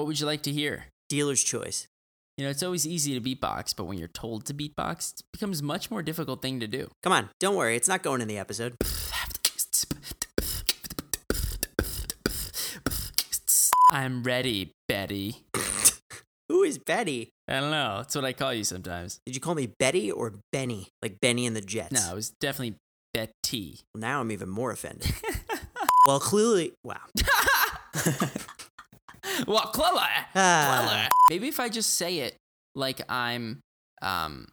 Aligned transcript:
What 0.00 0.06
would 0.06 0.18
you 0.18 0.24
like 0.24 0.40
to 0.44 0.50
hear? 0.50 0.86
Dealer's 1.10 1.44
choice. 1.44 1.86
You 2.38 2.44
know, 2.44 2.50
it's 2.50 2.62
always 2.62 2.86
easy 2.86 3.12
to 3.12 3.20
beatbox, 3.20 3.76
but 3.76 3.84
when 3.84 3.98
you're 3.98 4.08
told 4.08 4.46
to 4.46 4.54
beatbox, 4.54 5.20
it 5.20 5.26
becomes 5.30 5.60
a 5.60 5.62
much 5.62 5.90
more 5.90 6.02
difficult 6.02 6.40
thing 6.40 6.58
to 6.60 6.66
do. 6.66 6.88
Come 7.02 7.12
on, 7.12 7.28
don't 7.38 7.54
worry. 7.54 7.76
It's 7.76 7.86
not 7.86 8.02
going 8.02 8.22
in 8.22 8.28
the 8.28 8.38
episode. 8.38 8.76
I'm 13.92 14.22
ready, 14.22 14.72
Betty. 14.88 15.44
Who 16.48 16.62
is 16.62 16.78
Betty? 16.78 17.28
I 17.46 17.60
don't 17.60 17.70
know. 17.70 17.98
That's 17.98 18.14
what 18.14 18.24
I 18.24 18.32
call 18.32 18.54
you 18.54 18.64
sometimes. 18.64 19.20
Did 19.26 19.34
you 19.34 19.40
call 19.42 19.54
me 19.54 19.66
Betty 19.78 20.10
or 20.10 20.32
Benny? 20.50 20.88
Like 21.02 21.20
Bennie 21.20 21.46
and 21.46 21.54
the 21.54 21.60
Jets? 21.60 21.92
No, 21.92 22.12
it 22.12 22.14
was 22.14 22.30
definitely 22.40 22.76
Betty. 23.12 23.80
Now 23.94 24.22
I'm 24.22 24.32
even 24.32 24.48
more 24.48 24.70
offended. 24.70 25.12
well, 26.06 26.20
clearly, 26.20 26.72
wow. 26.82 27.02
well, 29.46 29.60
clearly, 29.72 30.00
Ah. 30.34 31.08
Maybe 31.30 31.48
if 31.48 31.60
I 31.60 31.68
just 31.68 31.94
say 31.94 32.18
it 32.18 32.36
like 32.74 33.00
I'm, 33.10 33.60
um, 34.02 34.48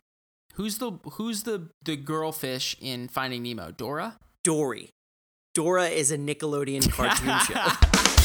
who's 0.54 0.78
the 0.78 0.92
who's 1.14 1.44
the 1.44 1.70
the 1.84 1.96
girl 1.96 2.32
fish 2.32 2.76
in 2.82 3.08
Finding 3.08 3.44
Nemo? 3.44 3.72
Dora. 3.72 4.18
Dory. 4.44 4.90
Dora 5.54 5.88
is 5.88 6.12
a 6.12 6.18
Nickelodeon 6.18 6.90
cartoon 6.92 7.40
show. 7.40 8.14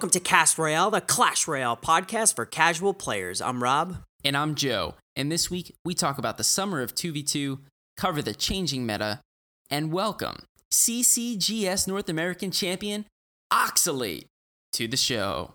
welcome 0.00 0.08
to 0.08 0.18
Cast 0.18 0.56
Royale, 0.56 0.90
the 0.90 1.02
Clash 1.02 1.46
Royale 1.46 1.76
podcast 1.76 2.34
for 2.34 2.46
casual 2.46 2.94
players. 2.94 3.42
I'm 3.42 3.62
Rob. 3.62 3.98
And 4.24 4.34
I'm 4.34 4.54
Joe. 4.54 4.94
And 5.14 5.30
this 5.30 5.50
week 5.50 5.74
we 5.84 5.92
talk 5.92 6.16
about 6.16 6.38
the 6.38 6.42
summer 6.42 6.80
of 6.80 6.94
2v2, 6.94 7.58
cover 7.98 8.22
the 8.22 8.32
changing 8.32 8.86
meta, 8.86 9.20
and 9.68 9.92
welcome 9.92 10.46
CCGS 10.72 11.86
North 11.86 12.08
American 12.08 12.50
champion 12.50 13.04
Oxalate 13.52 14.24
to 14.72 14.88
the 14.88 14.96
show. 14.96 15.52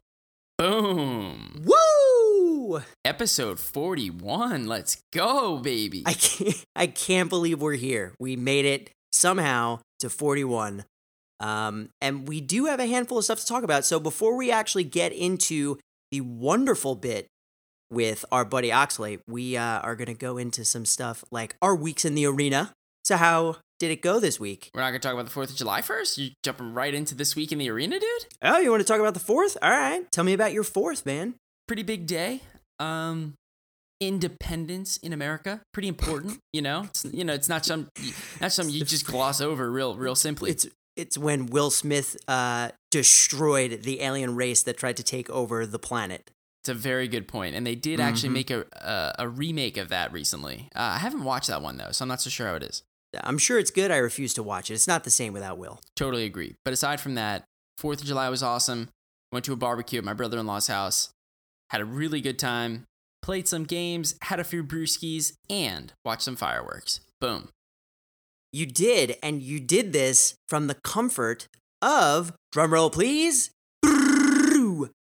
Boom. 0.59 1.66
Woo! 1.66 2.81
Episode 3.03 3.59
41. 3.59 4.67
Let's 4.67 5.01
go, 5.11 5.57
baby. 5.57 6.03
I 6.05 6.13
can't, 6.13 6.66
I 6.75 6.85
can't 6.85 7.29
believe 7.29 7.63
we're 7.63 7.73
here. 7.73 8.13
We 8.19 8.35
made 8.35 8.66
it 8.66 8.91
somehow 9.11 9.79
to 10.01 10.09
41. 10.11 10.85
Um, 11.39 11.89
and 12.02 12.28
we 12.28 12.41
do 12.41 12.66
have 12.66 12.80
a 12.80 12.88
handful 12.88 13.17
of 13.17 13.23
stuff 13.25 13.39
to 13.39 13.45
talk 13.45 13.64
about. 13.64 13.86
So 13.86 14.00
before 14.00 14.36
we 14.38 14.52
actually 14.52 14.86
get 14.86 15.11
into 15.11 15.78
the 16.11 16.22
wonderful 16.22 16.95
bit 16.95 17.28
with 17.91 18.25
our 18.31 18.45
buddy 18.45 18.72
Oxley, 18.72 19.19
we 19.28 19.58
uh, 19.58 19.80
are 19.80 19.95
going 19.95 20.08
to 20.08 20.13
go 20.13 20.38
into 20.38 20.63
some 20.66 20.86
stuff 20.86 21.23
like 21.31 21.56
our 21.61 21.75
weeks 21.75 22.06
in 22.06 22.16
the 22.16 22.25
arena. 22.25 22.72
So 23.03 23.17
how 23.17 23.58
did 23.80 23.91
it 23.91 24.02
go 24.02 24.19
this 24.19 24.39
week? 24.39 24.72
We're 24.73 24.81
not 24.81 24.89
going 24.91 25.02
to 25.02 25.08
talk 25.08 25.13
about 25.13 25.25
the 25.25 25.31
4th 25.39 25.50
of 25.52 25.56
July 25.56 25.81
first? 25.81 26.17
You 26.17 26.31
jumping 26.44 26.73
right 26.73 26.94
into 26.94 27.13
this 27.13 27.36
week 27.36 27.52
in 27.52 27.58
the 27.58 27.69
arena, 27.69 28.00
dude? 28.00 28.25
Oh, 28.41 28.59
you 28.59 28.72
want 28.72 28.81
to 28.81 28.88
talk 28.88 29.00
about 29.00 29.13
the 29.13 29.19
fourth? 29.19 29.58
All 29.61 29.69
right. 29.69 30.09
Tell 30.11 30.23
me 30.23 30.33
about 30.33 30.53
your 30.53 30.63
fourth, 30.63 31.06
man. 31.06 31.36
Pretty 31.67 31.83
big 31.83 32.08
day. 32.08 32.41
Um 32.80 33.33
independence 34.02 34.97
in 34.97 35.13
America, 35.13 35.61
pretty 35.73 35.88
important, 35.88 36.39
you 36.52 36.61
know? 36.61 36.83
It's, 36.83 37.06
you 37.06 37.23
know, 37.23 37.33
it's 37.33 37.47
not 37.47 37.66
some 37.66 37.88
not 38.41 38.52
something 38.52 38.73
you 38.73 38.83
just 38.86 39.06
gloss 39.06 39.41
over 39.41 39.72
real 39.72 39.95
real 39.95 40.16
simply. 40.16 40.52
It's 40.52 40.67
it's 40.95 41.17
when 41.17 41.47
Will 41.47 41.71
Smith 41.71 42.15
uh, 42.27 42.69
destroyed 42.91 43.83
the 43.83 44.01
alien 44.01 44.35
race 44.35 44.63
that 44.63 44.78
tried 44.78 44.97
to 44.97 45.03
take 45.03 45.29
over 45.29 45.66
the 45.66 45.79
planet. 45.79 46.31
It's 46.61 46.69
a 46.69 46.73
very 46.73 47.07
good 47.07 47.28
point, 47.28 47.56
and 47.56 47.66
they 47.66 47.75
did 47.75 48.00
actually 48.00 48.29
Mhm. 48.29 48.33
make 48.33 48.50
a, 48.51 48.66
a 48.73 49.16
a 49.25 49.29
remake 49.29 49.78
of 49.78 49.89
that 49.89 50.11
recently. 50.11 50.67
Uh, 50.75 50.79
I 50.95 50.97
haven't 50.97 51.23
watched 51.23 51.47
that 51.47 51.61
one 51.61 51.78
though, 51.78 51.91
so 51.91 52.03
I'm 52.03 52.09
not 52.09 52.22
so 52.22 52.29
sure 52.29 52.47
how 52.47 52.55
it 52.55 52.63
is. 52.63 52.81
I'm 53.22 53.38
sure 53.38 53.59
it's 53.59 53.72
good. 53.72 53.91
I 53.91 53.97
refuse 53.97 54.34
to 54.34 54.44
watch 54.44 54.69
it. 54.72 54.73
It's 54.73 54.88
not 54.88 55.03
the 55.03 55.09
same 55.11 55.31
without 55.31 55.57
Will. 55.57 55.79
Totally 55.95 56.25
agree. 56.25 56.55
But 56.66 56.73
aside 56.73 57.00
from 57.00 57.16
that, 57.16 57.45
Fourth 57.78 58.01
of 58.01 58.07
July 58.07 58.29
was 58.29 58.41
awesome. 58.44 58.89
Went 59.31 59.45
to 59.45 59.53
a 59.53 59.57
barbecue 59.57 60.00
at 60.00 60.03
my 60.05 60.13
brother-in-law's 60.13 60.67
house. 60.67 61.09
Had 61.69 61.81
a 61.81 61.85
really 61.85 62.19
good 62.22 62.39
time. 62.39 62.85
Played 63.22 63.47
some 63.47 63.63
games. 63.63 64.16
Had 64.23 64.39
a 64.39 64.44
few 64.44 64.63
brewskis, 64.63 65.34
and 65.50 65.94
watched 66.03 66.23
some 66.23 66.35
fireworks. 66.35 67.01
Boom. 67.22 67.50
You 68.55 68.66
did, 68.66 69.17
and 69.21 69.43
you 69.43 69.59
did 69.59 69.91
this 69.91 70.35
from 70.47 70.67
the 70.67 70.75
comfort 70.75 71.49
of 71.81 72.31
drumroll, 72.53 72.89
please. 72.89 73.51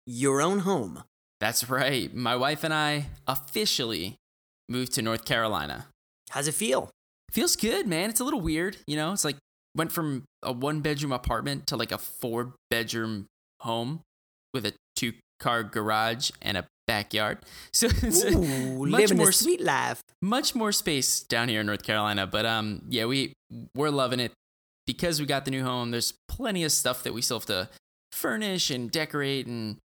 Your 0.05 0.41
own 0.41 0.59
home. 0.59 1.01
That's 1.39 1.69
right. 1.69 2.13
My 2.13 2.35
wife 2.35 2.65
and 2.65 2.73
I 2.73 3.05
officially 3.25 4.17
moved 4.67 4.91
to 4.95 5.01
North 5.01 5.23
Carolina. 5.23 5.85
How's 6.31 6.49
it 6.49 6.55
feel? 6.55 6.89
Feels 7.31 7.55
good, 7.55 7.87
man. 7.87 8.09
It's 8.09 8.19
a 8.19 8.25
little 8.25 8.41
weird, 8.41 8.75
you 8.85 8.97
know. 8.97 9.13
It's 9.13 9.23
like 9.23 9.37
went 9.73 9.93
from 9.93 10.25
a 10.43 10.51
one 10.51 10.81
bedroom 10.81 11.13
apartment 11.13 11.67
to 11.67 11.77
like 11.77 11.93
a 11.93 11.97
four 11.97 12.53
bedroom 12.69 13.27
home 13.61 14.01
with 14.53 14.65
a 14.65 14.73
two 14.97 15.13
car 15.39 15.63
garage 15.63 16.31
and 16.41 16.57
a 16.57 16.65
backyard. 16.87 17.39
So 17.73 17.87
it's 17.91 18.23
Ooh, 18.25 18.85
much 18.87 19.13
more 19.13 19.31
sweet 19.31 19.61
life. 19.61 20.01
much 20.21 20.55
more 20.55 20.71
space 20.71 21.19
down 21.19 21.49
here 21.49 21.61
in 21.61 21.67
North 21.67 21.83
Carolina. 21.83 22.25
But 22.25 22.45
um, 22.45 22.81
yeah, 22.89 23.05
we 23.05 23.33
we're 23.75 23.91
loving 23.91 24.19
it 24.19 24.31
because 24.87 25.19
we 25.19 25.25
got 25.27 25.45
the 25.45 25.51
new 25.51 25.63
home. 25.63 25.91
There's 25.91 26.13
plenty 26.27 26.63
of 26.63 26.71
stuff 26.71 27.03
that 27.03 27.13
we 27.13 27.21
still 27.21 27.37
have 27.39 27.45
to 27.47 27.69
furnish 28.11 28.71
and 28.71 28.89
decorate, 28.89 29.45
and 29.45 29.77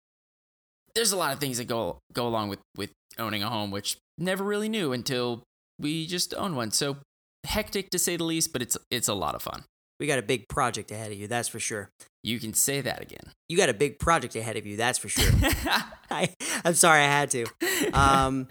there's 0.95 1.11
a 1.11 1.17
lot 1.17 1.33
of 1.33 1.39
things 1.39 1.57
that 1.57 1.65
go 1.65 1.97
go 2.13 2.27
along 2.27 2.49
with 2.49 2.59
with 2.77 2.91
owning 3.17 3.43
a 3.43 3.49
home, 3.49 3.71
which 3.71 3.97
never 4.17 4.43
really 4.43 4.69
knew 4.69 4.93
until 4.93 5.43
we 5.79 6.05
just 6.07 6.33
own 6.35 6.55
one. 6.55 6.71
So 6.71 6.97
hectic 7.45 7.89
to 7.89 7.99
say 7.99 8.15
the 8.15 8.23
least, 8.23 8.53
but 8.53 8.61
it's 8.61 8.77
it's 8.89 9.07
a 9.09 9.13
lot 9.13 9.35
of 9.35 9.41
fun. 9.41 9.63
We 10.01 10.07
got 10.07 10.17
a 10.17 10.23
big 10.23 10.47
project 10.47 10.89
ahead 10.89 11.11
of 11.11 11.17
you, 11.19 11.27
that's 11.27 11.47
for 11.47 11.59
sure. 11.59 11.91
You 12.23 12.39
can 12.39 12.55
say 12.55 12.81
that 12.81 13.03
again. 13.03 13.31
You 13.47 13.55
got 13.55 13.69
a 13.69 13.73
big 13.73 13.99
project 13.99 14.35
ahead 14.35 14.57
of 14.57 14.65
you, 14.65 14.75
that's 14.75 14.97
for 14.97 15.09
sure. 15.09 15.31
I, 16.09 16.33
I'm 16.65 16.73
sorry 16.73 17.01
I 17.01 17.05
had 17.05 17.29
to. 17.29 17.45
Um, 17.93 18.47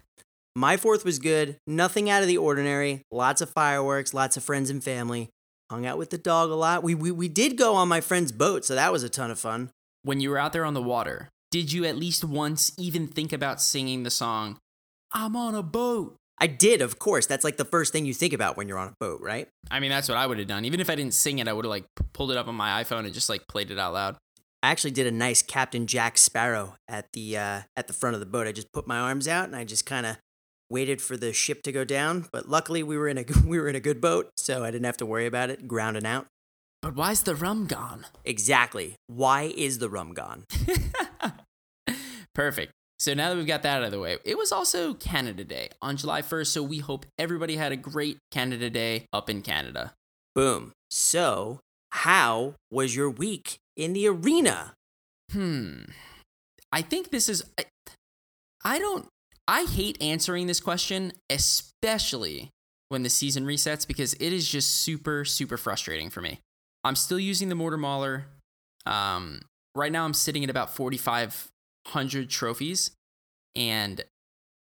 my 0.54 0.76
fourth 0.76 1.04
was 1.04 1.18
good. 1.18 1.56
Nothing 1.66 2.08
out 2.08 2.22
of 2.22 2.28
the 2.28 2.38
ordinary. 2.38 3.02
Lots 3.10 3.40
of 3.40 3.50
fireworks, 3.50 4.14
lots 4.14 4.36
of 4.36 4.44
friends 4.44 4.70
and 4.70 4.82
family. 4.82 5.28
Hung 5.70 5.86
out 5.86 5.98
with 5.98 6.10
the 6.10 6.18
dog 6.18 6.50
a 6.50 6.54
lot. 6.54 6.84
We, 6.84 6.94
we, 6.94 7.10
we 7.10 7.26
did 7.26 7.58
go 7.58 7.74
on 7.74 7.88
my 7.88 8.00
friend's 8.00 8.30
boat, 8.30 8.64
so 8.64 8.76
that 8.76 8.92
was 8.92 9.02
a 9.02 9.08
ton 9.08 9.32
of 9.32 9.40
fun. 9.40 9.70
when 10.04 10.20
you 10.20 10.30
were 10.30 10.38
out 10.38 10.52
there 10.52 10.64
on 10.64 10.74
the 10.74 10.80
water, 10.80 11.30
did 11.50 11.72
you 11.72 11.84
at 11.84 11.96
least 11.96 12.22
once 12.24 12.70
even 12.78 13.08
think 13.08 13.32
about 13.32 13.60
singing 13.60 14.04
the 14.04 14.10
song 14.10 14.58
"I'm 15.12 15.34
on 15.34 15.56
a 15.56 15.64
boat"? 15.64 16.14
I 16.40 16.46
did, 16.46 16.80
of 16.80 16.98
course. 16.98 17.26
That's 17.26 17.44
like 17.44 17.58
the 17.58 17.64
first 17.64 17.92
thing 17.92 18.06
you 18.06 18.14
think 18.14 18.32
about 18.32 18.56
when 18.56 18.66
you're 18.66 18.78
on 18.78 18.88
a 18.88 18.94
boat, 18.98 19.20
right? 19.20 19.46
I 19.70 19.78
mean, 19.78 19.90
that's 19.90 20.08
what 20.08 20.16
I 20.16 20.26
would 20.26 20.38
have 20.38 20.48
done. 20.48 20.64
Even 20.64 20.80
if 20.80 20.88
I 20.88 20.94
didn't 20.94 21.14
sing 21.14 21.38
it, 21.38 21.48
I 21.48 21.52
would 21.52 21.64
have 21.64 21.70
like 21.70 21.84
pulled 22.14 22.30
it 22.30 22.38
up 22.38 22.48
on 22.48 22.54
my 22.54 22.82
iPhone 22.82 23.04
and 23.04 23.12
just 23.12 23.28
like 23.28 23.46
played 23.46 23.70
it 23.70 23.78
out 23.78 23.92
loud. 23.92 24.16
I 24.62 24.70
actually 24.70 24.90
did 24.90 25.06
a 25.06 25.10
nice 25.10 25.42
Captain 25.42 25.86
Jack 25.86 26.18
Sparrow 26.18 26.76
at 26.88 27.06
the 27.12 27.36
uh, 27.36 27.60
at 27.76 27.86
the 27.86 27.92
front 27.92 28.14
of 28.14 28.20
the 28.20 28.26
boat. 28.26 28.46
I 28.46 28.52
just 28.52 28.72
put 28.72 28.86
my 28.86 28.98
arms 28.98 29.26
out 29.28 29.46
and 29.46 29.56
I 29.56 29.64
just 29.64 29.86
kind 29.86 30.06
of 30.06 30.16
waited 30.68 31.02
for 31.02 31.16
the 31.16 31.32
ship 31.32 31.62
to 31.62 31.72
go 31.72 31.84
down. 31.84 32.26
But 32.32 32.48
luckily, 32.48 32.82
we 32.82 32.96
were 32.96 33.08
in 33.08 33.18
a 33.18 33.24
we 33.46 33.58
were 33.58 33.68
in 33.68 33.76
a 33.76 33.80
good 33.80 34.00
boat, 34.00 34.30
so 34.36 34.64
I 34.64 34.70
didn't 34.70 34.86
have 34.86 34.98
to 34.98 35.06
worry 35.06 35.26
about 35.26 35.50
it 35.50 35.68
grounding 35.68 36.06
out. 36.06 36.26
But 36.82 36.94
why's 36.94 37.22
the 37.24 37.34
rum 37.34 37.66
gone? 37.66 38.06
Exactly. 38.24 38.96
Why 39.06 39.52
is 39.54 39.78
the 39.78 39.90
rum 39.90 40.14
gone? 40.14 40.44
Perfect. 42.34 42.72
So 43.00 43.14
now 43.14 43.30
that 43.30 43.36
we've 43.36 43.46
got 43.46 43.62
that 43.62 43.78
out 43.78 43.82
of 43.82 43.92
the 43.92 43.98
way, 43.98 44.18
it 44.26 44.36
was 44.36 44.52
also 44.52 44.92
Canada 44.92 45.42
Day 45.42 45.70
on 45.80 45.96
July 45.96 46.20
1st. 46.20 46.48
So 46.48 46.62
we 46.62 46.78
hope 46.80 47.06
everybody 47.18 47.56
had 47.56 47.72
a 47.72 47.76
great 47.76 48.18
Canada 48.30 48.68
Day 48.68 49.06
up 49.10 49.30
in 49.30 49.40
Canada. 49.40 49.94
Boom. 50.34 50.72
So, 50.90 51.60
how 51.92 52.56
was 52.70 52.94
your 52.94 53.08
week 53.08 53.56
in 53.74 53.94
the 53.94 54.06
arena? 54.06 54.74
Hmm. 55.32 55.84
I 56.70 56.82
think 56.82 57.10
this 57.10 57.30
is. 57.30 57.42
I, 57.58 57.64
I 58.64 58.78
don't. 58.78 59.08
I 59.48 59.64
hate 59.64 60.00
answering 60.02 60.46
this 60.46 60.60
question, 60.60 61.14
especially 61.30 62.50
when 62.90 63.02
the 63.02 63.08
season 63.08 63.46
resets, 63.46 63.88
because 63.88 64.12
it 64.14 64.32
is 64.32 64.46
just 64.46 64.70
super, 64.70 65.24
super 65.24 65.56
frustrating 65.56 66.10
for 66.10 66.20
me. 66.20 66.40
I'm 66.84 66.96
still 66.96 67.18
using 67.18 67.48
the 67.48 67.54
Mortar 67.54 67.78
Mauler. 67.78 68.26
Um, 68.84 69.40
right 69.74 69.90
now, 69.90 70.04
I'm 70.04 70.14
sitting 70.14 70.44
at 70.44 70.50
about 70.50 70.76
4,500 71.86 72.30
trophies, 72.30 72.92
and 73.56 74.04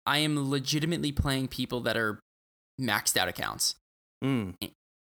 I 0.06 0.18
am 0.18 0.50
legitimately 0.50 1.12
playing 1.12 1.48
people 1.48 1.80
that 1.80 1.96
are 1.96 2.20
maxed 2.80 3.16
out 3.16 3.28
accounts. 3.28 3.74
Mm. 4.24 4.54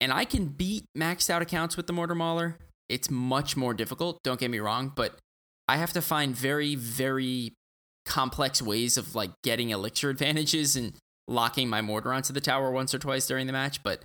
And 0.01 0.13
I 0.13 0.25
can 0.25 0.47
beat 0.47 0.85
maxed 0.97 1.31
out 1.31 1.43
accounts 1.43 1.77
with 1.77 1.87
the 1.87 1.93
Mortar 1.93 2.15
Mauler. 2.15 2.57
It's 2.89 3.11
much 3.11 3.57
more 3.57 3.75
difficult, 3.75 4.23
don't 4.23 4.41
get 4.41 4.51
me 4.51 4.59
wrong, 4.59 4.93
but 4.95 5.19
I 5.69 5.77
have 5.77 5.93
to 5.93 6.01
find 6.01 6.35
very, 6.35 6.75
very 6.75 7.53
complex 8.07 8.63
ways 8.63 8.97
of 8.97 9.15
like 9.15 9.31
getting 9.45 9.71
elixir 9.71 10.09
advantages 10.11 10.77
and 10.77 10.95
locking 11.27 11.69
my 11.69 11.83
mortar 11.83 12.13
onto 12.13 12.33
the 12.33 12.41
tower 12.41 12.71
once 12.71 12.95
or 12.95 12.99
twice 12.99 13.27
during 13.27 13.47
the 13.47 13.53
match, 13.53 13.83
but 13.83 14.03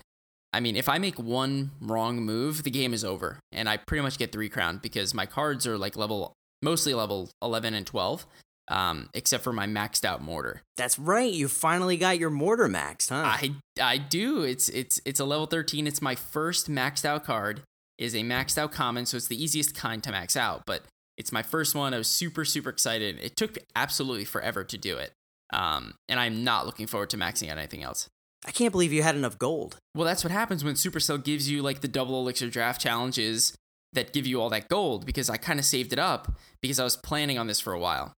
I 0.53 0.59
mean, 0.59 0.75
if 0.75 0.87
I 0.87 0.99
make 0.99 1.17
one 1.17 1.71
wrong 1.81 2.21
move, 2.21 2.63
the 2.63 2.69
game 2.69 2.93
is 2.93 3.03
over, 3.03 3.39
and 3.51 3.67
I 3.67 3.77
pretty 3.77 4.03
much 4.03 4.19
get 4.19 4.31
three 4.31 4.49
crown 4.49 4.79
because 4.83 5.13
my 5.13 5.25
cards 5.25 5.65
are 5.65 5.79
like 5.79 5.97
level 5.97 6.35
mostly 6.63 6.93
level 6.93 7.29
11 7.41 7.73
and 7.73 7.85
12 7.85 8.25
um, 8.67 9.09
except 9.13 9.43
for 9.43 9.53
my 9.53 9.67
maxed 9.67 10.05
out 10.05 10.21
mortar. 10.21 10.61
That's 10.77 10.97
right. 10.97 11.31
You 11.31 11.47
finally 11.47 11.97
got 11.97 12.19
your 12.19 12.29
mortar 12.29 12.67
maxed, 12.67 13.09
huh? 13.09 13.23
I 13.25 13.55
I 13.81 13.97
do. 13.97 14.43
It's 14.43 14.69
it's 14.69 15.01
it's 15.05 15.19
a 15.19 15.25
level 15.25 15.45
13. 15.45 15.87
It's 15.87 16.01
my 16.01 16.15
first 16.15 16.69
maxed 16.71 17.05
out 17.05 17.23
card. 17.23 17.61
Is 17.99 18.15
a 18.15 18.21
maxed 18.21 18.57
out 18.57 18.71
common, 18.71 19.05
so 19.05 19.17
it's 19.17 19.27
the 19.27 19.41
easiest 19.41 19.75
kind 19.75 20.03
to 20.03 20.11
max 20.11 20.35
out. 20.35 20.63
But 20.65 20.81
it's 21.17 21.31
my 21.31 21.43
first 21.43 21.75
one. 21.75 21.93
I 21.93 21.97
was 21.97 22.07
super 22.07 22.43
super 22.43 22.69
excited. 22.69 23.19
It 23.21 23.35
took 23.35 23.57
absolutely 23.75 24.25
forever 24.25 24.63
to 24.63 24.77
do 24.77 24.97
it, 24.97 25.11
um, 25.51 25.93
and 26.09 26.19
I'm 26.19 26.43
not 26.43 26.65
looking 26.65 26.87
forward 26.87 27.11
to 27.11 27.17
maxing 27.17 27.51
out 27.51 27.57
anything 27.57 27.83
else. 27.83 28.07
I 28.45 28.51
can't 28.51 28.71
believe 28.71 28.91
you 28.91 29.03
had 29.03 29.15
enough 29.15 29.37
gold. 29.37 29.77
Well, 29.95 30.05
that's 30.05 30.23
what 30.23 30.31
happens 30.31 30.63
when 30.65 30.73
Supercell 30.73 31.23
gives 31.23 31.49
you 31.49 31.61
like 31.61 31.79
the 31.79 31.87
double 31.87 32.19
elixir 32.19 32.49
draft 32.49 32.81
challenges 32.81 33.53
that 33.93 34.13
give 34.13 34.27
you 34.27 34.41
all 34.41 34.49
that 34.49 34.69
gold 34.69 35.05
because 35.05 35.29
I 35.29 35.37
kind 35.37 35.59
of 35.59 35.65
saved 35.65 35.93
it 35.93 35.99
up 35.99 36.33
because 36.61 36.79
I 36.79 36.83
was 36.83 36.97
planning 36.97 37.37
on 37.37 37.47
this 37.47 37.59
for 37.59 37.73
a 37.73 37.79
while. 37.79 38.13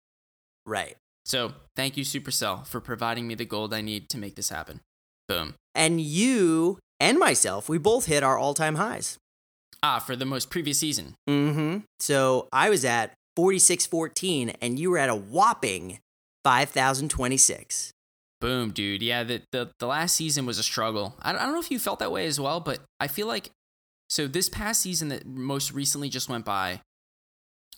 Right. 0.66 0.96
So 1.24 1.52
thank 1.76 1.96
you, 1.96 2.04
Supercell, 2.04 2.66
for 2.66 2.80
providing 2.80 3.26
me 3.26 3.34
the 3.34 3.44
gold 3.44 3.72
I 3.72 3.80
need 3.80 4.08
to 4.10 4.18
make 4.18 4.34
this 4.34 4.50
happen. 4.50 4.80
Boom. 5.28 5.54
And 5.74 6.00
you 6.00 6.78
and 7.00 7.18
myself, 7.18 7.68
we 7.68 7.78
both 7.78 8.06
hit 8.06 8.22
our 8.22 8.38
all 8.38 8.54
time 8.54 8.76
highs. 8.76 9.18
Ah, 9.82 9.98
for 9.98 10.16
the 10.16 10.24
most 10.24 10.50
previous 10.50 10.78
season. 10.78 11.14
Mm 11.28 11.54
hmm. 11.54 11.78
So 11.98 12.48
I 12.52 12.70
was 12.70 12.84
at 12.84 13.12
4614 13.36 14.50
and 14.60 14.78
you 14.78 14.90
were 14.90 14.98
at 14.98 15.08
a 15.08 15.14
whopping 15.14 15.98
5026. 16.44 17.90
Boom, 18.40 18.70
dude. 18.70 19.02
Yeah, 19.02 19.24
the, 19.24 19.42
the, 19.52 19.70
the 19.78 19.86
last 19.86 20.14
season 20.14 20.44
was 20.44 20.58
a 20.58 20.62
struggle. 20.62 21.16
I, 21.22 21.30
I 21.30 21.32
don't 21.32 21.52
know 21.52 21.60
if 21.60 21.70
you 21.70 21.78
felt 21.78 21.98
that 22.00 22.12
way 22.12 22.26
as 22.26 22.38
well, 22.38 22.60
but 22.60 22.80
I 23.00 23.08
feel 23.08 23.26
like 23.26 23.50
so 24.14 24.28
this 24.28 24.48
past 24.48 24.80
season 24.80 25.08
that 25.08 25.26
most 25.26 25.72
recently 25.72 26.08
just 26.08 26.28
went 26.28 26.44
by, 26.44 26.82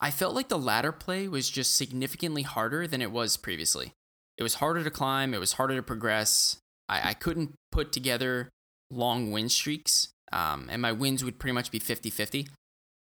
I 0.03 0.11
felt 0.11 0.35
like 0.35 0.51
the 0.51 0.59
ladder 0.59 0.93
play 0.93 1.29
was 1.29 1.49
just 1.49 1.75
significantly 1.75 2.43
harder 2.43 2.87
than 2.87 3.01
it 3.01 3.11
was 3.11 3.39
previously. 3.39 3.95
It 4.37 4.43
was 4.43 4.57
harder 4.57 4.85
to 4.85 4.91
climb, 4.91 5.33
it 5.33 5.41
was 5.41 5.55
harder 5.55 5.77
to 5.77 5.83
progress. 5.83 6.59
I, 6.91 7.09
I 7.09 7.15
couldn't 7.15 7.55
put 7.73 7.91
together 7.91 8.51
long 8.91 9.33
win 9.33 9.49
streaks, 9.49 10.11
um, 10.31 10.69
and 10.71 10.83
my 10.83 10.93
wins 10.93 11.25
would 11.25 11.39
pretty 11.39 11.55
much 11.55 11.71
be 11.71 11.79
50 11.79 12.11
50. 12.11 12.49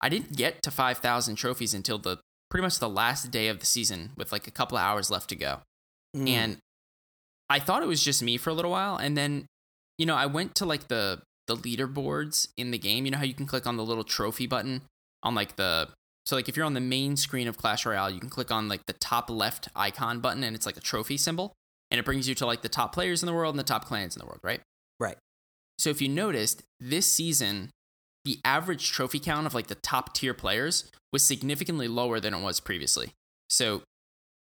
I 0.01 0.09
didn't 0.09 0.35
get 0.35 0.61
to 0.63 0.69
5,000 0.69 1.35
trophies 1.37 1.73
until 1.73 1.99
the 1.99 2.17
pretty 2.49 2.63
much 2.63 2.79
the 2.79 2.89
last 2.89 3.31
day 3.31 3.47
of 3.47 3.59
the 3.59 3.65
season 3.65 4.11
with 4.17 4.33
like 4.33 4.45
a 4.45 4.51
couple 4.51 4.77
of 4.77 4.83
hours 4.83 5.09
left 5.09 5.29
to 5.29 5.37
go. 5.37 5.61
Mm. 6.13 6.27
And 6.27 6.57
I 7.49 7.59
thought 7.59 7.81
it 7.81 7.87
was 7.87 8.03
just 8.03 8.21
me 8.21 8.35
for 8.35 8.49
a 8.49 8.53
little 8.53 8.71
while. 8.71 8.97
And 8.97 9.15
then, 9.15 9.45
you 9.97 10.05
know, 10.05 10.15
I 10.15 10.25
went 10.25 10.55
to 10.55 10.65
like 10.65 10.89
the, 10.89 11.21
the 11.47 11.55
leaderboards 11.55 12.49
in 12.57 12.71
the 12.71 12.77
game. 12.77 13.05
You 13.05 13.11
know 13.11 13.17
how 13.17 13.23
you 13.23 13.33
can 13.33 13.45
click 13.45 13.65
on 13.65 13.77
the 13.77 13.85
little 13.85 14.03
trophy 14.03 14.47
button 14.47 14.81
on 15.23 15.35
like 15.35 15.55
the 15.55 15.89
so 16.25 16.35
like 16.35 16.47
if 16.47 16.55
you're 16.55 16.65
on 16.65 16.73
the 16.73 16.79
main 16.79 17.17
screen 17.17 17.47
of 17.47 17.57
Clash 17.57 17.85
Royale, 17.85 18.11
you 18.11 18.19
can 18.19 18.29
click 18.29 18.51
on 18.51 18.67
like 18.67 18.85
the 18.85 18.93
top 18.93 19.29
left 19.29 19.69
icon 19.75 20.19
button 20.19 20.43
and 20.43 20.55
it's 20.55 20.65
like 20.65 20.77
a 20.77 20.81
trophy 20.81 21.17
symbol 21.17 21.53
and 21.89 21.99
it 21.99 22.05
brings 22.05 22.27
you 22.27 22.35
to 22.35 22.45
like 22.45 22.61
the 22.61 22.69
top 22.69 22.93
players 22.93 23.21
in 23.23 23.27
the 23.27 23.33
world 23.33 23.53
and 23.53 23.59
the 23.59 23.63
top 23.63 23.85
clans 23.85 24.15
in 24.15 24.19
the 24.19 24.25
world, 24.25 24.39
right? 24.43 24.61
Right. 24.99 25.17
So 25.79 25.89
if 25.89 26.01
you 26.01 26.09
noticed, 26.09 26.63
this 26.79 27.11
season 27.11 27.71
the 28.23 28.39
average 28.45 28.91
trophy 28.91 29.19
count 29.19 29.47
of 29.47 29.55
like 29.55 29.67
the 29.67 29.75
top 29.75 30.13
tier 30.13 30.33
players 30.33 30.91
was 31.11 31.25
significantly 31.25 31.87
lower 31.87 32.19
than 32.19 32.33
it 32.35 32.41
was 32.41 32.59
previously. 32.59 33.13
So 33.49 33.81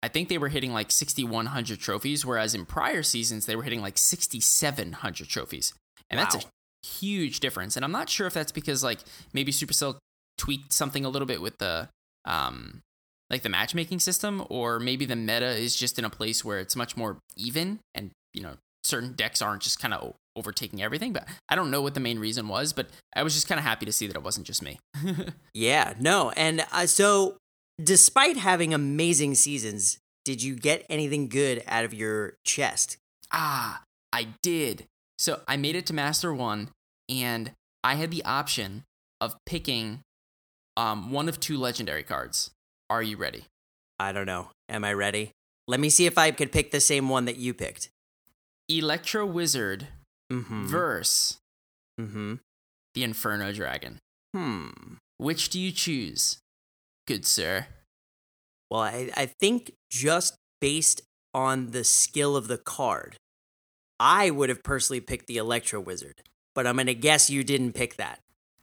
I 0.03 0.09
think 0.09 0.29
they 0.29 0.39
were 0.39 0.49
hitting 0.49 0.73
like 0.73 0.91
6100 0.91 1.79
trophies 1.79 2.27
whereas 2.27 2.55
in 2.55 2.67
prior 2.67 3.03
seasons 3.03 3.47
they 3.47 3.56
were 3.56 3.62
hitting 3.62 3.81
like 3.81 3.99
6700 3.99 5.29
trophies. 5.29 5.75
And 6.11 6.19
wow. 6.19 6.25
that's 6.25 6.44
a 6.44 6.49
huge 6.83 7.41
difference. 7.41 7.77
And 7.77 7.85
I'm 7.85 7.93
not 7.93 8.09
sure 8.09 8.27
if 8.27 8.35
that's 8.35 8.53
because 8.53 8.83
like 8.85 9.01
maybe 9.33 9.53
Supercell 9.53 9.97
tweaked 10.37 10.73
something 10.73 11.05
a 11.05 11.09
little 11.09 11.27
bit 11.27 11.41
with 11.43 11.59
the 11.59 11.89
um 12.25 12.81
like 13.31 13.43
the 13.43 13.49
matchmaking 13.49 13.99
system 13.99 14.45
or 14.49 14.79
maybe 14.79 15.05
the 15.05 15.17
meta 15.17 15.49
is 15.49 15.77
just 15.77 15.99
in 15.99 16.05
a 16.05 16.11
place 16.11 16.45
where 16.45 16.59
it's 16.61 16.77
much 16.77 16.97
more 16.97 17.19
even 17.37 17.81
and 17.95 18.11
you 18.33 18.43
know 18.43 18.55
certain 18.85 19.13
decks 19.13 19.43
aren't 19.43 19.63
just 19.63 19.81
kind 19.81 19.93
of 19.93 20.15
overtaking 20.37 20.81
everything. 20.83 21.13
But 21.13 21.27
i 21.49 21.55
don't 21.57 21.71
know 21.71 21.83
what 21.83 21.95
the 21.95 22.01
main 22.01 22.19
reason 22.19 22.49
was 22.49 22.73
but 22.73 22.89
i 23.15 23.23
was 23.23 23.35
just 23.35 23.49
kind 23.49 23.59
of 23.59 23.65
happy 23.65 23.85
to 23.87 23.93
see 23.93 24.07
that 24.07 24.17
it 24.17 24.23
wasn't 24.23 24.47
just 24.47 24.63
me. 24.63 24.79
Yeah 25.55 25.95
no 25.99 26.31
and 26.31 26.65
uh, 26.73 26.87
so 26.87 27.37
despite 27.83 28.37
having 28.37 28.73
amazing 28.73 29.35
seasons 29.35 29.99
did 30.25 30.43
you 30.43 30.55
get 30.55 30.85
anything 30.89 31.29
good 31.29 31.63
out 31.67 31.85
of 31.85 31.93
your 31.93 32.35
chest? 32.45 32.97
Ah 33.33 33.83
i 34.13 34.29
did 34.43 34.87
so 35.19 35.41
i 35.47 35.56
made 35.56 35.76
it 35.76 35.87
to 35.87 35.93
master 35.93 36.32
one 36.32 36.70
and 37.09 37.53
i 37.82 37.94
had 37.94 38.11
the 38.11 38.25
option 38.25 38.85
of 39.20 39.37
picking 39.44 40.00
um, 40.79 41.11
one 41.11 41.29
of 41.29 41.41
two 41.41 41.59
legendary 41.59 42.05
cards. 42.05 42.53
Are 42.88 43.03
you 43.03 43.17
ready? 43.17 43.44
I 43.99 44.12
don't 44.12 44.26
know. 44.26 44.50
Am 44.69 44.85
I 44.85 44.93
ready? 44.93 45.32
Let 45.67 45.81
me 45.81 45.91
see 45.91 46.06
if 46.06 46.17
I 46.17 46.31
could 46.31 46.53
pick 46.53 46.70
the 46.70 46.81
same 46.81 47.09
one 47.09 47.25
that 47.25 47.37
you 47.37 47.53
picked. 47.53 47.91
Electro 48.69 49.26
Wizard 49.26 49.88
mm-hmm. 50.32 50.67
verse 50.67 51.38
mm-hmm. 52.00 52.35
the 52.94 53.03
Inferno 53.03 53.53
Dragon. 53.53 53.99
Hmm. 54.35 54.69
Which 55.17 55.49
do 55.49 55.59
you 55.59 55.73
choose, 55.73 56.38
good 57.06 57.26
sir? 57.26 57.67
Well, 58.70 58.82
I, 58.82 59.11
I 59.17 59.26
think 59.26 59.73
just 59.91 60.37
based 60.61 61.03
on 61.35 61.73
the 61.73 61.82
skill 61.82 62.37
of 62.37 62.47
the 62.47 62.59
card, 62.59 63.17
I 64.00 64.31
would 64.31 64.49
have 64.49 64.62
personally 64.62 65.00
picked 65.00 65.27
the 65.27 65.39
Electro 65.39 65.81
Wizard. 65.81 66.23
But 66.55 66.67
I'm 66.67 66.77
going 66.77 66.87
to 66.87 66.95
guess 66.95 67.31
you 67.31 67.45
didn't 67.45 67.75
pick 67.75 67.97
that 67.97 68.21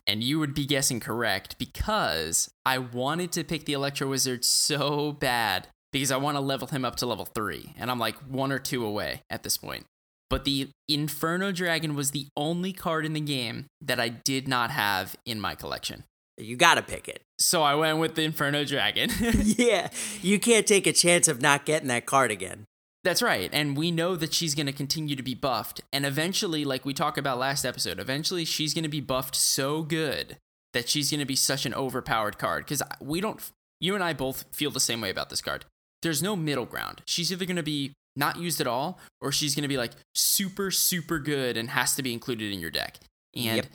and 0.07 0.23
you 0.23 0.39
would 0.39 0.53
be 0.53 0.65
guessing 0.65 0.99
correct 0.99 1.57
because 1.57 2.51
I 2.65 2.77
wanted 2.77 3.31
to 3.33 3.43
pick 3.43 3.65
the 3.65 3.73
Electro 3.73 4.09
Wizard 4.09 4.45
so 4.45 5.11
bad 5.11 5.67
because 5.91 6.11
I 6.11 6.17
want 6.17 6.35
to 6.35 6.41
level 6.41 6.67
him 6.67 6.85
up 6.85 6.97
to 6.97 7.05
level 7.05 7.25
three, 7.25 7.73
and 7.77 7.89
I'm 7.89 7.99
like 7.99 8.15
one 8.27 8.51
or 8.51 8.59
two 8.59 8.85
away 8.85 9.21
at 9.29 9.43
this 9.43 9.57
point. 9.57 9.85
But 10.29 10.43
the 10.43 10.69
Inferno 10.87 11.51
Dragon 11.51 11.95
was 11.95 12.11
the 12.11 12.27
only 12.35 12.73
card 12.73 13.05
in 13.05 13.13
the 13.13 13.21
game 13.21 13.67
that 13.81 13.99
I 13.99 14.09
did 14.09 14.47
not 14.47 14.71
have 14.71 15.15
in 15.25 15.39
my 15.39 15.55
collection. 15.55 16.03
You 16.37 16.57
gotta 16.57 16.81
pick 16.81 17.07
it. 17.07 17.21
So 17.39 17.63
I 17.63 17.75
went 17.75 17.99
with 17.99 18.15
the 18.15 18.23
Inferno 18.23 18.65
Dragon. 18.65 19.09
yeah, 19.43 19.89
you 20.21 20.39
can't 20.39 20.67
take 20.67 20.85
a 20.85 20.93
chance 20.93 21.27
of 21.27 21.41
not 21.41 21.65
getting 21.65 21.87
that 21.87 22.05
card 22.05 22.31
again. 22.31 22.65
That's 23.05 23.21
right. 23.21 23.51
And 23.53 23.77
we 23.77 23.91
know 23.91 24.15
that 24.15 24.33
she's 24.33 24.55
going 24.55 24.65
to 24.65 24.73
continue 24.73 25.15
to 25.15 25.21
be 25.21 25.35
buffed. 25.35 25.79
And 25.93 26.07
eventually, 26.07 26.65
like 26.65 26.85
we 26.85 26.93
talked 26.93 27.19
about 27.19 27.37
last 27.37 27.63
episode, 27.63 27.99
eventually 27.99 28.45
she's 28.45 28.73
going 28.73 28.83
to 28.83 28.89
be 28.89 28.99
buffed 28.99 29.35
so 29.35 29.83
good 29.83 30.37
that 30.73 30.89
she's 30.89 31.11
going 31.11 31.19
to 31.19 31.25
be 31.25 31.35
such 31.35 31.67
an 31.67 31.73
overpowered 31.75 32.39
card. 32.39 32.65
Because 32.65 32.81
we 32.99 33.21
don't, 33.21 33.39
you 33.79 33.93
and 33.93 34.03
I 34.03 34.13
both 34.13 34.45
feel 34.51 34.71
the 34.71 34.79
same 34.79 35.01
way 35.01 35.11
about 35.11 35.29
this 35.29 35.39
card. 35.39 35.65
There's 36.01 36.23
no 36.23 36.35
middle 36.35 36.65
ground. 36.65 37.03
She's 37.05 37.31
either 37.31 37.45
going 37.45 37.57
to 37.57 37.63
be 37.63 37.93
not 38.15 38.39
used 38.39 38.59
at 38.59 38.65
all, 38.65 38.99
or 39.21 39.31
she's 39.31 39.53
going 39.53 39.61
to 39.61 39.69
be 39.69 39.77
like 39.77 39.91
super, 40.15 40.71
super 40.71 41.19
good 41.19 41.57
and 41.57 41.69
has 41.69 41.95
to 41.97 42.01
be 42.01 42.11
included 42.11 42.51
in 42.51 42.59
your 42.59 42.71
deck. 42.71 42.97
And 43.35 43.57
yep. 43.57 43.67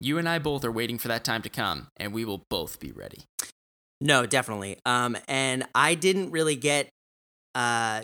you 0.00 0.18
and 0.18 0.28
I 0.28 0.40
both 0.40 0.64
are 0.64 0.72
waiting 0.72 0.98
for 0.98 1.06
that 1.06 1.22
time 1.22 1.42
to 1.42 1.48
come, 1.48 1.86
and 1.96 2.12
we 2.12 2.24
will 2.24 2.42
both 2.50 2.80
be 2.80 2.90
ready. 2.90 3.22
No, 4.00 4.26
definitely. 4.26 4.78
Um, 4.84 5.16
and 5.28 5.64
I 5.76 5.94
didn't 5.94 6.32
really 6.32 6.56
get 6.56 6.88
uh 7.54 8.02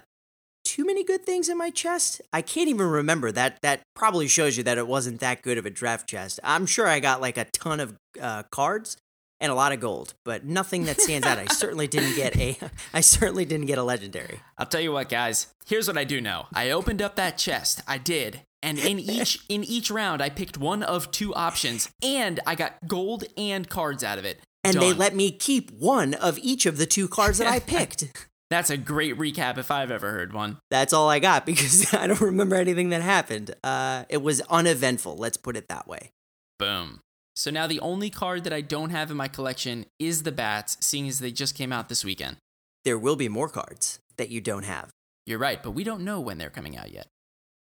too 0.70 0.86
many 0.86 1.02
good 1.02 1.26
things 1.26 1.48
in 1.48 1.58
my 1.58 1.68
chest. 1.70 2.22
I 2.32 2.42
can't 2.42 2.68
even 2.68 2.86
remember. 2.86 3.32
That 3.32 3.58
that 3.62 3.82
probably 3.96 4.28
shows 4.28 4.56
you 4.56 4.62
that 4.62 4.78
it 4.78 4.86
wasn't 4.86 5.18
that 5.18 5.42
good 5.42 5.58
of 5.58 5.66
a 5.66 5.70
draft 5.70 6.08
chest. 6.08 6.38
I'm 6.44 6.64
sure 6.64 6.86
I 6.86 7.00
got 7.00 7.20
like 7.20 7.36
a 7.36 7.46
ton 7.46 7.80
of 7.80 7.96
uh, 8.20 8.44
cards 8.52 8.96
and 9.40 9.50
a 9.50 9.54
lot 9.56 9.72
of 9.72 9.80
gold, 9.80 10.14
but 10.24 10.44
nothing 10.44 10.84
that 10.84 11.00
stands 11.00 11.26
out. 11.26 11.38
I 11.38 11.46
certainly 11.50 11.88
didn't 11.88 12.14
get 12.14 12.36
a 12.36 12.56
I 12.94 13.00
certainly 13.00 13.44
didn't 13.44 13.66
get 13.66 13.78
a 13.78 13.82
legendary. 13.82 14.40
I'll 14.58 14.66
tell 14.66 14.80
you 14.80 14.92
what, 14.92 15.08
guys. 15.08 15.48
Here's 15.66 15.88
what 15.88 15.98
I 15.98 16.04
do 16.04 16.20
know. 16.20 16.46
I 16.54 16.70
opened 16.70 17.02
up 17.02 17.16
that 17.16 17.36
chest. 17.36 17.82
I 17.88 17.98
did. 17.98 18.42
And 18.62 18.78
in 18.78 18.98
each 19.16 19.40
in 19.48 19.64
each 19.64 19.90
round 19.90 20.22
I 20.22 20.28
picked 20.28 20.56
one 20.56 20.84
of 20.84 21.10
two 21.10 21.34
options 21.34 21.90
and 22.00 22.38
I 22.46 22.54
got 22.54 22.74
gold 22.86 23.24
and 23.36 23.68
cards 23.68 24.04
out 24.04 24.18
of 24.18 24.24
it. 24.24 24.38
And 24.62 24.74
Done. 24.74 24.84
they 24.84 24.92
let 24.92 25.16
me 25.16 25.32
keep 25.32 25.72
one 25.72 26.14
of 26.14 26.38
each 26.38 26.64
of 26.64 26.76
the 26.76 26.86
two 26.86 27.08
cards 27.08 27.38
that 27.38 27.48
I 27.48 27.58
picked. 27.58 28.28
That's 28.50 28.70
a 28.70 28.76
great 28.76 29.16
recap 29.16 29.58
if 29.58 29.70
I've 29.70 29.92
ever 29.92 30.10
heard 30.10 30.32
one. 30.32 30.58
That's 30.70 30.92
all 30.92 31.08
I 31.08 31.20
got 31.20 31.46
because 31.46 31.94
I 31.94 32.06
don't 32.08 32.20
remember 32.20 32.56
anything 32.56 32.90
that 32.90 33.02
happened. 33.02 33.54
Uh, 33.62 34.04
it 34.08 34.22
was 34.22 34.40
uneventful, 34.42 35.16
let's 35.16 35.36
put 35.36 35.56
it 35.56 35.68
that 35.68 35.86
way. 35.86 36.10
Boom. 36.58 37.00
So 37.36 37.50
now 37.50 37.66
the 37.66 37.80
only 37.80 38.10
card 38.10 38.44
that 38.44 38.52
I 38.52 38.60
don't 38.60 38.90
have 38.90 39.10
in 39.10 39.16
my 39.16 39.28
collection 39.28 39.86
is 39.98 40.24
the 40.24 40.32
Bats, 40.32 40.76
seeing 40.80 41.08
as 41.08 41.20
they 41.20 41.30
just 41.30 41.54
came 41.54 41.72
out 41.72 41.88
this 41.88 42.04
weekend. 42.04 42.36
There 42.84 42.98
will 42.98 43.16
be 43.16 43.28
more 43.28 43.48
cards 43.48 43.98
that 44.18 44.30
you 44.30 44.40
don't 44.40 44.64
have. 44.64 44.90
You're 45.26 45.38
right, 45.38 45.62
but 45.62 45.70
we 45.70 45.84
don't 45.84 46.04
know 46.04 46.20
when 46.20 46.38
they're 46.38 46.50
coming 46.50 46.76
out 46.76 46.92
yet. 46.92 47.06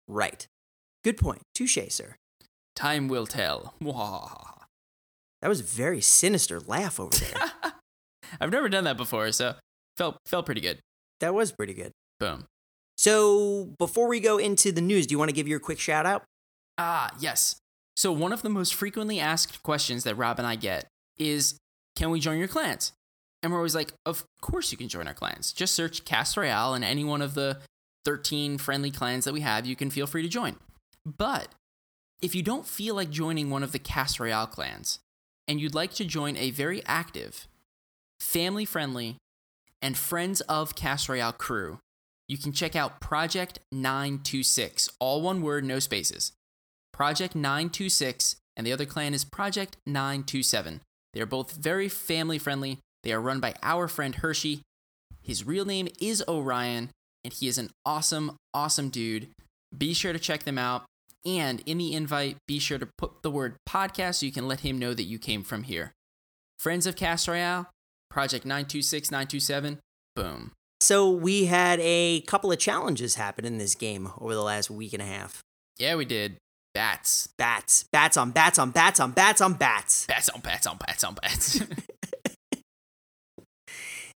Right. 0.08 0.46
Good 1.04 1.16
point. 1.16 1.42
Touche, 1.54 1.78
sir. 1.88 2.16
Time 2.74 3.08
will 3.08 3.26
tell. 3.26 3.74
That 5.42 5.48
was 5.48 5.60
a 5.60 5.64
very 5.64 6.02
sinister 6.02 6.60
laugh 6.60 7.00
over 7.00 7.16
there. 7.16 7.72
I've 8.42 8.50
never 8.50 8.68
done 8.68 8.84
that 8.84 8.98
before, 8.98 9.32
so 9.32 9.54
Felt 10.00 10.16
felt 10.24 10.46
pretty 10.46 10.62
good. 10.62 10.80
That 11.20 11.34
was 11.34 11.52
pretty 11.52 11.74
good. 11.74 11.92
Boom. 12.18 12.46
So 12.96 13.74
before 13.78 14.08
we 14.08 14.18
go 14.18 14.38
into 14.38 14.72
the 14.72 14.80
news, 14.80 15.06
do 15.06 15.12
you 15.12 15.18
want 15.18 15.28
to 15.28 15.34
give 15.34 15.46
your 15.46 15.60
quick 15.60 15.78
shout 15.78 16.06
out? 16.06 16.24
Ah, 16.78 17.10
yes. 17.20 17.56
So 17.98 18.10
one 18.10 18.32
of 18.32 18.40
the 18.40 18.48
most 18.48 18.74
frequently 18.74 19.20
asked 19.20 19.62
questions 19.62 20.04
that 20.04 20.14
Rob 20.14 20.38
and 20.38 20.46
I 20.46 20.56
get 20.56 20.88
is, 21.18 21.58
"Can 21.96 22.08
we 22.08 22.18
join 22.18 22.38
your 22.38 22.48
clans?" 22.48 22.92
And 23.42 23.52
we're 23.52 23.58
always 23.58 23.74
like, 23.74 23.92
"Of 24.06 24.24
course 24.40 24.72
you 24.72 24.78
can 24.78 24.88
join 24.88 25.06
our 25.06 25.12
clans. 25.12 25.52
Just 25.52 25.74
search 25.74 26.06
Cast 26.06 26.34
Royale 26.34 26.72
and 26.72 26.82
any 26.82 27.04
one 27.04 27.20
of 27.20 27.34
the 27.34 27.60
13 28.06 28.56
friendly 28.56 28.90
clans 28.90 29.26
that 29.26 29.34
we 29.34 29.42
have, 29.42 29.66
you 29.66 29.76
can 29.76 29.90
feel 29.90 30.06
free 30.06 30.22
to 30.22 30.28
join." 30.30 30.58
But 31.04 31.54
if 32.22 32.34
you 32.34 32.42
don't 32.42 32.66
feel 32.66 32.94
like 32.94 33.10
joining 33.10 33.50
one 33.50 33.62
of 33.62 33.72
the 33.72 33.78
Cast 33.78 34.18
Royale 34.18 34.46
clans 34.46 35.00
and 35.46 35.60
you'd 35.60 35.74
like 35.74 35.92
to 35.94 36.06
join 36.06 36.38
a 36.38 36.52
very 36.52 36.82
active, 36.86 37.46
family 38.18 38.64
friendly, 38.64 39.18
and 39.82 39.96
friends 39.96 40.40
of 40.42 40.74
Cast 40.74 41.08
Royale 41.08 41.32
crew, 41.32 41.78
you 42.28 42.38
can 42.38 42.52
check 42.52 42.76
out 42.76 43.00
Project 43.00 43.58
926, 43.72 44.88
all 45.00 45.22
one 45.22 45.42
word, 45.42 45.64
no 45.64 45.78
spaces. 45.78 46.32
Project 46.92 47.34
926, 47.34 48.36
and 48.56 48.66
the 48.66 48.72
other 48.72 48.86
clan 48.86 49.14
is 49.14 49.24
Project 49.24 49.76
927. 49.86 50.80
They 51.12 51.20
are 51.20 51.26
both 51.26 51.52
very 51.52 51.88
family 51.88 52.38
friendly. 52.38 52.78
They 53.02 53.12
are 53.12 53.20
run 53.20 53.40
by 53.40 53.54
our 53.62 53.88
friend 53.88 54.14
Hershey. 54.14 54.60
His 55.22 55.46
real 55.46 55.64
name 55.64 55.88
is 56.00 56.22
Orion, 56.28 56.90
and 57.24 57.32
he 57.32 57.48
is 57.48 57.58
an 57.58 57.70
awesome, 57.84 58.36
awesome 58.54 58.90
dude. 58.90 59.28
Be 59.76 59.94
sure 59.94 60.12
to 60.12 60.18
check 60.18 60.44
them 60.44 60.58
out. 60.58 60.84
And 61.24 61.62
in 61.66 61.78
the 61.78 61.94
invite, 61.94 62.36
be 62.46 62.58
sure 62.58 62.78
to 62.78 62.88
put 62.96 63.22
the 63.22 63.30
word 63.30 63.56
podcast 63.68 64.16
so 64.16 64.26
you 64.26 64.32
can 64.32 64.48
let 64.48 64.60
him 64.60 64.78
know 64.78 64.94
that 64.94 65.04
you 65.04 65.18
came 65.18 65.42
from 65.42 65.64
here. 65.64 65.92
Friends 66.58 66.86
of 66.86 66.96
Cast 66.96 67.28
Royale, 67.28 67.66
Project 68.10 68.44
926, 68.44 69.10
927, 69.10 69.78
boom. 70.16 70.52
So 70.80 71.10
we 71.10 71.44
had 71.46 71.78
a 71.80 72.22
couple 72.22 72.50
of 72.50 72.58
challenges 72.58 73.14
happen 73.14 73.44
in 73.44 73.58
this 73.58 73.74
game 73.74 74.10
over 74.18 74.34
the 74.34 74.42
last 74.42 74.70
week 74.70 74.92
and 74.92 75.02
a 75.02 75.06
half. 75.06 75.40
Yeah, 75.78 75.94
we 75.94 76.04
did. 76.04 76.36
Bats. 76.74 77.28
Bats, 77.38 77.84
bats 77.92 78.16
on 78.16 78.30
bats 78.30 78.58
on 78.58 78.70
bats 78.70 79.00
on 79.00 79.12
bats 79.12 79.40
on 79.40 79.54
bats. 79.54 80.06
Bats 80.06 80.28
on 80.28 80.40
bats 80.40 80.66
on 80.66 80.76
bats 80.78 81.04
on 81.04 81.14
bats. 81.14 81.60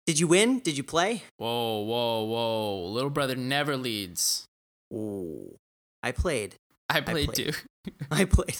Did 0.06 0.18
you 0.18 0.26
win? 0.26 0.58
Did 0.58 0.76
you 0.76 0.82
play? 0.82 1.22
whoa, 1.36 1.82
whoa, 1.82 2.24
whoa. 2.24 2.86
Little 2.86 3.10
brother 3.10 3.36
never 3.36 3.76
leads. 3.76 4.44
Ooh, 4.92 5.54
I 6.02 6.10
played. 6.10 6.56
I 6.88 7.00
played, 7.00 7.28
played. 7.32 7.52
too. 7.52 7.92
I 8.10 8.24
played. 8.24 8.56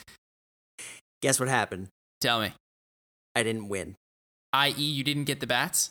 Guess 1.22 1.40
what 1.40 1.48
happened? 1.48 1.88
Tell 2.20 2.40
me. 2.40 2.52
I 3.34 3.42
didn't 3.42 3.68
win. 3.68 3.96
I.e., 4.52 4.72
you 4.72 5.04
didn't 5.04 5.24
get 5.24 5.40
the 5.40 5.46
bats? 5.46 5.90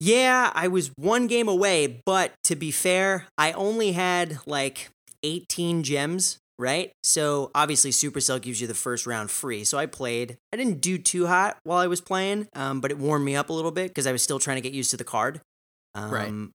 Yeah, 0.00 0.50
I 0.54 0.68
was 0.68 0.90
one 0.96 1.26
game 1.28 1.48
away, 1.48 2.02
but 2.04 2.32
to 2.44 2.56
be 2.56 2.70
fair, 2.70 3.26
I 3.38 3.52
only 3.52 3.92
had 3.92 4.38
like 4.46 4.90
18 5.22 5.84
gems, 5.84 6.38
right? 6.58 6.90
So 7.04 7.52
obviously 7.54 7.90
Supercell 7.90 8.42
gives 8.42 8.60
you 8.60 8.66
the 8.66 8.74
first 8.74 9.06
round 9.06 9.30
free. 9.30 9.62
So 9.62 9.78
I 9.78 9.86
played. 9.86 10.38
I 10.52 10.56
didn't 10.56 10.80
do 10.80 10.98
too 10.98 11.28
hot 11.28 11.58
while 11.62 11.78
I 11.78 11.86
was 11.86 12.00
playing, 12.00 12.48
um, 12.56 12.80
but 12.80 12.90
it 12.90 12.98
warmed 12.98 13.24
me 13.24 13.36
up 13.36 13.48
a 13.48 13.52
little 13.52 13.70
bit 13.70 13.88
because 13.88 14.06
I 14.06 14.12
was 14.12 14.22
still 14.22 14.40
trying 14.40 14.56
to 14.56 14.60
get 14.60 14.72
used 14.72 14.90
to 14.90 14.96
the 14.96 15.04
card. 15.04 15.40
Um, 15.94 16.10
Right. 16.10 16.48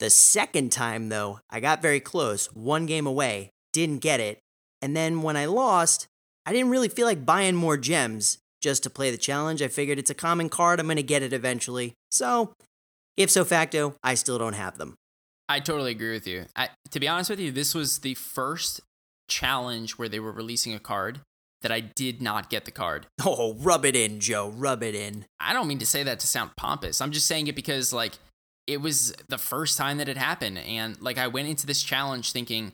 The 0.00 0.10
second 0.10 0.72
time, 0.72 1.08
though, 1.08 1.38
I 1.48 1.60
got 1.60 1.80
very 1.80 2.00
close, 2.00 2.46
one 2.48 2.84
game 2.84 3.06
away, 3.06 3.52
didn't 3.72 3.98
get 3.98 4.20
it. 4.20 4.40
And 4.82 4.94
then 4.94 5.22
when 5.22 5.36
I 5.36 5.46
lost, 5.46 6.08
I 6.44 6.52
didn't 6.52 6.70
really 6.70 6.88
feel 6.88 7.06
like 7.06 7.24
buying 7.24 7.54
more 7.54 7.78
gems 7.78 8.38
just 8.64 8.82
to 8.82 8.90
play 8.90 9.10
the 9.10 9.18
challenge. 9.18 9.60
I 9.60 9.68
figured 9.68 9.98
it's 9.98 10.10
a 10.10 10.14
common 10.14 10.48
card, 10.48 10.80
I'm 10.80 10.86
going 10.86 10.96
to 10.96 11.02
get 11.02 11.22
it 11.22 11.34
eventually. 11.34 11.92
So 12.10 12.54
if 13.16 13.30
so 13.30 13.44
facto, 13.44 13.94
I 14.02 14.14
still 14.14 14.38
don't 14.38 14.54
have 14.54 14.78
them. 14.78 14.94
I 15.48 15.60
totally 15.60 15.92
agree 15.92 16.12
with 16.12 16.26
you. 16.26 16.46
I, 16.56 16.70
to 16.90 16.98
be 16.98 17.06
honest 17.06 17.28
with 17.28 17.38
you, 17.38 17.52
this 17.52 17.74
was 17.74 17.98
the 17.98 18.14
first 18.14 18.80
challenge 19.28 19.98
where 19.98 20.08
they 20.08 20.18
were 20.18 20.32
releasing 20.32 20.72
a 20.72 20.78
card 20.78 21.20
that 21.60 21.70
I 21.70 21.80
did 21.80 22.22
not 22.22 22.48
get 22.48 22.64
the 22.64 22.70
card. 22.70 23.06
Oh, 23.26 23.54
rub 23.54 23.84
it 23.84 23.94
in, 23.94 24.18
Joe. 24.18 24.48
Rub 24.48 24.82
it 24.82 24.94
in. 24.94 25.26
I 25.38 25.52
don't 25.52 25.68
mean 25.68 25.78
to 25.78 25.86
say 25.86 26.02
that 26.02 26.20
to 26.20 26.26
sound 26.26 26.52
pompous. 26.56 27.02
I'm 27.02 27.12
just 27.12 27.26
saying 27.26 27.46
it 27.46 27.54
because 27.54 27.92
like 27.92 28.14
it 28.66 28.80
was 28.80 29.14
the 29.28 29.38
first 29.38 29.76
time 29.76 29.98
that 29.98 30.08
it 30.08 30.16
happened 30.16 30.58
and 30.58 31.00
like 31.02 31.18
I 31.18 31.26
went 31.26 31.48
into 31.48 31.66
this 31.66 31.82
challenge 31.82 32.32
thinking, 32.32 32.72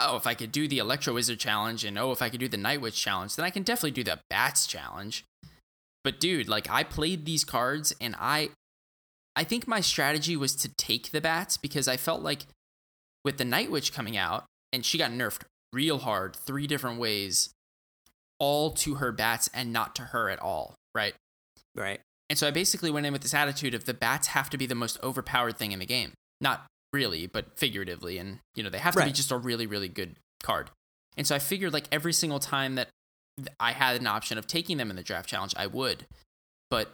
"Oh, 0.00 0.16
if 0.16 0.26
I 0.26 0.34
could 0.34 0.52
do 0.52 0.66
the 0.66 0.78
Electro 0.78 1.14
Wizard 1.14 1.38
challenge 1.38 1.84
and 1.84 1.98
oh, 1.98 2.12
if 2.12 2.22
I 2.22 2.28
could 2.28 2.40
do 2.40 2.48
the 2.48 2.56
Night 2.56 2.80
Witch 2.80 3.00
challenge, 3.00 3.36
then 3.36 3.44
I 3.44 3.50
can 3.50 3.62
definitely 3.62 3.92
do 3.92 4.04
the 4.04 4.20
Bats 4.28 4.66
challenge." 4.66 5.24
But 6.02 6.18
dude, 6.18 6.48
like 6.48 6.68
I 6.70 6.82
played 6.82 7.24
these 7.24 7.44
cards 7.44 7.94
and 8.00 8.16
I 8.18 8.50
I 9.36 9.44
think 9.44 9.68
my 9.68 9.80
strategy 9.80 10.36
was 10.36 10.54
to 10.56 10.68
take 10.68 11.10
the 11.10 11.20
Bats 11.20 11.56
because 11.56 11.86
I 11.88 11.96
felt 11.96 12.22
like 12.22 12.46
with 13.24 13.38
the 13.38 13.44
Night 13.44 13.70
Witch 13.70 13.92
coming 13.92 14.16
out 14.16 14.44
and 14.72 14.84
she 14.84 14.98
got 14.98 15.10
nerfed 15.10 15.42
real 15.72 15.98
hard 15.98 16.34
three 16.34 16.66
different 16.66 16.98
ways 16.98 17.50
all 18.38 18.70
to 18.70 18.96
her 18.96 19.12
bats 19.12 19.48
and 19.52 19.72
not 19.72 19.94
to 19.96 20.02
her 20.02 20.30
at 20.30 20.40
all, 20.40 20.74
right? 20.94 21.14
Right. 21.76 22.00
And 22.28 22.38
so 22.38 22.48
I 22.48 22.50
basically 22.50 22.90
went 22.90 23.06
in 23.06 23.12
with 23.12 23.22
this 23.22 23.34
attitude 23.34 23.74
of 23.74 23.84
the 23.84 23.94
bats 23.94 24.28
have 24.28 24.50
to 24.50 24.58
be 24.58 24.66
the 24.66 24.74
most 24.74 24.98
overpowered 25.02 25.58
thing 25.58 25.72
in 25.72 25.78
the 25.78 25.86
game. 25.86 26.12
Not 26.40 26.66
really, 26.92 27.26
but 27.26 27.58
figuratively. 27.58 28.18
And, 28.18 28.40
you 28.54 28.62
know, 28.62 28.70
they 28.70 28.78
have 28.78 28.94
to 28.94 29.04
be 29.04 29.12
just 29.12 29.30
a 29.30 29.36
really, 29.36 29.66
really 29.66 29.88
good 29.88 30.16
card. 30.42 30.70
And 31.16 31.26
so 31.26 31.34
I 31.34 31.38
figured 31.38 31.72
like 31.72 31.86
every 31.92 32.12
single 32.12 32.38
time 32.38 32.76
that 32.76 32.88
I 33.58 33.72
had 33.72 34.00
an 34.00 34.06
option 34.06 34.38
of 34.38 34.46
taking 34.46 34.76
them 34.76 34.90
in 34.90 34.96
the 34.96 35.02
draft 35.02 35.28
challenge, 35.28 35.54
I 35.56 35.66
would. 35.66 36.06
But 36.70 36.90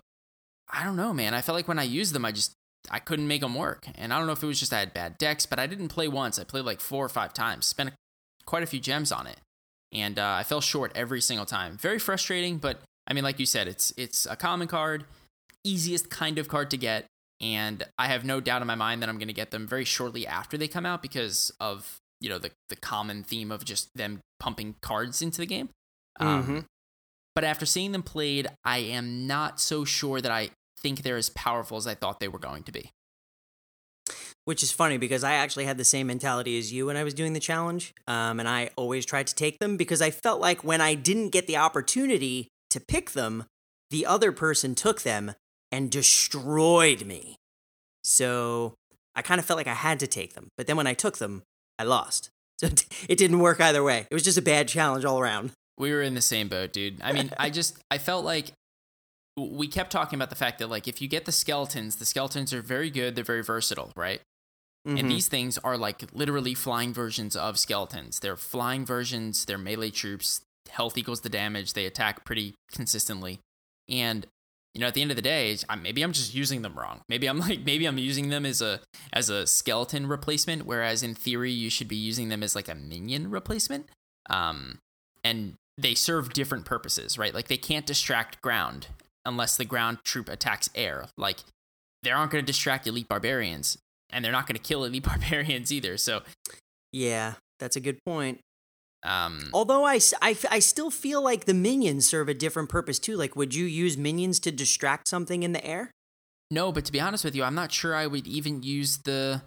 I 0.73 0.85
don't 0.85 0.97
know, 0.97 1.13
man. 1.13 1.35
I 1.35 1.41
felt 1.41 1.57
like 1.57 1.69
when 1.69 1.79
I 1.79 1.85
used 1.85 2.15
them, 2.15 2.25
I 2.25 2.33
just 2.33 2.53
I 2.91 2.99
couldn't 2.99 3.29
make 3.29 3.41
them 3.41 3.55
work. 3.55 3.87
And 3.95 4.13
I 4.13 4.19
don't 4.19 4.27
know 4.27 4.33
if 4.33 4.43
it 4.43 4.47
was 4.47 4.61
just 4.61 4.73
I 4.73 4.81
had 4.81 4.95
bad 4.95 5.19
decks, 5.19 5.47
but 5.47 5.59
I 5.59 5.67
didn't 5.67 5.89
play 5.89 6.09
once. 6.09 6.39
I 6.39 6.45
played 6.45 6.65
like 6.65 6.81
four 6.81 7.05
or 7.05 7.09
five 7.09 7.33
times, 7.33 7.67
spent 7.67 7.93
quite 8.45 8.63
a 8.63 8.67
few 8.67 8.81
gems 8.81 9.13
on 9.13 9.27
it, 9.27 9.39
and 9.93 10.19
uh, 10.19 10.37
I 10.39 10.45
fell 10.45 10.61
short 10.61 10.93
every 10.95 11.21
single 11.21 11.47
time. 11.47 11.77
Very 11.77 11.99
frustrating, 11.99 12.59
but 12.59 12.81
I 13.07 13.13
mean, 13.13 13.25
like 13.25 13.41
you 13.41 13.47
said, 13.47 13.69
it's 13.69 13.93
it's 13.97 14.27
a 14.27 14.37
common 14.37 14.69
card, 14.69 15.05
easiest 15.65 16.11
kind 16.11 16.39
of 16.39 16.49
card 16.49 16.71
to 16.71 16.77
get, 16.77 17.07
and 17.41 17.85
I 17.99 18.07
have 18.09 18.25
no 18.25 18.41
doubt 18.41 18.63
in 18.63 18.67
my 18.69 18.75
mind 18.75 19.03
that 19.03 19.09
I'm 19.09 19.19
going 19.19 19.29
to 19.29 19.35
get 19.35 19.51
them 19.51 19.67
very 19.67 19.85
shortly 19.85 20.27
after 20.27 20.57
they 20.57 20.69
come 20.69 20.87
out 20.87 21.03
because 21.03 21.53
of 21.61 21.99
you 22.21 22.29
know 22.29 22.39
the 22.39 22.51
the 22.69 22.77
common 22.77 23.23
theme 23.23 23.53
of 23.53 23.65
just 23.65 23.89
them 23.95 24.21
pumping 24.41 24.75
cards 24.81 25.21
into 25.23 25.39
the 25.39 25.47
game. 25.47 25.69
Um, 26.19 26.45
Mhm. 26.45 26.65
But 27.35 27.45
after 27.45 27.67
seeing 27.67 27.93
them 27.93 28.03
played, 28.03 28.49
I 28.65 28.79
am 28.79 29.27
not 29.27 29.61
so 29.61 29.85
sure 29.85 30.23
that 30.23 30.33
I 30.33 30.51
think 30.81 31.03
they're 31.03 31.19
as 31.19 31.29
powerful 31.29 31.77
as 31.77 31.87
I 31.87 31.95
thought 31.95 32.19
they 32.19 32.29
were 32.29 32.39
going 32.39 32.63
to 32.63 32.73
be. 32.73 32.91
Which 34.47 34.63
is 34.63 34.71
funny 34.71 34.97
because 34.97 35.25
I 35.25 35.35
actually 35.35 35.65
had 35.65 35.77
the 35.77 35.85
same 35.85 36.07
mentality 36.07 36.57
as 36.57 36.73
you 36.73 36.87
when 36.87 36.97
I 36.97 37.03
was 37.05 37.13
doing 37.13 37.33
the 37.33 37.41
challenge. 37.41 37.93
Um, 38.07 38.39
and 38.39 38.49
I 38.49 38.71
always 38.77 39.05
tried 39.05 39.27
to 39.27 39.35
take 39.35 39.59
them 39.59 39.77
because 39.77 40.01
I 40.01 40.11
felt 40.11 40.41
like 40.41 40.63
when 40.63 40.81
I 40.81 40.95
didn't 40.95 41.31
get 41.31 41.47
the 41.47 41.57
opportunity 41.57 42.49
to 42.71 42.81
pick 42.81 43.11
them, 43.11 43.45
the 43.91 44.07
other 44.07 44.31
person 44.33 44.75
took 44.75 45.03
them 45.03 45.35
and 45.73 45.91
destroyed 45.91 47.05
me. 47.07 47.37
So 48.05 48.75
I 49.15 49.23
kind 49.23 49.39
of 49.39 49.45
felt 49.45 49.57
like 49.57 49.67
I 49.67 49.75
had 49.75 49.99
to 50.01 50.07
take 50.07 50.35
them. 50.35 50.49
But 50.57 50.67
then 50.67 50.77
when 50.77 50.87
I 50.87 50.95
took 50.95 51.19
them, 51.19 51.43
I 51.79 51.85
lost. 51.85 52.31
So 52.59 52.69
it- 53.09 53.19
didn't 53.19 53.41
work 53.41 53.61
either 53.61 53.83
way. 53.83 54.07
It 54.11 54.15
was 54.15 54.23
just 54.23 54.39
a 54.39 54.43
bad 54.43 54.67
challenge 54.67 55.05
all 55.05 55.19
around. 55.21 55.51
We 55.77 55.93
were 55.93 56.01
in 56.01 56.15
the 56.15 56.23
same 56.23 56.49
boat, 56.49 56.73
dude. 56.73 57.03
I 57.03 57.13
mean, 57.13 57.31
I 57.39 57.51
just 57.51 57.77
I 57.91 57.99
felt 57.99 58.25
like 58.25 58.53
we 59.37 59.69
kept 59.69 59.93
talking 59.93 60.17
about 60.17 60.31
the 60.31 60.37
fact 60.37 60.59
that 60.61 60.71
like 60.71 60.89
if 60.89 61.03
you 61.03 61.07
get 61.09 61.27
the 61.27 61.33
skeletons, 61.33 61.97
the 61.97 62.07
skeletons 62.07 62.55
are 62.55 62.63
very 62.63 62.89
good, 62.89 63.15
they're 63.15 63.25
very 63.25 63.43
versatile, 63.43 63.93
right? 63.95 64.23
Mhm. 64.89 64.99
And 65.01 65.11
these 65.11 65.29
things 65.29 65.59
are 65.59 65.77
like 65.77 66.05
literally 66.15 66.55
flying 66.55 66.95
versions 66.95 67.37
of 67.37 67.59
skeletons. 67.59 68.21
They're 68.21 68.39
flying 68.39 68.87
versions, 68.87 69.45
they're 69.45 69.59
melee 69.59 69.91
troops, 69.91 70.41
health 70.71 70.97
equals 70.97 71.21
the 71.21 71.29
damage, 71.29 71.75
they 71.75 71.85
attack 71.85 72.25
pretty 72.25 72.55
consistently. 72.73 73.39
And 73.87 74.27
you 74.77 74.81
know, 74.81 74.89
at 74.89 74.93
the 74.93 75.01
end 75.01 75.11
of 75.11 75.17
the 75.17 75.23
day, 75.23 75.57
maybe 75.81 76.03
I'm 76.03 76.13
just 76.13 76.35
using 76.35 76.61
them 76.61 76.79
wrong. 76.79 77.01
Maybe 77.09 77.27
I'm 77.27 77.39
like 77.49 77.65
maybe 77.65 77.87
I'm 77.87 77.97
using 77.97 78.29
them 78.29 78.45
as 78.45 78.61
a 78.61 78.81
as 79.11 79.31
a 79.31 79.47
skeleton 79.47 80.07
replacement 80.07 80.67
whereas 80.67 81.03
in 81.03 81.15
theory 81.15 81.51
you 81.51 81.71
should 81.71 81.89
be 81.89 81.97
using 81.97 82.29
them 82.29 82.43
as 82.43 82.55
like 82.55 82.69
a 82.69 82.75
minion 82.75 83.31
replacement. 83.31 83.87
Um 84.29 84.79
and 85.25 85.55
they 85.79 85.95
serve 85.95 86.35
different 86.35 86.67
purposes, 86.67 87.17
right? 87.17 87.33
Like 87.33 87.49
they 87.49 87.57
can't 87.57 87.87
distract 87.87 88.43
ground 88.43 88.89
unless 89.25 89.57
the 89.57 89.65
ground 89.65 89.99
troop 90.05 90.29
attacks 90.29 90.69
air. 90.75 91.07
Like 91.17 91.39
they 92.03 92.11
aren't 92.11 92.31
going 92.31 92.43
to 92.43 92.47
distract 92.47 92.87
elite 92.87 93.09
barbarians, 93.09 93.79
and 94.11 94.25
they're 94.25 94.33
not 94.33 94.47
going 94.47 94.57
to 94.57 94.63
kill 94.63 94.85
elite 94.85 95.03
barbarians 95.07 95.73
either. 95.73 95.97
So, 95.97 96.23
yeah, 96.93 97.35
that's 97.59 97.77
a 97.77 97.81
good 97.81 97.99
point. 98.05 98.41
Um, 99.07 99.49
Although 99.55 99.85
I 99.85 99.99
still 99.99 100.91
feel 100.91 101.23
like 101.23 101.45
the 101.45 101.55
minions 101.55 102.07
serve 102.07 102.29
a 102.29 102.35
different 102.35 102.69
purpose 102.69 102.99
too. 102.99 103.17
Like, 103.17 103.37
would 103.37 103.55
you 103.55 103.65
use 103.65 103.97
minions 103.97 104.41
to 104.41 104.53
distract 104.53 105.09
something 105.09 105.43
in 105.43 105.53
the 105.53 105.65
air? 105.65 105.91
no, 106.51 106.71
but 106.73 106.85
to 106.85 106.93
be 106.93 107.01
honest 107.01 107.25
with 107.25 107.35
you, 107.35 107.43
I'm 107.43 107.55
not 107.57 107.73
sure 107.73 107.95
I 107.95 108.07
would 108.07 108.27
even 108.27 108.63
use 108.63 108.99
the 108.99 109.43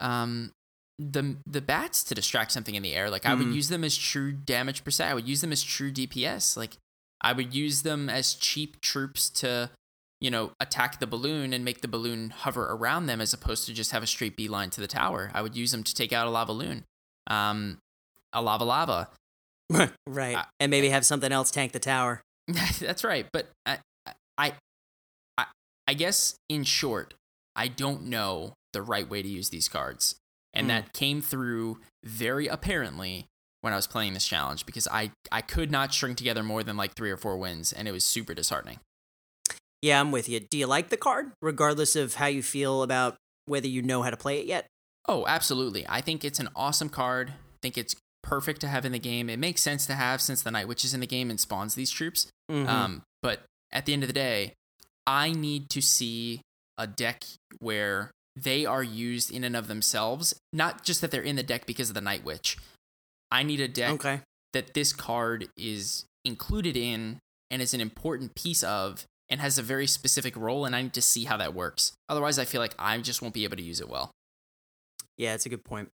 um 0.00 0.50
the 0.98 1.36
the 1.46 1.60
bats 1.60 2.04
to 2.04 2.14
distract 2.14 2.52
something 2.52 2.74
in 2.74 2.82
the 2.82 2.94
air. 2.94 3.10
Like 3.10 3.26
I 3.26 3.34
would 3.34 3.46
Mhm. 3.46 3.54
use 3.54 3.68
them 3.68 3.84
as 3.84 3.96
true 3.96 4.32
damage 4.32 4.84
per 4.84 4.90
se. 4.90 5.04
I 5.06 5.14
would 5.14 5.28
use 5.28 5.40
them 5.40 5.52
as 5.52 5.62
true 5.62 5.90
DPS. 5.92 6.56
Like 6.56 6.76
I 7.20 7.32
would 7.32 7.54
use 7.54 7.82
them 7.82 8.08
as 8.08 8.34
cheap 8.34 8.80
troops 8.80 9.28
to 9.30 9.70
you 10.20 10.30
know, 10.30 10.52
attack 10.60 11.00
the 11.00 11.06
balloon 11.06 11.52
and 11.52 11.64
make 11.64 11.80
the 11.80 11.88
balloon 11.88 12.30
hover 12.30 12.66
around 12.70 13.06
them 13.06 13.20
as 13.20 13.32
opposed 13.32 13.66
to 13.66 13.74
just 13.74 13.90
have 13.90 14.04
a 14.04 14.06
straight 14.06 14.36
beeline 14.36 14.70
to 14.70 14.80
the 14.80 14.86
tower. 14.86 15.32
I 15.34 15.42
would 15.42 15.56
use 15.56 15.72
them 15.72 15.82
to 15.82 15.92
take 15.92 16.12
out 16.12 16.28
a 16.28 16.30
lava 16.30 16.52
loon, 16.52 16.84
um, 17.26 17.78
a 18.32 18.42
lava 18.42 18.64
lava. 18.64 19.08
right. 20.06 20.36
I- 20.36 20.44
and 20.60 20.70
maybe 20.70 20.88
have 20.90 21.04
something 21.06 21.32
else 21.32 21.50
tank 21.50 21.72
the 21.72 21.78
tower. 21.78 22.20
That's 22.80 23.04
right. 23.04 23.26
But 23.32 23.48
I, 23.66 23.78
I, 24.38 24.52
I, 25.38 25.44
I 25.86 25.94
guess 25.94 26.34
in 26.48 26.64
short, 26.64 27.14
I 27.56 27.68
don't 27.68 28.04
know 28.04 28.54
the 28.72 28.82
right 28.82 29.08
way 29.08 29.22
to 29.22 29.28
use 29.28 29.50
these 29.50 29.68
cards, 29.68 30.16
and 30.54 30.64
Hmm. 30.64 30.68
that 30.68 30.92
came 30.92 31.20
through 31.20 31.78
very 32.04 32.46
apparently 32.46 33.26
when 33.60 33.72
I 33.72 33.76
was 33.76 33.86
playing 33.86 34.14
this 34.14 34.26
challenge 34.26 34.66
because 34.66 34.88
I 34.88 35.12
I 35.30 35.40
could 35.42 35.70
not 35.70 35.92
string 35.92 36.14
together 36.16 36.42
more 36.42 36.62
than 36.62 36.76
like 36.76 36.94
three 36.94 37.10
or 37.10 37.16
four 37.16 37.36
wins, 37.36 37.72
and 37.72 37.86
it 37.86 37.92
was 37.92 38.04
super 38.04 38.34
disheartening. 38.34 38.80
Yeah, 39.82 40.00
I'm 40.00 40.10
with 40.12 40.28
you. 40.28 40.40
Do 40.40 40.56
you 40.58 40.66
like 40.66 40.88
the 40.90 40.96
card, 40.96 41.32
regardless 41.42 41.96
of 41.96 42.14
how 42.14 42.26
you 42.26 42.42
feel 42.42 42.82
about 42.82 43.16
whether 43.46 43.66
you 43.66 43.82
know 43.82 44.02
how 44.02 44.10
to 44.10 44.16
play 44.16 44.38
it 44.40 44.46
yet? 44.46 44.66
Oh, 45.08 45.26
absolutely. 45.26 45.84
I 45.88 46.00
think 46.00 46.24
it's 46.24 46.38
an 46.38 46.48
awesome 46.54 46.88
card. 46.88 47.30
I 47.30 47.58
think 47.60 47.76
it's 47.76 47.94
perfect 48.22 48.60
to 48.62 48.68
have 48.68 48.84
in 48.84 48.92
the 48.92 48.98
game. 48.98 49.28
It 49.28 49.38
makes 49.38 49.60
sense 49.60 49.86
to 49.86 49.94
have 49.94 50.20
since 50.20 50.42
the 50.42 50.50
Night 50.50 50.68
Witch 50.68 50.84
is 50.84 50.94
in 50.94 51.00
the 51.00 51.06
game 51.06 51.30
and 51.30 51.40
spawns 51.40 51.74
these 51.74 51.90
troops. 51.90 52.28
Mhm. 52.50 52.68
Um, 52.68 53.02
but 53.20 53.44
at 53.70 53.86
the 53.86 53.92
end 53.92 54.02
of 54.02 54.08
the 54.08 54.14
day, 54.14 54.54
I 55.06 55.32
need 55.32 55.70
to 55.70 55.82
see 55.82 56.40
a 56.78 56.86
deck 56.86 57.24
where 57.58 58.10
they 58.36 58.64
are 58.64 58.82
used 58.82 59.30
in 59.30 59.44
and 59.44 59.56
of 59.56 59.66
themselves, 59.66 60.34
not 60.52 60.84
just 60.84 61.00
that 61.00 61.10
they're 61.10 61.22
in 61.22 61.36
the 61.36 61.42
deck 61.42 61.66
because 61.66 61.88
of 61.88 61.94
the 61.94 62.00
Night 62.00 62.24
Witch. 62.24 62.56
I 63.30 63.42
need 63.42 63.60
a 63.60 63.68
deck 63.68 63.92
okay. 63.94 64.20
that 64.52 64.74
this 64.74 64.92
card 64.92 65.48
is 65.56 66.04
included 66.24 66.76
in 66.76 67.18
and 67.50 67.60
is 67.60 67.74
an 67.74 67.80
important 67.80 68.34
piece 68.34 68.62
of 68.62 69.04
and 69.28 69.40
has 69.40 69.58
a 69.58 69.62
very 69.62 69.86
specific 69.86 70.36
role, 70.36 70.64
and 70.64 70.76
I 70.76 70.82
need 70.82 70.92
to 70.94 71.02
see 71.02 71.24
how 71.24 71.36
that 71.38 71.54
works. 71.54 71.92
Otherwise, 72.08 72.38
I 72.38 72.44
feel 72.44 72.60
like 72.60 72.74
I 72.78 72.96
just 72.98 73.22
won't 73.22 73.34
be 73.34 73.44
able 73.44 73.56
to 73.56 73.62
use 73.62 73.80
it 73.80 73.88
well. 73.88 74.10
Yeah, 75.16 75.34
it's 75.34 75.46
a 75.46 75.48
good 75.48 75.64
point. 75.64 75.88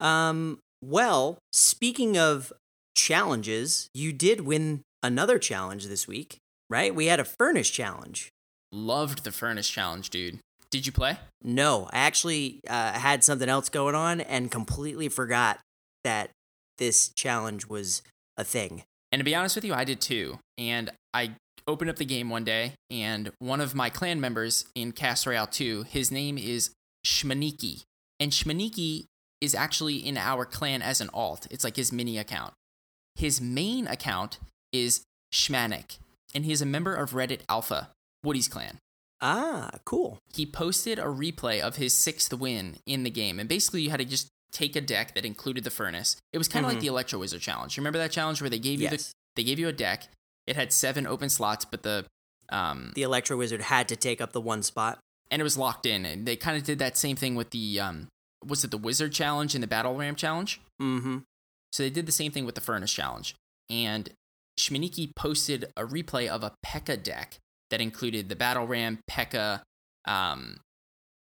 Um, 0.00 0.58
well, 0.82 1.38
speaking 1.52 2.16
of 2.16 2.52
challenges, 2.94 3.88
you 3.94 4.12
did 4.12 4.42
win 4.42 4.82
another 5.02 5.38
challenge 5.38 5.86
this 5.86 6.06
week, 6.06 6.38
right? 6.68 6.94
We 6.94 7.06
had 7.06 7.20
a 7.20 7.24
furnace 7.24 7.70
challenge. 7.70 8.30
Loved 8.70 9.24
the 9.24 9.32
Furnace 9.32 9.68
Challenge, 9.68 10.10
dude. 10.10 10.40
Did 10.70 10.84
you 10.84 10.92
play? 10.92 11.16
No, 11.42 11.88
I 11.90 12.00
actually 12.00 12.60
uh, 12.68 12.92
had 12.92 13.24
something 13.24 13.48
else 13.48 13.70
going 13.70 13.94
on 13.94 14.20
and 14.20 14.50
completely 14.50 15.08
forgot 15.08 15.58
that 16.04 16.30
this 16.76 17.08
challenge 17.08 17.66
was 17.66 18.02
a 18.36 18.44
thing. 18.44 18.82
And 19.10 19.20
to 19.20 19.24
be 19.24 19.34
honest 19.34 19.56
with 19.56 19.64
you, 19.64 19.72
I 19.72 19.84
did 19.84 20.00
too. 20.02 20.38
And 20.58 20.90
I 21.14 21.32
opened 21.66 21.90
up 21.90 21.96
the 21.96 22.04
game 22.04 22.28
one 22.28 22.44
day, 22.44 22.72
and 22.90 23.32
one 23.38 23.60
of 23.60 23.74
my 23.74 23.88
clan 23.88 24.20
members 24.20 24.66
in 24.74 24.92
Cast 24.92 25.26
Royale 25.26 25.46
2, 25.46 25.84
his 25.84 26.10
name 26.10 26.36
is 26.36 26.70
Shmaniki. 27.06 27.84
And 28.20 28.32
Shmaniki 28.32 29.06
is 29.40 29.54
actually 29.54 29.96
in 29.96 30.16
our 30.16 30.44
clan 30.44 30.82
as 30.82 31.00
an 31.00 31.10
alt. 31.14 31.46
It's 31.50 31.64
like 31.64 31.76
his 31.76 31.92
mini 31.92 32.18
account. 32.18 32.54
His 33.14 33.40
main 33.40 33.86
account 33.86 34.38
is 34.72 35.02
Shmanik, 35.32 35.98
and 36.34 36.44
he 36.44 36.52
is 36.52 36.62
a 36.62 36.66
member 36.66 36.94
of 36.94 37.10
Reddit 37.10 37.40
Alpha, 37.48 37.90
Woody's 38.24 38.48
clan. 38.48 38.78
Ah, 39.20 39.70
cool. 39.84 40.18
He 40.32 40.46
posted 40.46 40.98
a 40.98 41.04
replay 41.04 41.60
of 41.60 41.76
his 41.76 41.92
sixth 41.92 42.32
win 42.32 42.76
in 42.86 43.02
the 43.02 43.10
game, 43.10 43.40
and 43.40 43.48
basically 43.48 43.82
you 43.82 43.90
had 43.90 43.98
to 44.00 44.04
just 44.04 44.28
take 44.52 44.76
a 44.76 44.80
deck 44.80 45.14
that 45.14 45.24
included 45.24 45.64
the 45.64 45.70
furnace. 45.70 46.16
It 46.32 46.38
was 46.38 46.48
kind 46.48 46.64
of 46.64 46.70
like 46.70 46.78
Mhm. 46.78 46.82
the 46.82 46.86
Electro 46.88 47.18
Wizard 47.18 47.40
challenge. 47.42 47.76
You 47.76 47.80
remember 47.82 47.98
that 47.98 48.12
challenge 48.12 48.40
where 48.40 48.48
they 48.50 48.58
gave 48.58 48.80
you 48.80 48.88
the 48.88 49.04
they 49.36 49.44
gave 49.44 49.58
you 49.58 49.68
a 49.68 49.72
deck. 49.72 50.08
It 50.46 50.56
had 50.56 50.72
seven 50.72 51.06
open 51.06 51.28
slots, 51.28 51.64
but 51.64 51.82
the 51.82 52.06
um 52.48 52.92
The 52.94 53.02
Electro 53.02 53.36
Wizard 53.36 53.60
had 53.62 53.88
to 53.88 53.96
take 53.96 54.20
up 54.20 54.32
the 54.32 54.40
one 54.40 54.62
spot. 54.62 54.98
and 55.30 55.40
it 55.40 55.42
was 55.44 55.58
locked 55.58 55.84
in. 55.84 56.06
And 56.06 56.26
they 56.26 56.36
kind 56.36 56.56
of 56.56 56.64
did 56.64 56.78
that 56.78 56.96
same 56.96 57.14
thing 57.14 57.34
with 57.34 57.50
the 57.50 57.78
um 57.80 58.08
was 58.46 58.64
it 58.64 58.70
the 58.70 58.78
Wizard 58.78 59.12
challenge 59.12 59.54
and 59.54 59.62
the 59.62 59.68
Battle 59.68 59.96
Ram 59.96 60.14
challenge? 60.14 60.60
Mm-hmm. 60.80 61.18
So 61.72 61.82
they 61.82 61.90
did 61.90 62.06
the 62.06 62.12
same 62.12 62.32
thing 62.32 62.46
with 62.46 62.54
the 62.54 62.60
Furnace 62.60 62.92
challenge. 62.92 63.34
And 63.70 64.10
Shmaniki 64.58 65.14
posted 65.14 65.66
a 65.76 65.84
replay 65.84 66.28
of 66.28 66.42
a 66.42 66.52
P.E.K.K.A 66.62 66.96
deck 66.96 67.38
that 67.70 67.80
included 67.80 68.28
the 68.28 68.36
Battle 68.36 68.66
Ram, 68.66 69.00
P.E.K.K.A, 69.06 69.62
um, 70.10 70.60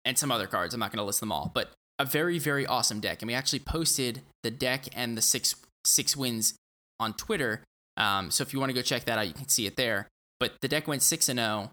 and 0.04 0.18
some 0.18 0.30
other 0.30 0.46
cards. 0.46 0.74
I'm 0.74 0.80
not 0.80 0.92
going 0.92 0.98
to 0.98 1.04
list 1.04 1.20
them 1.20 1.32
all, 1.32 1.50
but 1.54 1.70
a 1.98 2.04
very, 2.04 2.38
very 2.38 2.66
awesome 2.66 3.00
deck. 3.00 3.22
And 3.22 3.28
we 3.28 3.34
actually 3.34 3.60
posted 3.60 4.20
the 4.42 4.50
deck 4.50 4.84
and 4.94 5.16
the 5.16 5.22
six 5.22 5.54
six 5.84 6.16
wins 6.16 6.54
on 7.00 7.14
Twitter. 7.14 7.62
Um, 7.96 8.30
so 8.30 8.42
if 8.42 8.52
you 8.52 8.60
want 8.60 8.70
to 8.70 8.74
go 8.74 8.82
check 8.82 9.04
that 9.04 9.18
out, 9.18 9.26
you 9.26 9.34
can 9.34 9.48
see 9.48 9.66
it 9.66 9.76
there. 9.76 10.08
But 10.38 10.52
the 10.60 10.68
deck 10.68 10.86
went 10.86 11.02
six 11.02 11.28
and 11.28 11.38
zero 11.38 11.70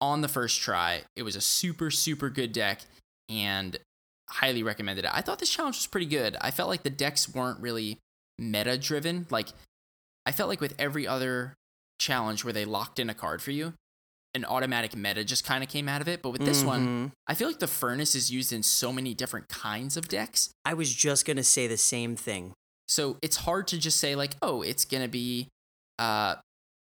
on 0.00 0.22
the 0.22 0.28
first 0.28 0.60
try. 0.60 1.02
It 1.16 1.22
was 1.22 1.36
a 1.36 1.40
super, 1.40 1.90
super 1.90 2.30
good 2.30 2.52
deck, 2.52 2.82
and 3.28 3.76
highly 4.34 4.62
recommended 4.62 5.04
it. 5.04 5.10
I 5.14 5.20
thought 5.20 5.38
this 5.38 5.50
challenge 5.50 5.76
was 5.76 5.86
pretty 5.86 6.06
good. 6.06 6.36
I 6.40 6.50
felt 6.50 6.68
like 6.68 6.82
the 6.82 6.90
decks 6.90 7.32
weren't 7.32 7.60
really 7.60 7.98
meta 8.38 8.76
driven. 8.76 9.26
Like 9.30 9.48
I 10.26 10.32
felt 10.32 10.48
like 10.48 10.60
with 10.60 10.74
every 10.78 11.06
other 11.06 11.54
challenge 12.00 12.44
where 12.44 12.52
they 12.52 12.64
locked 12.64 12.98
in 12.98 13.08
a 13.08 13.14
card 13.14 13.40
for 13.42 13.52
you, 13.52 13.74
an 14.34 14.44
automatic 14.44 14.96
meta 14.96 15.22
just 15.24 15.44
kind 15.44 15.62
of 15.62 15.70
came 15.70 15.88
out 15.88 16.00
of 16.00 16.08
it. 16.08 16.20
But 16.22 16.30
with 16.30 16.44
this 16.44 16.64
one, 16.64 16.86
Mhm. 16.86 17.12
I 17.28 17.34
feel 17.34 17.46
like 17.46 17.60
the 17.60 17.68
furnace 17.68 18.14
is 18.16 18.32
used 18.32 18.52
in 18.52 18.62
so 18.64 18.92
many 18.92 19.14
different 19.14 19.48
kinds 19.48 19.96
of 19.96 20.08
decks. 20.08 20.50
I 20.64 20.74
was 20.74 20.92
just 20.92 21.24
gonna 21.24 21.44
say 21.44 21.68
the 21.68 21.76
same 21.76 22.16
thing. 22.16 22.52
So 22.88 23.18
it's 23.22 23.36
hard 23.36 23.68
to 23.68 23.78
just 23.78 23.98
say 23.98 24.16
like, 24.16 24.34
oh, 24.42 24.62
it's 24.62 24.84
gonna 24.84 25.08
be 25.08 25.48
uh, 26.00 26.34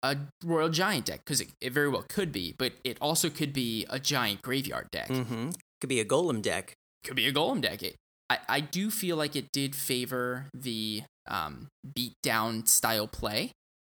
a 0.04 0.18
royal 0.44 0.68
giant 0.70 1.06
deck 1.06 1.22
because 1.24 1.40
it, 1.40 1.50
it 1.62 1.72
very 1.72 1.88
well 1.88 2.04
could 2.10 2.34
be, 2.34 2.54
but 2.58 2.74
it 2.84 2.98
also 3.00 3.30
could 3.30 3.54
be 3.54 3.86
a 3.90 3.98
giant 4.00 4.42
graveyard 4.42 4.88
deck. 4.92 5.08
Mm-hmm. 5.08 5.52
Could 5.80 5.88
be 5.90 6.02
a 6.02 6.06
golem 6.06 6.42
deck. 6.42 6.74
Could 7.04 7.16
be 7.16 7.28
a 7.28 7.34
golem 7.34 7.62
deck. 7.62 7.82
It, 7.84 7.96
I 8.30 8.40
I 8.48 8.60
do 8.60 8.90
feel 8.92 9.16
like 9.18 9.36
it 9.36 9.52
did 9.52 9.76
favor 9.76 10.48
the 10.54 11.04
um, 11.28 11.68
beat 11.96 12.14
down 12.24 12.66
style 12.66 13.08
play. 13.08 13.52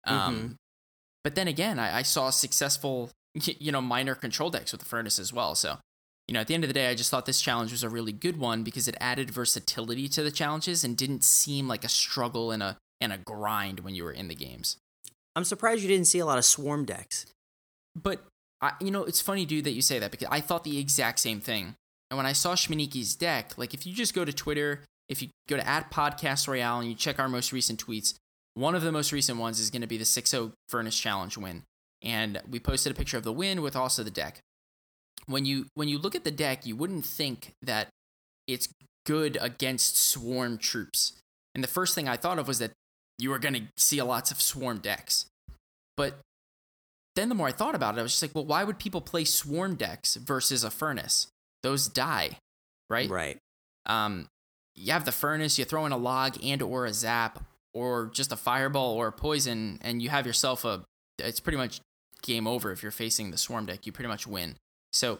Um, 0.06 0.34
Mhm. 0.34 0.54
But 1.24 1.36
then 1.36 1.46
again, 1.46 1.78
I, 1.78 1.98
I 1.98 2.02
saw 2.02 2.30
successful 2.30 3.10
you 3.34 3.72
know 3.72 3.80
miner 3.80 4.14
control 4.14 4.50
decks 4.50 4.72
with 4.72 4.80
the 4.80 4.86
furnace 4.88 5.18
as 5.18 5.32
well. 5.32 5.54
So 5.54 5.78
you 6.28 6.34
know, 6.34 6.40
at 6.40 6.46
the 6.46 6.54
end 6.54 6.62
of 6.64 6.68
the 6.68 6.74
day, 6.74 6.88
I 6.88 6.94
just 6.94 7.10
thought 7.10 7.26
this 7.26 7.40
challenge 7.42 7.72
was 7.72 7.82
a 7.82 7.88
really 7.88 8.12
good 8.12 8.38
one 8.38 8.62
because 8.62 8.86
it 8.86 8.96
added 9.00 9.30
versatility 9.30 10.08
to 10.08 10.22
the 10.22 10.30
challenges 10.30 10.84
and 10.84 10.96
didn't 10.96 11.24
seem 11.24 11.66
like 11.68 11.84
a 11.84 11.88
struggle 11.88 12.50
and 12.52 12.62
a 12.62 12.76
and 13.00 13.12
a 13.12 13.18
grind 13.18 13.80
when 13.80 13.94
you 13.96 14.04
were 14.04 14.12
in 14.12 14.28
the 14.28 14.34
games. 14.34 14.76
I'm 15.34 15.44
surprised 15.44 15.82
you 15.82 15.88
didn't 15.88 16.06
see 16.06 16.20
a 16.20 16.26
lot 16.26 16.38
of 16.38 16.44
swarm 16.44 16.84
decks. 16.84 17.26
But 18.00 18.24
I, 18.60 18.72
you 18.80 18.90
know, 18.92 19.02
it's 19.04 19.20
funny, 19.20 19.44
dude, 19.44 19.64
that 19.64 19.72
you 19.72 19.82
say 19.82 19.98
that 19.98 20.10
because 20.12 20.28
I 20.30 20.40
thought 20.40 20.62
the 20.62 20.78
exact 20.78 21.18
same 21.18 21.40
thing. 21.40 21.74
And 22.12 22.18
when 22.18 22.26
I 22.26 22.34
saw 22.34 22.54
Shmaniki's 22.54 23.14
deck, 23.14 23.56
like 23.56 23.72
if 23.72 23.86
you 23.86 23.94
just 23.94 24.12
go 24.12 24.22
to 24.22 24.34
Twitter, 24.34 24.84
if 25.08 25.22
you 25.22 25.30
go 25.48 25.56
to 25.56 25.66
at 25.66 25.90
Podcast 25.90 26.46
Royale 26.46 26.80
and 26.80 26.88
you 26.90 26.94
check 26.94 27.18
our 27.18 27.26
most 27.26 27.54
recent 27.54 27.82
tweets, 27.82 28.12
one 28.52 28.74
of 28.74 28.82
the 28.82 28.92
most 28.92 29.12
recent 29.12 29.38
ones 29.38 29.58
is 29.58 29.70
going 29.70 29.80
to 29.80 29.88
be 29.88 29.96
the 29.96 30.04
6-0 30.04 30.52
Furnace 30.68 30.98
Challenge 30.98 31.38
win, 31.38 31.62
and 32.02 32.42
we 32.46 32.60
posted 32.60 32.92
a 32.92 32.94
picture 32.94 33.16
of 33.16 33.22
the 33.24 33.32
win 33.32 33.62
with 33.62 33.74
also 33.74 34.02
the 34.02 34.10
deck. 34.10 34.40
When 35.24 35.46
you 35.46 35.68
when 35.72 35.88
you 35.88 35.98
look 35.98 36.14
at 36.14 36.24
the 36.24 36.30
deck, 36.30 36.66
you 36.66 36.76
wouldn't 36.76 37.06
think 37.06 37.52
that 37.62 37.88
it's 38.46 38.68
good 39.06 39.38
against 39.40 39.96
swarm 39.96 40.58
troops. 40.58 41.14
And 41.54 41.64
the 41.64 41.68
first 41.68 41.94
thing 41.94 42.08
I 42.08 42.18
thought 42.18 42.38
of 42.38 42.46
was 42.46 42.58
that 42.58 42.72
you 43.18 43.30
were 43.30 43.38
going 43.38 43.54
to 43.54 43.62
see 43.78 44.02
lots 44.02 44.30
of 44.30 44.38
swarm 44.38 44.80
decks. 44.80 45.24
But 45.96 46.18
then 47.16 47.30
the 47.30 47.34
more 47.34 47.48
I 47.48 47.52
thought 47.52 47.74
about 47.74 47.96
it, 47.96 48.00
I 48.00 48.02
was 48.02 48.12
just 48.12 48.22
like, 48.22 48.34
well, 48.34 48.44
why 48.44 48.64
would 48.64 48.78
people 48.78 49.00
play 49.00 49.24
swarm 49.24 49.76
decks 49.76 50.16
versus 50.16 50.62
a 50.62 50.70
furnace? 50.70 51.28
Those 51.62 51.88
die, 51.88 52.38
right? 52.90 53.08
Right. 53.08 53.38
Um, 53.86 54.28
you 54.74 54.92
have 54.92 55.04
the 55.04 55.12
furnace, 55.12 55.58
you 55.58 55.64
throw 55.64 55.86
in 55.86 55.92
a 55.92 55.96
log 55.96 56.36
and 56.42 56.62
or 56.62 56.86
a 56.86 56.92
zap 56.92 57.44
or 57.74 58.10
just 58.12 58.32
a 58.32 58.36
fireball 58.36 58.94
or 58.94 59.08
a 59.08 59.12
poison, 59.12 59.78
and 59.82 60.02
you 60.02 60.08
have 60.08 60.26
yourself 60.26 60.64
a. 60.64 60.84
It's 61.18 61.40
pretty 61.40 61.58
much 61.58 61.80
game 62.22 62.46
over 62.46 62.72
if 62.72 62.82
you're 62.82 62.92
facing 62.92 63.30
the 63.30 63.38
swarm 63.38 63.66
deck. 63.66 63.86
You 63.86 63.92
pretty 63.92 64.08
much 64.08 64.26
win. 64.26 64.56
So 64.92 65.18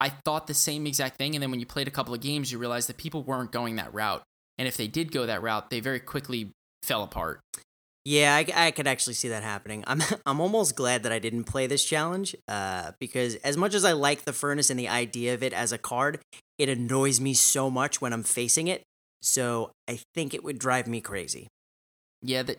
I 0.00 0.08
thought 0.08 0.46
the 0.46 0.54
same 0.54 0.86
exact 0.86 1.16
thing, 1.16 1.34
and 1.34 1.42
then 1.42 1.50
when 1.50 1.60
you 1.60 1.66
played 1.66 1.88
a 1.88 1.92
couple 1.92 2.14
of 2.14 2.20
games, 2.20 2.52
you 2.52 2.58
realized 2.58 2.88
that 2.88 2.96
people 2.96 3.22
weren't 3.22 3.52
going 3.52 3.76
that 3.76 3.92
route, 3.92 4.22
and 4.58 4.68
if 4.68 4.76
they 4.76 4.86
did 4.86 5.12
go 5.12 5.26
that 5.26 5.42
route, 5.42 5.70
they 5.70 5.80
very 5.80 6.00
quickly 6.00 6.50
fell 6.82 7.02
apart. 7.02 7.40
Yeah, 8.06 8.36
I, 8.36 8.66
I 8.66 8.70
could 8.70 8.86
actually 8.86 9.14
see 9.14 9.30
that 9.30 9.42
happening. 9.42 9.82
I'm 9.84 10.00
I'm 10.26 10.40
almost 10.40 10.76
glad 10.76 11.02
that 11.02 11.10
I 11.10 11.18
didn't 11.18 11.44
play 11.44 11.66
this 11.66 11.84
challenge, 11.84 12.36
uh, 12.46 12.92
because 13.00 13.34
as 13.36 13.56
much 13.56 13.74
as 13.74 13.84
I 13.84 13.92
like 13.92 14.24
the 14.24 14.32
furnace 14.32 14.70
and 14.70 14.78
the 14.78 14.88
idea 14.88 15.34
of 15.34 15.42
it 15.42 15.52
as 15.52 15.72
a 15.72 15.78
card, 15.78 16.20
it 16.56 16.68
annoys 16.68 17.20
me 17.20 17.34
so 17.34 17.68
much 17.68 18.00
when 18.00 18.12
I'm 18.12 18.22
facing 18.22 18.68
it. 18.68 18.84
So 19.22 19.72
I 19.88 19.98
think 20.14 20.34
it 20.34 20.44
would 20.44 20.60
drive 20.60 20.86
me 20.86 21.00
crazy. 21.00 21.48
Yeah, 22.22 22.44
that 22.44 22.58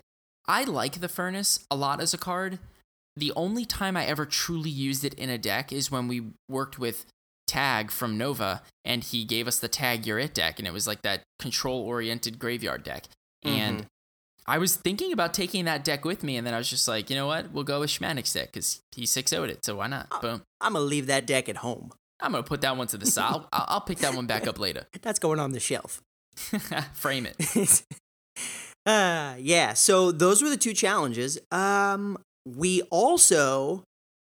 I 0.49 0.65
like 0.65 0.99
the 0.99 1.07
furnace 1.07 1.65
a 1.71 1.77
lot 1.77 2.01
as 2.01 2.13
a 2.13 2.17
card. 2.17 2.59
The 3.15 3.31
only 3.37 3.63
time 3.63 3.95
I 3.95 4.05
ever 4.05 4.25
truly 4.25 4.69
used 4.69 5.05
it 5.05 5.13
in 5.13 5.29
a 5.29 5.37
deck 5.37 5.71
is 5.71 5.89
when 5.89 6.09
we 6.09 6.23
worked 6.49 6.77
with 6.77 7.05
Tag 7.47 7.89
from 7.89 8.17
Nova, 8.17 8.63
and 8.83 9.01
he 9.01 9.23
gave 9.23 9.47
us 9.47 9.59
the 9.59 9.69
Tag 9.69 10.05
You're 10.05 10.19
It 10.19 10.33
deck, 10.33 10.59
and 10.59 10.67
it 10.67 10.73
was 10.73 10.87
like 10.87 11.03
that 11.03 11.23
control 11.39 11.83
oriented 11.83 12.37
graveyard 12.37 12.83
deck. 12.83 13.05
And 13.43 13.85
I 14.47 14.57
was 14.57 14.75
thinking 14.75 15.11
about 15.11 15.33
taking 15.33 15.65
that 15.65 15.83
deck 15.83 16.05
with 16.05 16.23
me, 16.23 16.37
and 16.37 16.47
then 16.47 16.53
I 16.53 16.57
was 16.57 16.69
just 16.69 16.87
like, 16.87 17.09
you 17.09 17.15
know 17.15 17.27
what? 17.27 17.51
We'll 17.51 17.65
go 17.65 17.81
with 17.81 17.89
Schmanik's 17.89 18.31
deck 18.31 18.53
because 18.53 18.81
he 18.95 19.05
6 19.05 19.31
0'd 19.31 19.49
it, 19.49 19.65
so 19.65 19.75
why 19.75 19.87
not? 19.87 20.07
Oh. 20.11 20.21
Boom. 20.21 20.41
I'm 20.61 20.73
gonna 20.73 20.85
leave 20.85 21.07
that 21.07 21.27
deck 21.27 21.49
at 21.49 21.57
home. 21.57 21.91
I'm 22.19 22.31
going 22.31 22.43
to 22.43 22.47
put 22.47 22.61
that 22.61 22.77
one 22.77 22.87
to 22.87 22.97
the 22.97 23.05
side. 23.05 23.31
I'll, 23.31 23.47
I'll 23.51 23.81
pick 23.81 23.99
that 23.99 24.15
one 24.15 24.25
back 24.25 24.47
up 24.47 24.59
later. 24.59 24.87
That's 25.01 25.19
going 25.19 25.39
on 25.39 25.51
the 25.51 25.59
shelf. 25.59 26.01
Frame 26.93 27.27
it. 27.27 27.83
uh, 28.85 29.35
yeah, 29.37 29.73
so 29.73 30.11
those 30.11 30.41
were 30.41 30.49
the 30.49 30.57
two 30.57 30.73
challenges. 30.73 31.37
Um, 31.51 32.17
we 32.45 32.81
also 32.83 33.83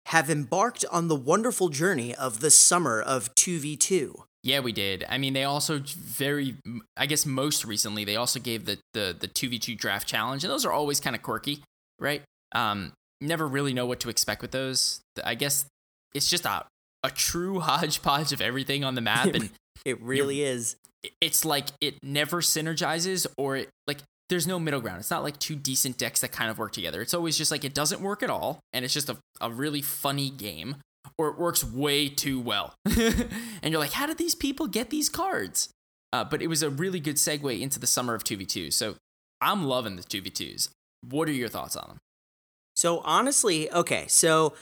have 0.07 0.29
embarked 0.29 0.85
on 0.91 1.07
the 1.07 1.15
wonderful 1.15 1.69
journey 1.69 2.13
of 2.13 2.39
the 2.39 2.51
summer 2.51 3.01
of 3.01 3.33
2v2. 3.35 4.23
Yeah, 4.43 4.59
we 4.59 4.73
did. 4.73 5.05
I 5.09 5.17
mean, 5.17 5.33
they 5.33 5.45
also 5.45 5.79
very, 5.79 6.55
I 6.97 7.05
guess, 7.05 7.25
most 7.25 7.63
recently 7.63 8.03
they 8.03 8.17
also 8.17 8.39
gave 8.39 8.65
the 8.65 8.77
the 8.93 9.15
the 9.17 9.27
two 9.27 9.49
v 9.49 9.57
two 9.59 9.75
draft 9.75 10.07
challenge, 10.07 10.43
and 10.43 10.51
those 10.51 10.65
are 10.65 10.71
always 10.71 10.99
kind 10.99 11.15
of 11.15 11.21
quirky, 11.21 11.63
right? 11.99 12.21
Um, 12.53 12.91
never 13.21 13.47
really 13.47 13.73
know 13.73 13.85
what 13.85 14.01
to 14.01 14.09
expect 14.09 14.41
with 14.41 14.51
those. 14.51 14.99
I 15.23 15.35
guess 15.35 15.65
it's 16.13 16.29
just 16.29 16.45
a 16.45 16.65
a 17.03 17.09
true 17.09 17.59
hodgepodge 17.61 18.33
of 18.33 18.41
everything 18.41 18.83
on 18.83 18.95
the 18.95 19.01
map, 19.01 19.27
and 19.33 19.49
It 19.85 20.01
really 20.01 20.41
is. 20.43 20.75
it's 21.19 21.43
like 21.43 21.67
it 21.81 21.95
never 22.03 22.39
synergizes 22.41 23.27
or 23.37 23.57
it 23.57 23.69
like 23.87 23.99
there's 24.29 24.47
no 24.47 24.57
middle 24.59 24.79
ground. 24.81 24.99
It's 24.99 25.11
not 25.11 25.23
like 25.23 25.37
two 25.39 25.55
decent 25.55 25.97
decks 25.97 26.21
that 26.21 26.31
kind 26.31 26.49
of 26.49 26.57
work 26.57 26.71
together. 26.71 27.01
It's 27.01 27.13
always 27.13 27.37
just 27.37 27.51
like 27.51 27.63
it 27.65 27.73
doesn't 27.73 27.99
work 28.01 28.23
at 28.23 28.29
all, 28.29 28.59
and 28.71 28.85
it's 28.85 28.93
just 28.93 29.09
a, 29.09 29.17
a 29.41 29.49
really 29.51 29.81
funny 29.81 30.29
game, 30.29 30.77
or 31.17 31.29
it 31.29 31.37
works 31.37 31.63
way 31.63 32.09
too 32.09 32.39
well. 32.39 32.73
and 32.85 33.71
you're 33.71 33.79
like, 33.79 33.93
how 33.93 34.05
did 34.05 34.17
these 34.17 34.35
people 34.35 34.67
get 34.67 34.89
these 34.89 35.09
cards? 35.09 35.69
Uh, 36.11 36.23
but 36.23 36.41
it 36.41 36.47
was 36.47 36.61
a 36.61 36.69
really 36.69 36.99
good 36.99 37.15
segue 37.15 37.59
into 37.59 37.79
the 37.79 37.87
summer 37.87 38.13
of 38.13 38.23
2v2. 38.23 38.71
So 38.71 38.95
I'm 39.41 39.65
loving 39.65 39.95
the 39.95 40.03
2v2s. 40.03 40.69
What 41.09 41.27
are 41.27 41.33
your 41.33 41.49
thoughts 41.49 41.75
on 41.75 41.87
them? 41.87 41.97
So 42.75 42.99
honestly, 42.99 43.71
okay, 43.71 44.05
so 44.07 44.53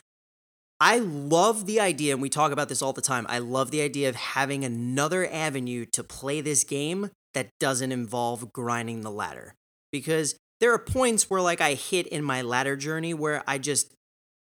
I 0.80 0.98
love 0.98 1.68
the 1.68 1.80
idea, 1.80 2.14
and 2.14 2.22
we 2.22 2.30
talk 2.30 2.52
about 2.52 2.68
this 2.68 2.82
all 2.82 2.92
the 2.92 3.02
time. 3.02 3.26
I 3.30 3.38
love 3.38 3.70
the 3.70 3.82
idea 3.82 4.10
of 4.10 4.16
having 4.16 4.66
another 4.66 5.30
avenue 5.32 5.86
to 5.94 6.04
play 6.04 6.42
this 6.42 6.64
game 6.64 7.12
that 7.34 7.50
doesn't 7.60 7.92
involve 7.92 8.52
grinding 8.52 9.02
the 9.02 9.12
ladder. 9.12 9.54
Because 9.92 10.36
there 10.60 10.74
are 10.74 10.80
points 10.80 11.30
where 11.30 11.42
like 11.42 11.62
I 11.62 11.74
hit 11.74 12.08
in 12.08 12.24
my 12.24 12.42
ladder 12.42 12.76
journey 12.76 13.14
where 13.14 13.44
I 13.48 13.58
just 13.58 13.94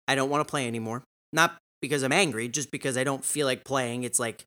I 0.08 0.14
don't 0.14 0.30
want 0.30 0.46
to 0.46 0.50
play 0.50 0.66
anymore. 0.66 1.02
Not 1.32 1.56
because 1.86 2.02
I'm 2.02 2.12
angry, 2.12 2.48
just 2.48 2.70
because 2.70 2.96
I 2.96 3.04
don't 3.04 3.24
feel 3.24 3.46
like 3.46 3.64
playing. 3.64 4.02
It's 4.02 4.18
like 4.18 4.44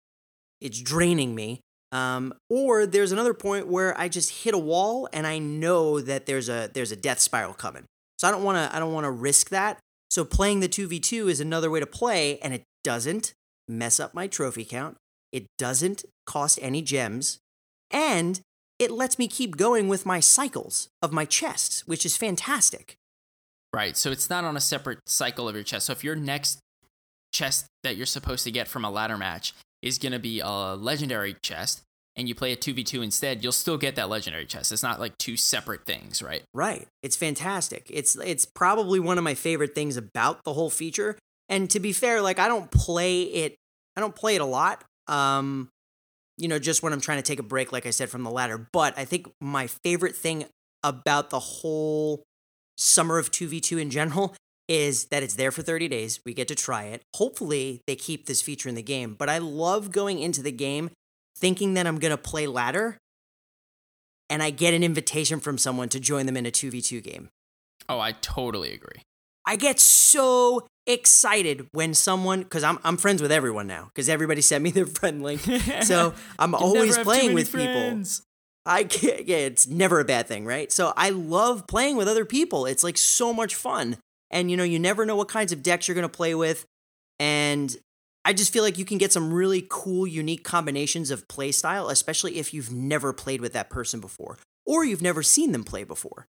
it's 0.59 0.81
draining 0.81 1.33
me. 1.33 1.61
Um, 1.91 2.33
or 2.49 2.85
there's 2.85 3.11
another 3.11 3.33
point 3.33 3.67
where 3.67 3.97
I 3.99 4.09
just 4.09 4.43
hit 4.43 4.53
a 4.53 4.59
wall 4.59 5.09
and 5.11 5.25
I 5.25 5.39
know 5.39 5.99
that 6.01 6.25
there's 6.25 6.49
a 6.49 6.69
there's 6.73 6.91
a 6.91 6.95
death 6.95 7.19
spiral 7.19 7.53
coming. 7.53 7.85
So 8.19 8.27
I 8.27 8.31
don't 8.31 8.43
want 8.43 8.57
to 8.57 8.75
I 8.75 8.79
don't 8.79 8.93
want 8.93 9.05
to 9.05 9.11
risk 9.11 9.49
that. 9.49 9.79
So 10.09 10.25
playing 10.25 10.59
the 10.59 10.69
2v2 10.69 11.29
is 11.29 11.39
another 11.39 11.69
way 11.69 11.79
to 11.79 11.85
play 11.85 12.39
and 12.39 12.53
it 12.53 12.63
doesn't 12.83 13.33
mess 13.67 13.99
up 13.99 14.13
my 14.13 14.27
trophy 14.27 14.65
count. 14.65 14.97
It 15.31 15.45
doesn't 15.57 16.03
cost 16.25 16.59
any 16.61 16.81
gems 16.81 17.39
and 17.91 18.41
it 18.77 18.91
lets 18.91 19.17
me 19.17 19.27
keep 19.27 19.57
going 19.57 19.87
with 19.87 20.05
my 20.05 20.19
cycles 20.19 20.89
of 21.01 21.11
my 21.11 21.25
chests, 21.25 21.87
which 21.87 22.05
is 22.05 22.17
fantastic. 22.17 22.95
Right. 23.73 23.95
So 23.95 24.11
it's 24.11 24.29
not 24.29 24.43
on 24.43 24.57
a 24.57 24.61
separate 24.61 24.99
cycle 25.05 25.47
of 25.47 25.55
your 25.55 25.63
chest. 25.63 25.87
So 25.87 25.93
if 25.93 26.03
your 26.03 26.15
next 26.15 26.59
chest 27.31 27.65
that 27.83 27.95
you're 27.95 28.05
supposed 28.05 28.43
to 28.43 28.51
get 28.51 28.67
from 28.67 28.85
a 28.85 28.89
ladder 28.89 29.17
match 29.17 29.53
is 29.81 29.97
going 29.97 30.11
to 30.11 30.19
be 30.19 30.39
a 30.39 30.75
legendary 30.75 31.35
chest 31.41 31.81
and 32.19 32.27
you 32.27 32.35
play 32.35 32.51
a 32.51 32.57
2v2 32.57 33.01
instead, 33.01 33.43
you'll 33.43 33.53
still 33.53 33.77
get 33.77 33.95
that 33.95 34.09
legendary 34.09 34.45
chest. 34.45 34.73
It's 34.73 34.83
not 34.83 34.99
like 34.99 35.17
two 35.17 35.37
separate 35.37 35.85
things, 35.85 36.21
right? 36.21 36.43
Right. 36.53 36.85
It's 37.01 37.15
fantastic. 37.15 37.87
It's 37.89 38.17
it's 38.17 38.45
probably 38.45 38.99
one 38.99 39.17
of 39.17 39.23
my 39.23 39.35
favorite 39.35 39.73
things 39.73 39.95
about 39.95 40.43
the 40.43 40.53
whole 40.53 40.69
feature. 40.69 41.17
And 41.47 41.69
to 41.69 41.79
be 41.79 41.93
fair, 41.93 42.21
like 42.21 42.37
I 42.37 42.49
don't 42.49 42.69
play 42.71 43.21
it 43.21 43.55
I 43.95 44.01
don't 44.01 44.15
play 44.15 44.35
it 44.35 44.41
a 44.41 44.45
lot. 44.45 44.83
Um 45.07 45.69
you 46.37 46.49
know, 46.49 46.59
just 46.59 46.83
when 46.83 46.91
I'm 46.91 47.01
trying 47.01 47.19
to 47.19 47.23
take 47.23 47.39
a 47.39 47.43
break 47.43 47.71
like 47.71 47.85
I 47.85 47.91
said 47.91 48.09
from 48.09 48.23
the 48.23 48.31
ladder, 48.31 48.67
but 48.73 48.97
I 48.97 49.05
think 49.05 49.31
my 49.39 49.67
favorite 49.67 50.15
thing 50.15 50.45
about 50.83 51.29
the 51.29 51.39
whole 51.39 52.23
summer 52.77 53.17
of 53.17 53.31
2v2 53.31 53.81
in 53.81 53.89
general 53.89 54.35
is 54.69 55.05
that 55.05 55.23
it's 55.23 55.33
there 55.33 55.51
for 55.51 55.63
30 55.63 55.89
days. 55.89 56.19
We 56.23 56.33
get 56.33 56.47
to 56.47 56.55
try 56.55 56.83
it. 56.83 57.01
Hopefully, 57.15 57.81
they 57.87 57.95
keep 57.95 58.27
this 58.27 58.41
feature 58.41 58.69
in 58.69 58.75
the 58.75 58.83
game, 58.83 59.15
but 59.17 59.27
I 59.27 59.39
love 59.39 59.91
going 59.91 60.19
into 60.19 60.41
the 60.41 60.51
game 60.51 60.91
thinking 61.35 61.73
that 61.73 61.87
I'm 61.87 61.97
going 61.97 62.11
to 62.11 62.17
play 62.17 62.47
ladder 62.47 62.97
and 64.29 64.43
I 64.43 64.51
get 64.51 64.73
an 64.73 64.83
invitation 64.83 65.39
from 65.39 65.57
someone 65.57 65.89
to 65.89 65.99
join 65.99 66.27
them 66.27 66.37
in 66.37 66.45
a 66.45 66.51
2v2 66.51 67.03
game. 67.03 67.29
Oh, 67.89 67.99
I 67.99 68.11
totally 68.11 68.71
agree. 68.71 69.01
I 69.45 69.55
get 69.55 69.79
so 69.79 70.67
excited 70.85 71.67
when 71.71 71.93
someone 71.93 72.43
because 72.43 72.63
I'm 72.63 72.77
I'm 72.83 72.97
friends 72.97 73.21
with 73.21 73.31
everyone 73.31 73.65
now 73.65 73.85
because 73.85 74.09
everybody 74.09 74.41
sent 74.41 74.63
me 74.63 74.69
their 74.69 74.85
friend 74.85 75.23
link. 75.23 75.41
So 75.83 76.13
I'm 76.37 76.53
always 76.53 76.73
never 76.73 76.85
have 76.87 76.95
too 76.97 77.03
playing 77.03 77.33
with 77.33 77.51
people. 77.51 78.03
I 78.65 78.83
can't, 78.83 79.25
yeah, 79.25 79.37
it's 79.37 79.65
never 79.65 79.99
a 79.99 80.05
bad 80.05 80.27
thing, 80.27 80.45
right? 80.45 80.71
So 80.71 80.93
I 80.95 81.09
love 81.09 81.65
playing 81.65 81.95
with 81.95 82.07
other 82.07 82.25
people. 82.25 82.67
It's 82.67 82.83
like 82.83 82.97
so 82.97 83.33
much 83.33 83.55
fun. 83.55 83.97
And 84.31 84.51
you 84.51 84.57
know, 84.57 84.63
you 84.63 84.79
never 84.79 85.05
know 85.05 85.15
what 85.15 85.27
kinds 85.27 85.51
of 85.51 85.63
decks 85.63 85.87
you're 85.87 85.95
going 85.95 86.03
to 86.03 86.09
play 86.09 86.35
with. 86.35 86.65
And 87.19 87.75
I 88.25 88.33
just 88.33 88.53
feel 88.53 88.63
like 88.63 88.77
you 88.77 88.85
can 88.85 88.97
get 88.97 89.11
some 89.11 89.33
really 89.33 89.65
cool, 89.69 90.05
unique 90.05 90.43
combinations 90.43 91.09
of 91.11 91.27
play 91.27 91.51
style, 91.51 91.89
especially 91.89 92.37
if 92.37 92.53
you've 92.53 92.71
never 92.71 93.13
played 93.13 93.41
with 93.41 93.53
that 93.53 93.69
person 93.69 93.99
before 93.99 94.37
or 94.65 94.85
you've 94.85 95.01
never 95.01 95.23
seen 95.23 95.51
them 95.51 95.63
play 95.63 95.83
before. 95.83 96.27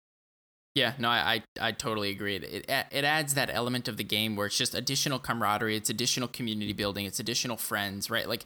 Yeah, 0.75 0.93
no, 0.97 1.09
I, 1.09 1.43
I, 1.59 1.67
I 1.69 1.71
totally 1.71 2.09
agree. 2.09 2.35
It, 2.35 2.43
it 2.69 2.85
it 2.91 3.03
adds 3.03 3.33
that 3.33 3.49
element 3.51 3.87
of 3.87 3.97
the 3.97 4.03
game 4.03 4.35
where 4.35 4.47
it's 4.47 4.57
just 4.57 4.75
additional 4.75 5.19
camaraderie, 5.19 5.75
it's 5.75 5.89
additional 5.89 6.27
community 6.27 6.73
building, 6.73 7.05
it's 7.05 7.19
additional 7.19 7.57
friends, 7.57 8.09
right? 8.09 8.29
Like 8.29 8.45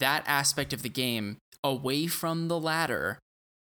that 0.00 0.24
aspect 0.26 0.72
of 0.72 0.82
the 0.82 0.88
game 0.88 1.38
away 1.62 2.06
from 2.06 2.48
the 2.48 2.58
ladder, 2.58 3.18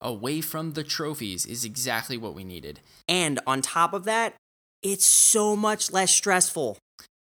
away 0.01 0.41
from 0.41 0.73
the 0.73 0.83
trophies 0.83 1.45
is 1.45 1.65
exactly 1.65 2.17
what 2.17 2.35
we 2.35 2.43
needed. 2.43 2.81
And 3.07 3.39
on 3.47 3.61
top 3.61 3.93
of 3.93 4.03
that, 4.03 4.35
it's 4.83 5.05
so 5.05 5.55
much 5.55 5.91
less 5.91 6.11
stressful. 6.11 6.77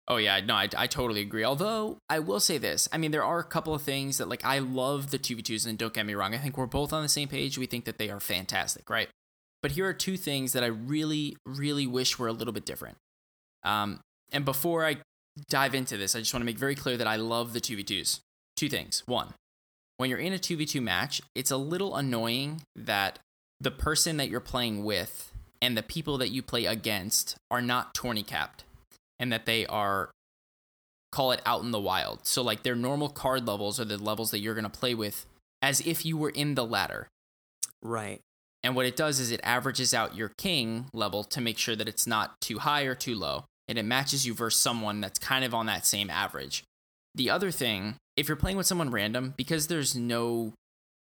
Oh 0.08 0.18
yeah, 0.18 0.40
no, 0.40 0.54
I, 0.54 0.70
I 0.78 0.88
totally 0.88 1.22
agree. 1.22 1.44
Although 1.44 1.98
I 2.10 2.20
will 2.20 2.40
say 2.40 2.58
this, 2.58 2.88
I 2.92 2.98
mean, 2.98 3.12
there 3.12 3.24
are 3.24 3.40
a 3.40 3.44
couple 3.44 3.74
of 3.74 3.82
things 3.82 4.20
that 4.20 4.30
like 4.30 4.46
I 4.46 4.60
love 4.60 5.10
the 5.10 5.18
two 5.18 5.36
v 5.36 5.42
twos, 5.42 5.66
and 5.66 5.78
don't 5.78 5.94
get 5.94 6.06
me 6.06 6.14
wrong, 6.14 6.36
I 6.36 6.38
think 6.38 6.58
we're 6.58 6.68
both 6.68 6.94
on 6.94 7.02
the 7.02 7.10
same 7.10 7.28
page. 7.28 7.58
We 7.58 7.66
think 7.66 7.86
that 7.86 7.98
they 7.98 8.10
are 8.10 8.20
fantastic, 8.20 8.90
right? 8.90 9.10
But 9.64 9.72
here 9.72 9.88
are 9.88 9.94
two 9.94 10.16
things 10.16 10.54
that 10.54 10.64
I 10.64 10.68
really, 10.68 11.38
really 11.46 11.88
wish 11.88 12.20
were 12.20 12.28
a 12.28 12.34
little 12.34 12.54
bit 12.54 12.66
different. 12.66 12.98
Um, 13.64 14.00
and 14.32 14.46
before 14.46 14.86
I 14.86 14.98
dive 15.50 15.74
into 15.74 15.98
this, 15.98 16.16
I 16.16 16.20
just 16.20 16.34
want 16.34 16.42
to 16.42 16.46
make 16.46 16.60
very 16.60 16.76
clear 16.76 16.98
that 16.98 17.08
I 17.08 17.16
love 17.16 17.54
the 17.54 17.60
two 17.60 17.76
v 17.76 17.84
twos. 17.84 18.22
Two 18.56 18.70
things. 18.70 19.02
One, 19.08 19.34
when 19.98 20.10
you're 20.10 20.20
in 20.20 20.34
a 20.34 20.40
two 20.40 20.56
v 20.56 20.68
two 20.68 20.82
match, 20.82 21.22
it's 21.34 21.50
a 21.50 21.58
little 21.58 21.96
annoying 21.96 22.62
that 22.76 23.18
the 23.60 23.72
person 23.72 24.18
that 24.18 24.30
you're 24.30 24.40
playing 24.40 24.84
with 24.84 25.32
and 25.66 25.76
the 25.76 25.82
people 25.82 26.20
that 26.20 26.30
you 26.30 26.44
play 26.44 26.66
against 26.66 27.38
are 27.50 27.62
not 27.62 27.96
tourney 27.96 28.22
capped 28.22 28.66
and 29.20 29.32
that 29.32 29.48
they 29.48 29.66
are 29.66 30.12
call 31.12 31.32
it 31.32 31.42
out 31.44 31.64
in 31.64 31.72
the 31.72 31.80
wild. 31.80 32.28
So 32.28 32.44
like 32.44 32.62
their 32.62 32.76
normal 32.76 33.10
card 33.10 33.48
levels 33.48 33.80
are 33.80 33.86
the 33.86 33.98
levels 33.98 34.30
that 34.30 34.40
you're 34.40 34.54
going 34.54 34.70
to 34.70 34.70
play 34.70 34.94
with 34.94 35.26
as 35.64 35.82
if 35.82 36.06
you 36.06 36.18
were 36.18 36.30
in 36.30 36.54
the 36.54 36.66
ladder. 36.66 37.08
Right. 37.82 38.20
And 38.62 38.76
what 38.76 38.86
it 38.86 38.96
does 38.96 39.20
is 39.20 39.32
it 39.32 39.40
averages 39.44 39.92
out 39.92 40.16
your 40.16 40.34
king 40.38 40.86
level 40.94 41.24
to 41.24 41.42
make 41.42 41.58
sure 41.58 41.76
that 41.76 41.88
it's 41.88 42.06
not 42.06 42.40
too 42.42 42.60
high 42.60 42.84
or 42.84 42.94
too 42.94 43.16
low. 43.16 43.46
And 43.68 43.80
it 43.80 43.86
matches 43.86 44.28
you 44.28 44.36
versus 44.36 44.62
someone 44.62 45.02
that's 45.02 45.18
kind 45.18 45.44
of 45.44 45.56
on 45.56 45.66
that 45.66 45.88
same 45.88 46.12
average. 46.12 46.64
The 47.16 47.32
other 47.32 47.50
thing, 47.50 47.96
if 48.16 48.28
you're 48.28 48.36
playing 48.36 48.58
with 48.58 48.68
someone 48.68 48.92
random, 48.92 49.34
because 49.36 49.66
there's 49.66 49.96
no, 49.96 50.54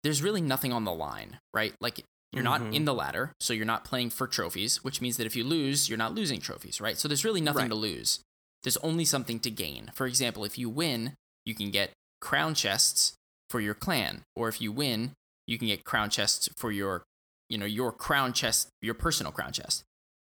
there's 0.03 0.23
really 0.23 0.41
nothing 0.41 0.73
on 0.73 0.85
the 0.85 0.93
line, 0.93 1.39
right? 1.55 1.73
Like 1.81 2.05
you're 2.33 2.43
not 2.45 2.61
Mhm. 2.61 2.75
in 2.75 2.85
the 2.85 2.95
ladder, 2.95 3.33
so 3.41 3.53
you're 3.53 3.65
not 3.65 3.85
playing 3.85 4.11
for 4.11 4.27
trophies, 4.27 4.85
which 4.85 5.01
means 5.01 5.17
that 5.17 5.27
if 5.27 5.35
you 5.35 5.45
lose, 5.45 5.89
you're 5.89 5.99
not 5.99 6.15
losing 6.15 6.41
trophies, 6.41 6.81
right? 6.81 6.97
So 6.99 7.09
there's 7.09 7.25
really 7.25 7.41
nothing 7.41 7.63
Right. 7.63 7.69
to 7.71 7.75
lose. 7.75 8.21
There's 8.63 8.77
only 8.79 9.05
something 9.05 9.41
to 9.41 9.51
gain. 9.51 9.91
For 9.95 10.07
example, 10.07 10.45
if 10.45 10.59
you 10.59 10.69
win, 10.69 11.15
you 11.45 11.55
can 11.55 11.71
get 11.71 11.93
crown 12.21 12.55
chests 12.55 13.15
for 13.49 13.61
your 13.61 13.75
clan, 13.75 14.23
or 14.37 14.49
if 14.49 14.61
you 14.61 14.71
win, 14.71 15.13
you 15.47 15.59
can 15.59 15.67
get 15.67 15.85
crown 15.85 16.11
chests 16.11 16.49
for 16.57 16.71
your, 16.71 17.03
you 17.49 17.59
know, 17.59 17.67
your 17.67 17.91
crown 17.91 18.33
chest, 18.33 18.69
your 18.81 18.95
personal 18.95 19.33
crown 19.33 19.53
chest. 19.53 19.83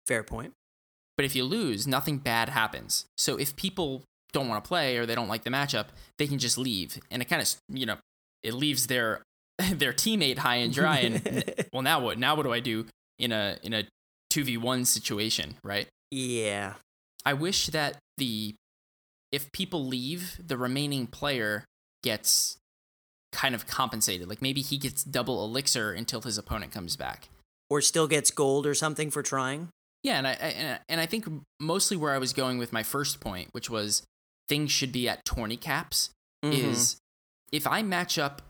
Fair 0.06 0.22
point. 0.22 0.52
But 1.16 1.24
if 1.24 1.34
you 1.34 1.44
lose, 1.44 1.86
nothing 1.86 2.18
bad 2.18 2.50
happens. 2.50 3.06
So 3.16 3.38
if 3.38 3.54
people 3.56 4.02
don't 4.32 4.48
want 4.48 4.62
to 4.62 4.68
play 4.68 4.98
or 4.98 5.06
they 5.06 5.14
don't 5.14 5.28
like 5.28 5.44
the 5.44 5.50
matchup, 5.50 5.88
they 6.18 6.26
can 6.26 6.38
just 6.40 6.58
leave, 6.58 6.98
and 7.10 7.22
it 7.22 7.26
kind 7.26 7.40
of, 7.40 7.48
you 7.68 7.86
know, 7.86 7.98
it 8.42 8.52
leaves 8.52 8.88
their 8.88 9.22
their 9.72 9.92
teammate 9.92 10.38
high 10.38 10.56
and 10.56 10.72
dry. 10.72 10.98
And 10.98 11.44
well, 11.72 11.82
now 11.82 12.00
what? 12.00 12.18
Now 12.18 12.34
what 12.34 12.42
do 12.44 12.52
I 12.52 12.60
do 12.60 12.86
in 13.18 13.32
a 13.32 13.58
in 13.62 13.72
a 13.72 13.84
two 14.30 14.44
v 14.44 14.56
one 14.56 14.84
situation, 14.84 15.56
right? 15.64 15.86
yeah. 16.10 16.74
I 17.26 17.32
wish 17.32 17.68
that 17.68 17.96
the 18.18 18.54
if 19.32 19.50
people 19.52 19.86
leave, 19.86 20.38
the 20.46 20.58
remaining 20.58 21.06
player 21.06 21.64
gets 22.02 22.58
kind 23.32 23.54
of 23.54 23.66
compensated. 23.66 24.28
Like 24.28 24.42
maybe 24.42 24.60
he 24.60 24.76
gets 24.76 25.02
double 25.02 25.42
elixir 25.44 25.92
until 25.92 26.20
his 26.20 26.36
opponent 26.38 26.70
comes 26.72 26.96
back. 26.96 27.28
or 27.70 27.80
still 27.80 28.06
gets 28.06 28.30
gold 28.30 28.66
or 28.66 28.74
something 28.74 29.10
for 29.10 29.22
trying. 29.22 29.70
Yeah, 30.02 30.18
and 30.18 30.26
I, 30.26 30.32
I 30.32 30.78
and 30.88 31.00
I 31.00 31.06
think 31.06 31.26
mostly 31.58 31.96
where 31.96 32.12
I 32.12 32.18
was 32.18 32.34
going 32.34 32.58
with 32.58 32.72
my 32.74 32.82
first 32.82 33.20
point, 33.20 33.48
which 33.52 33.70
was 33.70 34.02
things 34.48 34.70
should 34.70 34.92
be 34.92 35.08
at 35.08 35.24
tourney 35.24 35.56
caps, 35.56 36.10
Mhm. 36.44 36.52
is 36.52 36.96
if 37.52 37.66
I 37.66 37.82
match 37.82 38.18
up 38.18 38.42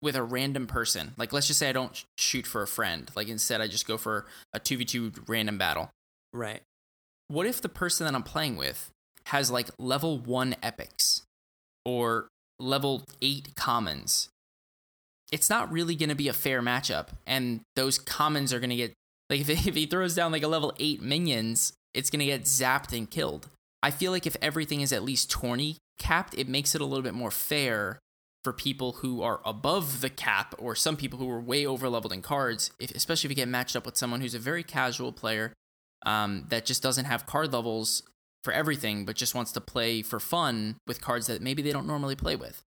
with 0.00 0.16
a 0.16 0.22
random 0.22 0.66
person, 0.66 1.12
like 1.16 1.32
let's 1.32 1.46
just 1.46 1.58
say 1.58 1.68
I 1.68 1.72
don't 1.72 2.04
shoot 2.16 2.46
for 2.46 2.62
a 2.62 2.66
friend, 2.66 3.10
like 3.16 3.28
instead 3.28 3.60
I 3.60 3.66
just 3.66 3.86
go 3.86 3.96
for 3.96 4.26
a 4.52 4.60
2v2 4.60 5.28
random 5.28 5.58
battle. 5.58 5.90
right. 6.32 6.62
What 7.28 7.46
if 7.46 7.60
the 7.60 7.68
person 7.68 8.06
that 8.06 8.14
I'm 8.14 8.22
playing 8.22 8.56
with 8.56 8.90
has 9.26 9.50
like 9.50 9.68
level 9.78 10.18
1 10.18 10.56
epics 10.62 11.22
or 11.84 12.28
level 12.58 13.04
8 13.20 13.54
commons? 13.54 14.30
It's 15.30 15.50
not 15.50 15.70
really 15.70 15.94
going 15.94 16.08
to 16.08 16.14
be 16.14 16.28
a 16.28 16.32
fair 16.32 16.62
matchup 16.62 17.08
and 17.26 17.60
those 17.76 17.98
commons 17.98 18.54
are 18.54 18.60
going 18.60 18.70
to 18.70 18.76
get 18.76 18.94
like 19.28 19.40
if, 19.48 19.66
if 19.66 19.74
he 19.74 19.86
throws 19.86 20.14
down 20.14 20.32
like 20.32 20.42
a 20.42 20.48
level 20.48 20.72
8 20.78 21.02
minions, 21.02 21.72
it's 21.92 22.10
going 22.10 22.20
to 22.20 22.26
get 22.26 22.44
zapped 22.44 22.96
and 22.96 23.10
killed. 23.10 23.48
I 23.82 23.90
feel 23.90 24.10
like 24.10 24.26
if 24.26 24.36
everything 24.40 24.80
is 24.80 24.92
at 24.92 25.04
least 25.04 25.30
tourney 25.30 25.76
capped, 25.98 26.34
it 26.34 26.48
makes 26.48 26.74
it 26.74 26.80
a 26.80 26.84
little 26.84 27.02
bit 27.02 27.14
more 27.14 27.30
fair 27.30 27.98
for 28.44 28.52
people 28.52 28.92
who 28.92 29.22
are 29.22 29.40
above 29.44 30.00
the 30.00 30.10
cap 30.10 30.54
or 30.58 30.74
some 30.74 30.96
people 30.96 31.18
who 31.18 31.28
are 31.28 31.40
way 31.40 31.66
over 31.66 31.88
leveled 31.88 32.12
in 32.12 32.22
cards, 32.22 32.70
if, 32.78 32.90
especially 32.92 33.28
if 33.28 33.32
you 33.32 33.36
get 33.36 33.48
matched 33.48 33.76
up 33.76 33.84
with 33.84 33.96
someone 33.96 34.20
who's 34.20 34.34
a 34.34 34.38
very 34.38 34.62
casual 34.62 35.12
player 35.12 35.52
um, 36.06 36.46
that 36.48 36.64
just 36.64 36.82
doesn't 36.82 37.06
have 37.06 37.26
card 37.26 37.52
levels 37.52 38.02
for 38.44 38.52
everything, 38.52 39.04
but 39.04 39.16
just 39.16 39.34
wants 39.34 39.52
to 39.52 39.60
play 39.60 40.02
for 40.02 40.20
fun 40.20 40.76
with 40.86 41.00
cards 41.00 41.26
that 41.26 41.42
maybe 41.42 41.62
they 41.62 41.72
don't 41.72 41.86
normally 41.86 42.14
play 42.14 42.36
with. 42.36 42.62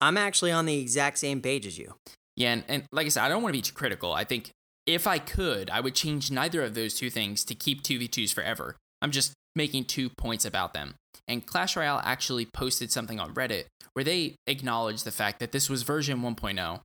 I'm 0.00 0.16
actually 0.16 0.52
on 0.52 0.66
the 0.66 0.78
exact 0.78 1.18
same 1.18 1.40
page 1.40 1.66
as 1.66 1.78
you. 1.78 1.94
Yeah, 2.36 2.52
and, 2.52 2.64
and 2.68 2.82
like 2.92 3.06
I 3.06 3.08
said, 3.08 3.24
I 3.24 3.28
don't 3.28 3.42
want 3.42 3.52
to 3.52 3.58
be 3.58 3.62
too 3.62 3.74
critical. 3.74 4.12
I 4.12 4.24
think 4.24 4.50
if 4.86 5.06
I 5.06 5.18
could, 5.18 5.70
I 5.70 5.80
would 5.80 5.94
change 5.94 6.30
neither 6.30 6.62
of 6.62 6.74
those 6.74 6.94
two 6.94 7.10
things 7.10 7.44
to 7.46 7.54
keep 7.54 7.82
2v2s 7.82 8.32
forever. 8.32 8.76
I'm 9.02 9.10
just 9.10 9.32
making 9.54 9.84
two 9.84 10.08
points 10.08 10.44
about 10.44 10.72
them. 10.72 10.94
And 11.26 11.44
Clash 11.44 11.76
Royale 11.76 12.00
actually 12.04 12.46
posted 12.46 12.90
something 12.90 13.20
on 13.20 13.34
Reddit 13.34 13.64
where 13.92 14.04
they 14.04 14.36
acknowledge 14.46 15.02
the 15.02 15.10
fact 15.10 15.40
that 15.40 15.52
this 15.52 15.68
was 15.68 15.82
version 15.82 16.20
1.0. 16.20 16.80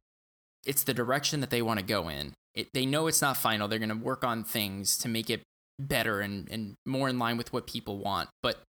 It's 0.66 0.84
the 0.84 0.94
direction 0.94 1.42
that 1.42 1.50
they 1.50 1.62
want 1.62 1.80
to 1.80 1.86
go 1.86 2.10
in. 2.10 2.34
It, 2.56 2.70
they 2.74 2.86
know 2.86 3.08
it's 3.08 3.22
not 3.22 3.38
final. 3.38 3.68
They're 3.68 3.80
going 3.80 3.90
to 3.90 3.96
work 3.96 4.24
on 4.24 4.44
things 4.44 4.98
to 5.00 5.10
make 5.10 5.30
it 5.30 5.42
better 5.80 6.22
and, 6.22 6.48
and 6.50 6.76
more 6.86 7.10
in 7.10 7.20
line 7.20 7.38
with 7.38 7.52
what 7.52 7.68
people 7.68 7.98
want. 7.98 8.30
But 8.42 8.62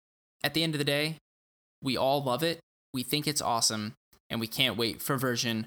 at 0.43 0.55
the 0.55 0.63
end 0.63 0.75
of 0.75 0.79
the 0.79 0.85
day, 0.85 1.17
we 1.83 1.97
all 1.97 2.23
love 2.23 2.43
it. 2.43 2.61
We 2.95 3.03
think 3.03 3.27
it's 3.27 3.43
awesome. 3.43 3.95
And 4.31 4.41
we 4.41 4.47
can't 4.47 4.77
wait 4.77 5.03
for 5.03 5.17
version 5.17 5.67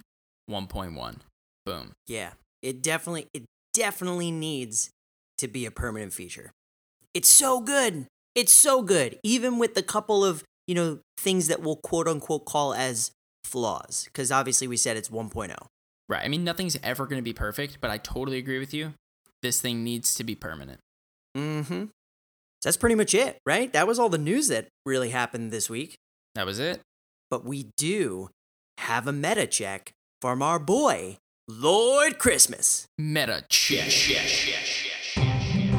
1.1. 0.49 1.17
Boom. 1.65 1.93
Yeah, 2.07 2.31
it 2.61 2.81
definitely 2.81 3.27
it 3.33 3.43
definitely 3.73 4.31
needs 4.31 4.89
to 5.37 5.47
be 5.47 5.65
a 5.65 5.71
permanent 5.71 6.13
feature. 6.13 6.51
It's 7.13 7.29
so 7.29 7.59
good. 7.59 8.07
It's 8.35 8.51
so 8.51 8.81
good, 8.81 9.19
even 9.23 9.57
with 9.57 9.75
the 9.75 9.83
couple 9.83 10.23
of 10.23 10.43
you 10.67 10.75
know 10.75 10.99
things 11.17 11.47
that 11.47 11.61
we'll 11.61 11.77
quote 11.77 12.07
unquote 12.07 12.45
call 12.45 12.73
as 12.73 13.11
flaws, 13.43 14.05
because 14.05 14.31
obviously 14.31 14.67
we 14.67 14.77
said 14.77 14.97
it's 14.97 15.09
oh. 15.11 15.15
1.0. 15.15 15.55
Right. 16.07 16.23
I 16.23 16.27
mean, 16.27 16.43
nothing's 16.43 16.77
ever 16.83 17.07
going 17.07 17.19
to 17.19 17.23
be 17.23 17.33
perfect, 17.33 17.79
but 17.81 17.89
I 17.89 17.97
totally 17.97 18.37
agree 18.37 18.59
with 18.59 18.73
you. 18.73 18.93
This 19.41 19.59
thing 19.59 19.83
needs 19.83 20.13
to 20.15 20.23
be 20.23 20.35
permanent. 20.35 20.79
Mm-hmm. 21.35 21.85
That's 22.63 22.77
pretty 22.77 22.95
much 22.95 23.13
it, 23.13 23.37
right? 23.45 23.71
That 23.73 23.87
was 23.87 23.99
all 23.99 24.09
the 24.09 24.17
news 24.17 24.47
that 24.47 24.67
really 24.85 25.09
happened 25.09 25.51
this 25.51 25.69
week. 25.69 25.95
That 26.35 26.45
was 26.45 26.59
it. 26.59 26.81
But 27.29 27.45
we 27.45 27.69
do 27.77 28.29
have 28.79 29.07
a 29.07 29.11
meta 29.11 29.47
check 29.47 29.91
from 30.21 30.41
our 30.41 30.59
boy 30.59 31.17
Lord 31.47 32.17
Christmas. 32.17 32.87
Meta 32.97 33.43
check. 33.49 33.91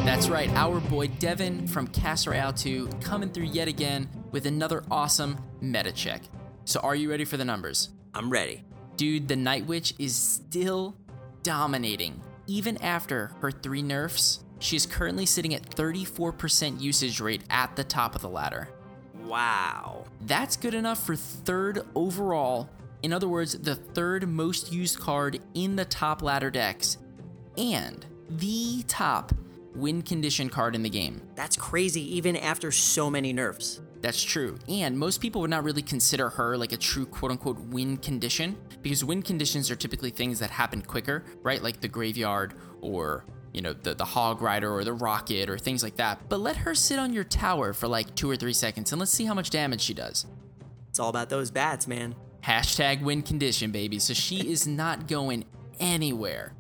That's 0.07 0.29
right. 0.29 0.49
Our 0.51 0.79
boy 0.79 1.09
Devin 1.09 1.67
from 1.67 1.89
Cast 1.89 2.29
Royale 2.29 2.53
2 2.53 2.89
coming 3.03 3.29
through 3.29 3.47
yet 3.47 3.67
again 3.67 4.09
with 4.31 4.47
another 4.47 4.85
awesome 4.89 5.37
meta 5.61 5.91
check. 5.91 6.23
So, 6.65 6.79
are 6.81 6.95
you 6.95 7.11
ready 7.11 7.25
for 7.25 7.37
the 7.37 7.45
numbers? 7.45 7.91
I'm 8.15 8.31
ready. 8.31 8.63
Dude, 8.97 9.27
the 9.27 9.35
Night 9.35 9.67
Witch 9.67 9.95
is 9.99 10.15
still 10.15 10.97
dominating. 11.43 12.21
Even 12.47 12.77
after 12.79 13.33
her 13.41 13.51
three 13.51 13.83
nerfs, 13.83 14.45
she 14.61 14.77
is 14.77 14.87
currently 14.87 15.27
sitting 15.27 15.55
at 15.55 15.69
34% 15.69 16.81
usage 16.81 17.21
rate 17.21 17.43
at 17.51 17.75
the 17.75 17.85
top 17.85 18.15
of 18.15 18.23
the 18.23 18.29
ladder. 18.29 18.69
Wow. 19.25 20.05
That's 20.21 20.57
good 20.57 20.75
enough 20.75 21.05
for 21.05 21.17
third 21.17 21.85
overall. 21.97 22.71
In 23.03 23.13
other 23.13 23.29
words, 23.29 23.59
the 23.59 23.75
third 23.75 24.29
most 24.29 24.73
used 24.73 25.01
card 25.01 25.41
in 25.55 25.75
the 25.75 25.85
top 25.85 26.23
ladder 26.23 26.51
decks, 26.53 26.97
and 27.59 28.07
the 28.31 28.85
top 28.87 29.33
win 29.77 30.03
condition 30.03 30.49
card 30.49 30.75
in 30.75 30.83
the 30.83 30.91
game. 30.91 31.23
That's 31.35 31.57
crazy, 31.57 32.17
even 32.17 32.37
after 32.37 32.73
so 32.73 33.11
many 33.11 33.33
nerfs. 33.33 33.81
That's 34.01 34.23
true. 34.23 34.59
And 34.69 34.99
most 34.99 35.21
people 35.21 35.41
would 35.41 35.51
not 35.51 35.65
really 35.65 35.83
consider 35.83 36.29
her 36.31 36.57
like 36.57 36.73
a 36.73 36.77
true 36.77 37.07
quote 37.07 37.33
unquote 37.33 37.59
win 37.59 37.97
condition 37.97 38.57
because 38.83 39.05
win 39.05 39.23
conditions 39.23 39.71
are 39.71 39.77
typically 39.77 40.11
things 40.11 40.39
that 40.39 40.51
happen 40.51 40.83
quicker, 40.83 41.25
right? 41.43 41.63
Like 41.63 41.81
the 41.81 41.89
graveyard 41.89 42.55
or, 42.81 43.25
you 43.53 43.63
know, 43.63 43.73
the, 43.73 43.95
the 43.95 44.05
hog 44.05 44.43
rider 44.43 44.73
or 44.73 44.85
the 44.85 44.93
rocket 44.93 45.49
or 45.49 45.59
things 45.59 45.83
like 45.83 45.97
that. 45.97 46.29
But 46.29 46.41
let 46.41 46.57
her 46.57 46.75
sit 46.75 46.99
on 46.99 47.13
your 47.13 47.25
tower 47.25 47.73
for 47.73 47.89
like 47.89 48.15
two 48.15 48.31
or 48.31 48.37
three 48.37 48.53
seconds 48.53 48.93
and 48.93 48.99
let's 49.01 49.13
see 49.13 49.25
how 49.25 49.35
much 49.35 49.51
damage 49.51 49.81
she 49.81 49.95
does. 49.95 50.27
It's 50.89 51.01
all 51.01 51.11
about 51.11 51.29
those 51.29 51.51
bats, 51.51 51.87
man. 51.87 52.15
Hashtag 52.45 53.03
win 53.03 53.23
condition, 53.23 53.73
baby. 53.73 53.99
So 53.99 54.15
she 54.15 54.51
is 54.51 54.67
not 54.67 55.09
going 55.09 55.47
anywhere. 55.81 56.55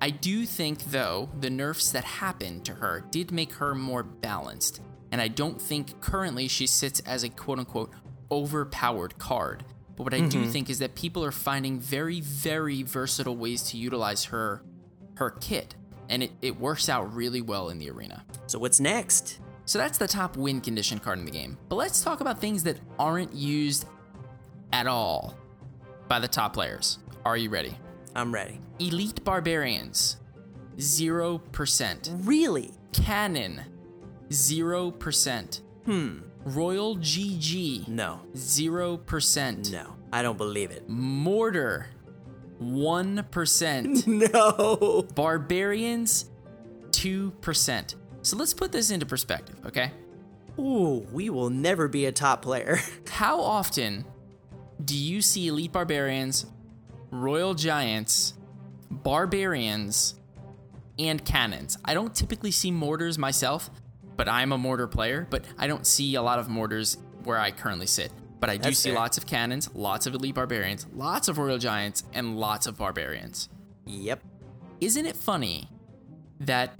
I 0.00 0.10
do 0.10 0.46
think, 0.46 0.84
though, 0.84 1.28
the 1.38 1.50
nerfs 1.50 1.92
that 1.92 2.04
happened 2.04 2.64
to 2.64 2.74
her 2.74 3.04
did 3.10 3.32
make 3.32 3.52
her 3.54 3.74
more 3.74 4.02
balanced. 4.02 4.80
And 5.12 5.20
I 5.20 5.28
don't 5.28 5.60
think 5.60 6.00
currently 6.00 6.48
she 6.48 6.66
sits 6.66 7.00
as 7.00 7.22
a 7.22 7.28
quote 7.28 7.58
unquote 7.58 7.92
overpowered 8.30 9.18
card. 9.18 9.64
But 9.96 10.04
what 10.04 10.14
I 10.14 10.20
do 10.20 10.42
mm-hmm. 10.42 10.50
think 10.50 10.70
is 10.70 10.78
that 10.78 10.94
people 10.94 11.24
are 11.24 11.32
finding 11.32 11.78
very, 11.78 12.20
very 12.20 12.82
versatile 12.82 13.36
ways 13.36 13.62
to 13.64 13.76
utilize 13.76 14.24
her 14.26 14.62
her 15.16 15.30
kit. 15.30 15.74
And 16.08 16.22
it, 16.22 16.30
it 16.40 16.58
works 16.58 16.88
out 16.88 17.14
really 17.14 17.42
well 17.42 17.68
in 17.68 17.78
the 17.78 17.90
arena. 17.90 18.24
So 18.46 18.58
what's 18.58 18.80
next? 18.80 19.38
So 19.66 19.78
that's 19.78 19.98
the 19.98 20.08
top 20.08 20.36
win 20.36 20.60
condition 20.60 20.98
card 20.98 21.18
in 21.18 21.26
the 21.26 21.30
game. 21.30 21.58
But 21.68 21.76
let's 21.76 22.02
talk 22.02 22.20
about 22.20 22.40
things 22.40 22.62
that 22.64 22.78
aren't 22.98 23.34
used 23.34 23.84
at 24.72 24.86
all 24.86 25.34
by 26.08 26.18
the 26.18 26.28
top 26.28 26.54
players. 26.54 26.98
Are 27.24 27.36
you 27.36 27.50
ready? 27.50 27.76
I'm 28.14 28.32
ready. 28.34 28.60
Elite 28.78 29.22
Barbarians, 29.24 30.16
0%. 30.76 32.26
Really? 32.26 32.70
Cannon, 32.92 33.60
0%. 34.28 35.60
Hmm. 35.84 36.18
Royal 36.44 36.96
GG, 36.96 37.88
No. 37.88 38.20
0%. 38.34 39.72
No. 39.72 39.96
I 40.12 40.22
don't 40.22 40.38
believe 40.38 40.70
it. 40.70 40.88
Mortar, 40.88 41.86
1%. 42.62 44.06
No. 44.32 45.02
Barbarians, 45.14 46.30
2%. 46.90 47.94
So 48.22 48.36
let's 48.36 48.54
put 48.54 48.72
this 48.72 48.90
into 48.90 49.06
perspective, 49.06 49.56
okay? 49.66 49.92
Ooh, 50.58 51.06
we 51.12 51.30
will 51.30 51.48
never 51.50 51.88
be 51.88 52.06
a 52.06 52.12
top 52.12 52.42
player. 52.42 52.78
How 53.08 53.40
often 53.40 54.04
do 54.84 54.96
you 54.96 55.22
see 55.22 55.46
elite 55.48 55.72
barbarians, 55.72 56.46
royal 57.10 57.54
giants, 57.54 58.34
barbarians, 58.90 60.14
and 60.98 61.24
cannons? 61.24 61.78
I 61.84 61.94
don't 61.94 62.14
typically 62.14 62.50
see 62.50 62.70
mortars 62.70 63.18
myself, 63.18 63.70
but 64.16 64.28
I'm 64.28 64.52
a 64.52 64.58
mortar 64.58 64.86
player, 64.86 65.26
but 65.30 65.44
I 65.58 65.66
don't 65.66 65.86
see 65.86 66.14
a 66.14 66.22
lot 66.22 66.38
of 66.38 66.48
mortars 66.48 66.98
where 67.24 67.38
I 67.38 67.50
currently 67.50 67.86
sit. 67.86 68.12
But 68.38 68.48
I 68.50 68.56
do 68.56 68.64
That's 68.64 68.78
see 68.78 68.90
fair. 68.90 68.98
lots 68.98 69.18
of 69.18 69.26
cannons, 69.26 69.68
lots 69.74 70.06
of 70.06 70.14
elite 70.14 70.34
barbarians, 70.34 70.86
lots 70.94 71.28
of 71.28 71.36
royal 71.36 71.58
giants, 71.58 72.04
and 72.14 72.38
lots 72.38 72.66
of 72.66 72.76
barbarians. 72.78 73.48
yep. 73.86 74.22
Isn't 74.80 75.04
it 75.04 75.14
funny 75.16 75.68
that 76.40 76.78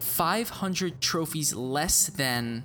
500 0.00 1.00
trophies 1.02 1.54
less 1.54 2.06
than 2.06 2.64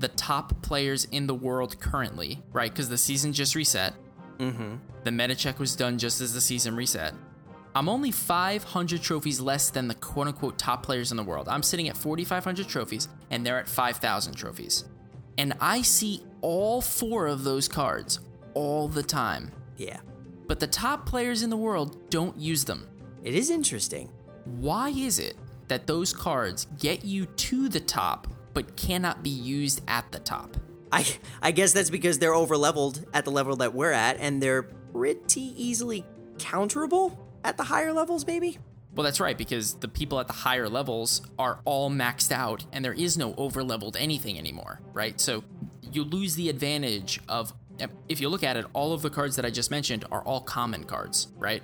the 0.00 0.08
top 0.08 0.60
players 0.60 1.06
in 1.06 1.26
the 1.26 1.34
world 1.34 1.80
currently, 1.80 2.42
right? 2.52 2.70
Because 2.70 2.90
the 2.90 2.98
season 2.98 3.32
just 3.32 3.54
reset. 3.54 3.94
Mm-hmm. 4.42 4.74
The 5.04 5.12
meta 5.12 5.36
check 5.36 5.60
was 5.60 5.76
done 5.76 5.98
just 5.98 6.20
as 6.20 6.34
the 6.34 6.40
season 6.40 6.74
reset. 6.74 7.14
I'm 7.74 7.88
only 7.88 8.10
500 8.10 9.00
trophies 9.00 9.40
less 9.40 9.70
than 9.70 9.86
the 9.86 9.94
quote 9.94 10.26
unquote 10.26 10.58
top 10.58 10.82
players 10.82 11.12
in 11.12 11.16
the 11.16 11.22
world. 11.22 11.48
I'm 11.48 11.62
sitting 11.62 11.88
at 11.88 11.96
4,500 11.96 12.68
trophies, 12.68 13.08
and 13.30 13.46
they're 13.46 13.58
at 13.58 13.68
5,000 13.68 14.34
trophies. 14.34 14.84
And 15.38 15.54
I 15.60 15.82
see 15.82 16.22
all 16.40 16.82
four 16.82 17.28
of 17.28 17.44
those 17.44 17.68
cards 17.68 18.18
all 18.54 18.88
the 18.88 19.02
time. 19.02 19.52
Yeah. 19.76 20.00
But 20.48 20.60
the 20.60 20.66
top 20.66 21.06
players 21.06 21.42
in 21.42 21.48
the 21.48 21.56
world 21.56 22.10
don't 22.10 22.36
use 22.36 22.64
them. 22.64 22.86
It 23.22 23.34
is 23.34 23.48
interesting. 23.48 24.10
Why 24.44 24.90
is 24.90 25.20
it 25.20 25.36
that 25.68 25.86
those 25.86 26.12
cards 26.12 26.66
get 26.78 27.04
you 27.04 27.26
to 27.26 27.68
the 27.68 27.80
top 27.80 28.26
but 28.52 28.76
cannot 28.76 29.22
be 29.22 29.30
used 29.30 29.82
at 29.88 30.10
the 30.10 30.18
top? 30.18 30.56
I 30.92 31.06
I 31.40 31.50
guess 31.50 31.72
that's 31.72 31.90
because 31.90 32.18
they're 32.18 32.34
over 32.34 32.56
leveled 32.56 33.04
at 33.14 33.24
the 33.24 33.32
level 33.32 33.56
that 33.56 33.74
we're 33.74 33.92
at, 33.92 34.18
and 34.18 34.42
they're 34.42 34.62
pretty 34.62 35.54
easily 35.56 36.04
counterable 36.36 37.16
at 37.44 37.56
the 37.56 37.64
higher 37.64 37.92
levels, 37.92 38.26
maybe? 38.26 38.58
Well, 38.94 39.04
that's 39.04 39.20
right, 39.20 39.38
because 39.38 39.74
the 39.74 39.88
people 39.88 40.20
at 40.20 40.26
the 40.26 40.34
higher 40.34 40.68
levels 40.68 41.22
are 41.38 41.60
all 41.64 41.90
maxed 41.90 42.30
out 42.30 42.66
and 42.72 42.84
there 42.84 42.92
is 42.92 43.16
no 43.16 43.34
over 43.36 43.64
leveled 43.64 43.96
anything 43.96 44.38
anymore, 44.38 44.80
right? 44.92 45.18
So 45.18 45.44
you 45.80 46.04
lose 46.04 46.34
the 46.34 46.50
advantage 46.50 47.18
of, 47.26 47.54
if 48.08 48.20
you 48.20 48.28
look 48.28 48.42
at 48.42 48.58
it, 48.58 48.66
all 48.74 48.92
of 48.92 49.00
the 49.00 49.08
cards 49.08 49.36
that 49.36 49.46
I 49.46 49.50
just 49.50 49.70
mentioned 49.70 50.04
are 50.12 50.22
all 50.22 50.42
common 50.42 50.84
cards, 50.84 51.28
right? 51.38 51.62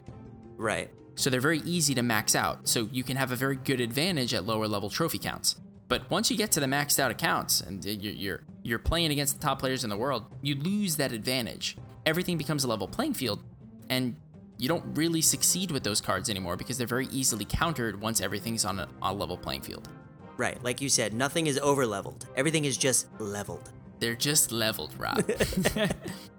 Right. 0.56 0.90
So 1.16 1.28
they're 1.28 1.40
very 1.40 1.60
easy 1.60 1.94
to 1.96 2.02
max 2.02 2.34
out. 2.34 2.66
So 2.66 2.88
you 2.90 3.04
can 3.04 3.18
have 3.18 3.30
a 3.30 3.36
very 3.36 3.56
good 3.56 3.80
advantage 3.80 4.32
at 4.32 4.46
lower 4.46 4.66
level 4.66 4.88
trophy 4.88 5.18
counts. 5.18 5.56
But 5.86 6.10
once 6.10 6.30
you 6.30 6.36
get 6.36 6.50
to 6.52 6.60
the 6.60 6.66
maxed 6.66 6.98
out 6.98 7.10
accounts 7.10 7.60
and 7.60 7.84
you're 7.84 8.40
you're 8.68 8.78
playing 8.78 9.10
against 9.10 9.40
the 9.40 9.44
top 9.44 9.58
players 9.58 9.84
in 9.84 9.90
the 9.90 9.96
world, 9.96 10.26
you 10.42 10.54
lose 10.54 10.96
that 10.96 11.12
advantage. 11.12 11.76
Everything 12.06 12.36
becomes 12.38 12.64
a 12.64 12.68
level 12.68 12.86
playing 12.86 13.14
field, 13.14 13.42
and 13.88 14.16
you 14.58 14.68
don't 14.68 14.84
really 14.96 15.22
succeed 15.22 15.70
with 15.70 15.84
those 15.84 16.00
cards 16.00 16.28
anymore 16.28 16.56
because 16.56 16.76
they're 16.78 16.86
very 16.86 17.06
easily 17.06 17.44
countered 17.44 18.00
once 18.00 18.20
everything's 18.20 18.64
on 18.64 18.80
a, 18.80 18.88
a 19.02 19.12
level 19.12 19.36
playing 19.36 19.62
field. 19.62 19.88
Right, 20.36 20.62
like 20.62 20.80
you 20.80 20.88
said, 20.88 21.14
nothing 21.14 21.46
is 21.46 21.58
over 21.58 21.86
leveled. 21.86 22.26
Everything 22.36 22.64
is 22.64 22.76
just 22.76 23.08
leveled. 23.20 23.70
They're 24.00 24.14
just 24.14 24.52
leveled, 24.52 24.94
Rob. 24.98 25.28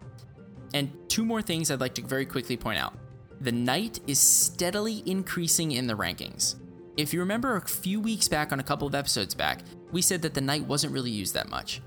and 0.73 0.91
two 1.09 1.25
more 1.25 1.41
things 1.41 1.71
I'd 1.71 1.81
like 1.81 1.95
to 1.95 2.01
very 2.01 2.25
quickly 2.25 2.55
point 2.55 2.79
out. 2.79 2.93
The 3.41 3.51
knight 3.51 3.99
is 4.05 4.19
steadily 4.19 5.01
increasing 5.05 5.71
in 5.71 5.87
the 5.87 5.95
rankings. 5.95 6.55
If 6.97 7.13
you 7.13 7.21
remember 7.21 7.55
a 7.55 7.61
few 7.61 8.01
weeks 8.01 8.27
back 8.27 8.51
on 8.51 8.59
a 8.59 8.63
couple 8.63 8.87
of 8.87 8.93
episodes 8.93 9.33
back, 9.33 9.61
we 9.91 10.01
said 10.01 10.21
that 10.23 10.33
the 10.33 10.41
knight 10.41 10.65
wasn't 10.65 10.93
really 10.93 11.11
used 11.11 11.33
that 11.33 11.49
much. 11.49 11.81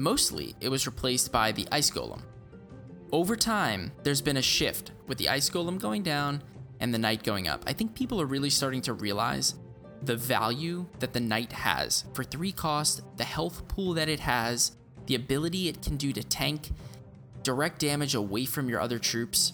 Mostly, 0.00 0.54
it 0.62 0.70
was 0.70 0.86
replaced 0.86 1.30
by 1.30 1.52
the 1.52 1.68
ice 1.70 1.90
golem. 1.90 2.22
Over 3.12 3.36
time, 3.36 3.92
there's 4.02 4.22
been 4.22 4.38
a 4.38 4.42
shift 4.42 4.92
with 5.06 5.18
the 5.18 5.28
ice 5.28 5.50
golem 5.50 5.78
going 5.78 6.02
down 6.02 6.42
and 6.80 6.94
the 6.94 6.98
knight 6.98 7.22
going 7.22 7.48
up. 7.48 7.64
I 7.66 7.74
think 7.74 7.94
people 7.94 8.18
are 8.18 8.24
really 8.24 8.48
starting 8.48 8.80
to 8.82 8.94
realize 8.94 9.56
the 10.00 10.16
value 10.16 10.86
that 11.00 11.12
the 11.12 11.20
knight 11.20 11.52
has 11.52 12.06
for 12.14 12.24
three 12.24 12.50
cost, 12.50 13.02
the 13.18 13.24
health 13.24 13.68
pool 13.68 13.92
that 13.92 14.08
it 14.08 14.20
has, 14.20 14.74
the 15.04 15.16
ability 15.16 15.68
it 15.68 15.82
can 15.82 15.98
do 15.98 16.14
to 16.14 16.22
tank, 16.22 16.70
direct 17.42 17.78
damage 17.78 18.14
away 18.14 18.46
from 18.46 18.70
your 18.70 18.80
other 18.80 18.98
troops, 18.98 19.52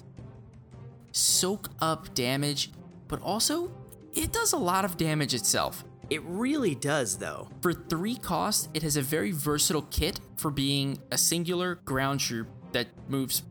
soak 1.10 1.70
up 1.80 2.14
damage, 2.14 2.70
but 3.08 3.20
also 3.20 3.72
it 4.14 4.32
does 4.32 4.52
a 4.52 4.58
lot 4.58 4.84
of 4.84 4.96
damage 4.96 5.34
itself. 5.34 5.82
It 6.08 6.22
really 6.24 6.74
does, 6.74 7.18
though. 7.18 7.48
For 7.60 7.72
three 7.72 8.16
cost, 8.16 8.68
it 8.74 8.82
has 8.82 8.96
a 8.96 9.02
very 9.02 9.32
versatile 9.32 9.82
kit 9.90 10.20
for 10.36 10.50
being 10.50 10.98
a 11.10 11.18
singular 11.18 11.76
ground 11.84 12.20
troop 12.20 12.48
that 12.72 12.88
moves 13.08 13.42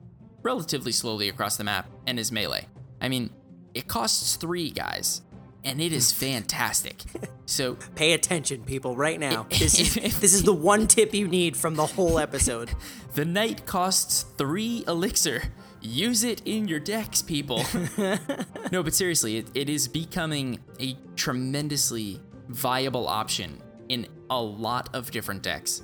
relatively 0.42 0.92
slowly 0.92 1.28
across 1.28 1.58
the 1.58 1.64
map 1.64 1.90
and 2.08 2.18
is 2.20 2.32
melee. 2.32 2.68
I 3.02 3.10
mean, 3.10 3.32
it 3.74 3.88
costs 3.88 4.36
three, 4.38 4.70
guys, 4.70 5.22
and 5.66 5.82
it 5.82 5.92
is 5.92 6.12
fantastic. 6.26 7.02
So 7.46 7.74
pay 7.96 8.14
attention, 8.14 8.64
people, 8.64 8.96
right 8.96 9.20
now. 9.20 9.48
This 9.60 9.78
is 9.80 9.96
this 9.96 10.34
is 10.34 10.44
the 10.44 10.54
one 10.54 10.88
tip 10.88 11.14
you 11.14 11.28
need 11.28 11.58
from 11.58 11.76
the 11.76 11.86
whole 11.86 12.20
episode. 12.20 12.72
the 13.16 13.26
knight 13.26 13.66
costs 13.66 14.24
three 14.38 14.84
elixir. 14.88 15.44
Use 15.82 16.24
it 16.24 16.42
in 16.46 16.68
your 16.68 16.80
decks, 16.80 17.22
people. 17.22 17.64
no, 18.72 18.82
but 18.82 18.96
seriously, 18.96 19.38
it, 19.38 19.48
it 19.54 19.70
is 19.70 19.88
becoming 19.88 20.58
a 20.80 20.98
tremendously 21.16 22.20
viable 22.50 23.08
option 23.08 23.62
in 23.90 24.08
a 24.30 24.42
lot 24.42 24.90
of 24.94 25.12
different 25.12 25.44
decks. 25.44 25.84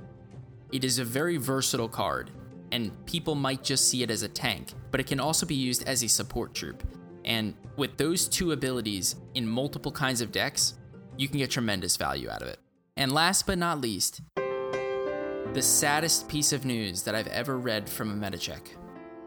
It 0.71 0.83
is 0.83 0.99
a 0.99 1.05
very 1.05 1.37
versatile 1.37 1.89
card, 1.89 2.31
and 2.71 2.91
people 3.05 3.35
might 3.35 3.63
just 3.63 3.89
see 3.89 4.03
it 4.03 4.09
as 4.09 4.23
a 4.23 4.29
tank, 4.29 4.73
but 4.89 4.99
it 4.99 5.07
can 5.07 5.19
also 5.19 5.45
be 5.45 5.55
used 5.55 5.87
as 5.87 6.03
a 6.03 6.07
support 6.07 6.53
troop. 6.53 6.83
And 7.25 7.53
with 7.75 7.97
those 7.97 8.27
two 8.27 8.51
abilities 8.51 9.15
in 9.35 9.47
multiple 9.47 9.91
kinds 9.91 10.21
of 10.21 10.31
decks, 10.31 10.75
you 11.17 11.27
can 11.27 11.37
get 11.37 11.51
tremendous 11.51 11.97
value 11.97 12.29
out 12.29 12.41
of 12.41 12.47
it. 12.47 12.59
And 12.97 13.11
last 13.11 13.45
but 13.45 13.57
not 13.57 13.81
least, 13.81 14.21
the 14.35 15.61
saddest 15.61 16.27
piece 16.29 16.53
of 16.53 16.65
news 16.65 17.03
that 17.03 17.15
I've 17.15 17.27
ever 17.27 17.57
read 17.57 17.89
from 17.89 18.11
a 18.11 18.15
meta 18.15 18.37
check. 18.37 18.75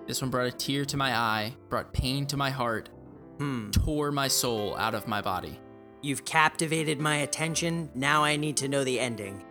This 0.06 0.20
one 0.20 0.30
brought 0.30 0.46
a 0.46 0.52
tear 0.52 0.84
to 0.86 0.96
my 0.96 1.14
eye, 1.14 1.54
brought 1.68 1.92
pain 1.92 2.26
to 2.26 2.36
my 2.36 2.50
heart, 2.50 2.88
hmm. 3.38 3.70
tore 3.70 4.10
my 4.10 4.28
soul 4.28 4.76
out 4.76 4.94
of 4.94 5.06
my 5.06 5.20
body. 5.20 5.60
You've 6.04 6.26
captivated 6.26 7.00
my 7.00 7.16
attention. 7.16 7.88
Now 7.94 8.22
I 8.22 8.36
need 8.36 8.58
to 8.58 8.68
know 8.68 8.84
the 8.84 9.00
ending. 9.00 9.42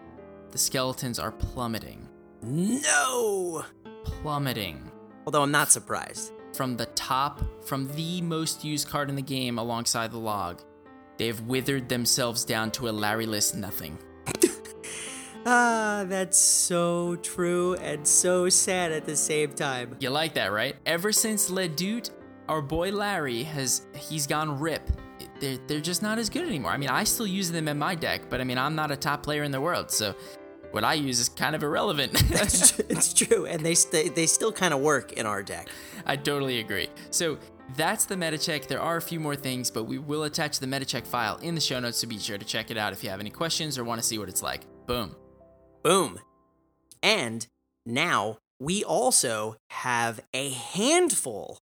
The 0.51 0.59
skeletons 0.59 1.17
are 1.17 1.31
plummeting. 1.31 2.07
No! 2.43 3.65
Plummeting. 4.03 4.91
Although 5.25 5.41
I'm 5.41 5.49
not 5.49 5.71
surprised. 5.71 6.31
From 6.53 6.77
the 6.77 6.85
top, 6.85 7.41
from 7.65 7.91
the 7.95 8.21
most 8.21 8.63
used 8.63 8.87
card 8.87 9.09
in 9.09 9.15
the 9.15 9.21
game 9.23 9.57
alongside 9.57 10.11
the 10.11 10.19
log, 10.19 10.61
they've 11.17 11.41
withered 11.41 11.89
themselves 11.89 12.45
down 12.45 12.69
to 12.73 12.87
a 12.87 12.93
Larryless 12.93 13.55
nothing. 13.55 13.97
Ah, 15.45 16.05
that's 16.07 16.37
so 16.37 17.17
true 17.17 17.73
and 17.75 18.07
so 18.07 18.47
sad 18.47 18.93
at 18.93 19.05
the 19.05 19.15
same 19.15 19.51
time. 19.51 19.93
You 19.99 20.09
like 20.09 20.35
that, 20.35 20.53
right? 20.53 20.77
Ever 20.85 21.11
since 21.11 21.49
Ledoute, 21.49 22.11
our 22.47 22.61
boy 22.61 22.93
Larry 22.93 23.43
has 23.43 23.85
he's 23.93 24.25
gone 24.25 24.57
rip. 24.57 24.89
They're, 25.43 25.57
they're 25.67 25.81
just 25.81 26.01
not 26.01 26.19
as 26.19 26.29
good 26.29 26.47
anymore. 26.47 26.71
I 26.71 26.77
mean, 26.77 26.87
I 26.87 27.03
still 27.03 27.27
use 27.27 27.51
them 27.51 27.67
in 27.67 27.77
my 27.77 27.95
deck, 27.95 28.29
but 28.29 28.39
I 28.39 28.45
mean, 28.45 28.57
I'm 28.57 28.75
not 28.75 28.91
a 28.91 28.95
top 28.95 29.23
player 29.23 29.43
in 29.43 29.51
the 29.51 29.59
world, 29.59 29.91
so 29.91 30.15
what 30.71 30.85
I 30.85 30.93
use 30.93 31.19
is 31.19 31.27
kind 31.27 31.53
of 31.53 31.63
irrelevant. 31.63 32.13
it's 32.89 33.13
true, 33.13 33.45
and 33.45 33.59
they 33.65 33.75
st- 33.75 34.15
they 34.15 34.25
still 34.25 34.53
kind 34.53 34.73
of 34.73 34.79
work 34.79 35.11
in 35.11 35.25
our 35.25 35.43
deck. 35.43 35.67
I 36.05 36.15
totally 36.15 36.61
agree. 36.61 36.87
So 37.09 37.37
that's 37.75 38.05
the 38.05 38.15
meta 38.15 38.37
check. 38.37 38.67
There 38.67 38.79
are 38.79 38.95
a 38.95 39.01
few 39.01 39.19
more 39.19 39.35
things, 39.35 39.69
but 39.69 39.83
we 39.83 39.97
will 39.97 40.23
attach 40.23 40.59
the 40.59 40.67
meta 40.67 40.85
check 40.85 41.05
file 41.05 41.35
in 41.41 41.55
the 41.55 41.61
show 41.61 41.77
notes, 41.81 41.97
so 41.97 42.07
be 42.07 42.17
sure 42.17 42.37
to 42.37 42.45
check 42.45 42.71
it 42.71 42.77
out 42.77 42.93
if 42.93 43.03
you 43.03 43.09
have 43.09 43.19
any 43.19 43.29
questions 43.29 43.77
or 43.77 43.83
want 43.83 43.99
to 43.99 44.07
see 44.07 44.17
what 44.17 44.29
it's 44.29 44.41
like. 44.41 44.61
Boom. 44.87 45.13
Boom. 45.83 46.21
And 47.01 47.45
now 47.85 48.37
we 48.61 48.81
also 48.85 49.57
have 49.71 50.21
a 50.33 50.51
handful 50.51 51.59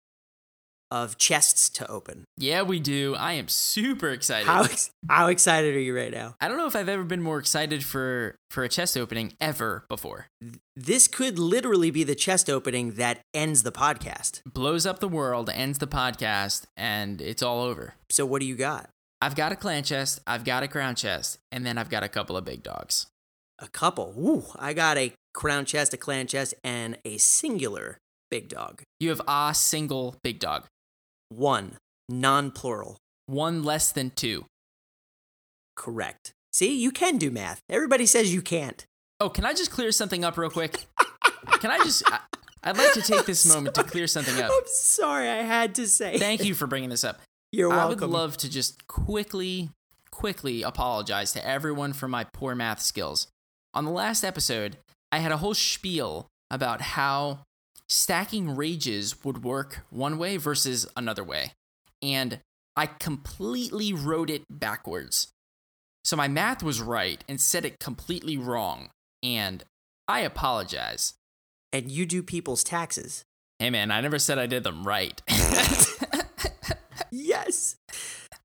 of 0.94 1.18
chests 1.18 1.68
to 1.70 1.90
open. 1.90 2.24
Yeah, 2.38 2.62
we 2.62 2.78
do. 2.78 3.16
I 3.16 3.32
am 3.32 3.48
super 3.48 4.10
excited. 4.10 4.46
How 4.46 4.62
ex- 4.62 4.90
how 5.08 5.26
excited 5.26 5.74
are 5.74 5.80
you 5.80 5.96
right 5.96 6.12
now? 6.12 6.36
I 6.40 6.46
don't 6.46 6.56
know 6.56 6.68
if 6.68 6.76
I've 6.76 6.88
ever 6.88 7.02
been 7.02 7.20
more 7.20 7.38
excited 7.38 7.84
for 7.84 8.36
for 8.50 8.62
a 8.62 8.68
chest 8.68 8.96
opening 8.96 9.32
ever 9.40 9.84
before. 9.88 10.28
This 10.76 11.08
could 11.08 11.36
literally 11.36 11.90
be 11.90 12.04
the 12.04 12.14
chest 12.14 12.48
opening 12.48 12.92
that 12.92 13.22
ends 13.34 13.64
the 13.64 13.72
podcast. 13.72 14.40
Blows 14.46 14.86
up 14.86 15.00
the 15.00 15.08
world, 15.08 15.50
ends 15.50 15.78
the 15.78 15.88
podcast, 15.88 16.66
and 16.76 17.20
it's 17.20 17.42
all 17.42 17.60
over. 17.60 17.94
So 18.08 18.24
what 18.24 18.40
do 18.40 18.46
you 18.46 18.54
got? 18.54 18.88
I've 19.20 19.34
got 19.34 19.50
a 19.50 19.56
clan 19.56 19.82
chest, 19.82 20.20
I've 20.28 20.44
got 20.44 20.62
a 20.62 20.68
crown 20.68 20.94
chest, 20.94 21.38
and 21.50 21.66
then 21.66 21.76
I've 21.76 21.90
got 21.90 22.04
a 22.04 22.08
couple 22.08 22.36
of 22.36 22.44
big 22.44 22.62
dogs 22.62 23.06
a 23.58 23.68
couple. 23.68 24.14
Ooh, 24.18 24.44
I 24.56 24.72
got 24.72 24.98
a 24.98 25.12
crown 25.32 25.64
chest, 25.64 25.94
a 25.94 25.96
clan 25.96 26.26
chest, 26.26 26.54
and 26.62 26.98
a 27.04 27.18
singular 27.18 27.98
big 28.30 28.48
dog. 28.48 28.82
You 29.00 29.10
have 29.10 29.22
a 29.28 29.52
single 29.54 30.16
big 30.22 30.40
dog. 30.40 30.64
One, 31.28 31.78
non 32.08 32.50
plural. 32.50 32.98
One 33.26 33.62
less 33.62 33.92
than 33.92 34.10
two. 34.10 34.44
Correct. 35.76 36.32
See, 36.52 36.78
you 36.80 36.90
can 36.90 37.18
do 37.18 37.30
math. 37.30 37.60
Everybody 37.68 38.06
says 38.06 38.32
you 38.32 38.42
can't. 38.42 38.84
Oh, 39.20 39.28
can 39.28 39.44
I 39.44 39.54
just 39.54 39.70
clear 39.70 39.90
something 39.92 40.24
up 40.24 40.36
real 40.36 40.50
quick? 40.50 40.86
can 41.60 41.70
I 41.70 41.78
just. 41.78 42.02
I, 42.62 42.72
would 42.72 42.78
like 42.78 42.92
to 42.92 43.02
take 43.02 43.26
this 43.26 43.46
moment 43.46 43.74
to 43.74 43.84
clear 43.84 44.06
something 44.06 44.40
up. 44.40 44.50
I'm 44.52 44.62
sorry, 44.66 45.28
I 45.28 45.42
had 45.42 45.74
to 45.76 45.86
say. 45.86 46.18
Thank 46.18 46.44
you 46.44 46.54
for 46.54 46.66
bringing 46.66 46.90
this 46.90 47.04
up. 47.04 47.20
You're 47.52 47.68
welcome. 47.68 47.86
I 47.86 48.06
would 48.06 48.12
love 48.12 48.36
to 48.38 48.50
just 48.50 48.86
quickly, 48.86 49.70
quickly 50.10 50.62
apologize 50.62 51.32
to 51.32 51.46
everyone 51.46 51.92
for 51.92 52.08
my 52.08 52.24
poor 52.32 52.54
math 52.54 52.80
skills. 52.80 53.28
On 53.72 53.84
the 53.84 53.90
last 53.90 54.24
episode, 54.24 54.76
I 55.10 55.18
had 55.18 55.32
a 55.32 55.38
whole 55.38 55.54
spiel 55.54 56.26
about 56.50 56.80
how 56.80 57.40
stacking 57.88 58.56
rages 58.56 59.24
would 59.24 59.44
work 59.44 59.84
one 59.90 60.18
way 60.18 60.36
versus 60.36 60.86
another 60.96 61.24
way. 61.24 61.52
And 62.02 62.40
I 62.76 62.86
completely 62.86 63.92
wrote 63.92 64.30
it 64.30 64.42
backwards. 64.50 65.28
So 66.04 66.16
my 66.16 66.28
math 66.28 66.62
was 66.62 66.80
right 66.80 67.24
and 67.28 67.40
said 67.40 67.64
it 67.64 67.80
completely 67.80 68.36
wrong. 68.36 68.90
And 69.22 69.64
I 70.06 70.20
apologize. 70.20 71.14
And 71.72 71.90
you 71.90 72.06
do 72.06 72.22
people's 72.22 72.62
taxes. 72.62 73.24
Hey 73.58 73.70
man, 73.70 73.90
I 73.90 74.00
never 74.00 74.18
said 74.18 74.38
I 74.38 74.46
did 74.46 74.64
them 74.64 74.84
right. 74.84 75.22
yes. 77.10 77.76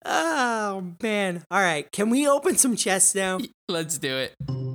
Oh 0.06 0.94
man. 1.02 1.44
All 1.52 1.62
right. 1.62 1.92
Can 1.92 2.10
we 2.10 2.28
open 2.28 2.56
some 2.56 2.76
chests 2.76 3.14
now? 3.14 3.40
Let's 3.68 3.98
do 3.98 4.16
it. 4.16 4.69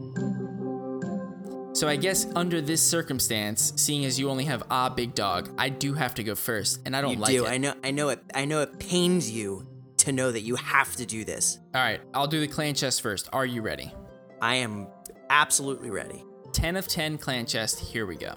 So 1.74 1.88
I 1.88 1.96
guess 1.96 2.28
under 2.36 2.60
this 2.60 2.80
circumstance, 2.80 3.72
seeing 3.74 4.04
as 4.04 4.16
you 4.16 4.30
only 4.30 4.44
have 4.44 4.62
a 4.70 4.88
big 4.90 5.12
dog, 5.12 5.50
I 5.58 5.70
do 5.70 5.92
have 5.92 6.14
to 6.14 6.22
go 6.22 6.36
first, 6.36 6.80
and 6.86 6.94
I 6.94 7.00
don't 7.00 7.14
you 7.14 7.18
like 7.18 7.32
do. 7.32 7.46
it. 7.46 7.48
I 7.48 7.58
know. 7.58 7.74
I 7.82 7.90
know 7.90 8.10
it. 8.10 8.20
I 8.32 8.44
know 8.44 8.60
it 8.60 8.78
pains 8.78 9.28
you 9.28 9.66
to 9.96 10.12
know 10.12 10.30
that 10.30 10.42
you 10.42 10.54
have 10.54 10.94
to 10.94 11.04
do 11.04 11.24
this. 11.24 11.58
All 11.74 11.82
right, 11.82 12.00
I'll 12.14 12.28
do 12.28 12.38
the 12.40 12.46
clan 12.46 12.74
chest 12.74 13.02
first. 13.02 13.28
Are 13.32 13.44
you 13.44 13.60
ready? 13.60 13.92
I 14.40 14.54
am 14.56 14.86
absolutely 15.30 15.90
ready. 15.90 16.24
10 16.52 16.76
of 16.76 16.86
10 16.86 17.18
clan 17.18 17.44
chest. 17.44 17.80
Here 17.80 18.06
we 18.06 18.14
go. 18.14 18.36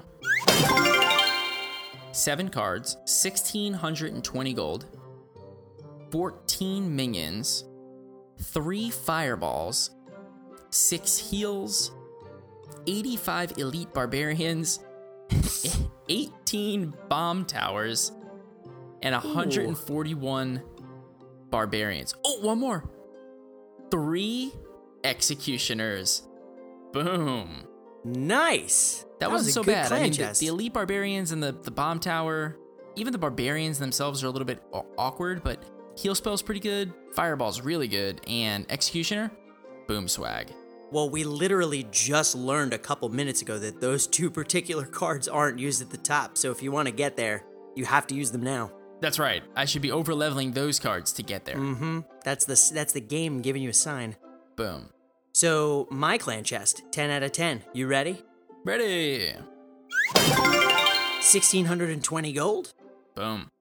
Seven 2.11 2.49
cards, 2.49 2.95
1620 3.01 4.53
gold, 4.53 4.85
14 6.09 6.95
minions, 6.95 7.65
3 8.41 8.89
fireballs, 8.89 9.91
6 10.71 11.17
heals, 11.19 11.91
85 12.87 13.57
elite 13.57 13.93
barbarians, 13.93 14.79
18 16.09 16.93
bomb 17.09 17.45
towers, 17.45 18.11
and 19.01 19.13
141 19.13 20.63
barbarians. 21.49 22.15
Oh, 22.25 22.39
one 22.41 22.59
more. 22.59 22.89
3 23.91 24.51
executioners. 25.03 26.23
Boom. 26.93 27.63
Nice. 28.03 29.05
That, 29.19 29.31
was 29.31 29.45
wasn't 29.45 29.49
a 29.49 29.53
so 29.53 29.63
bad. 29.63 29.91
I 29.91 30.03
mean, 30.03 30.11
the, 30.13 30.37
the 30.39 30.47
elite 30.47 30.73
barbarians 30.73 31.31
and 31.31 31.41
the, 31.41 31.51
the 31.51 31.71
bomb 31.71 31.99
tower, 31.99 32.57
even 32.95 33.11
the 33.11 33.19
barbarians 33.19 33.79
themselves 33.79 34.23
are 34.23 34.27
a 34.27 34.29
little 34.29 34.45
bit 34.45 34.61
awkward, 34.97 35.43
but 35.43 35.63
heal 35.97 36.15
spell's 36.15 36.41
pretty 36.41 36.61
good, 36.61 36.93
fireball's 37.13 37.61
really 37.61 37.87
good, 37.87 38.21
and 38.27 38.65
executioner, 38.71 39.31
boom 39.87 40.07
swag. 40.07 40.51
Well, 40.91 41.09
we 41.09 41.23
literally 41.23 41.85
just 41.91 42.35
learned 42.35 42.73
a 42.73 42.77
couple 42.77 43.09
minutes 43.09 43.41
ago 43.41 43.59
that 43.59 43.81
those 43.81 44.07
two 44.07 44.29
particular 44.29 44.85
cards 45.01 45.27
aren't 45.27 45.59
used 45.59 45.81
at 45.81 45.89
the 45.89 45.97
top. 45.97 46.37
So 46.37 46.51
if 46.51 46.63
you 46.63 46.71
want 46.71 46.87
to 46.87 46.93
get 46.93 47.17
there, 47.17 47.43
you 47.75 47.85
have 47.85 48.07
to 48.07 48.15
use 48.15 48.31
them 48.31 48.41
now. 48.41 48.71
That's 48.99 49.19
right. 49.19 49.43
I 49.55 49.65
should 49.65 49.81
be 49.81 49.91
over 49.91 50.15
leveling 50.15 50.51
those 50.51 50.79
cards 50.79 51.13
to 51.13 51.23
get 51.23 51.45
there. 51.45 51.57
Mm-hmm. 51.57 51.99
That's 52.23 52.45
the 52.45 52.71
that's 52.73 52.93
the 52.93 53.01
game 53.01 53.41
giving 53.41 53.61
you 53.61 53.69
a 53.69 53.73
sign. 53.73 54.15
Boom. 54.55 54.89
So 55.33 55.87
my 55.91 56.17
clan 56.17 56.43
chest, 56.43 56.81
ten 56.91 57.11
out 57.11 57.21
of 57.21 57.31
ten. 57.31 57.61
You 57.73 57.85
ready? 57.85 58.23
Ready. 58.65 59.33
Sixteen 61.21 61.65
hundred 61.65 61.91
and 61.91 62.03
twenty 62.03 62.33
gold. 62.33 62.73
Boom. 63.13 63.51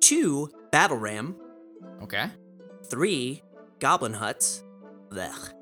Two 0.00 0.48
battle 0.72 0.96
ram. 0.96 1.36
Okay. 2.02 2.30
Three 2.88 3.42
goblin 3.78 4.14
huts. 4.14 4.64
Blech. 5.10 5.52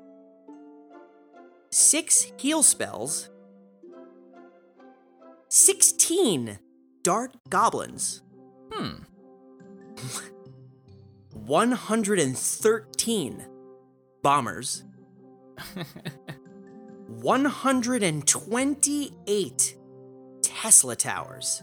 Six 1.77 2.31
heal 2.37 2.63
spells. 2.63 3.29
Sixteen 5.49 6.57
dart 7.03 7.35
goblins. 7.49 8.21
Hmm. 8.71 9.03
113 11.33 13.45
bombers, 14.23 14.85
128 17.07 19.77
Tesla 20.41 20.95
towers. 20.95 21.61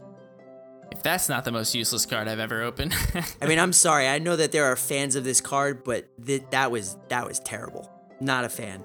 If 0.90 1.02
that's 1.02 1.30
not 1.30 1.46
the 1.46 1.52
most 1.52 1.74
useless 1.74 2.04
card 2.04 2.28
I've 2.28 2.38
ever 2.38 2.60
opened. 2.60 2.94
I 3.40 3.46
mean, 3.46 3.58
I'm 3.58 3.72
sorry. 3.72 4.06
I 4.06 4.18
know 4.18 4.36
that 4.36 4.52
there 4.52 4.66
are 4.66 4.76
fans 4.76 5.16
of 5.16 5.24
this 5.24 5.40
card, 5.40 5.84
but 5.84 6.06
th- 6.22 6.42
that 6.50 6.70
was 6.70 6.98
that 7.08 7.26
was 7.26 7.40
terrible. 7.40 7.90
Not 8.20 8.44
a 8.44 8.50
fan. 8.50 8.84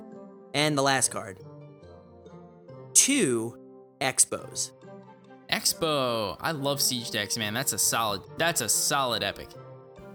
And 0.57 0.75
the 0.75 0.81
last 0.81 1.11
card. 1.11 1.37
Two 2.93 3.55
expos. 4.01 4.71
Expo. 5.51 6.35
I 6.41 6.51
love 6.51 6.81
siege 6.81 7.11
decks, 7.11 7.37
man. 7.37 7.53
That's 7.53 7.73
a 7.73 7.77
solid. 7.77 8.21
That's 8.37 8.61
a 8.61 8.67
solid 8.67 9.23
epic. 9.23 9.49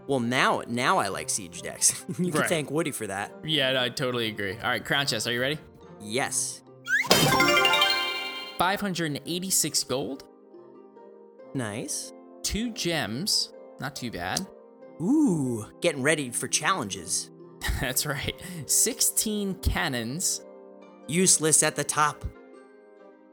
Well, 0.09 0.19
now 0.19 0.63
now 0.67 0.99
I 0.99 1.07
like 1.09 1.31
siege 1.31 1.63
decks. 1.63 2.05
you 2.19 2.33
can 2.33 2.41
Right. 2.41 2.49
thank 2.49 2.73
Woody 2.73 2.91
for 2.91 3.07
that. 3.07 3.33
Yeah, 3.45 3.81
I 3.81 3.89
totally 3.89 4.27
agree. 4.29 4.55
All 4.57 4.69
right, 4.69 4.85
crown 4.85 5.07
chest. 5.07 5.29
Are 5.29 5.33
you 5.33 5.41
ready? 5.41 5.59
Yes. 6.01 6.63
586 8.59 9.85
gold, 9.85 10.25
Nice. 11.55 12.13
two 12.43 12.71
gems. 12.73 13.53
Not 13.81 13.95
too 13.97 14.11
bad. 14.11 14.47
Ooh, 15.01 15.67
getting 15.81 16.03
ready 16.03 16.31
for 16.31 16.47
challenges. 16.49 17.31
That's 17.81 18.07
right. 18.07 18.35
16 18.67 19.55
cannons, 19.57 20.43
Useless 21.09 21.63
at 21.63 21.77
the 21.77 21.85
top. 21.85 22.25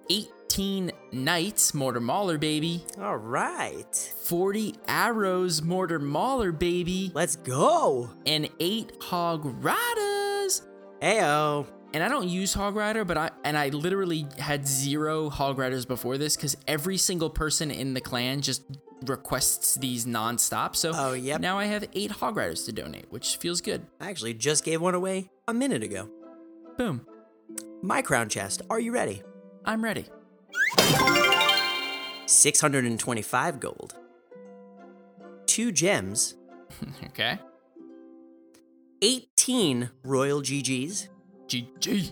18 0.10 0.92
knights, 1.12 1.74
mortar 1.74 2.00
mauler, 2.00 2.38
baby. 2.38 2.84
All 3.00 3.18
right. 3.18 3.96
40 4.24 4.76
arrows, 4.88 5.62
mortar 5.62 6.00
mauler, 6.00 6.52
baby. 6.52 7.12
Let's 7.14 7.36
go. 7.36 8.10
And 8.26 8.50
8 8.60 8.98
hog 9.02 9.64
riders. 9.64 10.64
Heyo. 11.02 11.68
And 11.94 12.04
I 12.04 12.10
don't 12.10 12.30
use 12.30 12.54
Hog 12.54 12.76
Rider, 12.76 13.04
but 13.04 13.18
I 13.18 13.32
and 13.44 13.58
I 13.58 13.70
literally 13.70 14.28
had 14.38 14.68
zero 14.68 15.28
Hog 15.28 15.58
Riders 15.58 15.88
before 15.88 16.20
this 16.20 16.36
because 16.36 16.56
every 16.68 16.98
single 16.98 17.32
person 17.32 17.72
in 17.72 17.96
the 17.96 18.02
clan 18.02 18.42
just 18.42 18.62
requests 19.06 19.76
these 19.76 20.06
nonstop. 20.06 20.76
So 20.76 20.92
Oh, 20.94 21.14
yep. 21.14 21.40
now 21.42 21.58
I 21.58 21.66
have 21.66 21.88
eight 21.94 22.12
Hog 22.12 22.36
Riders 22.36 22.64
to 22.66 22.72
donate, 22.72 23.06
which 23.12 23.38
feels 23.38 23.62
good. 23.62 23.86
I 24.00 24.10
actually 24.10 24.34
just 24.34 24.64
gave 24.64 24.82
one 24.82 24.96
away 24.96 25.30
a 25.48 25.54
minute 25.54 25.84
ago. 25.84 26.10
Boom. 26.78 27.06
My 27.82 28.02
crown 28.02 28.30
chest. 28.30 28.62
Are 28.70 28.80
you 28.80 28.92
ready? 28.92 29.22
I'm 29.66 29.84
ready. 29.84 30.06
625 32.26 33.60
gold. 33.60 33.96
Two 35.46 35.72
gems. 35.72 36.36
Okay. 37.08 37.40
18 39.02 39.90
royal 40.04 40.42
GGs. 40.42 41.08
GG. 41.48 42.12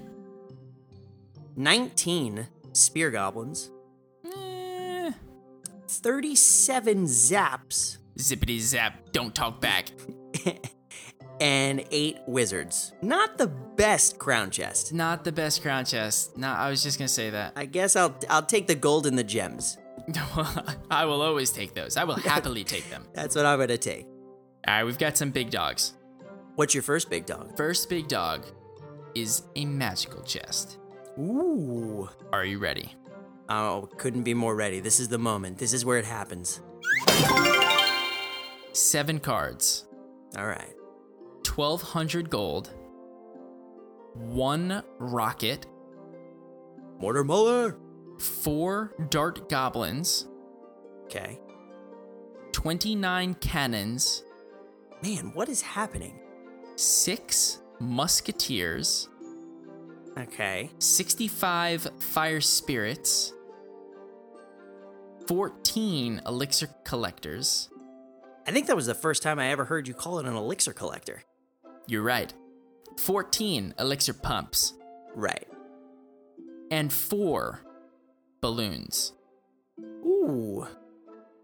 19 1.56 2.48
spear 2.74 3.12
goblins. 3.12 3.70
Eh, 5.88 5.94
37 5.94 7.06
zaps. 7.06 7.98
zippity 8.18 8.60
zap. 8.60 9.12
Don't 9.12 9.34
talk 9.34 9.62
back. 9.62 9.90
and 11.40 11.84
8 11.92 12.18
wizards. 12.28 12.94
Not 13.02 13.38
the 13.38 13.48
best 13.48 14.18
crown 14.18 14.52
chest. 14.52 14.94
Not 14.94 15.24
the 15.24 15.32
best 15.32 15.62
crown 15.62 15.86
chest. 15.86 16.38
No, 16.38 16.50
I 16.50 16.70
was 16.70 16.84
just 16.84 16.98
gonna 16.98 17.08
say 17.08 17.30
that. 17.30 17.54
I 17.56 17.66
guess 17.66 17.96
I'll 17.96 18.16
I'll 18.30 18.46
take 18.46 18.68
the 18.68 18.76
gold 18.76 19.08
and 19.08 19.18
the 19.18 19.24
gems. 19.24 19.78
I 20.90 21.06
will 21.06 21.22
always 21.22 21.52
take 21.52 21.74
those. 21.74 21.98
I 21.98 22.04
will 22.06 22.16
happily 22.16 22.64
take 22.64 22.90
them. 22.90 23.06
That's 23.14 23.36
what 23.36 23.46
I'm 23.46 23.60
gonna 23.60 23.78
take. 23.78 24.06
All 24.68 24.74
right, 24.74 24.84
we've 24.84 24.98
got 24.98 25.18
some 25.18 25.32
big 25.32 25.50
dogs. 25.52 25.94
What's 26.56 26.74
your 26.74 26.84
first 26.84 27.10
big 27.10 27.26
dog? 27.26 27.56
First 27.56 27.90
big 27.90 28.08
dog 28.08 28.46
is 29.16 29.44
a 29.56 29.66
magical 29.66 30.24
chest. 30.24 30.80
Ooh. 31.20 32.10
Are 32.32 32.46
you 32.46 32.58
ready? 32.60 32.96
Oh, 33.50 33.90
couldn't 33.98 34.24
be 34.24 34.34
more 34.34 34.56
ready. 34.56 34.80
This 34.80 35.00
is 35.00 35.08
the 35.08 35.18
moment. 35.18 35.58
This 35.58 35.74
is 35.74 35.86
where 35.86 35.98
it 35.98 36.06
happens. 36.06 36.62
Seven 38.74 39.20
cards, 39.20 39.86
All 40.38 40.46
right. 40.46 40.74
1200 41.56 42.30
gold, 42.30 42.70
one 44.14 44.84
rocket, 45.00 45.66
Mortar 47.00 47.24
Mauler. 47.24 47.78
four 48.20 48.94
dart 49.10 49.50
goblins, 49.50 50.28
Okay. 51.06 51.40
29 52.52 53.34
cannons, 53.36 54.24
Man, 55.02 55.32
what 55.34 55.50
is 55.50 55.62
happening? 55.62 56.20
six 56.76 57.60
musketeers, 57.80 59.10
Okay. 60.20 60.70
65 60.80 61.88
fire 62.00 62.42
spirits, 62.42 63.34
14 65.28 66.22
elixir 66.26 66.70
collectors. 66.84 67.70
I 68.48 68.52
think 68.52 68.68
that 68.68 68.76
was 68.76 68.86
the 68.86 68.96
first 68.96 69.22
time 69.24 69.40
I 69.40 69.50
ever 69.50 69.66
heard 69.66 69.88
you 69.88 69.94
call 69.94 70.20
it 70.20 70.26
an 70.26 70.36
elixir 70.36 70.74
collector. 70.74 71.24
You're 71.86 72.04
right. 72.04 72.34
14 72.98 73.74
elixir 73.78 74.14
pumps 74.14 74.74
Right. 75.16 75.48
and 76.72 76.92
four 76.92 77.62
balloons. 78.42 79.14
Ooh. 79.80 80.66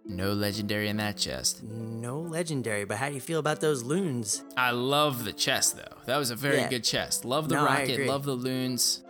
No 0.05 0.34
legendary 0.34 0.89
in 0.89 0.97
that 0.97 1.17
chest. 1.17 1.63
No 1.63 2.19
legendary, 2.19 2.84
but 2.86 2.97
how 2.97 3.07
do 3.09 3.15
you 3.15 3.21
feel 3.21 3.39
about 3.39 3.61
those 3.61 3.84
loons? 3.84 4.43
I 4.57 4.71
love 4.71 5.23
the 5.23 5.31
chest 5.34 5.77
though. 5.77 5.97
That 6.05 6.17
was 6.17 6.29
a 6.29 6.36
very 6.36 6.57
Yeah. 6.57 6.69
good 6.69 6.84
chest. 6.84 7.23
Love 7.25 7.47
the 7.49 7.55
No, 7.55 7.65
rocket, 7.65 8.05
love 8.07 8.25
the 8.25 8.36
loons. 8.36 9.03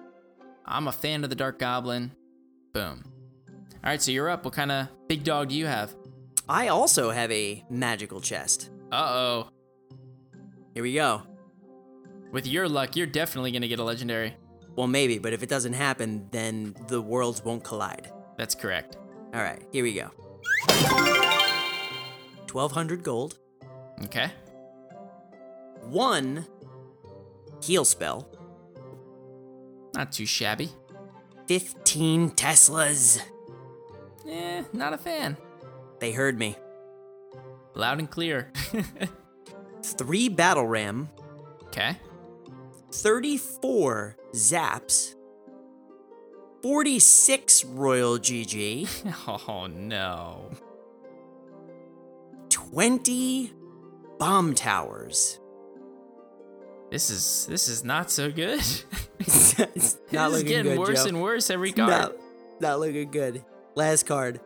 I'm 0.66 0.88
a 0.88 0.92
fan 0.92 1.24
of 1.24 1.30
the 1.30 1.36
Dart 1.36 1.58
Goblin. 1.60 2.12
Boom. 2.74 3.04
All 3.84 3.90
right, 3.90 4.02
so 4.02 4.12
you're 4.12 4.30
up. 4.30 4.46
What 4.46 4.54
kind 4.54 4.72
of 4.72 4.88
big 5.08 5.24
dog 5.24 5.50
do 5.50 5.56
you 5.56 5.66
have? 5.66 5.94
I 6.48 6.70
also 6.70 7.10
have 7.12 7.32
a 7.32 7.64
magical 7.70 8.22
chest. 8.22 8.70
Uh 8.92 8.96
oh. 9.10 9.50
Here 10.74 10.84
we 10.84 10.94
go. 10.94 11.24
With 12.32 12.48
your 12.48 12.68
luck, 12.70 12.96
you're 12.96 13.08
definitely 13.08 13.52
gonna 13.52 13.68
get 13.68 13.80
a 13.80 13.84
legendary. 13.84 14.36
Well, 14.76 14.88
maybe, 14.88 15.20
but 15.20 15.34
if 15.34 15.44
it 15.44 15.50
doesn't 15.50 15.74
happen, 15.74 16.28
then 16.32 16.76
the 16.88 17.02
worlds 17.02 17.44
won't 17.44 17.64
collide. 17.64 18.12
That's 18.38 18.56
correct. 18.56 18.98
All 19.34 19.42
right, 19.42 19.62
here 19.72 19.84
we 19.84 19.94
go. 19.94 20.10
1200 22.52 23.04
gold, 23.04 23.38
Okay. 24.06 24.32
one 25.82 26.46
heal 27.64 27.86
spell, 27.86 28.28
Not 29.96 30.12
too 30.12 30.26
shabby. 30.26 30.70
15 31.48 32.32
Teslas. 32.32 33.20
Eh, 34.28 34.64
not 34.74 34.94
a 34.94 34.98
fan. 34.98 35.38
They 36.00 36.12
heard 36.12 36.38
me. 36.38 36.56
Loud 37.76 38.00
and 38.00 38.10
clear. 38.10 38.52
three 39.84 40.30
Battle 40.30 40.66
Ram, 40.68 41.10
Okay. 41.68 41.98
34 42.92 44.16
Zaps, 44.34 45.16
46 46.62 47.66
Royal 47.66 48.20
GG, 48.20 48.88
Oh 49.48 49.68
no. 49.68 50.52
20 52.50 53.52
Bomb 54.20 54.54
Towers. 54.54 55.40
This 56.92 57.10
is 57.10 57.48
this 57.50 57.68
is 57.68 57.84
not 57.84 58.12
so 58.12 58.32
good. 58.32 58.60
it's 59.20 59.58
not 60.12 60.30
this 60.30 60.38
is 60.38 60.44
getting 60.44 60.74
good, 60.74 60.80
worse 60.80 61.04
Joe. 61.04 61.10
and 61.10 61.22
worse 61.24 61.50
every 61.50 61.72
card. 61.72 61.90
Not, 61.90 62.16
not 62.60 62.80
looking 62.80 63.10
good. 63.10 63.44
Last 63.76 64.06
card. 64.06 64.40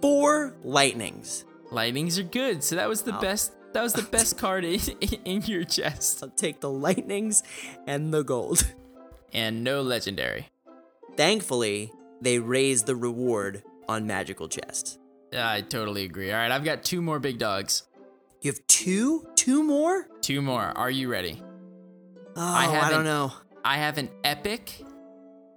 Four 0.00 0.56
Lightnings. 0.62 1.44
Lightnings 1.70 2.18
are 2.18 2.22
good, 2.24 2.64
so 2.64 2.76
that 2.76 2.88
was 2.88 3.02
the 3.02 3.12
best. 3.14 3.52
That 3.74 3.82
was 3.82 3.92
the 3.92 4.02
best 4.10 4.38
card 4.38 4.64
in, 4.64 4.80
in 5.24 5.42
your 5.42 5.64
chest, 5.64 6.22
I'll 6.22 6.30
take 6.30 6.60
the 6.60 6.70
Lightnings 6.70 7.42
and 7.86 8.12
the 8.12 8.22
gold. 8.24 8.72
and 9.32 9.62
no 9.62 9.82
legendary. 9.82 10.48
Thankfully, 11.16 11.92
they 12.20 12.38
raised 12.38 12.86
the 12.86 12.96
reward 12.96 13.62
on 13.88 14.06
magical 14.06 14.48
chests. 14.48 14.98
I 15.32 15.60
totally 15.60 16.04
agree. 16.04 16.32
All 16.32 16.38
right, 16.38 16.50
I've 16.50 16.64
got 16.64 16.82
two 16.82 17.00
more 17.00 17.20
big 17.20 17.38
dogs. 17.38 17.84
You 18.40 18.50
have 18.50 18.66
two? 18.66 19.26
Two 19.36 19.62
more? 19.62 20.08
Two 20.22 20.42
more. 20.42 20.62
Are 20.76 20.90
you 20.90 21.08
ready? 21.08 21.40
Oh, 22.34 22.42
I, 22.42 22.64
haven't- 22.64 22.90
don't 22.90 23.04
know. 23.04 23.32
I 23.64 23.76
have 23.76 23.98
an 23.98 24.08
epic, 24.24 24.82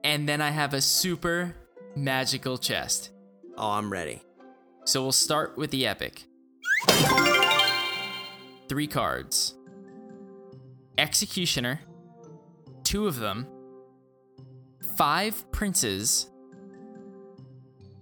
and 0.03 0.27
then 0.27 0.41
I 0.41 0.49
have 0.49 0.73
a 0.73 0.81
super 0.81 1.55
magical 1.95 2.57
chest. 2.57 3.11
Oh, 3.57 3.71
I'm 3.71 3.91
ready. 3.91 4.21
So 4.85 5.01
we'll 5.03 5.11
start 5.11 5.57
with 5.57 5.71
the 5.71 5.87
epic. 5.87 6.23
Three 8.69 8.87
cards 8.87 9.55
Executioner, 10.97 11.79
two 12.83 13.07
of 13.07 13.17
them, 13.19 13.47
five 14.97 15.49
princes, 15.51 16.29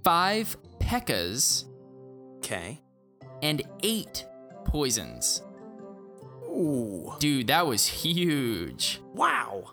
five 0.04 0.58
pekkas, 0.80 1.66
Okay. 2.38 2.82
and 3.42 3.62
eight 3.84 4.26
poisons. 4.66 5.42
Ooh. 6.50 7.14
Dude, 7.20 7.48
that 7.48 7.66
was 7.66 7.86
huge. 7.88 9.02
Wow. 9.14 9.72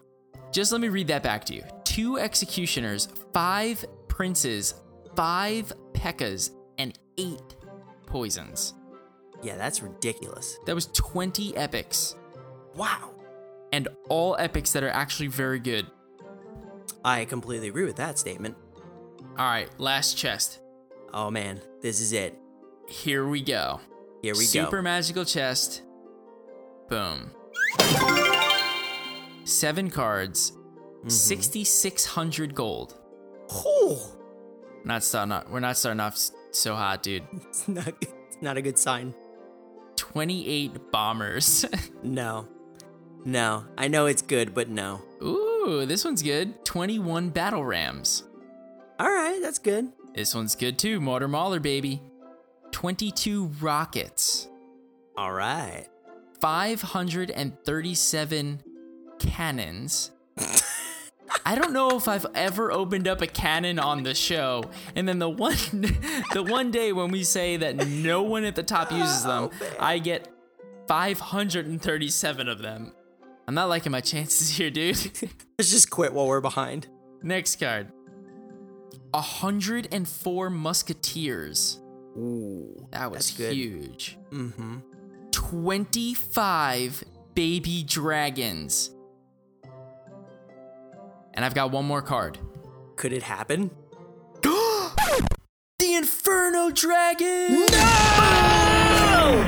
Just 0.52 0.70
let 0.70 0.80
me 0.80 0.88
read 0.88 1.08
that 1.08 1.22
back 1.22 1.44
to 1.46 1.54
you. 1.54 1.64
Two 1.98 2.16
executioners, 2.16 3.08
five 3.32 3.84
princes, 4.06 4.74
five 5.16 5.72
pekkas, 5.94 6.52
and 6.78 6.96
eight 7.16 7.56
poisons. 8.06 8.74
Yeah, 9.42 9.56
that's 9.56 9.82
ridiculous. 9.82 10.60
That 10.66 10.76
was 10.76 10.86
20 10.92 11.56
epics, 11.56 12.14
Wow. 12.76 13.10
and 13.72 13.88
all 14.08 14.36
epics 14.38 14.70
that 14.74 14.84
are 14.84 14.90
actually 14.90 15.26
very 15.26 15.58
good. 15.58 15.88
I 17.04 17.24
completely 17.24 17.66
agree 17.66 17.84
with 17.84 17.96
that 17.96 18.16
statement. 18.16 18.56
All 19.36 19.46
right, 19.50 19.68
last 19.80 20.16
chest. 20.16 20.60
Oh 21.12 21.32
man, 21.32 21.60
this 21.82 22.00
is 22.00 22.12
it. 22.12 22.38
Here 22.88 23.26
we 23.26 23.42
go. 23.42 23.80
Here 24.22 24.34
we 24.34 24.44
Super 24.44 24.62
go. 24.62 24.70
Super 24.70 24.82
magical 24.82 25.24
chest. 25.24 25.82
Boom. 26.88 27.32
Seven 29.42 29.90
cards, 29.90 30.52
Mm-hmm. 30.98 31.08
6,600 31.08 32.54
gold. 32.54 32.94
Oh, 33.50 34.14
Not 34.84 35.02
starting 35.04 35.32
off, 35.32 35.48
we're 35.48 35.60
not 35.60 35.76
starting 35.76 36.00
off 36.00 36.18
so 36.50 36.74
hot, 36.74 37.02
dude. 37.02 37.22
it's 37.48 37.68
not, 37.68 37.88
it's 38.00 38.38
not 38.40 38.56
a 38.56 38.62
good 38.62 38.78
sign. 38.78 39.14
28 39.96 40.90
bombers. 40.92 41.64
No. 42.02 42.48
No. 43.24 43.64
I 43.76 43.88
know 43.88 44.06
it's 44.06 44.22
good, 44.22 44.54
but 44.54 44.68
no. 44.68 45.02
Ooh, 45.22 45.84
this 45.86 46.04
one's 46.04 46.22
good. 46.22 46.64
21 46.64 47.30
battle 47.30 47.64
rams. 47.64 48.22
All 49.00 49.10
right, 49.10 49.40
that's 49.42 49.58
good. 49.58 49.88
This 50.14 50.32
one's 50.34 50.54
good 50.54 50.78
too. 50.78 51.00
Mortar 51.00 51.26
Mauler, 51.28 51.58
baby. 51.60 52.00
22 52.70 53.46
rockets. 53.60 54.48
All 55.16 55.32
right. 55.32 55.86
537 56.40 58.62
cannons. 59.18 60.12
I 61.44 61.54
don't 61.54 61.72
know 61.72 61.96
if 61.96 62.08
I've 62.08 62.26
ever 62.34 62.72
opened 62.72 63.08
up 63.08 63.20
a 63.20 63.26
cannon 63.26 63.78
on 63.78 64.02
the 64.02 64.14
show, 64.14 64.64
and 64.94 65.08
then 65.08 65.18
the 65.18 65.28
one, 65.28 65.56
the 66.32 66.44
one 66.46 66.70
day 66.70 66.92
when 66.92 67.10
we 67.10 67.24
say 67.24 67.56
that 67.56 67.88
no 67.88 68.22
one 68.22 68.44
at 68.44 68.54
the 68.56 68.62
top 68.62 68.92
uses 68.92 69.24
them, 69.24 69.50
I 69.78 69.98
get 69.98 70.28
537 70.88 72.48
of 72.48 72.58
them. 72.58 72.92
I'm 73.46 73.54
not 73.54 73.68
liking 73.68 73.92
my 73.92 74.00
chances 74.00 74.50
here, 74.56 74.70
dude. 74.70 74.96
Let's 75.58 75.70
just 75.70 75.90
quit 75.90 76.12
while 76.12 76.26
we're 76.26 76.40
behind. 76.40 76.88
Next 77.22 77.58
card. 77.58 77.90
104 79.12 80.50
musketeers. 80.50 81.80
Ooh. 82.16 82.86
That 82.90 83.10
was 83.10 83.34
That's 83.36 83.54
huge. 83.54 84.18
Mm-hmm. 84.30 84.78
25 85.30 87.04
baby 87.34 87.84
dragons. 87.84 88.90
And 91.38 91.44
I've 91.44 91.54
got 91.54 91.70
one 91.70 91.84
more 91.84 92.02
card. 92.02 92.36
Could 92.96 93.12
it 93.12 93.22
happen? 93.22 93.70
The 95.78 95.94
Inferno 95.94 96.70
Dragon! 96.70 97.64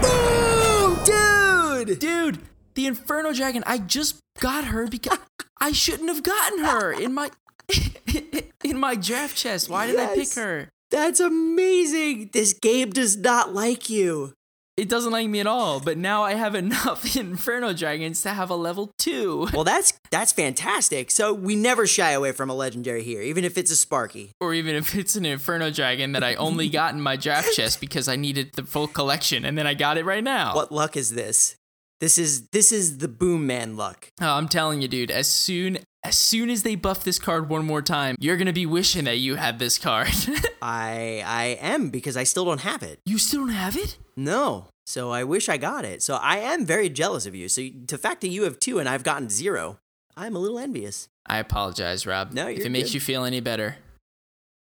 Boom, 0.01 1.05
dude! 1.05 1.99
Dude, 1.99 2.38
the 2.74 2.86
Inferno 2.86 3.32
Dragon, 3.32 3.64
I 3.66 3.78
just 3.78 4.20
got 4.38 4.66
her 4.66 4.86
because 4.86 5.18
I 5.61 5.72
shouldn't 5.72 6.09
have 6.09 6.22
gotten 6.22 6.61
her 6.61 6.93
in 6.93 7.12
my 7.12 7.30
in 8.64 8.78
my 8.78 8.95
draft 8.95 9.36
chest. 9.36 9.68
Why 9.68 9.88
did 9.88 9.99
I 9.99 10.14
pick 10.14 10.32
her? 10.34 10.68
That's 10.93 11.18
amazing. 11.18 12.30
This 12.32 12.53
game 12.53 12.91
does 12.91 13.16
not 13.16 13.53
like 13.53 13.91
you. 13.91 14.34
It 14.77 14.89
doesn't 14.89 15.12
like 15.12 15.29
me 15.29 15.41
at 15.41 15.47
all, 15.47 15.81
but 15.81 15.99
now 15.99 16.23
I 16.23 16.35
have 16.35 16.55
enough 16.64 17.16
Inferno 17.16 17.73
Dragons 17.73 18.23
to 18.23 18.31
have 18.31 18.51
a 18.51 18.55
level 18.55 18.93
2. 18.99 19.49
Well, 19.53 19.64
that's 19.64 19.93
that's 20.11 20.33
fantastic. 20.33 21.11
So 21.11 21.33
we 21.35 21.57
never 21.57 21.87
shy 21.87 22.12
away 22.12 22.33
from 22.33 22.49
a 22.51 22.55
legendary 22.55 23.03
here, 23.03 23.23
even 23.23 23.45
if 23.45 23.59
it's 23.59 23.71
a 23.71 23.77
Sparky. 23.77 24.33
or 24.41 24.55
even 24.55 24.75
if 24.77 24.95
it's 24.95 25.16
an 25.16 25.27
Inferno 25.27 25.71
Dragon 25.71 26.12
that 26.12 26.25
I 26.25 26.35
only 26.37 26.68
got 26.81 26.95
in 26.95 27.01
my 27.01 27.16
draft 27.16 27.55
chest 27.55 27.81
because 27.81 28.09
I 28.09 28.16
needed 28.16 28.53
the 28.55 28.64
full 28.64 28.87
collection, 28.87 29.45
and 29.45 29.59
then 29.59 29.66
I 29.66 29.75
got 29.75 29.99
it 29.99 30.05
right 30.05 30.25
now. 30.25 30.55
What 30.55 30.73
luck 30.73 30.97
is 30.97 31.11
this? 31.11 31.57
This 32.01 32.16
is 32.16 32.49
this 32.49 32.73
is 32.73 32.99
the 32.99 33.09
boom 33.09 33.47
man 33.47 33.77
luck. 33.77 34.09
Oh, 34.23 34.33
I'm 34.35 34.49
telling 34.49 34.81
you, 34.81 34.89
dude. 34.89 35.11
As 35.11 35.29
soon 35.29 35.81
as 36.03 36.16
soon 36.16 36.48
as 36.51 36.62
they 36.62 36.74
buff 36.74 37.05
this 37.05 37.18
card 37.18 37.48
one 37.48 37.64
more 37.66 37.82
time, 37.82 38.16
you're 38.18 38.36
gonna 38.36 38.53
be 38.53 38.66
wishing 38.66 39.05
that 39.05 39.18
you 39.18 39.36
had 39.36 39.59
this 39.59 39.78
card. 39.78 40.09
I 40.62 41.22
I 41.26 41.59
am 41.61 41.90
because 41.90 42.16
I 42.16 42.24
still 42.24 42.44
don't 42.44 42.61
have 42.62 42.82
it. 42.82 43.01
you 43.05 43.18
still 43.18 43.40
don't 43.40 43.55
have 43.55 43.76
it? 43.76 43.98
No. 44.16 44.66
So 44.86 45.11
I 45.11 45.24
wish 45.24 45.48
I 45.48 45.57
got 45.57 45.84
it. 45.84 46.03
So 46.03 46.16
I 46.16 46.38
am 46.38 46.66
very 46.66 46.88
jealous 46.88 47.26
of 47.26 47.34
you. 47.34 47.48
So 47.48 47.62
the 47.86 47.98
fact 47.98 48.22
that 48.22 48.28
you 48.28 48.42
have 48.44 48.59
two 48.59 48.78
and 48.78 48.88
I've 48.88 49.05
gotten 49.05 49.28
zero, 49.30 49.78
I'm 50.16 50.34
a 50.34 50.38
little 50.38 50.59
envious. 50.59 51.09
I 51.26 51.38
apologize, 51.38 52.07
Rob. 52.07 52.32
No, 52.32 52.48
if 52.48 52.64
it 52.64 52.70
makes 52.70 52.88
good. 52.88 52.94
you 52.94 53.01
feel 53.01 53.24
any 53.24 53.40
better, 53.40 53.76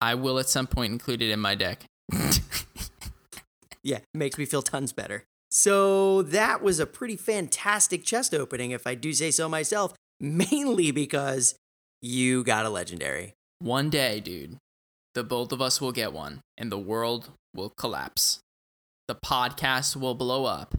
I 0.01 0.15
will 0.15 0.37
at 0.39 0.49
some 0.49 0.67
point 0.67 0.91
include 0.91 1.21
it 1.21 1.29
in 1.31 1.39
my 1.39 1.55
deck. 1.55 1.85
Yeah, 3.83 3.97
it 3.97 4.03
makes 4.13 4.37
me 4.37 4.45
feel 4.45 4.61
tons 4.61 4.91
better. 4.91 5.23
So 5.49 6.21
that 6.23 6.61
was 6.61 6.77
a 6.77 6.85
pretty 6.85 7.15
fantastic 7.15 8.03
chest 8.03 8.33
opening, 8.33 8.71
if 8.71 8.85
I 8.85 8.95
do 8.95 9.13
say 9.13 9.31
so 9.31 9.47
myself, 9.47 9.93
mainly 10.19 10.91
because 10.91 11.55
you 12.01 12.43
got 12.43 12.65
a 12.65 12.69
legendary. 12.69 13.33
one 13.59 13.89
day, 13.89 14.19
dude, 14.19 14.57
the 15.15 15.23
both 15.23 15.51
of 15.51 15.61
us 15.61 15.81
will 15.81 15.91
get 15.91 16.13
one, 16.13 16.41
and 16.57 16.71
the 16.71 16.77
world 16.77 17.31
will 17.55 17.71
collapse. 17.71 18.39
The 19.07 19.15
podcast 19.15 19.95
will 19.95 20.13
blow 20.13 20.45
up, 20.45 20.75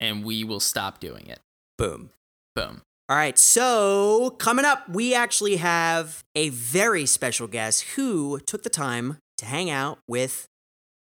and 0.00 0.24
we 0.24 0.44
will 0.44 0.60
stop 0.60 0.98
doing 0.98 1.26
it. 1.26 1.40
Boom. 1.76 2.10
Boom. 2.54 2.82
All 3.08 3.16
right, 3.16 3.38
so 3.38 4.30
coming 4.38 4.64
up, 4.64 4.88
we 4.88 5.14
actually 5.14 5.56
have 5.56 6.22
a 6.34 6.48
very 6.48 7.04
special 7.04 7.46
guest 7.46 7.82
who 7.96 8.38
took 8.40 8.62
the 8.62 8.70
time 8.70 9.18
to 9.38 9.44
hang 9.44 9.68
out 9.68 9.98
with 10.08 10.46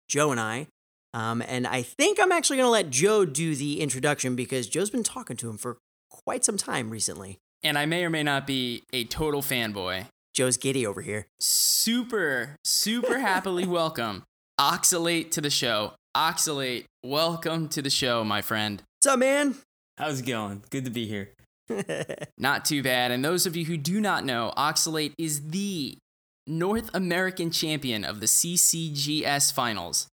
Joe 0.08 0.30
and 0.30 0.40
I. 0.40 0.68
Um, 1.12 1.42
and 1.42 1.66
I 1.66 1.82
think 1.82 2.18
I'm 2.20 2.32
actually 2.32 2.58
going 2.58 2.68
to 2.68 2.70
let 2.70 2.90
Joe 2.90 3.24
do 3.24 3.54
the 3.54 3.80
introduction 3.80 4.36
because 4.36 4.68
Joe's 4.68 4.90
been 4.90 5.02
talking 5.02 5.36
to 5.38 5.50
him 5.50 5.58
for 5.58 5.78
quite 6.08 6.44
some 6.44 6.56
time 6.56 6.88
recently. 6.88 7.38
And 7.62 7.76
I 7.76 7.86
may 7.86 8.04
or 8.04 8.10
may 8.10 8.22
not 8.22 8.46
be 8.46 8.84
a 8.92 9.04
total 9.04 9.42
fanboy. 9.42 10.06
Joe's 10.34 10.56
giddy 10.56 10.86
over 10.86 11.02
here. 11.02 11.26
Super, 11.40 12.56
super 12.64 13.18
happily 13.18 13.66
welcome 13.66 14.24
Oxalate 14.60 15.30
to 15.30 15.40
the 15.40 15.48
show. 15.48 15.94
Oxalate, 16.14 16.84
welcome 17.02 17.66
to 17.70 17.80
the 17.80 17.88
show, 17.88 18.22
my 18.24 18.42
friend. 18.42 18.82
What's 18.98 19.14
up, 19.14 19.18
man? 19.18 19.54
How's 19.96 20.20
it 20.20 20.26
going? 20.26 20.62
Good 20.68 20.84
to 20.84 20.90
be 20.90 21.06
here. 21.06 21.30
Not 22.38 22.66
too 22.66 22.82
bad. 22.82 23.10
And 23.10 23.24
those 23.24 23.46
of 23.46 23.56
you 23.56 23.64
who 23.64 23.78
do 23.78 24.02
not 24.02 24.26
know, 24.26 24.52
Oxalate 24.58 25.12
is 25.16 25.48
the 25.48 25.96
North 26.46 26.90
American 26.92 27.50
champion 27.50 28.04
of 28.04 28.20
the 28.20 28.26
CCGS 28.26 29.50
finals, 29.50 30.08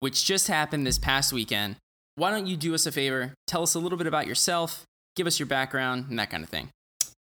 which 0.00 0.24
just 0.24 0.48
happened 0.48 0.84
this 0.84 0.98
past 0.98 1.32
weekend. 1.32 1.76
why 2.16 2.30
don't 2.30 2.48
you 2.48 2.56
do 2.56 2.74
us 2.74 2.86
a 2.86 2.92
favor? 2.92 3.34
Tell 3.46 3.62
us 3.62 3.74
a 3.74 3.78
little 3.78 3.98
bit 3.98 4.08
about 4.08 4.26
yourself, 4.26 4.82
give 5.14 5.28
us 5.28 5.38
your 5.38 5.46
background, 5.46 6.06
and 6.08 6.18
that 6.18 6.30
kind 6.30 6.42
of 6.42 6.48
thing. 6.50 6.70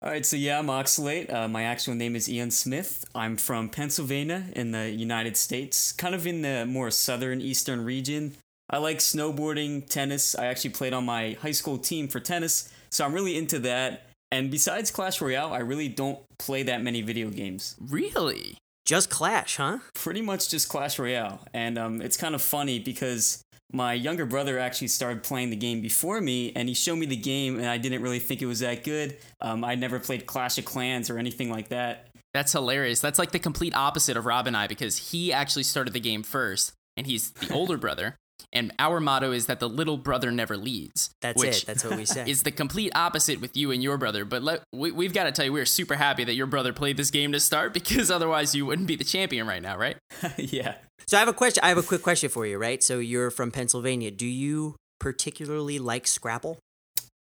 All 0.01 0.11
right, 0.11 0.24
so 0.24 0.36
yeah, 0.36 0.61
I'm 0.61 0.68
Oxalate. 0.68 1.32
Uh, 1.32 1.49
my 1.49 1.64
actual 1.64 1.96
name 1.96 2.14
is 2.14 2.28
Ian 2.28 2.53
Smith. 2.53 3.05
I'm 3.16 3.36
from 3.36 3.68
Pennsylvania 3.68 4.44
in 4.55 4.70
the 4.70 4.90
United 4.90 5.36
States, 5.36 5.90
kind 5.90 6.14
of 6.14 6.24
in 6.24 6.42
the 6.42 6.64
more 6.66 6.92
southern 6.92 7.40
eastern 7.40 7.84
region. 7.84 8.36
I 8.70 8.78
like 8.78 8.99
snowboarding, 8.99 9.88
tennis. 9.88 10.36
I 10.36 10.46
actually 10.46 10.70
played 10.70 10.92
on 10.92 11.05
my 11.05 11.36
high 11.42 11.51
school 11.51 11.78
team 11.78 12.07
for 12.07 12.20
tennis, 12.20 12.72
so 12.90 13.05
I'm 13.05 13.12
really 13.12 13.36
into 13.36 13.59
that. 13.59 14.05
And 14.30 14.53
besides 14.53 14.92
Clash 14.92 15.20
Royale, 15.20 15.53
I 15.53 15.59
really 15.59 15.88
don't 15.88 16.20
play 16.38 16.62
that 16.62 16.80
many 16.80 17.03
video 17.03 17.28
games. 17.30 17.74
Really? 17.80 18.57
Just 18.86 19.11
Clash, 19.11 19.57
huh? 19.57 19.78
Pretty 19.94 20.22
much 20.22 20.49
just 20.49 20.68
Clash 20.68 21.01
Royale. 21.01 21.40
And 21.53 21.76
um, 21.76 22.01
it's 22.01 22.16
kind 22.16 22.36
of 22.36 22.42
funny 22.42 22.78
because 22.78 23.42
my 23.72 23.92
younger 23.92 24.24
brother 24.24 24.58
actually 24.58 24.88
started 24.88 25.22
playing 25.22 25.50
the 25.50 25.56
game 25.56 25.80
before 25.80 26.20
me 26.20 26.52
and 26.56 26.68
he 26.68 26.74
showed 26.74 26.96
me 26.96 27.06
the 27.06 27.16
game 27.16 27.58
and 27.58 27.66
i 27.66 27.76
didn't 27.76 28.02
really 28.02 28.18
think 28.18 28.40
it 28.40 28.46
was 28.46 28.60
that 28.60 28.82
good 28.84 29.16
um, 29.40 29.62
i 29.64 29.74
never 29.74 30.00
played 30.00 30.26
clash 30.26 30.56
of 30.58 30.64
clans 30.64 31.10
or 31.10 31.18
anything 31.18 31.50
like 31.50 31.68
that 31.68 32.08
That's 32.34 32.52
hilarious. 32.52 33.00
That's 33.00 33.18
like 33.18 33.32
the 33.32 33.38
complete 33.38 33.74
opposite 33.74 34.16
of 34.16 34.26
Rob 34.26 34.46
and 34.46 34.56
I 34.56 34.66
because 34.66 35.10
he 35.10 35.32
actually 35.32 35.62
started 35.62 35.92
the 35.92 36.00
game 36.00 36.22
first 36.22 36.72
and 36.96 37.06
he's 37.06 37.30
the 37.32 37.52
older 37.52 37.78
brother. 37.78 38.16
And 38.53 38.72
our 38.78 39.01
motto 39.01 39.32
is 39.32 39.47
that 39.47 39.61
the 39.61 39.68
little 39.68 39.97
brother 39.97 40.30
never 40.30 40.57
leads. 40.57 41.11
That's 41.20 41.39
which 41.39 41.62
it. 41.62 41.66
That's 41.66 41.84
what 41.84 41.97
we 41.97 42.05
say. 42.05 42.24
is 42.30 42.45
the 42.45 42.51
complete 42.51 42.93
opposite 42.95 43.41
with 43.41 43.57
you 43.57 43.70
and 43.70 43.82
your 43.82 43.99
brother. 43.99 44.24
But 44.24 44.43
let, 44.43 44.62
we, 44.72 44.91
we've 44.91 45.12
got 45.12 45.24
to 45.24 45.32
tell 45.32 45.45
you, 45.45 45.53
we're 45.53 45.66
super 45.66 45.97
happy 45.97 46.24
that 46.24 46.34
your 46.34 46.47
brother 46.47 46.72
played 46.72 46.97
this 46.97 47.11
game 47.11 47.32
to 47.32 47.41
start 47.41 47.74
because 47.74 48.11
otherwise 48.11 48.55
you 48.55 48.64
wouldn't 48.66 48.89
be 48.89 48.97
the 48.97 49.05
champion 49.05 49.47
right 49.47 49.62
now, 49.62 49.76
right? 49.76 49.97
yeah 50.36 50.74
so 51.09 51.16
I 51.16 51.20
have 51.20 51.28
a 51.28 51.32
question. 51.32 51.64
I 51.64 51.68
have 51.70 51.78
a 51.78 51.82
quick 51.82 52.03
question 52.03 52.28
for 52.28 52.47
you, 52.47 52.59
right? 52.59 52.82
So 52.82 52.99
you're 52.99 53.30
from 53.30 53.51
Pennsylvania. 53.51 54.11
Do 54.11 54.26
you 54.26 54.76
particularly 55.01 55.78
like 55.78 56.07
Scrapple? 56.07 56.59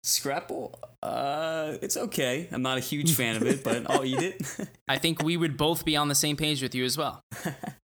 scrapple 0.07 0.79
uh 1.01 1.77
it's 1.81 1.97
okay 1.97 2.47
i'm 2.51 2.61
not 2.61 2.77
a 2.77 2.79
huge 2.79 3.15
fan 3.15 3.35
of 3.35 3.41
it 3.41 3.63
but 3.63 3.89
i'll 3.89 4.05
eat 4.05 4.21
it 4.21 4.69
I 4.87 4.99
think 4.99 5.23
we 5.23 5.35
would 5.35 5.57
both 5.57 5.83
be 5.83 5.97
on 5.97 6.09
the 6.09 6.15
same 6.15 6.37
page 6.37 6.61
with 6.61 6.75
you 6.75 6.85
as 6.85 6.95
well. 6.95 7.21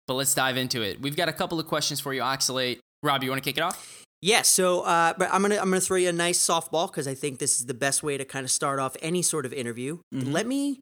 But 0.08 0.14
let's 0.14 0.34
dive 0.34 0.56
into 0.56 0.82
it. 0.82 1.02
We've 1.02 1.16
got 1.16 1.30
a 1.30 1.34
couple 1.34 1.60
of 1.60 1.66
questions 1.68 2.00
for 2.00 2.14
you, 2.14 2.22
Oxalate. 2.22 2.80
Rob, 3.04 3.24
you 3.24 3.30
want 3.30 3.44
to 3.44 3.50
kick 3.50 3.58
it 3.58 3.62
off? 3.62 4.04
Yeah, 4.22 4.42
so 4.42 4.82
uh, 4.82 5.14
but 5.18 5.30
I'm 5.32 5.42
gonna 5.42 5.58
I'm 5.58 5.70
gonna 5.70 5.82
throw 5.82 5.98
you 5.98 6.10
a 6.10 6.14
nice 6.14 6.40
softball 6.40 6.88
because 6.88 7.08
I 7.08 7.14
think 7.14 7.40
this 7.40 7.60
is 7.60 7.68
the 7.68 7.74
best 7.74 8.02
way 8.02 8.18
to 8.18 8.26
kind 8.26 8.44
of 8.44 8.50
start 8.50 8.80
off 8.80 8.98
any 9.02 9.22
sort 9.22 9.46
of 9.46 9.54
interview. 9.54 10.00
Let 10.12 10.48
me 10.48 10.80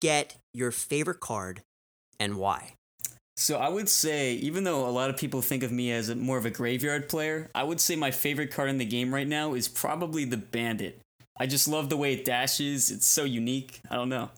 get 0.00 0.36
your 0.54 0.72
favorite 0.72 1.20
card 1.20 1.60
and 2.18 2.36
why. 2.36 2.74
So 3.36 3.56
I 3.56 3.68
would 3.68 3.88
say, 3.88 4.34
even 4.34 4.64
though 4.64 4.86
a 4.86 4.90
lot 4.90 5.08
of 5.08 5.16
people 5.16 5.40
think 5.40 5.62
of 5.62 5.72
me 5.72 5.92
as 5.92 6.10
a, 6.10 6.14
more 6.14 6.36
of 6.36 6.44
a 6.44 6.50
graveyard 6.50 7.08
player, 7.08 7.50
I 7.54 7.62
would 7.62 7.80
say 7.80 7.96
my 7.96 8.10
favorite 8.10 8.50
card 8.50 8.68
in 8.68 8.76
the 8.76 8.84
game 8.84 9.14
right 9.14 9.26
now 9.26 9.54
is 9.54 9.66
probably 9.66 10.26
the 10.26 10.36
Bandit. 10.36 11.00
I 11.38 11.46
just 11.46 11.66
love 11.66 11.88
the 11.88 11.96
way 11.96 12.12
it 12.12 12.26
dashes. 12.26 12.90
It's 12.90 13.06
so 13.06 13.24
unique. 13.24 13.80
I 13.90 13.94
don't 13.94 14.10
know. 14.10 14.28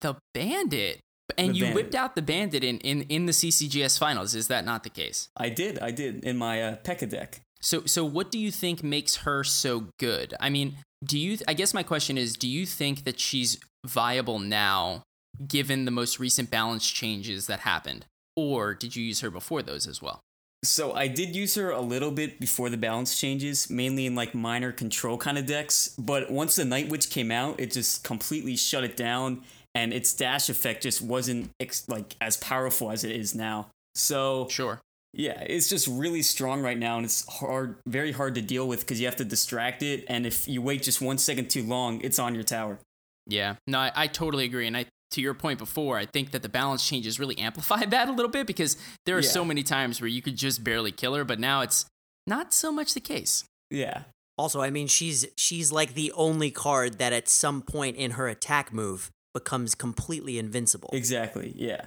The 0.00 0.16
Bandit. 0.32 1.00
And 1.38 1.50
The 1.50 1.54
you 1.54 1.64
Bandit. 1.64 1.74
whipped 1.74 1.94
out 1.94 2.14
the 2.14 2.22
Bandit 2.22 2.64
in, 2.64 2.78
in, 2.78 3.02
in 3.02 3.26
the 3.26 3.32
CCGS 3.32 3.98
finals. 3.98 4.34
Is 4.34 4.48
that 4.48 4.64
not 4.64 4.84
the 4.84 4.90
case? 4.90 5.28
I 5.36 5.48
did. 5.48 5.78
I 5.80 5.90
did 5.90 6.24
in 6.24 6.36
my 6.36 6.62
uh, 6.62 6.76
P.E.K.K.A 6.76 7.08
deck. 7.08 7.40
So, 7.60 7.84
so 7.84 8.04
what 8.04 8.30
do 8.30 8.38
you 8.38 8.50
think 8.50 8.82
makes 8.82 9.16
her 9.16 9.42
so 9.42 9.88
good? 9.98 10.34
I 10.40 10.50
mean, 10.50 10.76
do 11.04 11.18
you? 11.18 11.38
I 11.48 11.54
guess 11.54 11.74
my 11.74 11.82
question 11.82 12.16
is, 12.16 12.34
do 12.36 12.48
you 12.48 12.64
think 12.64 13.04
that 13.04 13.18
she's 13.18 13.58
viable 13.84 14.38
now, 14.38 15.02
given 15.46 15.84
the 15.84 15.90
most 15.90 16.18
recent 16.20 16.50
balance 16.50 16.88
changes 16.88 17.46
that 17.46 17.60
happened, 17.60 18.06
or 18.36 18.74
did 18.74 18.94
you 18.96 19.04
use 19.04 19.20
her 19.20 19.30
before 19.30 19.62
those 19.62 19.86
as 19.86 20.00
well? 20.00 20.20
So 20.64 20.94
I 20.94 21.06
did 21.06 21.36
use 21.36 21.54
her 21.54 21.70
a 21.70 21.80
little 21.80 22.10
bit 22.10 22.40
before 22.40 22.70
the 22.70 22.76
balance 22.76 23.18
changes, 23.20 23.70
mainly 23.70 24.06
in 24.06 24.14
like 24.14 24.34
miner 24.34 24.72
control 24.72 25.16
kind 25.16 25.38
of 25.38 25.46
decks. 25.46 25.94
But 25.98 26.30
once 26.30 26.56
the 26.56 26.64
Night 26.64 26.88
Witch 26.88 27.10
came 27.10 27.30
out, 27.30 27.60
it 27.60 27.72
just 27.72 28.02
completely 28.04 28.56
shut 28.56 28.82
it 28.84 28.96
down, 28.96 29.42
and 29.76 29.92
its 29.92 30.12
dash 30.14 30.48
effect 30.48 30.82
just 30.82 31.00
wasn't 31.02 31.50
ex- 31.60 31.88
like 31.88 32.16
as 32.20 32.36
powerful 32.38 32.90
as 32.90 33.04
it 33.04 33.10
is 33.12 33.34
now. 33.34 33.68
So 33.94 34.46
Sure. 34.50 34.80
yeah, 35.12 35.40
it's 35.40 35.68
just 35.68 35.86
really 35.88 36.22
strong 36.22 36.62
right 36.62 36.78
now, 36.78 36.96
and 36.96 37.04
it's 37.04 37.24
hard, 37.40 37.76
very 37.86 38.12
hard 38.12 38.34
to 38.34 38.42
deal 38.42 38.66
with 38.68 38.80
because 38.80 38.98
you 39.00 39.06
have 39.06 39.16
to 39.16 39.24
distract 39.24 39.82
it, 39.82 40.04
and 40.08 40.26
if 40.26 40.46
you 40.48 40.60
wait 40.62 40.82
just 40.82 41.00
one 41.00 41.18
second 41.18 41.48
too 41.50 41.62
long, 41.62 42.00
it's 42.02 42.18
on 42.18 42.34
your 42.34 42.44
tower. 42.44 42.78
Yeah. 43.26 43.56
No, 43.66 43.78
I, 43.80 43.92
I 43.94 44.06
totally 44.06 44.44
agree. 44.44 44.66
And 44.66 44.76
I, 44.76 44.86
to 45.12 45.20
your 45.20 45.34
point 45.34 45.58
before, 45.58 45.98
I 45.98 46.06
think 46.06 46.30
that 46.32 46.42
the 46.42 46.48
balance 46.48 46.86
changes 46.86 47.18
really 47.18 47.38
amplified 47.38 47.90
that 47.94 48.08
a 48.08 48.12
little 48.12 48.30
bit 48.30 48.46
because 48.46 48.76
there 49.04 49.16
are 49.16 49.20
Yeah. 49.20 49.28
so 49.30 49.44
many 49.44 49.62
times 49.62 50.00
where 50.00 50.08
you 50.08 50.22
could 50.22 50.36
just 50.36 50.62
barely 50.62 50.92
kill 50.92 51.14
her, 51.14 51.24
but 51.24 51.38
now 51.40 51.60
it's 51.62 51.86
not 52.26 52.52
so 52.52 52.70
much 52.72 52.94
the 52.94 53.00
case. 53.00 53.44
Yeah, 53.70 54.02
Also, 54.38 54.60
I 54.60 54.70
mean, 54.70 54.86
she's 54.86 55.26
she's 55.36 55.72
like 55.72 55.94
the 55.94 56.12
only 56.12 56.50
card 56.50 56.98
that 56.98 57.12
at 57.12 57.28
some 57.28 57.62
point 57.62 57.96
in 57.96 58.12
her 58.12 58.28
attack 58.28 58.72
move 58.72 59.10
becomes 59.36 59.74
completely 59.74 60.38
invincible. 60.38 60.90
exactly. 60.92 61.52
Yeah. 61.56 61.82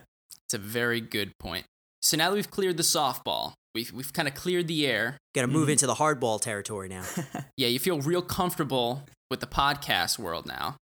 It's 0.46 0.54
a 0.54 0.58
very 0.60 1.02
good 1.02 1.32
point. 1.40 1.66
So 2.02 2.16
now 2.18 2.30
that 2.30 2.36
we've 2.36 2.50
cleared 2.52 2.78
the 2.78 2.84
softball, 2.84 3.54
we've, 3.76 3.92
we've 3.92 4.14
kind 4.14 4.28
of 4.28 4.34
cleared 4.36 4.68
the 4.68 4.86
air. 4.88 5.18
Got 5.36 5.42
to 5.42 5.48
move 5.48 5.68
Mhm. 5.68 5.72
into 5.74 5.88
the 5.88 5.96
hardball 5.96 6.40
territory 6.40 6.88
now. 6.90 7.04
Yeah, 7.58 7.68
you 7.68 7.80
feel 7.80 8.00
real 8.02 8.22
comfortable 8.22 9.04
with 9.30 9.40
the 9.42 9.48
podcast 9.48 10.18
world 10.18 10.46
now. 10.46 10.78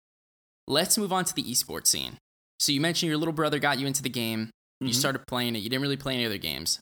Let's 0.67 0.99
move 0.99 1.12
on 1.12 1.25
to 1.27 1.35
the 1.35 1.43
esports 1.45 1.87
scene. 1.89 2.17
So 2.59 2.73
you 2.73 2.81
mentioned 2.81 3.09
your 3.09 3.19
little 3.19 3.35
brother 3.35 3.59
got 3.59 3.79
you 3.79 3.87
into 3.87 4.03
the 4.03 4.09
game. 4.09 4.51
You 4.81 4.89
Mhm. 4.89 4.95
started 4.95 5.27
playing 5.29 5.55
it. 5.57 5.61
You 5.61 5.69
didn't 5.71 5.83
really 5.83 5.97
play 5.97 6.15
any 6.15 6.27
other 6.27 6.39
games. 6.39 6.81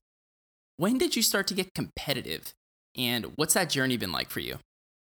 When 0.76 0.96
did 0.98 1.14
you 1.16 1.22
start 1.22 1.46
to 1.48 1.54
get 1.54 1.74
competitive? 1.74 2.52
And 2.96 3.26
what's 3.36 3.54
that 3.54 3.68
journey 3.70 3.96
been 3.96 4.12
like 4.12 4.30
for 4.30 4.40
you? 4.40 4.58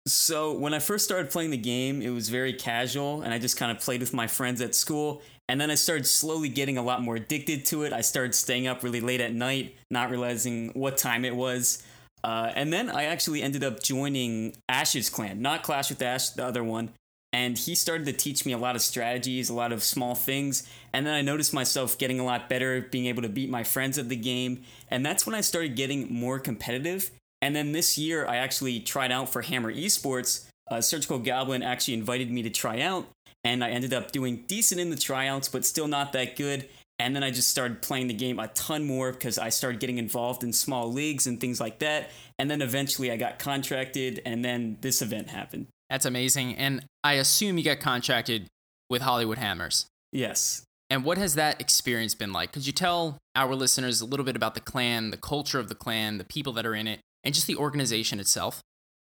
So 0.06 0.52
when 0.52 0.74
I 0.74 0.80
first 0.80 1.04
started 1.04 1.30
playing 1.30 1.50
the 1.50 1.56
game, 1.56 2.02
it 2.02 2.10
was 2.10 2.28
very 2.28 2.52
casual, 2.52 3.22
and 3.22 3.32
I 3.32 3.38
just 3.38 3.56
kind 3.56 3.72
of 3.72 3.82
played 3.82 4.00
with 4.00 4.12
my 4.12 4.26
friends 4.26 4.60
at 4.60 4.74
school. 4.74 5.22
And 5.48 5.58
then 5.58 5.70
I 5.70 5.76
started 5.76 6.06
slowly 6.06 6.48
getting 6.48 6.76
a 6.76 6.82
lot 6.82 7.02
more 7.02 7.16
addicted 7.16 7.64
to 7.66 7.84
it. 7.84 7.92
I 7.92 8.02
started 8.02 8.34
staying 8.34 8.66
up 8.66 8.82
really 8.82 9.00
late 9.00 9.20
at 9.20 9.32
night, 9.32 9.76
not 9.90 10.10
realizing 10.10 10.70
what 10.74 10.98
time 10.98 11.24
it 11.24 11.34
was. 11.34 11.82
Uh, 12.22 12.50
and 12.54 12.72
then 12.72 12.90
I 12.90 13.04
actually 13.04 13.42
ended 13.42 13.64
up 13.64 13.82
joining 13.82 14.56
Ash's 14.68 15.10
clan, 15.10 15.42
not 15.42 15.62
Clash 15.62 15.90
with 15.90 16.00
Ash, 16.00 16.30
the 16.30 16.44
other 16.44 16.64
one. 16.64 16.90
And 17.32 17.58
he 17.58 17.74
started 17.74 18.06
to 18.06 18.12
teach 18.12 18.46
me 18.46 18.52
a 18.52 18.58
lot 18.58 18.76
of 18.76 18.82
strategies, 18.82 19.50
a 19.50 19.54
lot 19.54 19.72
of 19.72 19.82
small 19.82 20.14
things. 20.14 20.68
And 20.92 21.06
then 21.06 21.14
I 21.14 21.20
noticed 21.20 21.52
myself 21.52 21.98
getting 21.98 22.20
a 22.20 22.24
lot 22.24 22.48
better, 22.48 22.80
being 22.80 23.06
able 23.06 23.22
to 23.22 23.28
beat 23.28 23.50
my 23.50 23.64
friends 23.64 23.98
at 23.98 24.08
the 24.08 24.16
game. 24.16 24.62
And 24.90 25.04
that's 25.04 25.26
when 25.26 25.34
I 25.34 25.40
started 25.40 25.76
getting 25.76 26.12
more 26.12 26.38
competitive. 26.38 27.10
And 27.44 27.54
then 27.54 27.72
this 27.72 27.98
year, 27.98 28.26
I 28.26 28.36
actually 28.36 28.80
tried 28.80 29.12
out 29.12 29.28
for 29.28 29.42
Hammer 29.42 29.70
Esports. 29.70 30.48
Uh, 30.70 30.80
Surgical 30.80 31.18
Goblin 31.18 31.62
actually 31.62 31.92
invited 31.92 32.30
me 32.30 32.40
to 32.42 32.48
try 32.48 32.80
out, 32.80 33.06
and 33.44 33.62
I 33.62 33.68
ended 33.68 33.92
up 33.92 34.12
doing 34.12 34.44
decent 34.46 34.80
in 34.80 34.88
the 34.88 34.96
tryouts, 34.96 35.50
but 35.50 35.66
still 35.66 35.86
not 35.86 36.14
that 36.14 36.36
good. 36.36 36.66
And 36.98 37.14
then 37.14 37.22
I 37.22 37.30
just 37.30 37.50
started 37.50 37.82
playing 37.82 38.06
the 38.06 38.14
game 38.14 38.38
a 38.38 38.48
ton 38.48 38.86
more 38.86 39.12
because 39.12 39.38
I 39.38 39.50
started 39.50 39.78
getting 39.78 39.98
involved 39.98 40.42
in 40.42 40.54
small 40.54 40.90
leagues 40.90 41.26
and 41.26 41.38
things 41.38 41.60
like 41.60 41.80
that. 41.80 42.08
And 42.38 42.50
then 42.50 42.62
eventually 42.62 43.12
I 43.12 43.18
got 43.18 43.38
contracted, 43.38 44.22
and 44.24 44.42
then 44.42 44.78
this 44.80 45.02
event 45.02 45.28
happened. 45.28 45.66
That's 45.90 46.06
amazing. 46.06 46.54
And 46.54 46.86
I 47.04 47.14
assume 47.14 47.58
you 47.58 47.64
got 47.64 47.80
contracted 47.80 48.46
with 48.88 49.02
Hollywood 49.02 49.36
Hammers. 49.36 49.84
Yes. 50.12 50.62
And 50.88 51.04
what 51.04 51.18
has 51.18 51.34
that 51.34 51.60
experience 51.60 52.14
been 52.14 52.32
like? 52.32 52.52
Could 52.52 52.66
you 52.66 52.72
tell 52.72 53.18
our 53.36 53.54
listeners 53.54 54.00
a 54.00 54.06
little 54.06 54.24
bit 54.24 54.34
about 54.34 54.54
the 54.54 54.62
clan, 54.62 55.10
the 55.10 55.18
culture 55.18 55.58
of 55.58 55.68
the 55.68 55.74
clan, 55.74 56.16
the 56.16 56.24
people 56.24 56.54
that 56.54 56.64
are 56.64 56.74
in 56.74 56.86
it, 56.86 57.00
and 57.24 57.34
just 57.34 57.46
the 57.46 57.56
organization 57.56 58.20
itself? 58.20 58.60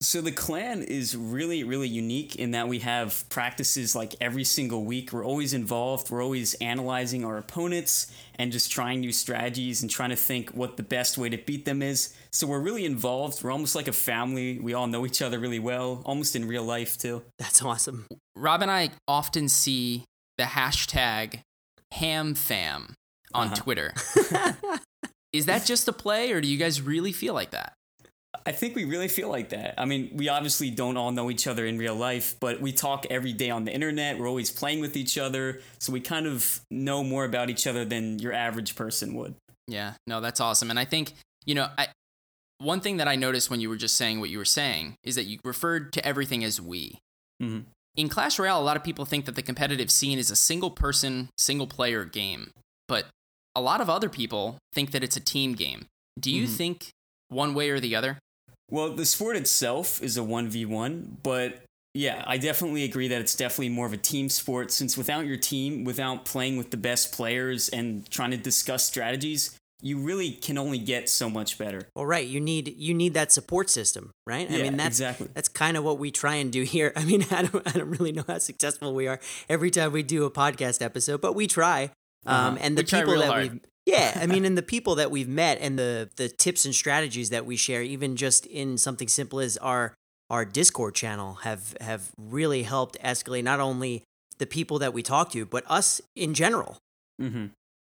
So 0.03 0.21
the 0.21 0.31
clan 0.31 0.83
is 0.83 1.17
really, 1.17 1.65
really 1.65 1.89
unique 1.89 2.37
in 2.37 2.51
that 2.51 2.69
we 2.69 2.81
have 2.81 3.25
practices 3.31 3.97
like 3.97 4.15
every 4.21 4.45
single 4.45 4.85
week. 4.85 5.11
We're 5.11 5.25
always 5.25 5.55
involved. 5.55 6.11
We're 6.11 6.23
always 6.23 6.53
analyzing 6.55 7.25
our 7.25 7.39
opponents 7.39 8.13
and 8.39 8.53
just 8.53 8.71
trying 8.71 9.01
new 9.01 9.11
strategies 9.11 9.81
and 9.81 9.91
trying 9.91 10.11
to 10.11 10.17
think 10.17 10.51
what 10.51 10.77
the 10.77 10.83
best 10.83 11.17
way 11.17 11.31
to 11.31 11.39
beat 11.39 11.65
them 11.65 11.81
is. 11.81 12.13
So 12.31 12.47
we're 12.47 12.61
really 12.61 12.85
involved. 12.85 13.43
We're 13.43 13.51
almost 13.53 13.75
like 13.75 13.89
a 13.89 13.93
family. 13.93 14.59
We 14.59 14.75
all 14.75 14.87
know 14.87 15.07
each 15.07 15.23
other 15.23 15.39
really 15.39 15.59
well, 15.61 16.03
almost 16.05 16.37
in 16.37 16.47
real 16.47 16.65
life 16.65 16.99
too. 16.99 17.23
That's 17.39 17.63
awesome. 17.63 18.07
Rob 18.35 18.61
and 18.61 18.71
I 18.71 18.91
often 19.09 19.49
see 19.49 20.05
the 20.37 20.45
hashtag 20.45 21.41
HamFam 21.95 22.93
on 23.33 23.47
Uh-huh. 23.47 23.55
Twitter. 23.57 23.95
Is 25.33 25.47
that 25.47 25.65
just 25.65 25.89
a 25.89 25.93
play, 25.93 26.33
or 26.33 26.41
do 26.43 26.49
you 26.49 26.59
guys 26.59 26.81
really 26.83 27.13
feel 27.13 27.33
like 27.35 27.51
that? 27.53 27.73
I 28.45 28.53
think 28.53 28.75
we 28.75 28.85
really 28.85 29.09
feel 29.09 29.29
like 29.29 29.51
that. 29.51 29.75
I 29.79 29.85
mean, 29.85 30.11
we 30.15 30.29
obviously 30.29 30.71
don't 30.71 30.97
all 30.97 31.13
know 31.13 31.31
each 31.31 31.47
other 31.47 31.65
in 31.67 31.79
real 31.79 31.95
life, 31.95 32.35
but 32.41 32.61
we 32.61 32.73
talk 32.73 33.07
every 33.11 33.33
day 33.33 33.51
on 33.51 33.65
the 33.65 33.73
internet. 33.73 34.19
We're 34.19 34.29
always 34.29 34.51
playing 34.51 34.81
with 34.81 34.97
each 34.97 35.17
other. 35.17 35.61
So 35.79 35.93
we 35.93 36.01
kind 36.01 36.27
of 36.27 36.61
know 36.71 37.03
more 37.05 37.25
about 37.25 37.51
each 37.51 37.67
other 37.67 37.85
than 37.85 38.19
your 38.19 38.33
average 38.33 38.75
person 38.77 39.15
would. 39.15 39.35
Yeah, 39.69 39.95
no, 40.07 40.21
that's 40.21 40.41
awesome. 40.41 40.71
And 40.71 40.79
I 40.79 40.85
think, 40.85 41.15
you 41.45 41.55
know, 41.55 41.69
I 41.79 41.89
one 42.59 42.81
thing 42.81 42.97
that 42.97 43.07
I 43.09 43.17
noticed 43.17 43.51
when 43.51 43.61
you 43.61 43.69
were 43.69 43.77
just 43.77 43.97
saying 43.97 44.19
what 44.19 44.31
you 44.31 44.39
were 44.39 44.45
saying 44.47 44.95
is 45.05 45.15
that 45.17 45.25
you 45.25 45.39
referred 45.45 45.93
to 45.93 46.07
everything 46.07 46.43
as 46.43 46.59
we. 46.61 46.99
Mhm. 47.43 47.67
In 47.97 48.09
Clash 48.09 48.39
Royale, 48.39 48.61
a 48.61 48.65
lot 48.65 48.79
of 48.79 48.85
people 48.85 49.05
think 49.05 49.27
that 49.27 49.35
the 49.35 49.43
competitive 49.43 49.91
scene 49.91 50.19
is 50.19 50.31
a 50.31 50.37
single 50.37 50.71
person, 50.71 51.29
single 51.37 51.67
player 51.67 52.05
game, 52.07 52.51
but 52.89 53.09
a 53.55 53.61
lot 53.61 53.83
of 53.83 53.91
other 53.91 54.09
people 54.09 54.57
think 54.73 54.93
that 54.93 55.05
it's 55.05 55.17
a 55.17 55.21
team 55.21 55.55
game. 55.55 55.87
Do 56.19 56.31
you 56.31 56.47
Mhm. 56.47 56.57
think 56.57 56.89
one 57.29 57.53
way 57.53 57.69
or 57.69 57.79
the 57.81 57.95
other? 57.95 58.19
Well, 58.71 58.91
the 58.95 59.07
sport 59.07 59.37
itself 59.37 60.03
is 60.03 60.17
a 60.17 60.23
1v1, 60.23 61.19
but 61.23 61.63
yeah, 61.95 62.25
I 62.27 62.37
definitely 62.37 62.85
agree 62.85 63.09
that 63.09 63.21
it's 63.21 63.35
definitely 63.35 63.71
more 63.71 63.87
of 63.87 63.93
a 63.93 63.97
team 63.97 64.29
sport 64.29 64.71
since 64.71 64.97
without 64.99 65.25
your 65.27 65.37
team, 65.37 65.85
without 65.85 66.25
playing 66.25 66.57
with 66.57 66.71
the 66.71 66.77
best 66.77 67.13
players 67.13 67.69
and 67.69 68.09
trying 68.11 68.33
to 68.33 68.37
discuss 68.37 68.85
strategies, 68.85 69.57
you 69.83 69.99
really 69.99 70.31
can 70.33 70.59
only 70.59 70.79
get 70.79 71.09
so 71.09 71.31
much 71.31 71.59
better. 71.59 71.89
Well, 71.95 72.05
right. 72.07 72.27
You 72.27 72.41
need 72.41 72.75
you 72.77 72.93
need 72.93 73.15
that 73.15 73.31
support 73.31 73.71
system, 73.71 74.11
right? 74.27 74.51
I 74.51 74.63
mean, 74.63 74.77
that's 74.77 74.97
exactly. 74.99 75.29
that's 75.33 75.49
kind 75.49 75.77
of 75.77 75.85
what 75.85 75.99
we 75.99 76.11
try 76.11 76.35
and 76.37 76.51
do 76.53 76.63
here. 76.63 76.93
I 76.97 77.05
mean, 77.05 77.25
I 77.31 77.43
don't 77.43 77.67
I 77.69 77.73
don't 77.79 77.91
really 77.91 78.13
know 78.13 78.25
how 78.27 78.39
successful 78.39 78.95
we 78.95 79.07
are 79.07 79.21
every 79.49 79.71
time 79.71 79.93
we 79.93 80.03
do 80.03 80.25
a 80.25 80.31
podcast 80.31 80.83
episode, 80.83 81.21
but 81.21 81.35
we 81.35 81.47
try. 81.47 81.85
Um, 82.27 82.35
Uh-huh. 82.35 82.57
and 82.61 82.77
the 82.77 82.83
We 82.83 82.99
people 83.01 83.19
that 83.21 83.29
hard. 83.31 83.53
we've 83.53 83.61
yeah, 83.87 84.19
I 84.21 84.27
mean, 84.27 84.45
and 84.45 84.59
the 84.59 84.63
people 84.63 84.97
that 84.97 85.11
we've 85.11 85.29
met 85.29 85.59
and 85.61 85.79
the 85.79 86.11
the 86.17 86.29
tips 86.29 86.65
and 86.65 86.75
strategies 86.75 87.31
that 87.31 87.47
we 87.47 87.57
share, 87.57 87.83
even 87.83 88.17
just 88.17 88.45
in 88.47 88.77
something 88.77 89.09
simple 89.09 89.41
as 89.41 89.57
our 89.59 89.95
our 90.29 90.45
Discord 90.45 90.95
channel, 90.95 91.35
have 91.45 91.75
have 91.81 92.11
really 92.19 92.65
helped 92.65 93.01
escalate 93.03 93.45
not 93.45 93.61
only 93.61 94.03
the 94.39 94.47
people 94.47 94.79
that 94.81 94.93
we 94.93 95.03
talk 95.03 95.31
to, 95.33 95.47
but 95.47 95.65
us 95.69 96.01
in 96.15 96.35
general. 96.35 96.77
Mm-hmm. 97.23 97.47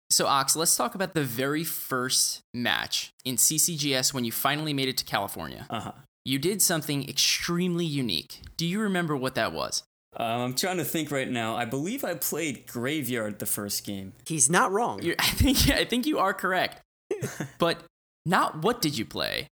So, 0.09 0.27
Ox, 0.27 0.57
let's 0.57 0.77
talk 0.77 0.95
about 0.95 1.15
the 1.15 1.23
very 1.23 1.63
first 1.63 2.41
match 2.53 3.13
in 3.25 3.37
CCGS 3.37 4.13
when 4.13 4.25
you 4.25 4.33
finally 4.33 4.73
made 4.73 4.89
it 4.89 4.97
to 4.99 5.05
California. 5.05 5.67
Uh 5.69 5.81
huh. 5.81 5.93
You 6.25 6.39
did 6.39 6.61
something 6.61 7.09
extremely 7.09 7.85
unique. 7.85 8.41
Do 8.57 8.67
you 8.67 8.81
remember 8.81 9.17
what 9.17 9.35
that 9.37 9.53
was? 9.53 9.83
Um, 10.17 10.41
I'm 10.41 10.55
trying 10.55 10.79
to 10.79 10.85
think 10.85 11.11
right 11.11 11.31
now. 11.31 11.55
I 11.55 11.65
believe 11.65 12.05
I 12.05 12.15
played 12.15 12.67
Graveyard 12.67 13.39
the 13.39 13.47
first 13.47 13.85
game. 13.85 14.13
He's 14.27 14.51
not 14.51 14.73
wrong. 14.73 15.03
You're, 15.03 15.17
I 15.19 15.27
think 15.27 15.71
I 15.71 15.85
think 15.85 16.07
you 16.07 16.19
are 16.19 16.35
correct, 16.35 16.81
but 17.59 17.79
not 18.27 18.63
what 18.63 18.83
did 18.83 18.99
you 18.99 19.05
play, 19.05 19.47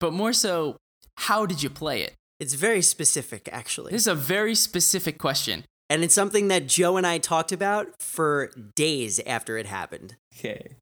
but 0.00 0.12
more 0.12 0.32
so 0.32 0.76
how 1.18 1.46
did 1.46 1.62
you 1.62 1.70
play 1.70 2.02
it. 2.02 2.14
It's 2.38 2.54
very 2.54 2.82
specific, 2.82 3.48
actually. 3.50 3.90
This 3.90 4.02
is 4.02 4.06
a 4.06 4.14
very 4.14 4.54
specific 4.54 5.18
question. 5.18 5.64
And 5.90 6.04
it's 6.04 6.14
something 6.14 6.48
that 6.48 6.68
Joe 6.68 6.96
and 6.96 7.06
I 7.06 7.18
talked 7.18 7.50
about 7.50 7.88
for 7.98 8.50
days 8.76 9.20
after 9.26 9.56
it 9.56 9.66
happened. 9.66 10.16
Okay. 10.38 10.76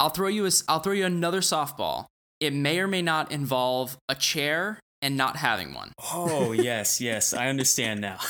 I'll 0.00 0.10
throw 0.10 0.28
you 0.28 0.46
a, 0.46 0.50
I'll 0.68 0.80
throw 0.80 0.92
you 0.92 1.04
another 1.04 1.40
softball. 1.40 2.06
It 2.40 2.52
may 2.52 2.80
or 2.80 2.88
may 2.88 3.02
not 3.02 3.30
involve 3.30 3.96
a 4.08 4.14
chair 4.14 4.80
and 5.06 5.16
not 5.16 5.36
having 5.36 5.72
one. 5.72 5.92
Oh, 6.12 6.50
yes, 6.50 7.00
yes. 7.00 7.32
I 7.32 7.46
understand 7.46 8.00
now. 8.00 8.18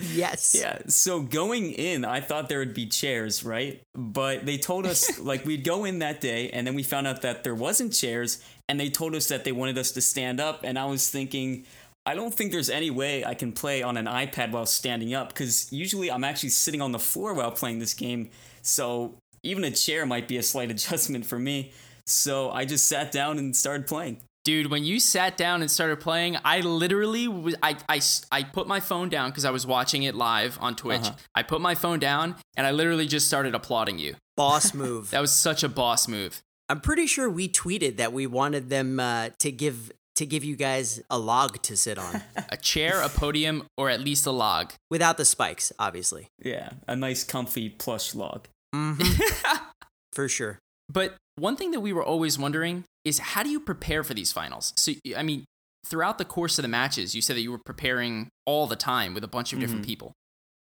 Yes. 0.00 0.56
Yeah, 0.58 0.78
so 0.86 1.20
going 1.20 1.72
in, 1.72 2.04
I 2.04 2.20
thought 2.20 2.48
there 2.48 2.60
would 2.60 2.74
be 2.74 2.86
chairs, 2.86 3.44
right? 3.44 3.82
But 3.94 4.46
they 4.46 4.58
told 4.58 4.86
us 4.86 5.18
like 5.30 5.44
we'd 5.44 5.64
go 5.64 5.84
in 5.84 5.98
that 5.98 6.20
day 6.20 6.50
and 6.50 6.66
then 6.66 6.74
we 6.74 6.82
found 6.82 7.06
out 7.06 7.22
that 7.22 7.42
there 7.42 7.54
wasn't 7.54 7.92
chairs 7.92 8.42
and 8.68 8.78
they 8.78 8.88
told 8.90 9.14
us 9.14 9.28
that 9.28 9.44
they 9.44 9.52
wanted 9.52 9.76
us 9.76 9.92
to 9.92 10.00
stand 10.00 10.40
up 10.40 10.60
and 10.62 10.78
I 10.78 10.86
was 10.86 11.10
thinking 11.10 11.64
I 12.06 12.14
don't 12.14 12.32
think 12.32 12.52
there's 12.52 12.70
any 12.70 12.90
way 12.90 13.24
I 13.24 13.34
can 13.34 13.52
play 13.52 13.82
on 13.82 13.96
an 13.96 14.06
iPad 14.06 14.52
while 14.52 14.66
standing 14.66 15.14
up 15.14 15.34
cuz 15.34 15.72
usually 15.72 16.10
I'm 16.10 16.24
actually 16.24 16.50
sitting 16.50 16.80
on 16.80 16.92
the 16.92 16.98
floor 16.98 17.34
while 17.34 17.50
playing 17.50 17.80
this 17.80 17.94
game. 17.94 18.30
So 18.62 19.18
even 19.42 19.64
a 19.64 19.70
chair 19.70 20.06
might 20.06 20.28
be 20.28 20.36
a 20.36 20.42
slight 20.42 20.70
adjustment 20.74 21.26
for 21.26 21.38
me. 21.38 21.72
So 22.06 22.50
I 22.50 22.64
just 22.64 22.86
sat 22.86 23.10
down 23.10 23.38
and 23.38 23.56
started 23.56 23.86
playing. 23.86 24.20
Dude, 24.44 24.70
when 24.70 24.84
you 24.84 25.00
sat 25.00 25.36
down 25.38 25.62
and 25.62 25.70
started 25.70 26.00
playing, 26.00 26.36
I 26.44 26.60
literally 26.60 27.28
was, 27.28 27.54
I, 27.62 27.76
I, 27.88 27.96
s- 27.96 28.26
I 28.30 28.42
put 28.42 28.66
my 28.68 28.78
phone 28.80 29.08
down 29.08 29.30
because 29.30 29.46
I 29.46 29.50
was 29.50 29.66
watching 29.66 30.02
it 30.02 30.14
live 30.14 30.58
on 30.60 30.76
Twitch. 30.76 31.00
Uh-huh. 31.00 31.14
I 31.34 31.42
put 31.42 31.62
my 31.62 31.74
phone 31.74 31.98
down 31.98 32.36
and 32.56 32.66
I 32.66 32.70
literally 32.72 33.06
just 33.06 33.26
started 33.26 33.54
applauding 33.54 33.98
you. 33.98 34.16
Boss 34.36 34.74
move. 34.84 35.10
That 35.12 35.20
was 35.22 35.32
such 35.32 35.62
a 35.62 35.68
boss 35.68 36.08
move. 36.08 36.42
I'm 36.68 36.80
pretty 36.80 37.06
sure 37.06 37.30
we 37.30 37.48
tweeted 37.48 37.96
that 37.96 38.12
we 38.12 38.26
wanted 38.26 38.68
them 38.68 39.00
uh, 39.00 39.30
to 39.38 39.50
give 39.50 39.90
to 40.16 40.24
give 40.26 40.44
you 40.44 40.54
guys 40.56 41.02
a 41.10 41.18
log 41.18 41.60
to 41.62 41.76
sit 41.76 41.98
on 41.98 42.22
A 42.50 42.56
chair, 42.56 43.00
a 43.02 43.08
podium, 43.08 43.64
or 43.76 43.90
at 43.90 43.98
least 44.00 44.26
a 44.26 44.30
log. 44.30 44.72
without 44.88 45.16
the 45.16 45.24
spikes, 45.24 45.72
obviously. 45.78 46.28
Yeah, 46.40 46.70
a 46.86 46.94
nice 46.94 47.24
comfy 47.24 47.68
plush 47.68 48.14
log. 48.14 48.46
For 50.12 50.28
sure. 50.28 50.58
But 50.88 51.14
one 51.36 51.56
thing 51.56 51.70
that 51.72 51.80
we 51.80 51.92
were 51.92 52.04
always 52.04 52.38
wondering 52.38 52.84
is 53.04 53.18
how 53.18 53.42
do 53.42 53.50
you 53.50 53.60
prepare 53.60 54.04
for 54.04 54.14
these 54.14 54.32
finals? 54.32 54.72
So, 54.76 54.92
I 55.16 55.22
mean, 55.22 55.44
throughout 55.86 56.18
the 56.18 56.24
course 56.24 56.58
of 56.58 56.62
the 56.62 56.68
matches, 56.68 57.14
you 57.14 57.22
said 57.22 57.36
that 57.36 57.42
you 57.42 57.50
were 57.50 57.60
preparing 57.64 58.28
all 58.46 58.66
the 58.66 58.76
time 58.76 59.14
with 59.14 59.24
a 59.24 59.28
bunch 59.28 59.52
of 59.52 59.60
different 59.60 59.84
people. 59.84 60.12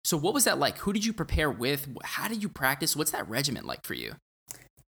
So, 0.03 0.17
what 0.17 0.33
was 0.33 0.43
that 0.43 0.59
like? 0.59 0.79
Who 0.79 0.91
did 0.91 1.05
you 1.05 1.13
prepare 1.13 1.49
with? 1.49 1.87
How 2.03 2.27
did 2.27 2.43
you 2.43 2.49
practice? 2.49 2.95
What's 2.95 3.11
that 3.11 3.27
regiment 3.29 3.65
like 3.65 3.85
for 3.85 3.93
you? 3.93 4.15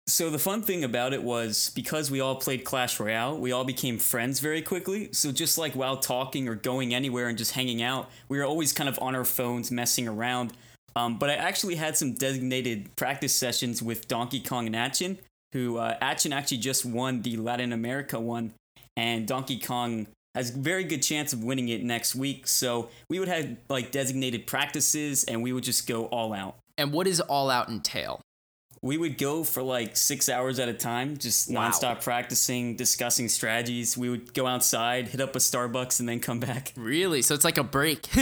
So 0.09 0.31
the 0.31 0.39
fun 0.39 0.63
thing 0.63 0.83
about 0.83 1.13
it 1.13 1.23
was 1.23 1.71
because 1.77 2.11
we 2.11 2.21
all 2.21 2.35
played 2.35 2.65
Clash 2.65 2.99
Royale, 2.99 3.39
we 3.39 3.53
all 3.53 3.65
became 3.65 3.99
friends 3.99 4.41
very 4.41 4.61
quickly. 4.61 5.11
So 5.13 5.31
just 5.31 5.59
like 5.59 5.75
while 5.75 5.97
talking 5.97 6.49
or 6.49 6.57
going 6.57 6.93
anywhere 6.93 7.29
and 7.29 7.39
just 7.39 7.53
hanging 7.53 7.83
out, 7.83 8.11
we 8.29 8.37
were 8.37 8.45
always 8.45 8.73
kind 8.73 8.89
of 8.89 8.99
on 9.01 9.15
our 9.15 9.25
phones 9.25 9.71
messing 9.71 10.09
around. 10.09 10.55
Um, 10.97 11.19
but 11.19 11.31
I 11.31 11.35
actually 11.35 11.77
had 11.77 11.97
some 11.97 12.15
designated 12.15 12.95
practice 12.97 13.33
sessions 13.33 13.81
with 13.81 14.09
Donkey 14.09 14.41
Kong 14.41 14.67
and 14.67 14.75
Atchin, 14.75 15.19
who 15.53 15.79
uh, 15.79 15.99
Atchin 16.01 16.35
actually 16.35 16.59
just 16.59 16.85
won 16.85 17.23
the 17.23 17.37
Latin 17.37 17.73
America 17.73 18.19
one, 18.21 18.53
and 18.97 19.27
Donkey 19.27 19.59
Kong 19.59 20.07
has 20.35 20.51
very 20.51 20.85
good 20.85 21.03
chance 21.03 21.33
of 21.33 21.45
winning 21.45 21.69
it 21.69 21.83
next 21.83 22.15
week. 22.15 22.47
So 22.47 22.89
we 23.11 23.19
would 23.19 23.29
have 23.29 23.57
like 23.69 23.91
designated 23.91 24.47
practices, 24.47 25.25
and 25.25 25.43
we 25.43 25.53
would 25.53 25.65
just 25.65 25.87
go 25.87 26.07
all 26.07 26.33
out 26.33 26.57
And 26.79 26.93
what 26.93 27.05
does 27.07 27.21
all 27.21 27.51
out 27.51 27.69
entail? 27.69 28.21
we 28.85 28.99
would 28.99 29.17
go 29.17 29.45
for 29.45 29.63
like 29.63 29.97
six 29.97 30.29
hours 30.29 30.59
at 30.59 30.69
a 30.69 30.75
time, 30.75 31.17
just 31.17 31.49
Wow. 31.49 31.71
nonstop 31.71 32.03
practicing, 32.03 32.75
discussing 32.75 33.29
strategies. 33.29 33.97
We 33.97 34.09
would 34.09 34.35
go 34.35 34.45
outside, 34.45 35.07
hit 35.07 35.21
up 35.21 35.37
a 35.37 35.39
Starbucks, 35.39 36.01
and 36.01 36.09
then 36.09 36.19
come 36.19 36.41
back. 36.41 36.73
Really? 36.77 37.23
So 37.23 37.33
it's 37.37 37.45
like 37.45 37.59
a 37.59 37.63
break. 37.63 38.09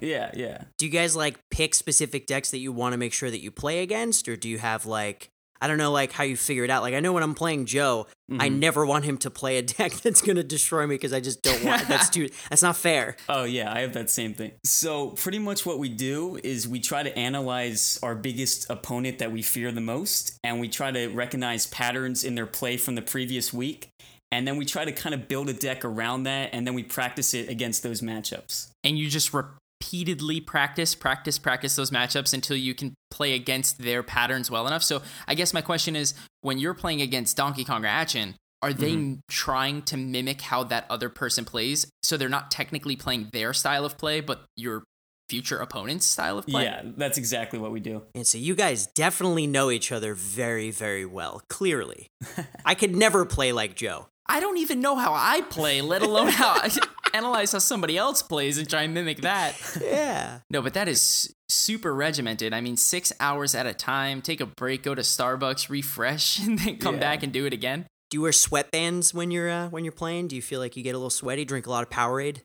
Yeah, 0.00 0.30
yeah. 0.34 0.62
Do 0.78 0.86
you 0.86 0.90
guys 0.92 1.14
like 1.14 1.36
pick 1.50 1.74
specific 1.74 2.26
decks 2.26 2.50
that 2.52 2.58
you 2.58 2.72
want 2.72 2.94
to 2.94 2.96
make 2.96 3.12
sure 3.12 3.30
that 3.30 3.42
you 3.42 3.50
play 3.50 3.82
against, 3.82 4.28
or 4.30 4.36
do 4.36 4.48
you 4.48 4.56
have 4.58 4.86
like 4.86 5.28
I 5.60 5.68
don't 5.68 5.78
know 5.78 5.92
like 5.92 6.12
how 6.12 6.24
you 6.24 6.36
figure 6.36 6.64
it 6.64 6.70
out? 6.70 6.82
Like 6.82 6.94
I 6.94 7.00
know 7.00 7.12
when 7.12 7.22
I'm 7.22 7.34
playing 7.34 7.66
Joe, 7.66 8.06
I 8.30 8.48
mm-hmm. 8.48 8.58
never 8.58 8.86
want 8.86 9.04
him 9.04 9.18
to 9.18 9.30
play 9.30 9.58
a 9.58 9.62
deck 9.78 9.92
that's 9.92 10.20
gonna 10.20 10.42
destroy 10.42 10.86
me 10.86 10.94
because 10.94 11.12
I 11.12 11.20
just 11.20 11.42
don't 11.42 11.64
want 11.64 11.86
that's 11.88 12.08
too 12.10 12.28
that's 12.48 12.62
not 12.62 12.76
fair. 12.76 13.16
Oh, 13.28 13.44
yeah, 13.44 13.72
I 13.72 13.80
have 13.80 13.92
that 13.94 14.10
same 14.10 14.34
thing. 14.34 14.52
So, 14.64 15.10
pretty 15.10 15.38
much 15.38 15.66
what 15.66 15.78
we 15.78 15.88
do 15.88 16.38
is 16.42 16.68
we 16.68 16.80
try 16.80 17.02
to 17.02 17.16
analyze 17.18 17.98
our 18.02 18.14
biggest 18.14 18.70
opponent 18.70 19.18
that 19.18 19.32
we 19.32 19.42
fear 19.42 19.72
the 19.72 19.80
most, 19.80 20.38
and 20.44 20.60
we 20.60 20.68
try 20.68 20.90
to 20.90 21.08
recognize 21.08 21.66
patterns 21.66 22.24
in 22.24 22.34
their 22.34 22.46
play 22.46 22.76
from 22.76 22.94
the 22.94 23.02
previous 23.02 23.52
week. 23.52 23.88
And 24.30 24.46
then 24.46 24.58
we 24.58 24.66
try 24.66 24.84
to 24.84 24.92
kind 24.92 25.14
of 25.14 25.26
build 25.26 25.48
a 25.48 25.54
deck 25.54 25.86
around 25.86 26.24
that, 26.24 26.50
and 26.52 26.66
then 26.66 26.74
we 26.74 26.82
practice 26.82 27.32
it 27.32 27.48
against 27.48 27.82
those 27.82 28.02
matchups. 28.02 28.68
and 28.84 28.98
you 28.98 29.08
just 29.08 29.32
repeatedly 29.80 30.40
practice, 30.40 30.94
practice, 30.94 31.38
practice 31.38 31.76
those 31.76 31.90
matchups 31.90 32.34
until 32.34 32.56
you 32.56 32.74
can 32.74 32.94
play 33.10 33.34
against 33.34 33.78
their 33.78 34.02
patterns 34.02 34.50
well 34.50 34.66
enough. 34.66 34.82
So 34.82 35.02
I 35.26 35.34
guess 35.34 35.54
my 35.54 35.60
question 35.60 35.96
is 35.96 36.14
when 36.40 36.58
you're 36.58 36.74
playing 36.74 37.00
against 37.00 37.36
Donkey 37.36 37.64
Kong 37.64 37.84
or 37.84 37.88
Atchin, 37.88 38.34
are 38.60 38.72
they 38.72 38.92
Mm-hmm. 38.94 39.14
trying 39.30 39.82
to 39.82 39.96
mimic 39.96 40.40
how 40.40 40.64
that 40.64 40.86
other 40.90 41.08
person 41.08 41.44
plays? 41.44 41.86
So 42.02 42.16
they're 42.16 42.28
not 42.28 42.50
technically 42.50 42.96
playing 42.96 43.30
their 43.32 43.52
style 43.54 43.84
of 43.84 43.96
play, 43.96 44.20
but 44.20 44.42
your 44.56 44.82
future 45.28 45.58
opponent's 45.58 46.06
style 46.06 46.38
of 46.38 46.46
play? 46.46 46.64
Yeah, 46.64 46.82
that's 46.96 47.18
exactly 47.18 47.58
what 47.60 47.70
we 47.70 47.78
do. 47.80 48.02
And 48.16 48.26
so 48.26 48.36
you 48.38 48.56
guys 48.56 48.88
definitely 48.88 49.46
know 49.46 49.70
each 49.70 49.92
other 49.92 50.14
very, 50.14 50.70
very 50.72 51.04
well. 51.06 51.40
Clearly, 51.48 52.08
I 52.64 52.74
could 52.74 52.96
never 52.96 53.24
play 53.24 53.52
like 53.52 53.76
Joe. 53.76 54.08
I 54.28 54.40
don't 54.40 54.58
even 54.58 54.80
know 54.80 54.96
how 54.96 55.12
I 55.14 55.40
play, 55.42 55.80
let 55.80 56.02
alone 56.02 56.28
how 56.28 56.48
I 56.50 56.70
analyze 57.14 57.52
how 57.52 57.58
somebody 57.60 57.96
else 57.96 58.20
plays 58.22 58.58
and 58.58 58.68
try 58.68 58.82
and 58.82 58.92
mimic 58.94 59.22
that. 59.22 59.54
Yeah. 59.82 60.40
No, 60.50 60.60
but 60.62 60.74
that 60.74 60.88
is 60.88 61.34
super 61.48 61.94
regimented. 61.94 62.52
I 62.52 62.60
mean, 62.60 62.76
six 62.76 63.12
hours 63.20 63.54
at 63.54 63.66
a 63.66 63.72
time, 63.72 64.20
take 64.20 64.40
a 64.40 64.46
break, 64.46 64.82
go 64.82 64.94
to 64.94 65.02
Starbucks, 65.02 65.70
refresh, 65.70 66.38
and 66.46 66.58
then 66.58 66.76
come 66.78 66.96
Yeah. 66.96 67.00
back 67.00 67.22
and 67.22 67.32
do 67.32 67.46
it 67.46 67.52
again. 67.52 67.86
Do 68.10 68.16
you 68.16 68.22
wear 68.22 68.32
sweatbands 68.32 69.12
when 69.14 69.30
you're 69.30 69.50
uh, 69.50 69.68
when 69.68 69.84
you're 69.84 69.92
playing? 69.92 70.28
Do 70.28 70.36
you 70.36 70.42
feel 70.42 70.60
like 70.60 70.76
you 70.76 70.82
get 70.82 70.94
a 70.94 70.98
little 70.98 71.10
sweaty? 71.10 71.44
Drink 71.44 71.66
a 71.66 71.70
lot 71.70 71.82
of 71.82 71.90
Powerade? 71.90 72.38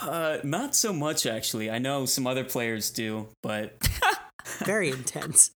Uh, 0.00 0.38
not 0.44 0.74
so 0.76 0.92
much 0.92 1.26
actually. 1.26 1.68
I 1.70 1.78
know 1.78 2.06
some 2.06 2.26
other 2.28 2.44
players 2.44 2.90
do, 2.90 3.28
but 3.42 3.76
Very 4.64 4.88
intense. 4.90 5.50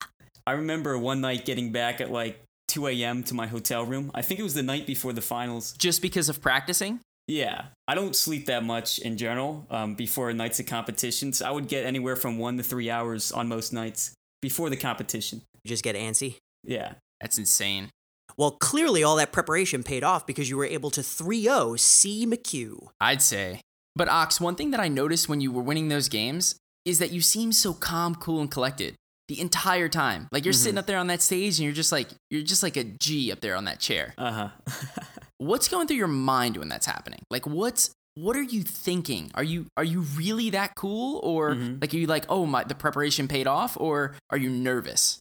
I 0.48 0.54
remember 0.54 0.98
one 0.98 1.22
night 1.22 1.46
getting 1.46 1.72
back 1.72 2.02
at 2.02 2.12
like 2.12 2.42
2 2.74 2.88
a.m. 2.88 3.22
to 3.24 3.36
my 3.36 3.46
hotel 3.46 3.86
room. 3.86 4.10
I 4.16 4.24
think 4.24 4.40
it 4.40 4.44
was 4.44 4.56
the 4.56 4.64
night 4.64 4.88
before 4.88 5.14
the 5.14 5.22
finals. 5.22 5.74
Just 5.78 6.02
because 6.02 6.28
of 6.28 6.42
practicing? 6.42 7.02
Yeah, 7.28 7.66
I 7.88 7.94
don't 7.94 8.16
sleep 8.16 8.48
that 8.48 8.64
much 8.64 8.98
in 8.98 9.16
general 9.16 9.68
um, 9.70 9.94
before 9.94 10.34
nights 10.34 10.60
of 10.60 10.66
competitions. 10.66 11.44
I 11.44 11.52
would 11.52 11.68
get 11.68 11.86
anywhere 11.86 12.16
from 12.16 12.40
one 12.40 12.58
to 12.58 12.64
three 12.64 12.90
hours 12.90 13.32
on 13.32 13.48
most 13.48 13.74
nights 13.74 14.16
before 14.42 14.72
the 14.72 14.76
competition. 14.76 15.44
You 15.64 15.70
just 15.70 15.84
get 15.84 15.96
antsy. 15.96 16.38
Yeah. 16.64 16.94
That's 17.22 17.38
insane. 17.38 17.90
Well, 18.38 18.52
clearly 18.52 19.04
all 19.04 19.18
that 19.18 19.32
preparation 19.32 19.84
paid 19.84 20.04
off 20.04 20.26
because 20.26 20.50
you 20.50 20.58
were 20.58 20.66
able 20.66 20.90
to 20.92 21.02
3-0 21.02 21.78
Sima 21.78 22.44
Q. 22.44 22.90
I'd 23.00 23.22
say. 23.22 23.62
But 23.96 24.10
Ox, 24.10 24.42
one 24.42 24.56
thing 24.56 24.72
that 24.72 24.80
I 24.80 24.88
noticed 24.88 25.30
when 25.30 25.42
you 25.42 25.52
were 25.52 25.62
winning 25.62 25.90
those 25.90 26.10
games 26.10 26.56
is 26.86 26.98
that 26.98 27.12
you 27.12 27.22
seemed 27.22 27.54
so 27.54 27.74
calm, 27.74 28.16
cool, 28.16 28.42
and 28.42 28.50
collected 28.50 28.96
the 29.28 29.40
entire 29.40 29.88
time. 29.90 30.28
Like 30.32 30.46
you're 30.46 30.54
sitting 30.54 30.78
up 30.78 30.86
there 30.86 30.98
on 30.98 31.08
that 31.08 31.22
stage 31.22 31.58
and 31.60 31.64
you're 31.66 31.74
just 31.74 31.92
like 31.92 32.10
you're 32.30 32.44
just 32.44 32.64
like 32.64 32.78
a 32.78 32.84
G 32.84 33.32
up 33.32 33.42
there 33.42 33.56
on 33.56 33.66
that 33.66 33.80
chair. 33.80 34.14
Uh 34.18 34.32
huh. 34.32 34.50
what's 35.38 35.68
going 35.68 35.88
through 35.88 35.98
your 35.98 36.08
mind 36.08 36.58
when 36.58 36.70
that's 36.70 36.86
happening? 36.86 37.22
Like 37.30 37.46
what's 37.48 37.92
what 38.16 38.36
are 38.36 38.44
you 38.44 38.62
thinking? 38.62 39.32
Are 39.34 39.44
you 39.44 39.66
are 39.78 39.84
you 39.84 40.02
really 40.02 40.50
that 40.52 40.76
cool 40.76 41.20
or 41.24 41.52
Mhm. 41.56 41.82
like 41.82 41.94
are 41.94 41.98
you 41.98 42.08
like, 42.08 42.26
"Oh, 42.30 42.46
my 42.46 42.64
the 42.64 42.76
preparation 42.76 43.28
paid 43.28 43.48
off" 43.48 43.76
or 43.80 44.16
are 44.30 44.38
you 44.38 44.50
nervous? 44.50 45.20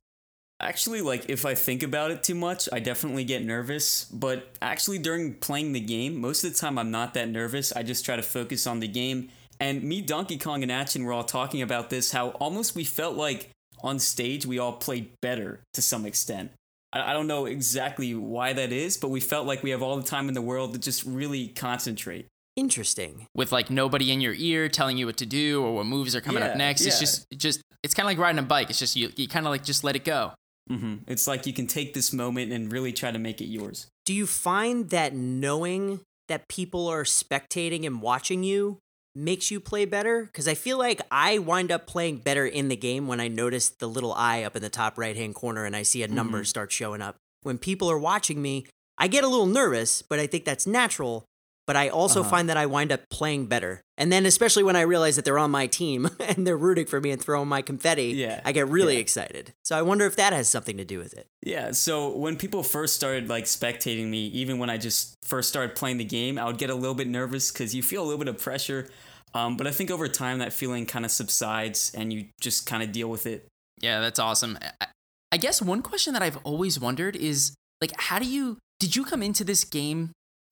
Actually, 0.60 1.00
like 1.00 1.28
if 1.28 1.44
I 1.46 1.54
think 1.54 1.82
about 1.82 2.10
it 2.10 2.22
too 2.22 2.34
much, 2.36 2.68
I 2.72 2.78
definitely 2.80 3.24
get 3.24 3.44
nervous. 3.44 4.04
But 4.04 4.48
actually, 4.60 4.98
during 4.98 5.34
playing 5.34 5.72
the 5.72 5.80
game, 5.80 6.20
most 6.20 6.44
of 6.44 6.52
the 6.52 6.58
time 6.58 6.78
I'm 6.78 6.90
not 6.90 7.14
that 7.14 7.28
nervous. 7.28 7.72
I 7.72 7.82
just 7.82 8.04
try 8.04 8.14
to 8.16 8.22
focus 8.22 8.66
on 8.66 8.80
the 8.80 8.88
game. 8.88 9.30
And 9.58 9.82
me, 9.82 10.02
Donkey 10.02 10.38
Kong, 10.38 10.62
and 10.62 10.70
Action 10.70 11.04
were 11.04 11.12
all 11.12 11.24
talking 11.24 11.62
about 11.62 11.88
this 11.90 12.12
how 12.12 12.28
almost 12.40 12.74
we 12.76 12.84
felt 12.84 13.16
like 13.16 13.48
on 13.82 13.98
stage 13.98 14.46
we 14.46 14.58
all 14.58 14.72
played 14.74 15.10
better 15.20 15.60
to 15.74 15.82
some 15.82 16.06
extent. 16.06 16.52
I, 16.92 17.10
I 17.10 17.12
don't 17.12 17.26
know 17.26 17.46
exactly 17.46 18.14
why 18.14 18.52
that 18.52 18.72
is, 18.72 18.96
but 18.96 19.08
we 19.08 19.20
felt 19.20 19.46
like 19.46 19.62
we 19.62 19.70
have 19.70 19.82
all 19.82 19.96
the 19.96 20.02
time 20.06 20.28
in 20.28 20.34
the 20.34 20.42
world 20.42 20.72
to 20.74 20.78
just 20.78 21.04
really 21.04 21.48
concentrate. 21.48 22.26
Interesting. 22.56 23.26
With 23.34 23.50
like 23.50 23.70
nobody 23.70 24.12
in 24.12 24.20
your 24.20 24.34
ear 24.34 24.68
telling 24.68 24.98
you 24.98 25.06
what 25.06 25.16
to 25.18 25.26
do 25.26 25.62
or 25.64 25.74
what 25.74 25.86
moves 25.86 26.14
are 26.14 26.20
coming 26.20 26.42
up 26.42 26.50
Yeah, 26.50 26.56
next. 26.58 26.82
It's 26.82 27.00
just 27.00 27.26
just 27.36 27.62
it's 27.82 27.94
kind 27.94 28.06
of 28.06 28.10
like 28.10 28.18
riding 28.18 28.38
a 28.38 28.42
bike. 28.42 28.68
It's 28.70 28.78
just 28.78 28.94
you 28.94 29.10
you 29.16 29.26
kind 29.26 29.46
of 29.46 29.50
like 29.50 29.64
just 29.64 29.84
let 29.84 29.96
it 29.96 30.04
go. 30.04 30.32
hmm 30.68 30.96
It's 31.06 31.26
like 31.26 31.46
you 31.46 31.54
can 31.54 31.66
take 31.66 31.94
this 31.94 32.12
moment 32.12 32.52
and 32.52 32.70
really 32.70 32.92
try 32.92 33.10
to 33.10 33.18
make 33.18 33.40
it 33.40 33.46
yours. 33.46 33.86
Do 34.04 34.12
you 34.12 34.26
find 34.26 34.90
that 34.90 35.14
knowing 35.14 36.00
that 36.28 36.46
people 36.48 36.88
are 36.88 37.04
spectating 37.04 37.86
and 37.86 38.02
watching 38.02 38.44
you 38.44 38.78
makes 39.14 39.50
you 39.50 39.60
play 39.60 39.84
better? 39.84 40.24
Because 40.24 40.48
I 40.48 40.54
feel 40.54 40.78
like 40.78 41.00
I 41.10 41.38
wind 41.38 41.70
up 41.70 41.86
playing 41.86 42.18
better 42.18 42.46
in 42.46 42.68
the 42.68 42.76
game 42.76 43.06
when 43.06 43.20
I 43.20 43.28
notice 43.28 43.68
the 43.68 43.88
little 43.88 44.12
eye 44.14 44.42
up 44.42 44.56
in 44.56 44.62
the 44.62 44.68
top 44.68 44.98
right 44.98 45.16
hand 45.16 45.34
corner 45.34 45.64
and 45.64 45.76
I 45.76 45.82
see 45.82 46.02
a 46.02 46.08
number 46.08 46.38
mm-hmm. 46.38 46.44
start 46.44 46.72
showing 46.72 47.02
up. 47.02 47.16
When 47.42 47.58
people 47.58 47.90
are 47.90 47.98
watching 47.98 48.40
me, 48.40 48.66
I 48.98 49.08
get 49.08 49.24
a 49.24 49.28
little 49.28 49.46
nervous, 49.46 50.02
but 50.02 50.18
I 50.18 50.26
think 50.26 50.44
that's 50.44 50.66
natural. 50.66 51.24
But 51.66 51.76
I 51.76 51.88
also 51.90 52.20
Uh-huh. 52.22 52.30
find 52.30 52.48
that 52.48 52.56
I 52.56 52.66
wind 52.66 52.90
up 52.90 53.02
playing 53.08 53.46
better. 53.46 53.80
And 53.96 54.10
then, 54.10 54.26
especially 54.26 54.64
when 54.64 54.74
I 54.74 54.80
realize 54.80 55.14
that 55.16 55.24
they're 55.24 55.38
on 55.38 55.52
my 55.52 55.68
team 55.68 56.08
and 56.20 56.44
they're 56.44 56.56
rooting 56.56 56.86
for 56.86 57.00
me 57.00 57.12
and 57.12 57.22
throwing 57.22 57.48
my 57.48 57.62
confetti, 57.62 58.06
Yeah, 58.16 58.40
I 58.44 58.50
get 58.52 58.66
really 58.68 58.94
yeah. 58.94 59.00
excited. 59.00 59.52
So 59.64 59.78
I 59.78 59.82
wonder 59.82 60.04
if 60.06 60.16
that 60.16 60.32
has 60.32 60.48
something 60.48 60.76
to 60.78 60.84
do 60.84 60.98
with 60.98 61.14
it. 61.14 61.26
Yeah, 61.44 61.70
so 61.70 62.16
when 62.16 62.36
people 62.36 62.62
first 62.64 62.96
started 62.96 63.28
like 63.28 63.44
spectating 63.44 64.08
me, 64.08 64.26
even 64.28 64.58
when 64.58 64.70
I 64.70 64.76
just 64.76 65.14
first 65.24 65.48
started 65.48 65.76
playing 65.76 65.98
the 65.98 66.04
game, 66.04 66.36
I 66.36 66.46
would 66.46 66.58
get 66.58 66.68
a 66.70 66.74
little 66.74 66.94
bit 66.96 67.06
nervous 67.06 67.52
because 67.52 67.74
you 67.76 67.82
feel 67.82 68.02
a 68.02 68.06
little 68.06 68.18
bit 68.18 68.28
of 68.28 68.38
pressure. 68.38 68.88
Um, 69.34 69.56
but 69.56 69.66
I 69.68 69.70
think 69.70 69.90
over 69.90 70.08
time 70.08 70.40
that 70.40 70.52
feeling 70.52 70.84
kind 70.84 71.04
of 71.04 71.10
subsides 71.12 71.92
and 71.94 72.12
you 72.12 72.26
just 72.40 72.66
kind 72.66 72.82
of 72.82 72.90
deal 72.92 73.08
with 73.08 73.24
it. 73.26 73.46
Yeah, 73.80 74.00
that's 74.00 74.18
awesome. 74.18 74.58
I, 74.80 74.86
I 75.30 75.36
guess 75.36 75.62
one 75.62 75.80
question 75.80 76.12
that 76.14 76.22
I've 76.22 76.38
always 76.44 76.78
wondered 76.80 77.14
is 77.16 77.54
like, 77.80 77.92
how 77.98 78.18
do 78.18 78.26
you 78.26 78.58
did 78.80 78.96
you 78.96 79.04
come 79.04 79.22
into 79.22 79.44
this 79.44 79.62
game 79.64 80.10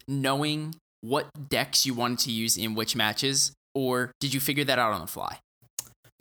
knowing 0.09 0.75
what 1.01 1.29
decks 1.49 1.87
you 1.87 1.95
wanted 1.95 2.19
to 2.21 2.33
use 2.33 2.57
in 2.57 2.75
which 2.75 2.95
matches, 2.95 3.53
or 3.75 4.13
did 4.21 4.35
you 4.35 4.41
figure 4.41 4.65
that 4.65 4.79
out 4.79 4.93
on 4.93 5.01
the 5.01 5.07
fly? 5.07 5.41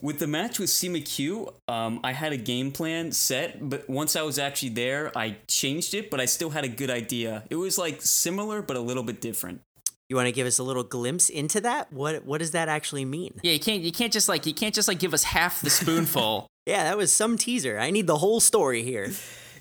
With 0.02 0.18
the 0.18 0.26
match 0.26 0.58
with 0.58 0.70
Sima 0.70 1.04
Q, 1.04 1.52
um, 1.68 2.00
I 2.02 2.12
had 2.12 2.32
a 2.32 2.38
game 2.38 2.72
plan 2.72 3.12
set, 3.12 3.68
but 3.68 3.88
once 3.88 4.16
I 4.16 4.22
was 4.22 4.38
actually 4.38 4.70
there, 4.70 5.12
I 5.16 5.36
changed 5.46 5.92
it, 5.92 6.10
but 6.10 6.20
I 6.20 6.24
still 6.24 6.50
had 6.50 6.64
a 6.64 6.68
good 6.68 6.88
idea. 6.88 7.44
It 7.50 7.56
was 7.56 7.76
like 7.76 8.00
similar, 8.00 8.62
but 8.62 8.78
a 8.78 8.80
little 8.80 9.02
bit 9.02 9.20
different. 9.20 9.60
You 10.08 10.16
want 10.16 10.26
to 10.26 10.32
give 10.32 10.46
us 10.46 10.58
a 10.58 10.62
little 10.62 10.82
glimpse 10.82 11.28
into 11.28 11.60
that? 11.60 11.92
What 11.92 12.24
what 12.24 12.38
does 12.38 12.50
that 12.52 12.68
actually 12.68 13.04
mean? 13.04 13.38
Yeah, 13.42 13.52
you 13.52 13.60
can't 13.60 13.82
you 13.82 13.92
can't 13.92 14.12
just 14.12 14.28
like 14.28 14.46
you 14.46 14.54
can't 14.54 14.74
just 14.74 14.88
like 14.88 14.98
give 14.98 15.12
us 15.12 15.22
half 15.22 15.60
the 15.60 15.70
spoonful. 15.70 16.48
Yeah, 16.66 16.84
that 16.84 16.96
was 16.96 17.12
some 17.12 17.36
teaser. 17.36 17.78
I 17.78 17.90
need 17.90 18.06
the 18.06 18.18
whole 18.18 18.40
story 18.40 18.82
here. 18.82 19.12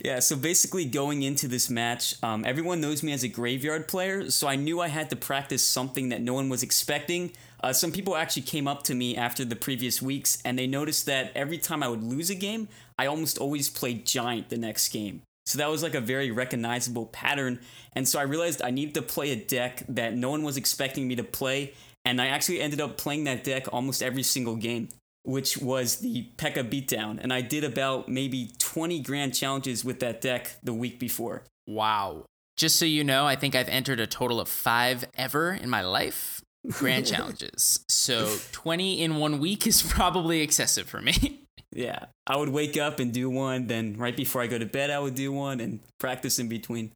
Yeah, 0.02 0.20
so 0.20 0.38
basically 0.38 0.86
going 0.86 1.24
into 1.24 1.50
this 1.50 1.70
match, 1.70 2.16
um, 2.24 2.46
everyone 2.46 2.80
knows 2.80 3.04
me 3.04 3.12
as 3.12 3.24
a 3.24 3.28
graveyard 3.28 3.90
player, 3.90 4.30
so 4.30 4.48
I 4.48 4.56
knew 4.56 4.80
I 4.80 4.88
had 4.88 5.10
to 5.10 5.18
practice 5.18 5.64
something 5.64 6.08
that 6.10 6.22
no 6.22 6.34
one 6.34 6.48
was 6.48 6.64
expecting. 6.64 7.34
Uh, 7.62 7.74
some 7.74 7.92
people 7.92 8.16
actually 8.16 8.44
came 8.44 8.66
up 8.66 8.84
to 8.84 8.96
me 8.96 9.18
after 9.18 9.44
the 9.44 9.58
previous 9.58 10.02
weeks, 10.02 10.42
and 10.46 10.58
they 10.58 10.68
noticed 10.68 11.06
that 11.08 11.34
every 11.36 11.58
time 11.58 11.84
I 11.84 11.90
would 11.90 12.02
lose 12.02 12.30
a 12.30 12.36
game, 12.36 12.70
I 12.98 13.08
almost 13.08 13.38
always 13.40 13.70
played 13.70 14.06
Giant 14.06 14.48
the 14.48 14.58
next 14.58 14.88
game. 14.90 15.22
So 15.46 15.58
that 15.58 15.70
was 15.70 15.84
like 15.84 15.96
a 15.96 16.02
very 16.02 16.32
recognizable 16.32 17.08
pattern, 17.08 17.60
and 17.92 18.08
so 18.08 18.20
I 18.20 18.24
realized 18.24 18.62
I 18.62 18.72
needed 18.72 18.94
to 18.96 19.02
play 19.02 19.32
a 19.32 19.36
deck 19.36 19.84
that 19.90 20.16
no 20.16 20.30
one 20.30 20.44
was 20.44 20.56
expecting 20.56 21.10
me 21.10 21.18
to 21.18 21.26
play, 21.26 21.74
and 22.06 22.22
I 22.22 22.28
actually 22.28 22.62
ended 22.62 22.80
up 22.80 22.98
playing 22.98 23.26
that 23.26 23.44
deck 23.44 23.68
almost 23.74 24.02
every 24.02 24.24
single 24.24 24.56
game 24.56 24.88
which 25.24 25.58
was 25.58 25.98
the 25.98 26.30
Pekka 26.38 26.70
beatdown. 26.70 27.20
And 27.22 27.32
I 27.34 27.42
did 27.42 27.64
about 27.64 28.08
maybe 28.10 28.52
20 28.58 29.00
grand 29.02 29.36
challenges 29.36 29.84
with 29.86 30.00
that 30.00 30.22
deck 30.22 30.56
the 30.64 30.74
week 30.74 31.00
before. 31.00 31.44
wow. 31.68 32.26
Just 32.58 32.76
so 32.78 32.84
you 32.84 33.06
know, 33.06 33.26
I 33.26 33.38
think 33.38 33.56
I've 33.56 33.70
entered 33.70 34.02
a 34.02 34.06
total 34.08 34.42
of 34.42 34.50
five 34.50 35.06
ever 35.16 35.54
in 35.54 35.70
my 35.70 35.80
life 35.82 36.42
grand 36.72 37.06
challenges. 37.14 37.86
So 37.88 38.36
twenty 38.52 39.02
in 39.02 39.16
one 39.16 39.40
week 39.40 39.66
is 39.66 39.82
probably 39.82 40.42
excessive 40.42 40.90
for 40.90 41.02
me. 41.02 41.46
Yeah, 41.72 42.06
I 42.26 42.36
would 42.36 42.50
wake 42.50 42.78
up 42.78 43.00
and 43.00 43.14
do 43.14 43.30
one, 43.30 43.68
then 43.68 43.96
right 43.96 44.18
before 44.18 44.42
I 44.42 44.48
go 44.48 44.58
to 44.58 44.66
bed, 44.66 44.90
I 44.90 44.98
would 45.00 45.14
do 45.14 45.32
one 45.32 45.60
and 45.60 45.80
practice 46.00 46.40
in 46.40 46.50
between. 46.50 46.92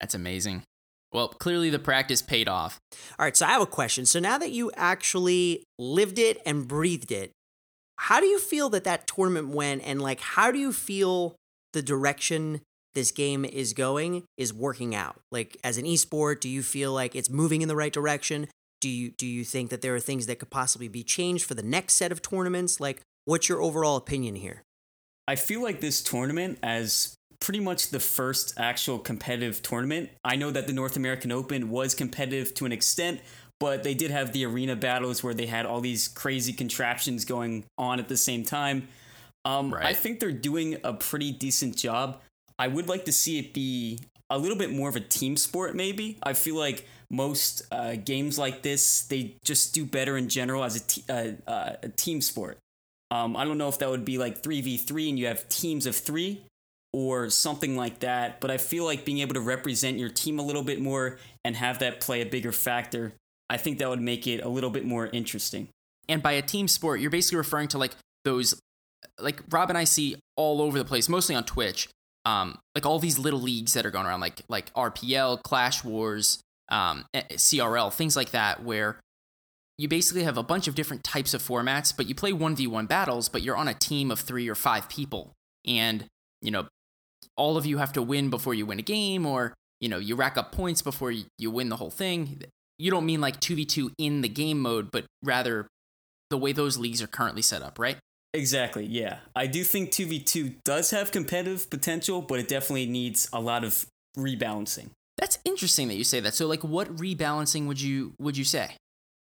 That's 0.00 0.16
amazing. 0.16 0.64
Well, 1.12 1.28
clearly 1.28 1.70
the 1.70 1.78
practice 1.78 2.22
paid 2.22 2.48
off. 2.48 2.80
All 3.18 3.24
right, 3.24 3.36
so 3.36 3.46
I 3.46 3.50
have 3.50 3.62
a 3.62 3.66
question. 3.66 4.04
So 4.04 4.18
now 4.18 4.36
that 4.36 4.50
you 4.50 4.72
actually 4.74 5.62
lived 5.78 6.18
it 6.18 6.42
and 6.44 6.66
breathed 6.66 7.12
it, 7.12 7.30
how 7.98 8.20
do 8.20 8.26
you 8.26 8.38
feel 8.38 8.68
that 8.70 8.84
that 8.84 9.06
tournament 9.06 9.48
went 9.48 9.82
and 9.84 10.00
like 10.00 10.20
how 10.20 10.50
do 10.50 10.58
you 10.58 10.72
feel 10.72 11.36
the 11.72 11.82
direction 11.82 12.60
this 12.94 13.10
game 13.10 13.44
is 13.44 13.72
going 13.72 14.24
is 14.36 14.52
working 14.52 14.94
out? 14.94 15.20
Like 15.30 15.56
as 15.62 15.78
an 15.78 15.84
esport, 15.84 16.40
do 16.40 16.48
you 16.48 16.62
feel 16.62 16.92
like 16.92 17.14
it's 17.14 17.30
moving 17.30 17.62
in 17.62 17.68
the 17.68 17.76
right 17.76 17.92
direction? 17.92 18.48
Do 18.80 18.88
you 18.88 19.10
do 19.10 19.26
you 19.26 19.44
think 19.44 19.70
that 19.70 19.82
there 19.82 19.94
are 19.94 20.00
things 20.00 20.26
that 20.26 20.38
could 20.38 20.50
possibly 20.50 20.88
be 20.88 21.02
changed 21.02 21.44
for 21.44 21.54
the 21.54 21.62
next 21.62 21.94
set 21.94 22.12
of 22.12 22.22
tournaments? 22.22 22.80
Like 22.80 23.00
what's 23.24 23.48
your 23.48 23.60
overall 23.60 23.96
opinion 23.96 24.36
here? 24.36 24.62
I 25.28 25.34
feel 25.34 25.62
like 25.62 25.80
this 25.80 26.02
tournament, 26.02 26.58
as 26.62 27.16
pretty 27.40 27.60
much 27.60 27.90
the 27.90 28.00
first 28.00 28.54
actual 28.56 28.98
competitive 28.98 29.60
tournament, 29.60 30.10
I 30.24 30.36
know 30.36 30.50
that 30.50 30.66
the 30.66 30.72
North 30.72 30.96
American 30.96 31.32
Open 31.32 31.68
was 31.68 31.94
competitive 31.94 32.54
to 32.54 32.64
an 32.64 32.72
extent, 32.72 33.20
but 33.58 33.82
they 33.82 33.94
did 33.94 34.10
have 34.10 34.32
the 34.32 34.44
arena 34.44 34.76
battles 34.76 35.22
where 35.22 35.34
they 35.34 35.46
had 35.46 35.66
all 35.66 35.80
these 35.80 36.08
crazy 36.08 36.52
contraptions 36.52 37.24
going 37.24 37.64
on 37.78 37.98
at 37.98 38.08
the 38.08 38.16
same 38.16 38.44
time. 38.44 38.88
Um, 39.44 39.74
I 39.74 39.92
think 39.92 40.20
they're 40.20 40.32
doing 40.32 40.76
a 40.82 40.92
pretty 40.92 41.30
decent 41.32 41.76
job. 41.76 42.20
I 42.58 42.68
would 42.68 42.88
like 42.88 43.04
to 43.04 43.12
see 43.12 43.38
it 43.38 43.54
be 43.54 44.00
a 44.28 44.38
little 44.38 44.58
bit 44.58 44.72
more 44.72 44.88
of 44.88 44.96
a 44.96 45.00
team 45.00 45.36
sport, 45.36 45.76
maybe. 45.76 46.18
I 46.22 46.32
feel 46.32 46.56
like 46.56 46.86
most 47.10 47.62
uh, 47.70 47.94
games 47.94 48.38
like 48.38 48.62
this, 48.62 49.02
they 49.04 49.36
just 49.44 49.72
do 49.72 49.84
better 49.84 50.16
in 50.16 50.28
general 50.28 50.64
as 50.64 51.02
a, 51.08 51.12
uh, 51.12 51.50
uh, 51.50 51.76
a 51.84 51.88
team 51.90 52.20
sport. 52.20 52.58
Um, 53.10 53.36
I 53.36 53.44
don't 53.44 53.58
know 53.58 53.68
if 53.68 53.78
that 53.78 53.88
would 53.88 54.04
be 54.04 54.18
like 54.18 54.42
3v3 54.42 55.10
and 55.10 55.18
you 55.18 55.26
have 55.26 55.48
teams 55.48 55.86
of 55.86 55.94
three 55.94 56.42
or 56.92 57.30
something 57.30 57.76
like 57.76 58.00
that, 58.00 58.40
but 58.40 58.50
I 58.50 58.56
feel 58.56 58.84
like 58.84 59.04
being 59.04 59.18
able 59.18 59.34
to 59.34 59.40
represent 59.40 59.98
your 59.98 60.08
team 60.08 60.38
a 60.38 60.42
little 60.42 60.64
bit 60.64 60.80
more 60.80 61.18
and 61.44 61.54
have 61.54 61.78
that 61.80 62.00
play 62.00 62.20
a 62.20 62.26
bigger 62.26 62.52
factor, 62.52 63.12
I 63.48 63.56
think 63.56 63.78
that 63.78 63.88
would 63.88 64.00
make 64.00 64.26
it 64.26 64.44
a 64.44 64.48
little 64.48 64.70
bit 64.70 64.84
more 64.84 65.06
interesting. 65.06 65.68
And 66.08 66.22
by 66.22 66.32
a 66.32 66.42
team 66.42 66.68
sport, 66.68 67.00
you're 67.00 67.10
basically 67.10 67.38
referring 67.38 67.68
to 67.68 67.78
like 67.78 67.92
those, 68.24 68.60
like 69.18 69.40
Rob 69.50 69.68
and 69.68 69.78
I 69.78 69.84
see 69.84 70.16
all 70.36 70.60
over 70.62 70.78
the 70.78 70.84
place, 70.84 71.08
mostly 71.08 71.34
on 71.34 71.44
Twitch. 71.44 71.88
Um, 72.24 72.58
like 72.74 72.84
all 72.84 72.98
these 72.98 73.20
little 73.20 73.40
leagues 73.40 73.74
that 73.74 73.86
are 73.86 73.90
going 73.92 74.06
around, 74.06 74.20
like 74.20 74.42
like 74.48 74.72
RPL, 74.74 75.42
Clash 75.44 75.84
Wars, 75.84 76.40
um, 76.68 77.04
eh, 77.14 77.22
CRL, 77.34 77.92
things 77.92 78.16
like 78.16 78.32
that, 78.32 78.64
where 78.64 78.98
you 79.78 79.88
basically 79.88 80.24
have 80.24 80.36
a 80.36 80.42
bunch 80.42 80.66
of 80.66 80.74
different 80.74 81.04
types 81.04 81.34
of 81.34 81.42
formats, 81.42 81.96
but 81.96 82.06
you 82.06 82.14
play 82.14 82.32
one 82.32 82.56
v 82.56 82.66
one 82.66 82.86
battles, 82.86 83.28
but 83.28 83.42
you're 83.42 83.56
on 83.56 83.68
a 83.68 83.74
team 83.74 84.10
of 84.10 84.18
three 84.18 84.48
or 84.48 84.56
five 84.56 84.88
people, 84.88 85.32
and 85.64 86.06
you 86.42 86.50
know 86.50 86.66
all 87.36 87.56
of 87.56 87.66
you 87.66 87.78
have 87.78 87.92
to 87.92 88.02
win 88.02 88.30
before 88.30 88.54
you 88.54 88.66
win 88.66 88.78
a 88.78 88.82
game, 88.82 89.24
or 89.26 89.54
you 89.80 89.88
know 89.88 89.98
you 89.98 90.16
rack 90.16 90.36
up 90.36 90.50
points 90.50 90.82
before 90.82 91.12
you, 91.12 91.26
you 91.38 91.50
win 91.50 91.68
the 91.68 91.76
whole 91.76 91.90
thing. 91.90 92.42
You 92.78 92.90
don't 92.90 93.06
mean 93.06 93.20
like 93.20 93.40
two 93.40 93.56
v 93.56 93.64
two 93.64 93.92
in 93.98 94.20
the 94.20 94.28
game 94.28 94.60
mode, 94.60 94.90
but 94.90 95.04
rather 95.22 95.66
the 96.30 96.38
way 96.38 96.52
those 96.52 96.76
leagues 96.76 97.00
are 97.02 97.06
currently 97.06 97.42
set 97.42 97.62
up, 97.62 97.78
right? 97.78 97.96
Exactly, 98.34 98.84
yeah. 98.84 99.18
I 99.34 99.46
do 99.46 99.64
think 99.64 99.90
2v2 99.92 100.56
does 100.62 100.90
have 100.90 101.10
competitive 101.10 101.70
potential, 101.70 102.20
but 102.20 102.38
it 102.38 102.48
definitely 102.48 102.84
needs 102.84 103.30
a 103.32 103.40
lot 103.40 103.64
of 103.64 103.86
rebalancing. 104.16 104.90
That's 105.16 105.38
interesting 105.46 105.88
that 105.88 105.94
you 105.94 106.04
say 106.04 106.20
that. 106.20 106.34
So 106.34 106.46
like 106.46 106.62
what 106.62 106.94
rebalancing 106.96 107.66
would 107.66 107.80
you 107.80 108.12
would 108.18 108.36
you 108.36 108.44
say? 108.44 108.76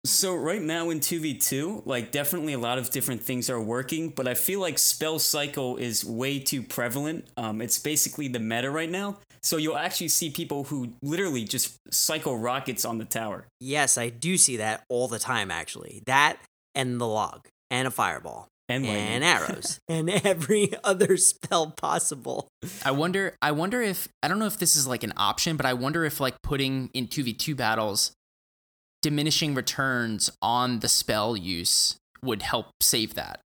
So 0.05 0.35
right 0.35 0.63
now 0.63 0.91
in 0.91 1.01
2v2, 1.01 1.83
like 1.85 2.11
definitely 2.13 2.53
a 2.53 2.59
lot 2.59 2.79
of 2.79 2.91
different 2.91 3.23
things 3.23 3.51
are 3.51 3.61
working, 3.61 4.11
but 4.11 4.29
I 4.29 4.35
feel 4.35 4.61
like 4.61 4.79
spell 4.79 5.19
cycle 5.19 5.77
is 5.77 6.05
way 6.05 6.39
too 6.39 6.63
prevalent. 6.63 7.27
Um, 7.37 7.61
it's 7.61 7.79
basically 7.79 8.29
the 8.29 8.39
meta 8.39 8.71
right 8.71 8.91
now. 8.91 9.19
So 9.43 9.57
you'll 9.57 9.77
actually 9.77 10.09
see 10.09 10.31
people 10.31 10.65
who 10.65 10.93
literally 11.03 11.45
just 11.45 11.79
cycle 11.93 12.39
rockets 12.39 12.85
on 12.85 12.99
the 12.99 13.05
tower. 13.05 13.47
Yes, 13.61 13.99
I 13.99 14.09
do 14.09 14.37
see 14.37 14.57
that 14.59 14.85
all 14.89 15.09
the 15.09 15.19
time 15.19 15.51
actually. 15.51 16.03
That 16.07 16.39
and 16.75 17.01
the 17.01 17.07
log 17.07 17.49
and 17.71 17.89
a 17.89 17.91
fireball. 17.91 18.49
And, 18.71 18.85
and 18.85 19.25
arrows 19.25 19.81
and 19.89 20.11
every 20.11 20.75
other 20.85 21.17
spell 21.17 21.71
possible. 21.71 22.49
I 22.85 22.91
wonder 22.91 23.35
I 23.41 23.51
wonder 23.53 23.81
if 23.81 24.09
I 24.23 24.29
don't 24.29 24.39
know 24.39 24.47
if 24.47 24.59
this 24.59 24.77
is 24.77 24.87
like 24.87 25.03
an 25.03 25.15
option, 25.17 25.57
but 25.57 25.65
I 25.65 25.73
wonder 25.73 26.05
if 26.05 26.21
like 26.21 26.35
putting 26.43 26.91
in 26.93 27.07
2v2 27.09 27.57
battles 27.57 28.13
diminishing 29.03 29.55
returns 29.55 30.31
on 30.43 30.81
the 30.81 30.89
spell 30.89 31.37
use 31.37 31.97
would 32.23 32.43
help 32.43 32.67
save 32.81 33.15
that. 33.15 33.41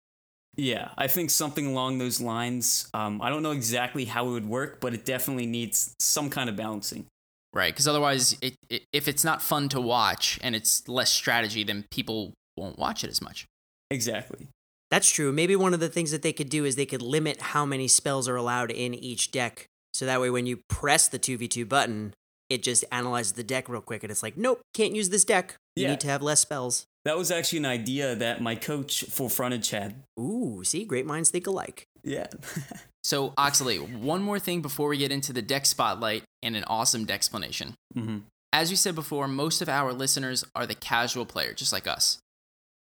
Yeah, 0.57 0.91
I 0.99 1.07
think 1.07 1.31
something 1.31 1.67
along 1.67 1.99
those 1.99 2.21
lines. 2.21 2.91
Um, 2.93 3.23
I 3.23 3.31
don't 3.31 3.45
know 3.45 3.53
exactly 3.53 4.07
how 4.07 4.27
it 4.29 4.31
would 4.33 4.49
work, 4.49 4.81
but 4.81 4.93
it 4.93 5.05
definitely 5.05 5.47
needs 5.47 5.95
some 6.01 6.31
kind 6.31 6.51
of 6.51 6.57
balancing. 6.57 7.07
Right, 7.55 7.73
because 7.73 7.89
otherwise, 7.89 8.37
it, 8.43 8.57
it, 8.69 8.83
if 8.93 9.09
it's 9.09 9.25
not 9.25 9.41
fun 9.41 9.69
to 9.71 9.81
watch 9.81 10.39
and 10.43 10.57
it's 10.57 10.87
less 10.89 11.11
strategy, 11.11 11.63
then 11.63 11.85
people 11.91 12.35
won't 12.57 12.79
watch 12.79 13.05
it 13.05 13.11
as 13.11 13.23
much. 13.23 13.47
Exactly. 13.91 14.49
That's 14.91 15.11
true. 15.11 15.33
Maybe 15.33 15.55
one 15.55 15.75
of 15.75 15.81
the 15.81 15.89
things 15.89 16.11
that 16.11 16.23
they 16.23 16.33
could 16.33 16.51
do 16.51 16.65
is 16.65 16.77
they 16.77 16.87
could 16.87 17.03
limit 17.03 17.41
how 17.41 17.65
many 17.65 17.89
spells 17.89 18.29
are 18.29 18.37
allowed 18.37 18.71
in 18.71 18.95
each 18.95 19.31
deck. 19.31 19.67
So 19.93 20.07
that 20.07 20.21
way, 20.21 20.31
when 20.31 20.47
you 20.47 20.61
press 20.69 21.09
the 21.09 21.19
2v2 21.19 21.69
button, 21.69 22.15
it 22.51 22.63
just 22.63 22.85
analyzes 22.91 23.33
the 23.33 23.43
deck 23.45 23.69
real 23.69 23.81
quick 23.81 24.03
and 24.03 24.11
it's 24.11 24.23
like, 24.23 24.37
nope, 24.37 24.61
can't 24.75 24.95
use 24.95 25.11
this 25.11 25.25
deck. 25.25 25.55
You 25.77 25.85
Yeah. 25.85 25.91
need 25.91 26.01
to 26.01 26.09
have 26.09 26.23
less 26.23 26.41
spells. 26.41 26.87
That 27.05 27.17
was 27.17 27.31
actually 27.31 27.61
an 27.61 27.67
idea 27.67 28.15
that 28.17 28.41
my 28.43 28.55
coach, 28.55 29.05
for 29.05 29.31
Frontage, 29.31 29.71
had. 29.71 30.03
Ooh, 30.21 30.63
see, 30.65 30.85
great 30.85 31.07
minds 31.07 31.31
think 31.31 31.47
alike. 31.47 31.85
Yeah. 32.03 32.27
So, 33.05 33.33
Oxley, 33.39 33.79
one 33.79 34.21
more 34.23 34.39
thing 34.39 34.61
before 34.61 34.89
we 34.91 34.99
get 34.99 35.11
into 35.13 35.33
the 35.33 35.41
deck 35.41 35.65
spotlight 35.65 36.25
and 36.43 36.55
an 36.57 36.65
awesome 36.65 37.07
deck 37.07 37.15
explanation. 37.15 37.73
hmm 37.95 38.19
As 38.53 38.69
we 38.71 38.77
said 38.77 38.95
before, 38.95 39.27
most 39.29 39.63
of 39.63 39.69
our 39.69 39.95
listeners 39.95 40.45
are 40.55 40.67
the 40.67 40.75
casual 40.75 41.25
player, 41.25 41.55
just 41.55 41.73
like 41.73 41.87
us. 41.87 42.19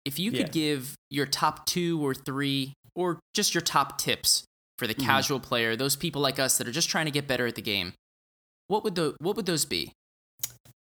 If 0.03 0.17
you 0.17 0.31
Yeah. 0.31 0.43
could 0.43 0.51
give 0.51 0.95
your 1.11 1.27
top 1.27 1.67
two 1.67 2.03
or 2.03 2.15
three, 2.15 2.73
or 2.95 3.19
just 3.35 3.53
your 3.53 3.61
top 3.61 3.99
tips 3.99 4.45
for 4.79 4.87
the 4.87 4.95
Mhm. 4.95 5.05
casual 5.05 5.39
player, 5.39 5.75
those 5.75 5.95
people 5.95 6.21
like 6.23 6.39
us 6.39 6.57
that 6.57 6.67
are 6.67 6.71
just 6.71 6.89
trying 6.89 7.05
to 7.05 7.11
get 7.11 7.27
better 7.27 7.45
at 7.45 7.53
the 7.55 7.61
game, 7.61 7.93
what 8.67 8.83
would 8.83 8.95
the 8.95 9.15
what 9.19 9.35
would 9.35 9.45
those 9.45 9.65
be? 9.65 9.91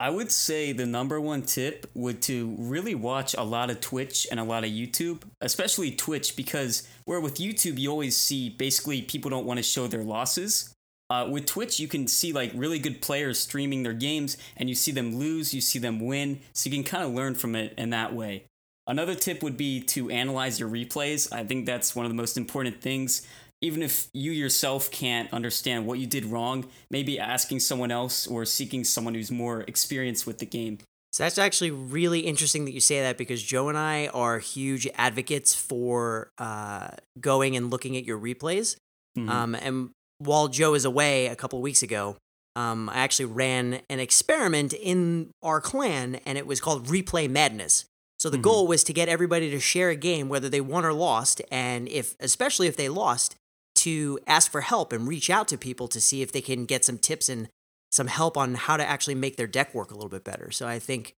I 0.00 0.10
would 0.10 0.32
say 0.32 0.72
the 0.72 0.86
number 0.86 1.20
one 1.20 1.42
tip 1.42 1.88
would 1.94 2.20
to 2.22 2.56
really 2.58 2.96
watch 2.96 3.34
a 3.38 3.44
lot 3.44 3.70
of 3.70 3.80
Twitch 3.80 4.26
and 4.30 4.40
a 4.40 4.44
lot 4.44 4.64
of 4.64 4.70
YouTube, 4.70 5.22
especially 5.40 5.92
Twitch, 5.92 6.34
because 6.34 6.86
where 7.04 7.20
with 7.20 7.36
YouTube 7.36 7.78
you 7.78 7.90
always 7.90 8.16
see 8.16 8.50
basically 8.50 9.02
people 9.02 9.30
don't 9.30 9.46
want 9.46 9.58
to 9.58 9.62
show 9.62 9.86
their 9.86 10.02
losses. 10.02 10.74
Uh, 11.10 11.28
with 11.30 11.46
Twitch, 11.46 11.78
you 11.78 11.86
can 11.86 12.08
see 12.08 12.32
like 12.32 12.50
really 12.54 12.78
good 12.78 13.00
players 13.00 13.38
streaming 13.38 13.82
their 13.82 13.92
games, 13.92 14.36
and 14.56 14.68
you 14.68 14.74
see 14.74 14.90
them 14.90 15.14
lose, 15.16 15.54
you 15.54 15.60
see 15.60 15.78
them 15.78 16.00
win, 16.00 16.40
so 16.52 16.68
you 16.68 16.74
can 16.74 16.84
kind 16.84 17.04
of 17.04 17.12
learn 17.12 17.34
from 17.34 17.54
it 17.54 17.74
in 17.78 17.90
that 17.90 18.12
way. 18.12 18.44
Another 18.86 19.14
tip 19.14 19.42
would 19.42 19.56
be 19.56 19.80
to 19.80 20.10
analyze 20.10 20.60
your 20.60 20.68
replays. 20.68 21.32
I 21.32 21.44
think 21.44 21.64
that's 21.66 21.94
one 21.94 22.04
of 22.04 22.10
the 22.10 22.16
most 22.16 22.36
important 22.36 22.82
things. 22.82 23.26
Even 23.60 23.82
if 23.82 24.08
you 24.12 24.30
yourself 24.32 24.90
can't 24.90 25.32
understand 25.32 25.86
what 25.86 25.98
you 25.98 26.06
did 26.06 26.24
wrong, 26.26 26.66
maybe 26.90 27.18
asking 27.18 27.60
someone 27.60 27.90
else 27.90 28.26
or 28.26 28.44
seeking 28.44 28.84
someone 28.84 29.14
who's 29.14 29.30
more 29.30 29.62
experienced 29.62 30.26
with 30.26 30.38
the 30.38 30.46
game. 30.46 30.78
So 31.12 31.22
that's 31.22 31.38
actually 31.38 31.70
really 31.70 32.20
interesting 32.20 32.64
that 32.64 32.72
you 32.72 32.80
say 32.80 33.00
that 33.00 33.16
because 33.16 33.42
Joe 33.42 33.68
and 33.68 33.78
I 33.78 34.08
are 34.08 34.38
huge 34.40 34.88
advocates 34.96 35.54
for 35.54 36.28
uh, 36.38 36.88
going 37.20 37.56
and 37.56 37.70
looking 37.70 37.96
at 37.96 38.04
your 38.04 38.18
replays. 38.18 38.76
Mhm. 39.16 39.28
Um, 39.30 39.54
and 39.54 39.90
while 40.18 40.48
Joe 40.48 40.72
was 40.72 40.84
away 40.84 41.26
a 41.28 41.36
couple 41.36 41.58
of 41.58 41.62
weeks 41.62 41.82
ago, 41.82 42.16
um, 42.56 42.88
I 42.88 42.96
actually 42.96 43.26
ran 43.26 43.80
an 43.88 44.00
experiment 44.00 44.72
in 44.72 45.30
our 45.42 45.60
clan, 45.60 46.16
and 46.26 46.36
it 46.36 46.46
was 46.46 46.60
called 46.60 46.86
Replay 46.88 47.30
Madness. 47.30 47.84
So 48.18 48.28
the 48.30 48.38
Mhm. 48.38 48.42
goal 48.42 48.66
was 48.66 48.84
to 48.84 48.92
get 48.92 49.08
everybody 49.08 49.50
to 49.50 49.60
share 49.60 49.90
a 49.90 49.96
game, 49.96 50.28
whether 50.28 50.48
they 50.48 50.60
won 50.60 50.84
or 50.84 50.92
lost, 50.92 51.40
and 51.50 51.88
if, 51.88 52.14
especially 52.20 52.66
if 52.66 52.76
they 52.76 52.88
lost, 52.88 53.36
to 53.84 54.18
ask 54.26 54.50
for 54.50 54.60
help 54.62 54.92
and 54.92 55.06
reach 55.08 55.30
out 55.30 55.48
to 55.48 55.58
people 55.58 55.88
to 55.88 56.00
see 56.00 56.22
if 56.22 56.32
they 56.32 56.40
can 56.40 56.64
get 56.66 56.84
some 56.84 56.98
tips 56.98 57.28
and 57.28 57.48
some 57.92 58.06
help 58.08 58.36
on 58.36 58.54
how 58.54 58.76
to 58.76 58.84
actually 58.84 59.14
make 59.14 59.36
their 59.36 59.46
deck 59.46 59.74
work 59.74 59.90
a 59.90 59.94
little 59.94 60.10
bit 60.10 60.24
better. 60.24 60.50
So 60.50 60.66
I 60.66 60.78
think 60.78 61.12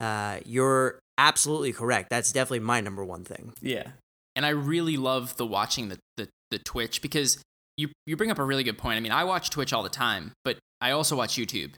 uh, 0.00 0.38
you're 0.46 0.98
absolutely 1.18 1.72
correct. 1.72 2.10
That's 2.10 2.32
definitely 2.32 2.60
my 2.60 2.80
number 2.80 3.04
one 3.04 3.24
thing. 3.24 3.52
yeah. 3.60 3.88
and 4.36 4.46
I 4.46 4.50
really 4.50 4.96
love 4.96 5.36
the 5.36 5.46
watching 5.46 5.88
the, 5.88 5.98
the, 6.16 6.28
the 6.50 6.58
Twitch 6.58 7.02
because 7.02 7.42
you 7.76 7.88
you 8.06 8.16
bring 8.16 8.30
up 8.30 8.38
a 8.38 8.44
really 8.44 8.64
good 8.64 8.78
point. 8.78 8.96
I 8.96 9.00
mean, 9.00 9.12
I 9.12 9.24
watch 9.24 9.50
Twitch 9.50 9.72
all 9.72 9.82
the 9.82 9.88
time, 9.88 10.32
but 10.44 10.58
I 10.80 10.90
also 10.92 11.16
watch 11.16 11.34
YouTube. 11.36 11.72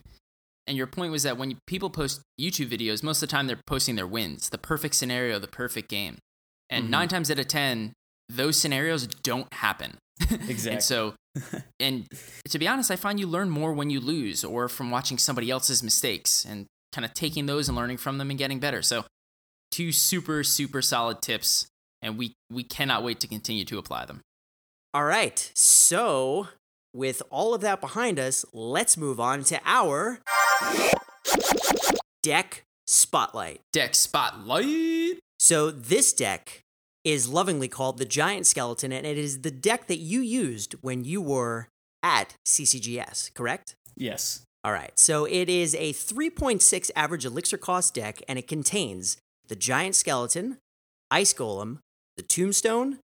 And 0.67 0.77
your 0.77 0.87
point 0.87 1.11
was 1.11 1.23
that 1.25 1.37
when 1.39 1.59
people 1.67 1.91
post 1.91 2.21
YouTube 2.41 2.69
videos, 2.71 3.03
most 3.03 3.23
of 3.23 3.29
the 3.29 3.33
time 3.33 3.47
they're 3.47 3.61
posting 3.67 3.97
their 3.97 4.07
wins, 4.07 4.51
the 4.51 4.59
perfect 4.59 4.95
scenario, 4.95 5.39
the 5.39 5.49
perfect 5.49 5.89
game. 5.89 6.19
And 6.69 6.87
Mhm. 6.87 6.91
nine 6.91 7.09
times 7.09 7.31
out 7.31 7.39
of 7.39 7.49
ten, 7.49 7.93
those 8.29 8.57
scenarios 8.59 9.07
don't 9.07 9.53
happen. 9.55 9.97
Exactly. 10.49 10.73
and 10.73 10.83
so, 10.83 11.15
and 11.81 12.07
to 12.49 12.59
be 12.59 12.69
honest, 12.69 12.91
I 12.91 12.97
find 12.97 13.19
you 13.19 13.27
learn 13.27 13.51
more 13.51 13.73
when 13.73 13.91
you 13.91 14.01
lose 14.01 14.45
or 14.45 14.69
from 14.69 14.91
watching 14.91 15.19
somebody 15.19 15.51
else's 15.51 15.83
mistakes 15.83 16.45
and 16.45 16.67
kind 16.93 17.05
of 17.05 17.15
taking 17.15 17.47
those 17.47 17.69
and 17.69 17.77
learning 17.77 17.97
from 17.97 18.19
them 18.19 18.31
and 18.31 18.39
getting 18.39 18.59
better. 18.59 18.83
So, 18.83 19.05
two 19.71 19.93
super 19.93 20.43
super 20.45 20.83
solid 20.83 21.23
tips, 21.23 21.67
and 22.03 22.19
we 22.19 22.35
we 22.51 22.63
cannot 22.63 23.03
wait 23.03 23.21
to 23.21 23.27
continue 23.27 23.65
to 23.67 23.79
apply 23.79 24.05
them. 24.07 24.21
All 24.93 25.05
right. 25.05 25.51
So, 25.55 26.49
with 26.95 27.23
all 27.31 27.55
of 27.55 27.61
that 27.61 27.81
behind 27.81 28.19
us, 28.19 28.45
let's 28.53 28.97
move 28.97 29.21
on 29.21 29.45
to 29.45 29.61
our 29.65 30.19
deck 32.23 32.65
spotlight. 32.87 33.61
Deck 33.73 33.95
spotlight. 33.95 35.21
So, 35.39 35.71
this 35.71 36.13
deck 36.13 36.63
is 37.05 37.29
lovingly 37.29 37.69
called 37.69 37.99
the 37.99 38.05
Giant 38.05 38.47
Skeleton, 38.47 38.93
and 38.93 39.07
it 39.07 39.17
is 39.17 39.41
the 39.41 39.51
deck 39.51 39.87
that 39.87 39.99
you 39.99 40.21
used 40.21 40.75
when 40.83 41.05
you 41.05 41.21
were 41.21 41.69
at 42.03 42.35
CCGS, 42.47 43.33
correct? 43.35 43.75
Yes. 43.97 44.43
All 44.63 44.73
right, 44.73 44.93
so 44.99 45.25
it 45.25 45.49
is 45.49 45.75
a 45.75 45.93
3.6 45.93 46.91
average 46.95 47.25
elixir 47.25 47.57
cost 47.57 47.95
deck, 47.95 48.23
and 48.29 48.39
it 48.39 48.47
contains 48.47 49.17
the 49.49 49.57
Giant 49.57 49.95
Skeleton, 49.95 50.59
Ice 51.11 51.33
Golem, 51.33 51.79
the 52.17 52.23
Tombstone, 52.23 52.99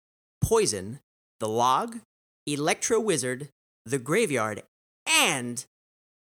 Poison, 0.42 0.98
the 1.38 1.48
Log, 1.48 1.98
Electro 2.46 2.98
Wizard, 2.98 3.48
the 3.86 3.98
Graveyard, 3.98 4.62
and 5.06 5.64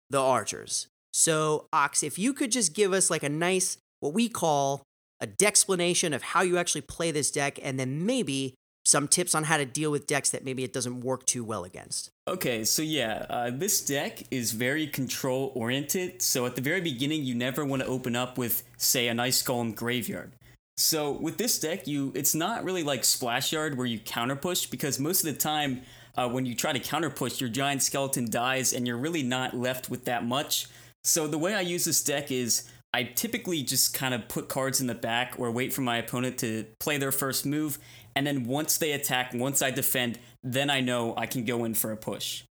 the 0.10 0.22
Archers. 0.22 0.88
So, 1.12 1.66
Ox, 1.74 2.04
if 2.04 2.20
you 2.20 2.34
could 2.34 2.52
just 2.52 2.76
give 2.76 2.94
us 2.94 3.10
like 3.10 3.24
a 3.24 3.30
nice, 3.30 3.78
what 4.02 4.14
we 4.14 4.30
call 4.30 4.84
a 5.22 5.30
explanation 5.44 6.14
of 6.14 6.22
how 6.22 6.42
you 6.42 6.58
actually 6.58 6.82
play 6.82 7.12
this 7.12 7.32
deck, 7.32 7.60
and 7.62 7.80
then 7.80 8.06
maybe 8.06 8.56
some 8.86 9.08
tips 9.08 9.34
on 9.34 9.46
how 9.46 9.58
to 9.58 9.66
deal 9.66 9.90
with 9.90 10.06
decks 10.06 10.30
that 10.30 10.46
maybe 10.46 10.64
it 10.64 10.72
doesn't 10.72 11.02
work 11.02 11.26
too 11.26 11.44
well 11.44 11.64
against. 11.64 12.12
Okay, 12.28 12.64
so 12.64 12.82
yeah, 12.82 13.26
uh, 13.30 13.52
this 13.52 13.84
deck 13.84 14.24
is 14.30 14.52
very 14.52 14.86
control 14.88 15.52
oriented. 15.56 16.22
So 16.22 16.46
at 16.46 16.56
the 16.56 16.62
very 16.62 16.82
beginning, 16.82 17.24
you 17.24 17.34
never 17.34 17.66
want 17.66 17.82
to 17.82 17.88
open 17.88 18.16
up 18.16 18.38
with, 18.38 18.64
say, 18.78 19.08
an 19.08 19.20
Ice 19.20 19.42
Golem 19.42 19.76
Graveyard. 19.76 20.34
So 20.78 21.12
with 21.12 21.38
this 21.38 21.58
deck, 21.60 21.88
you 21.88 22.12
it's 22.16 22.36
not 22.36 22.64
really 22.64 22.84
like 22.84 23.06
Splash 23.06 23.54
Yard 23.54 23.78
where 23.78 23.88
you 23.88 23.98
counter 23.98 24.36
push 24.36 24.66
because 24.66 25.00
most 25.00 25.26
of 25.26 25.34
the 25.34 25.40
time, 25.40 25.82
uh, 26.18 26.30
when 26.30 26.46
you 26.46 26.54
try 26.54 26.74
to 26.74 26.80
counter 26.80 27.10
push, 27.10 27.40
your 27.40 27.50
giant 27.50 27.82
skeleton 27.82 28.30
dies 28.30 28.74
and 28.74 28.86
you're 28.86 28.98
really 28.98 29.24
not 29.24 29.56
left 29.56 29.90
with 29.90 30.06
that 30.06 30.26
much. 30.26 30.68
So 31.04 31.28
the 31.28 31.38
way 31.38 31.54
I 31.54 31.62
use 31.62 31.86
this 31.86 32.04
deck 32.04 32.32
is 32.32 32.70
I 32.96 33.04
typically 33.04 33.62
just 33.62 33.94
kind 33.94 34.14
of 34.14 34.30
put 34.30 34.48
cards 34.48 34.80
in 34.80 34.88
the 34.88 34.96
back 34.96 35.36
or 35.38 35.52
wait 35.52 35.74
for 35.74 35.82
my 35.82 35.98
opponent 35.98 36.38
to 36.38 36.66
play 36.80 36.98
their 36.98 37.12
first 37.12 37.46
move, 37.46 37.78
and 38.16 38.26
then 38.26 38.46
once 38.46 38.78
they 38.78 38.94
attack, 38.94 39.34
once 39.34 39.62
I 39.62 39.70
defend, 39.70 40.18
then 40.42 40.70
I 40.70 40.80
know 40.80 41.14
I 41.18 41.26
can 41.26 41.44
go 41.44 41.66
in 41.66 41.74
for 41.74 41.92
a 41.92 41.98
push. 41.98 42.44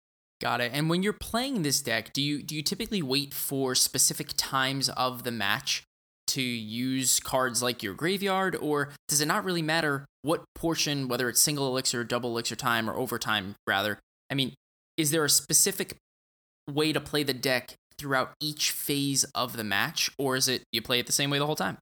Got 0.40 0.60
it. 0.60 0.72
And 0.74 0.90
when 0.90 1.04
you're 1.04 1.12
playing 1.12 1.62
this 1.62 1.80
deck, 1.80 2.12
do 2.12 2.20
you 2.20 2.42
do 2.42 2.56
you 2.56 2.62
typically 2.62 3.02
wait 3.02 3.32
for 3.32 3.76
specific 3.76 4.30
times 4.36 4.88
of 4.88 5.22
the 5.22 5.30
match 5.30 5.84
to 6.28 6.42
use 6.42 7.20
cards 7.20 7.62
like 7.62 7.84
your 7.84 7.94
graveyard, 7.94 8.56
or 8.56 8.90
does 9.06 9.20
it 9.20 9.26
not 9.26 9.44
really 9.44 9.62
matter 9.62 10.06
what 10.22 10.42
portion, 10.56 11.06
whether 11.06 11.28
it's 11.28 11.40
single 11.40 11.68
elixir, 11.68 12.02
double 12.02 12.30
elixir 12.30 12.56
time, 12.56 12.90
or 12.90 12.96
overtime 12.96 13.54
rather? 13.64 14.00
I 14.28 14.34
mean, 14.34 14.54
is 14.96 15.12
there 15.12 15.24
a 15.24 15.30
specific 15.30 15.98
way 16.68 16.92
to 16.92 17.00
play 17.00 17.22
the 17.22 17.32
deck 17.32 17.76
throughout 17.98 18.32
each 18.40 18.70
phase 18.70 19.24
of 19.34 19.56
the 19.56 19.64
match, 19.64 20.10
or 20.18 20.36
is 20.36 20.48
it 20.48 20.62
you 20.72 20.82
play 20.82 20.98
it 20.98 21.06
the 21.06 21.12
same 21.12 21.30
way 21.30 21.38
the 21.38 21.46
whole 21.46 21.56
time? 21.56 21.78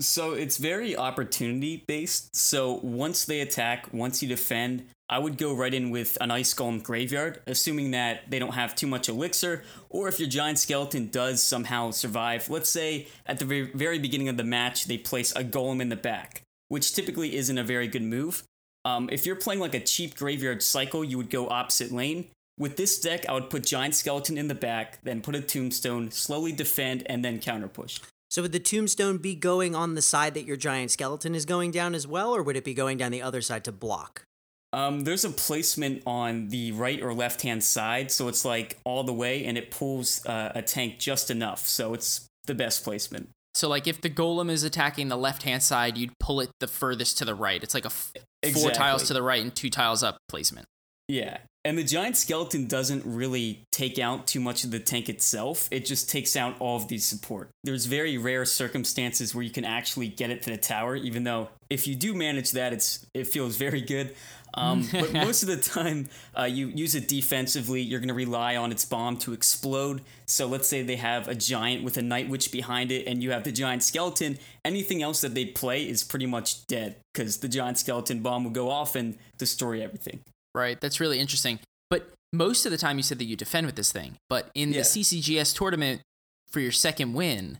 So 0.00 0.32
it's 0.32 0.58
very 0.58 0.96
opportunity 0.96 1.84
based. 1.88 2.36
So 2.36 2.74
once 2.84 3.24
they 3.24 3.40
attack, 3.40 3.92
once 3.92 4.22
you 4.22 4.28
defend, 4.28 4.84
I 5.10 5.18
would 5.18 5.38
go 5.38 5.54
right 5.54 5.72
in 5.74 5.90
with 5.90 6.16
an 6.20 6.30
Ice 6.30 6.54
Golem 6.54 6.82
Graveyard, 6.82 7.40
assuming 7.46 7.90
that 7.92 8.30
they 8.30 8.38
don't 8.38 8.52
have 8.52 8.76
too 8.76 8.86
much 8.86 9.08
elixir, 9.08 9.64
or 9.88 10.06
if 10.06 10.20
your 10.20 10.28
Giant 10.28 10.58
Skeleton 10.58 11.08
does 11.08 11.42
somehow 11.42 11.90
survive. 11.90 12.48
Let's 12.48 12.68
say 12.68 13.08
at 13.26 13.38
the 13.38 13.70
very, 13.74 13.98
beginning 13.98 14.28
of 14.28 14.36
the 14.36 14.44
match, 14.44 14.84
they 14.84 14.98
place 14.98 15.32
a 15.34 15.42
Golem 15.42 15.80
in 15.80 15.88
the 15.88 15.96
back, 15.96 16.42
which 16.68 16.94
typically 16.94 17.34
isn't 17.34 17.58
a 17.58 17.64
very 17.64 17.88
good 17.88 18.02
move. 18.02 18.44
Um, 18.84 19.08
if 19.10 19.26
you're 19.26 19.36
playing 19.36 19.60
like 19.60 19.74
a 19.74 19.80
cheap 19.80 20.14
Graveyard 20.14 20.62
cycle, 20.62 21.02
you 21.02 21.16
would 21.16 21.30
go 21.30 21.48
opposite 21.48 21.90
lane. 21.90 22.28
With 22.58 22.76
this 22.76 23.00
deck, 23.00 23.28
I 23.28 23.32
would 23.32 23.50
put 23.50 23.64
Giant 23.64 23.94
Skeleton 23.94 24.36
in 24.36 24.48
the 24.48 24.54
back, 24.54 24.98
then 25.04 25.20
put 25.20 25.34
a 25.34 25.40
Tombstone, 25.40 26.10
slowly 26.10 26.52
defend, 26.52 27.04
and 27.06 27.24
then 27.24 27.38
counter 27.38 27.68
push. 27.68 28.00
So 28.30 28.42
would 28.42 28.52
the 28.52 28.60
tombstone 28.60 29.18
be 29.18 29.34
going 29.34 29.74
on 29.74 29.94
the 29.94 30.02
side 30.02 30.34
that 30.34 30.44
your 30.44 30.56
giant 30.56 30.90
skeleton 30.90 31.34
is 31.34 31.46
going 31.46 31.70
down 31.70 31.94
as 31.94 32.06
well, 32.06 32.34
or 32.36 32.42
would 32.42 32.56
it 32.56 32.64
be 32.64 32.74
going 32.74 32.98
down 32.98 33.10
the 33.10 33.22
other 33.22 33.40
side 33.40 33.64
to 33.64 33.72
block? 33.72 34.24
Um, 34.72 35.00
there's 35.00 35.24
a 35.24 35.30
placement 35.30 36.02
on 36.06 36.48
the 36.48 36.72
right 36.72 37.00
or 37.00 37.14
left 37.14 37.40
hand 37.40 37.64
side, 37.64 38.10
so 38.10 38.28
it's 38.28 38.44
like 38.44 38.78
all 38.84 39.02
the 39.02 39.14
way, 39.14 39.46
and 39.46 39.56
it 39.56 39.70
pulls 39.70 40.24
uh, 40.26 40.52
a 40.54 40.60
tank 40.60 40.98
just 40.98 41.30
enough. 41.30 41.66
So 41.66 41.94
it's 41.94 42.26
the 42.44 42.54
best 42.54 42.84
placement. 42.84 43.30
So 43.54 43.68
like 43.68 43.86
if 43.86 44.02
the 44.02 44.10
golem 44.10 44.50
is 44.50 44.62
attacking 44.62 45.08
the 45.08 45.16
left 45.16 45.42
hand 45.44 45.62
side, 45.62 45.96
you'd 45.96 46.16
pull 46.20 46.40
it 46.40 46.50
the 46.60 46.68
furthest 46.68 47.18
to 47.18 47.24
the 47.24 47.34
right. 47.34 47.62
It's 47.62 47.74
like 47.74 47.86
a 47.86 47.86
f- 47.86 48.12
four 48.52 48.70
tiles 48.70 49.08
to 49.08 49.14
the 49.14 49.22
right 49.22 49.42
and 49.42 49.54
two 49.54 49.70
tiles 49.70 50.02
up 50.02 50.18
placement. 50.28 50.66
Yeah. 51.08 51.38
And 51.68 51.76
the 51.76 51.84
giant 51.84 52.16
skeleton 52.16 52.66
doesn't 52.66 53.02
really 53.04 53.66
take 53.72 53.98
out 53.98 54.26
too 54.26 54.40
much 54.40 54.64
of 54.64 54.70
the 54.70 54.78
tank 54.78 55.10
itself. 55.10 55.68
It 55.70 55.84
just 55.84 56.08
takes 56.08 56.34
out 56.34 56.56
all 56.60 56.78
of 56.78 56.88
the 56.88 56.96
support. 56.96 57.50
There's 57.62 57.84
very 57.84 58.16
rare 58.16 58.46
circumstances 58.46 59.34
where 59.34 59.44
you 59.44 59.50
can 59.50 59.66
actually 59.66 60.08
get 60.08 60.30
it 60.30 60.40
to 60.44 60.50
the 60.50 60.56
tower, 60.56 60.96
even 60.96 61.24
though 61.24 61.50
if 61.68 61.86
you 61.86 61.94
do 61.94 62.14
manage 62.14 62.52
that, 62.52 62.72
it's 62.72 63.04
it 63.12 63.26
feels 63.26 63.58
very 63.58 63.82
good. 63.82 64.14
Um, 64.54 64.88
but 64.92 65.12
most 65.12 65.42
of 65.42 65.50
the 65.50 65.58
time, 65.58 66.08
uh, 66.34 66.44
you 66.44 66.68
use 66.68 66.94
it 66.94 67.06
defensively. 67.06 67.82
You're 67.82 68.00
going 68.00 68.08
to 68.08 68.14
rely 68.14 68.56
on 68.56 68.72
its 68.72 68.86
bomb 68.86 69.18
to 69.18 69.34
explode. 69.34 70.00
So 70.24 70.46
let's 70.46 70.68
say 70.68 70.80
they 70.80 70.96
have 70.96 71.28
a 71.28 71.34
giant 71.34 71.84
with 71.84 71.98
a 71.98 72.02
night 72.02 72.30
witch 72.30 72.50
behind 72.50 72.90
it, 72.90 73.06
and 73.06 73.22
you 73.22 73.32
have 73.32 73.44
the 73.44 73.52
giant 73.52 73.82
skeleton. 73.82 74.38
Anything 74.64 75.02
else 75.02 75.20
that 75.20 75.34
they 75.34 75.44
play 75.44 75.86
is 75.86 76.02
pretty 76.02 76.24
much 76.24 76.66
dead 76.66 76.96
because 77.12 77.36
the 77.36 77.48
giant 77.48 77.76
skeleton 77.76 78.20
bomb 78.20 78.44
will 78.44 78.52
go 78.52 78.70
off 78.70 78.96
and 78.96 79.18
destroy 79.36 79.82
everything. 79.82 80.20
Right. 80.58 80.80
That's 80.80 81.00
really 81.00 81.18
interesting. 81.20 81.60
But 81.90 82.10
most 82.32 82.66
of 82.66 82.72
the 82.72 82.78
time 82.78 82.96
you 82.98 83.02
said 83.02 83.18
that 83.18 83.24
you 83.24 83.36
defend 83.36 83.66
with 83.66 83.76
this 83.76 83.92
thing. 83.92 84.16
But 84.28 84.50
in 84.54 84.72
Yeah. 84.72 84.78
the 84.80 84.84
CCGS 84.84 85.54
tournament 85.54 86.02
for 86.50 86.60
your 86.60 86.72
second 86.72 87.14
win, 87.14 87.58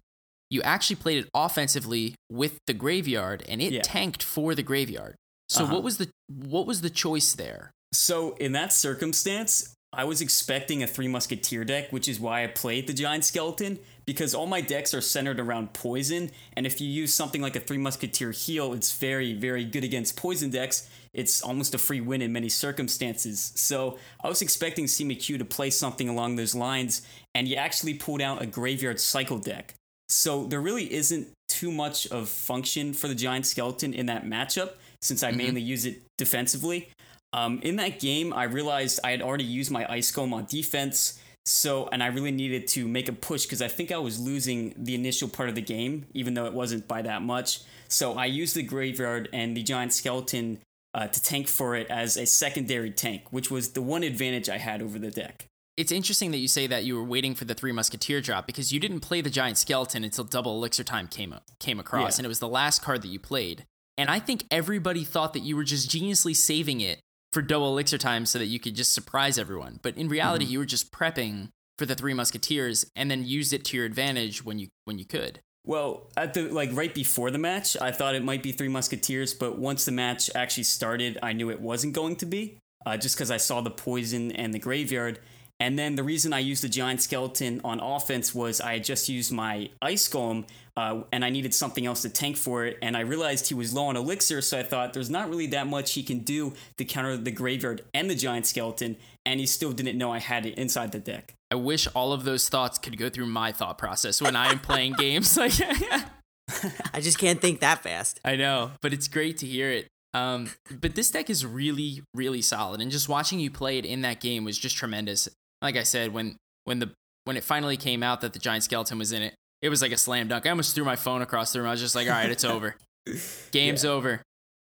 you 0.50 0.60
actually 0.62 0.96
played 0.96 1.24
it 1.24 1.30
offensively 1.34 2.14
with 2.30 2.58
the 2.66 2.74
graveyard 2.74 3.44
and 3.48 3.62
it 3.62 3.72
Yeah. 3.72 3.82
tanked 3.82 4.22
for 4.22 4.54
the 4.54 4.62
graveyard. 4.62 5.14
So 5.48 5.64
Uh-huh. 5.64 5.74
what 5.74 5.82
was 5.84 5.98
the 5.98 6.08
what 6.28 6.66
was 6.66 6.82
the 6.82 6.90
choice 6.90 7.32
there? 7.32 7.70
So 7.92 8.34
in 8.36 8.52
that 8.52 8.70
circumstance, 8.72 9.74
I 9.94 10.04
was 10.04 10.20
expecting 10.20 10.82
a 10.82 10.86
three 10.86 11.08
musketeer 11.08 11.64
deck, 11.64 11.90
which 11.90 12.06
is 12.08 12.20
why 12.20 12.44
I 12.44 12.46
played 12.48 12.86
the 12.86 12.92
giant 12.92 13.24
skeleton 13.24 13.78
because 14.04 14.34
all 14.34 14.46
my 14.46 14.60
decks 14.60 14.92
are 14.92 15.00
centered 15.00 15.40
around 15.40 15.72
poison, 15.72 16.30
and 16.54 16.66
if 16.66 16.78
you 16.82 16.88
use 16.88 17.14
something 17.14 17.40
like 17.40 17.56
a 17.56 17.60
three 17.60 17.78
musketeer 17.78 18.32
heal, 18.32 18.74
it's 18.74 18.92
very 18.92 19.32
very 19.32 19.64
good 19.64 19.84
against 19.84 20.16
poison 20.16 20.50
decks. 20.50 20.88
It's 21.18 21.42
almost 21.42 21.74
a 21.74 21.78
free 21.78 22.00
win 22.00 22.22
in 22.22 22.32
many 22.32 22.48
circumstances. 22.48 23.52
So 23.56 23.98
I 24.22 24.28
was 24.28 24.40
expecting 24.40 24.84
Sima 24.86 25.20
Q 25.20 25.36
to 25.38 25.44
play 25.44 25.70
something 25.70 26.08
along 26.08 26.36
those 26.36 26.54
lines, 26.54 27.02
and 27.34 27.48
you 27.48 27.56
actually 27.56 27.94
pulled 27.94 28.22
out 28.22 28.40
a 28.40 28.46
graveyard 28.46 29.00
cycle 29.00 29.38
deck. 29.38 29.74
So 30.08 30.44
there 30.44 30.60
really 30.60 30.92
isn't 30.92 31.28
too 31.48 31.72
much 31.72 32.06
of 32.06 32.28
function 32.28 32.94
for 32.94 33.08
the 33.08 33.14
giant 33.14 33.46
skeleton 33.46 33.92
in 33.92 34.06
that 34.06 34.24
matchup 34.24 34.70
since 35.02 35.22
I 35.22 35.32
mainly 35.32 35.60
use 35.60 35.84
it 35.84 36.02
defensively. 36.16 36.88
Um, 37.32 37.60
in 37.62 37.76
that 37.76 38.00
game, 38.00 38.32
I 38.32 38.44
realized 38.44 39.00
I 39.04 39.10
had 39.10 39.22
already 39.22 39.44
used 39.44 39.70
my 39.70 39.90
ice 39.92 40.10
golem 40.12 40.32
on 40.32 40.46
defense. 40.46 41.20
So, 41.44 41.88
and 41.92 42.02
I 42.02 42.08
really 42.08 42.30
needed 42.30 42.66
to 42.68 42.86
make 42.86 43.08
a 43.08 43.12
push 43.12 43.44
because 43.44 43.62
I 43.62 43.68
think 43.68 43.90
I 43.90 43.98
was 43.98 44.20
losing 44.20 44.74
the 44.76 44.94
initial 44.94 45.28
part 45.28 45.48
of 45.48 45.54
the 45.54 45.62
game, 45.62 46.06
even 46.12 46.34
though 46.34 46.46
it 46.46 46.52
wasn't 46.52 46.86
by 46.86 47.02
that 47.02 47.22
much. 47.22 47.60
So 47.88 48.14
I 48.14 48.26
used 48.26 48.54
the 48.54 48.62
graveyard 48.62 49.28
and 49.32 49.56
the 49.56 49.62
giant 49.62 49.92
skeleton 49.94 50.58
uh, 50.94 51.06
to 51.06 51.22
tank 51.22 51.48
for 51.48 51.74
it 51.76 51.86
as 51.90 52.16
a 52.16 52.26
secondary 52.26 52.90
tank, 52.90 53.24
which 53.30 53.50
was 53.50 53.72
the 53.72 53.82
one 53.82 54.02
advantage 54.02 54.48
I 54.48 54.58
had 54.58 54.82
over 54.82 54.98
the 54.98 55.10
deck. 55.10 55.46
It's 55.76 55.92
interesting 55.92 56.32
that 56.32 56.38
you 56.38 56.48
say 56.48 56.66
that 56.66 56.84
you 56.84 56.96
were 56.96 57.04
waiting 57.04 57.34
for 57.36 57.44
the 57.44 57.54
three 57.54 57.70
musketeer 57.72 58.20
drop 58.20 58.46
because 58.46 58.72
you 58.72 58.80
didn't 58.80 59.00
play 59.00 59.20
the 59.20 59.30
giant 59.30 59.58
skeleton 59.58 60.02
until 60.02 60.24
double 60.24 60.56
elixir 60.56 60.82
time 60.82 61.06
came 61.06 61.34
came 61.60 61.78
across 61.78 62.16
Yeah. 62.16 62.20
and 62.20 62.24
it 62.26 62.28
was 62.28 62.40
the 62.40 62.48
last 62.48 62.82
card 62.82 63.02
that 63.02 63.08
you 63.08 63.20
played. 63.20 63.64
And 63.96 64.10
I 64.10 64.18
think 64.18 64.44
everybody 64.50 65.04
thought 65.04 65.34
that 65.34 65.40
you 65.44 65.54
were 65.56 65.64
just 65.64 65.88
geniusly 65.88 66.34
saving 66.34 66.80
it 66.80 67.00
for 67.32 67.42
double 67.42 67.68
elixir 67.68 67.98
time 67.98 68.26
so 68.26 68.38
that 68.40 68.46
you 68.46 68.58
could 68.58 68.74
just 68.74 68.92
surprise 68.92 69.38
everyone. 69.38 69.78
But 69.82 69.96
in 69.96 70.08
reality, 70.08 70.46
Mm-hmm. 70.46 70.52
you 70.52 70.58
were 70.60 70.66
just 70.66 70.90
prepping 70.92 71.48
for 71.78 71.86
the 71.86 71.94
three 71.94 72.14
musketeers 72.14 72.84
and 72.96 73.08
then 73.08 73.24
used 73.24 73.52
it 73.52 73.64
to 73.66 73.76
your 73.76 73.86
advantage 73.86 74.44
when 74.44 74.58
you 74.58 74.68
when 74.84 74.98
you 74.98 75.04
could. 75.04 75.40
Well, 75.64 76.10
at 76.16 76.34
the 76.34 76.48
like 76.48 76.70
right 76.72 76.94
before 76.94 77.30
the 77.30 77.38
match, 77.38 77.76
I 77.80 77.92
thought 77.92 78.14
it 78.14 78.24
might 78.24 78.42
be 78.42 78.52
Three 78.52 78.68
Musketeers, 78.68 79.34
but 79.34 79.58
once 79.58 79.84
the 79.84 79.92
match 79.92 80.30
actually 80.34 80.64
started, 80.64 81.18
I 81.22 81.32
knew 81.32 81.50
it 81.50 81.60
wasn't 81.60 81.92
going 81.92 82.16
to 82.16 82.26
be, 82.26 82.58
uh, 82.86 82.96
just 82.96 83.16
because 83.16 83.30
I 83.30 83.36
saw 83.36 83.60
the 83.60 83.70
poison 83.70 84.32
and 84.32 84.54
the 84.54 84.58
graveyard. 84.58 85.20
And 85.60 85.76
then 85.76 85.96
the 85.96 86.04
reason 86.04 86.32
I 86.32 86.38
used 86.38 86.62
the 86.62 86.68
giant 86.68 87.02
skeleton 87.02 87.60
on 87.64 87.80
offense 87.80 88.32
was 88.32 88.60
I 88.60 88.74
had 88.74 88.84
just 88.84 89.08
used 89.08 89.32
my 89.32 89.70
ice 89.82 90.08
golem, 90.08 90.46
uh, 90.76 91.02
and 91.10 91.24
I 91.24 91.30
needed 91.30 91.52
something 91.52 91.84
else 91.84 92.02
to 92.02 92.08
tank 92.08 92.36
for 92.36 92.64
it. 92.64 92.78
And 92.80 92.96
I 92.96 93.00
realized 93.00 93.48
he 93.48 93.54
was 93.54 93.74
low 93.74 93.86
on 93.86 93.96
elixir, 93.96 94.40
so 94.40 94.56
I 94.56 94.62
thought 94.62 94.92
there's 94.92 95.10
not 95.10 95.28
really 95.28 95.48
that 95.48 95.66
much 95.66 95.94
he 95.94 96.04
can 96.04 96.20
do 96.20 96.54
to 96.76 96.84
counter 96.84 97.16
the 97.16 97.32
graveyard 97.32 97.82
and 97.92 98.08
the 98.08 98.14
giant 98.14 98.46
skeleton. 98.46 98.96
And 99.28 99.40
he 99.40 99.44
still 99.44 99.72
didn't 99.72 99.98
know 99.98 100.10
I 100.10 100.20
had 100.20 100.46
it 100.46 100.54
inside 100.56 100.90
the 100.90 100.98
deck. 100.98 101.34
I 101.50 101.56
wish 101.56 101.86
all 101.94 102.14
of 102.14 102.24
those 102.24 102.48
thoughts 102.48 102.78
could 102.78 102.96
go 102.96 103.10
through 103.10 103.26
my 103.26 103.52
thought 103.52 103.76
process 103.76 104.22
when 104.22 104.34
I 104.34 104.50
am 104.50 104.58
playing 104.58 104.94
games. 104.98 105.36
Like 105.36 105.52
I 106.94 107.00
just 107.02 107.18
can't 107.18 107.38
think 107.38 107.60
that 107.60 107.82
fast. 107.82 108.20
I 108.24 108.36
know, 108.36 108.70
but 108.80 108.94
it's 108.94 109.06
great 109.06 109.36
to 109.38 109.46
hear 109.46 109.70
it. 109.70 109.86
Um, 110.14 110.48
but 110.80 110.94
this 110.94 111.10
deck 111.10 111.28
is 111.28 111.44
really, 111.44 112.02
really 112.14 112.40
solid, 112.40 112.80
and 112.80 112.90
just 112.90 113.06
watching 113.06 113.38
you 113.38 113.50
play 113.50 113.76
it 113.76 113.84
in 113.84 114.00
that 114.00 114.20
game 114.20 114.44
was 114.44 114.56
just 114.56 114.78
tremendous. 114.78 115.28
Like 115.60 115.76
I 115.76 115.82
said, 115.82 116.14
when 116.14 116.36
when 116.64 116.78
the 116.78 116.92
when 117.24 117.36
it 117.36 117.44
finally 117.44 117.76
came 117.76 118.02
out 118.02 118.22
that 118.22 118.32
the 118.32 118.38
giant 118.38 118.64
skeleton 118.64 118.98
was 118.98 119.12
in 119.12 119.20
it, 119.20 119.34
it 119.60 119.68
was 119.68 119.82
like 119.82 119.92
a 119.92 119.98
slam 119.98 120.28
dunk. 120.28 120.46
I 120.46 120.50
almost 120.50 120.74
threw 120.74 120.86
my 120.86 120.96
phone 120.96 121.20
across 121.20 121.52
the 121.52 121.60
room. 121.60 121.68
I 121.68 121.72
was 121.72 121.80
just 121.80 121.94
like, 121.94 122.06
"All 122.06 122.14
right, 122.14 122.30
it's 122.30 122.44
over. 122.44 122.76
Game's 123.50 123.84
over." 123.84 124.22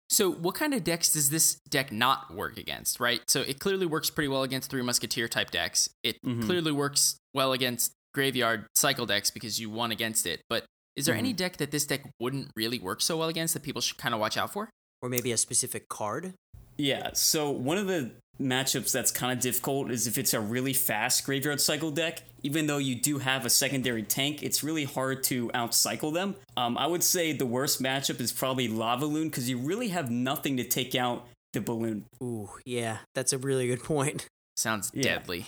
So, 0.10 0.32
what 0.32 0.55
kind 0.55 0.74
of 0.74 0.84
decks 0.84 1.14
does 1.14 1.30
this 1.30 1.60
deck 1.70 1.91
not 1.91 2.34
work 2.34 2.57
against? 2.57 2.99
Right. 2.99 3.22
So 3.28 3.41
it 3.41 3.60
clearly 3.60 3.86
works 3.86 4.10
pretty 4.10 4.28
well 4.28 4.43
against 4.43 4.70
three 4.72 4.82
musketeer 4.82 5.28
type 5.28 5.51
decks. 5.51 5.89
It 6.03 6.18
Mhm. 6.26 6.45
clearly 6.45 6.72
works 6.72 7.18
well 7.34 7.53
against 7.53 7.91
graveyard 8.14 8.66
cycle 8.76 9.05
decks 9.05 9.30
because 9.30 9.60
you 9.60 9.70
won 9.70 9.91
against 9.91 10.26
it. 10.26 10.41
But 10.49 10.66
is 10.95 11.05
there 11.05 11.16
any 11.16 11.32
deck 11.32 11.57
that 11.57 11.70
this 11.72 11.86
deck 11.86 12.01
wouldn't 12.20 12.49
really 12.55 12.80
work 12.80 13.01
so 13.01 13.18
well 13.18 13.30
against 13.30 13.53
that 13.53 13.62
people 13.64 13.82
should 13.82 13.97
kind 13.97 14.14
of 14.16 14.20
watch 14.20 14.36
out 14.36 14.51
for? 14.51 14.70
Or 15.01 15.10
maybe 15.10 15.32
a 15.32 15.38
specific 15.38 15.88
card. 15.89 16.34
Yeah, 16.78 17.12
so 17.14 17.51
one 17.51 17.78
of 17.78 17.88
the 17.88 18.12
matchups 18.41 18.91
that's 18.91 19.12
kind 19.12 19.32
of 19.32 19.39
difficult 19.39 19.91
is 19.91 20.07
if 20.07 20.18
it's 20.18 20.34
a 20.34 20.39
really 20.39 20.74
fast 20.74 21.24
graveyard 21.26 21.62
cycle 21.62 21.91
deck. 21.91 22.24
Even 22.44 22.68
though 22.68 22.78
you 22.78 22.96
do 22.96 23.18
have 23.20 23.46
a 23.46 23.50
secondary 23.50 24.04
tank, 24.04 24.42
it's 24.44 24.64
really 24.64 24.86
hard 24.86 25.24
to 25.26 25.50
outcycle 25.50 26.14
them. 26.14 26.36
Um, 26.58 26.78
I 26.78 26.88
would 26.88 27.04
say 27.04 27.34
the 27.34 27.46
worst 27.46 27.82
matchup 27.82 28.20
is 28.22 28.32
probably 28.32 28.68
Lava 28.68 29.06
Loon 29.06 29.30
because 29.30 29.50
you 29.50 29.58
really 29.58 29.90
have 29.90 30.10
nothing 30.10 30.58
to 30.58 30.64
take 30.64 30.96
out 30.96 31.28
the 31.54 31.62
balloon. 31.62 32.06
Ooh, 32.22 32.50
yeah, 32.66 33.00
that's 33.16 33.34
a 33.34 33.38
really 33.38 33.68
good 33.68 33.84
point. 33.84 34.26
Sounds 34.58 34.92
Yeah. 34.94 35.04
deadly. 35.04 35.46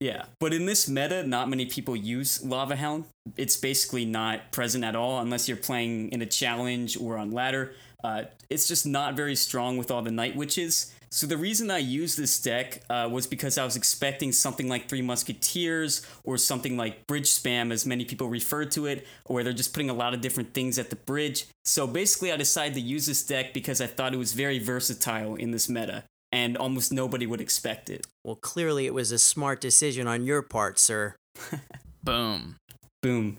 Yeah, 0.00 0.26
but 0.38 0.54
in 0.54 0.66
this 0.66 0.88
meta, 0.88 1.26
not 1.26 1.48
many 1.48 1.66
people 1.66 1.96
use 1.96 2.44
Lava 2.44 2.76
Hound. 2.76 3.04
It's 3.36 3.56
basically 3.56 4.04
not 4.04 4.52
present 4.52 4.84
at 4.84 4.94
all 4.94 5.18
unless 5.20 5.48
you're 5.48 5.56
playing 5.56 6.12
in 6.12 6.22
a 6.22 6.26
challenge 6.26 6.96
or 6.96 7.16
on 7.18 7.32
ladder. 7.32 7.74
Uh, 8.04 8.24
it's 8.48 8.68
just 8.68 8.86
not 8.86 9.14
very 9.16 9.34
strong 9.34 9.76
with 9.76 9.90
all 9.90 10.02
the 10.02 10.12
Night 10.12 10.36
Witches. 10.36 10.92
So 11.10 11.26
the 11.26 11.36
reason 11.36 11.70
I 11.70 11.78
used 11.78 12.18
this 12.18 12.40
deck 12.40 12.82
uh, 12.90 13.08
was 13.10 13.26
because 13.26 13.56
I 13.56 13.64
was 13.64 13.76
expecting 13.76 14.32
something 14.32 14.68
like 14.68 14.88
Three 14.88 15.02
Musketeers 15.02 16.06
or 16.24 16.36
something 16.36 16.76
like 16.76 17.06
Bridge 17.06 17.28
Spam, 17.28 17.72
as 17.72 17.86
many 17.86 18.04
people 18.04 18.28
refer 18.28 18.64
to 18.66 18.86
it, 18.86 19.06
where 19.26 19.42
they're 19.42 19.52
just 19.52 19.72
putting 19.72 19.90
a 19.90 19.94
lot 19.94 20.12
of 20.12 20.20
different 20.20 20.52
things 20.52 20.78
at 20.78 20.90
the 20.90 20.96
bridge. 20.96 21.46
So 21.64 21.86
basically, 21.86 22.30
I 22.32 22.36
decided 22.36 22.74
to 22.74 22.80
use 22.80 23.06
this 23.06 23.24
deck 23.24 23.54
because 23.54 23.80
I 23.80 23.86
thought 23.86 24.14
it 24.14 24.18
was 24.18 24.34
very 24.34 24.58
versatile 24.58 25.34
in 25.34 25.50
this 25.50 25.68
meta, 25.68 26.04
and 26.30 26.56
almost 26.56 26.92
nobody 26.92 27.26
would 27.26 27.40
expect 27.40 27.88
it. 27.88 28.06
Well, 28.24 28.36
clearly 28.36 28.86
it 28.86 28.94
was 28.94 29.10
a 29.10 29.18
smart 29.18 29.60
decision 29.60 30.06
on 30.06 30.24
your 30.24 30.42
part, 30.42 30.78
sir. 30.78 31.16
Boom. 32.04 32.56
Boom. 33.02 33.38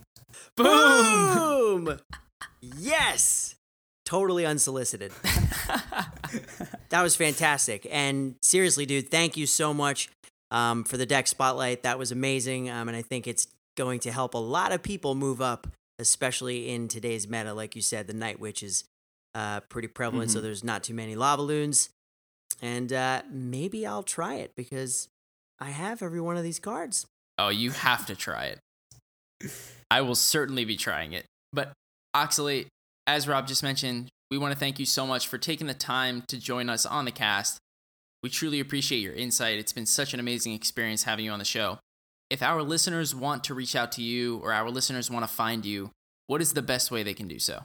Boom! 0.55 1.99
yes! 2.61 3.55
Totally 4.09 4.43
unsolicited. 4.43 5.11
that 6.89 7.03
was 7.03 7.15
fantastic. 7.15 7.85
And 7.91 8.33
seriously, 8.41 8.87
dude, 8.87 9.11
thank 9.11 9.37
you 9.37 9.45
so 9.45 9.71
much 9.71 10.09
um, 10.49 10.83
for 10.83 10.97
the 10.97 11.05
deck 11.05 11.27
spotlight. 11.27 11.83
That 11.83 11.99
was 11.99 12.11
amazing. 12.11 12.71
Um, 12.71 12.87
and 12.87 12.97
I 12.97 13.03
think 13.03 13.27
it's 13.27 13.47
going 13.77 13.99
to 13.99 14.11
help 14.11 14.33
a 14.33 14.39
lot 14.39 14.71
of 14.71 14.81
people 14.81 15.13
move 15.13 15.43
up, 15.43 15.67
especially 15.99 16.69
in 16.69 16.87
today's 16.87 17.27
meta. 17.27 17.53
Like 17.53 17.75
you 17.75 17.83
said, 17.83 18.07
the 18.07 18.15
Night 18.15 18.39
Witch 18.39 18.63
is 18.63 18.83
uh, 19.35 19.59
pretty 19.69 19.87
prevalent, 19.87 20.31
so 20.31 20.39
Mhm. 20.39 20.41
there's 20.41 20.63
not 20.63 20.83
too 20.83 20.95
many 20.95 21.15
lava 21.15 21.43
loons. 21.43 21.89
And 22.63 22.91
uh, 22.91 23.21
maybe 23.29 23.85
I'll 23.85 24.01
try 24.01 24.37
it 24.37 24.53
because 24.55 25.07
I 25.59 25.69
have 25.69 26.01
every 26.01 26.19
one 26.19 26.35
of 26.35 26.41
these 26.41 26.57
cards. 26.59 27.05
Oh, 27.37 27.49
you 27.49 27.69
have 27.69 28.07
to 28.07 28.15
try 28.15 28.45
it. 28.45 29.51
I 29.91 30.01
will 30.01 30.15
certainly 30.15 30.65
be 30.65 30.77
trying 30.77 31.13
it. 31.13 31.25
But 31.53 31.73
Oxalate, 32.15 32.65
as 33.15 33.27
Rob 33.27 33.47
just 33.47 33.63
mentioned, 33.63 34.09
we 34.29 34.37
want 34.37 34.53
to 34.53 34.59
thank 34.59 34.77
you 34.77 34.85
so 34.85 35.07
much 35.07 35.27
for 35.27 35.39
taking 35.39 35.65
the 35.65 35.73
time 35.73 36.23
to 36.27 36.39
join 36.39 36.69
us 36.69 36.85
on 36.85 37.05
the 37.05 37.11
cast. 37.11 37.57
We 38.21 38.29
truly 38.29 38.59
appreciate 38.59 38.99
your 38.99 39.13
insight. 39.13 39.57
It's 39.57 39.73
been 39.73 39.87
such 39.87 40.13
an 40.13 40.19
amazing 40.19 40.53
experience 40.53 41.03
having 41.03 41.25
you 41.25 41.31
on 41.31 41.39
the 41.39 41.45
show. 41.45 41.79
If 42.29 42.43
our 42.43 42.61
listeners 42.61 43.15
want 43.15 43.43
to 43.45 43.55
reach 43.55 43.75
out 43.75 43.91
to 43.93 44.03
you 44.03 44.37
or 44.43 44.53
our 44.53 44.69
listeners 44.69 45.09
want 45.09 45.27
to 45.27 45.33
find 45.33 45.65
you, 45.65 45.89
what 46.27 46.39
is 46.39 46.53
the 46.53 46.61
best 46.61 46.91
way 46.91 47.01
they 47.01 47.15
can 47.15 47.27
do 47.27 47.39
so? 47.39 47.63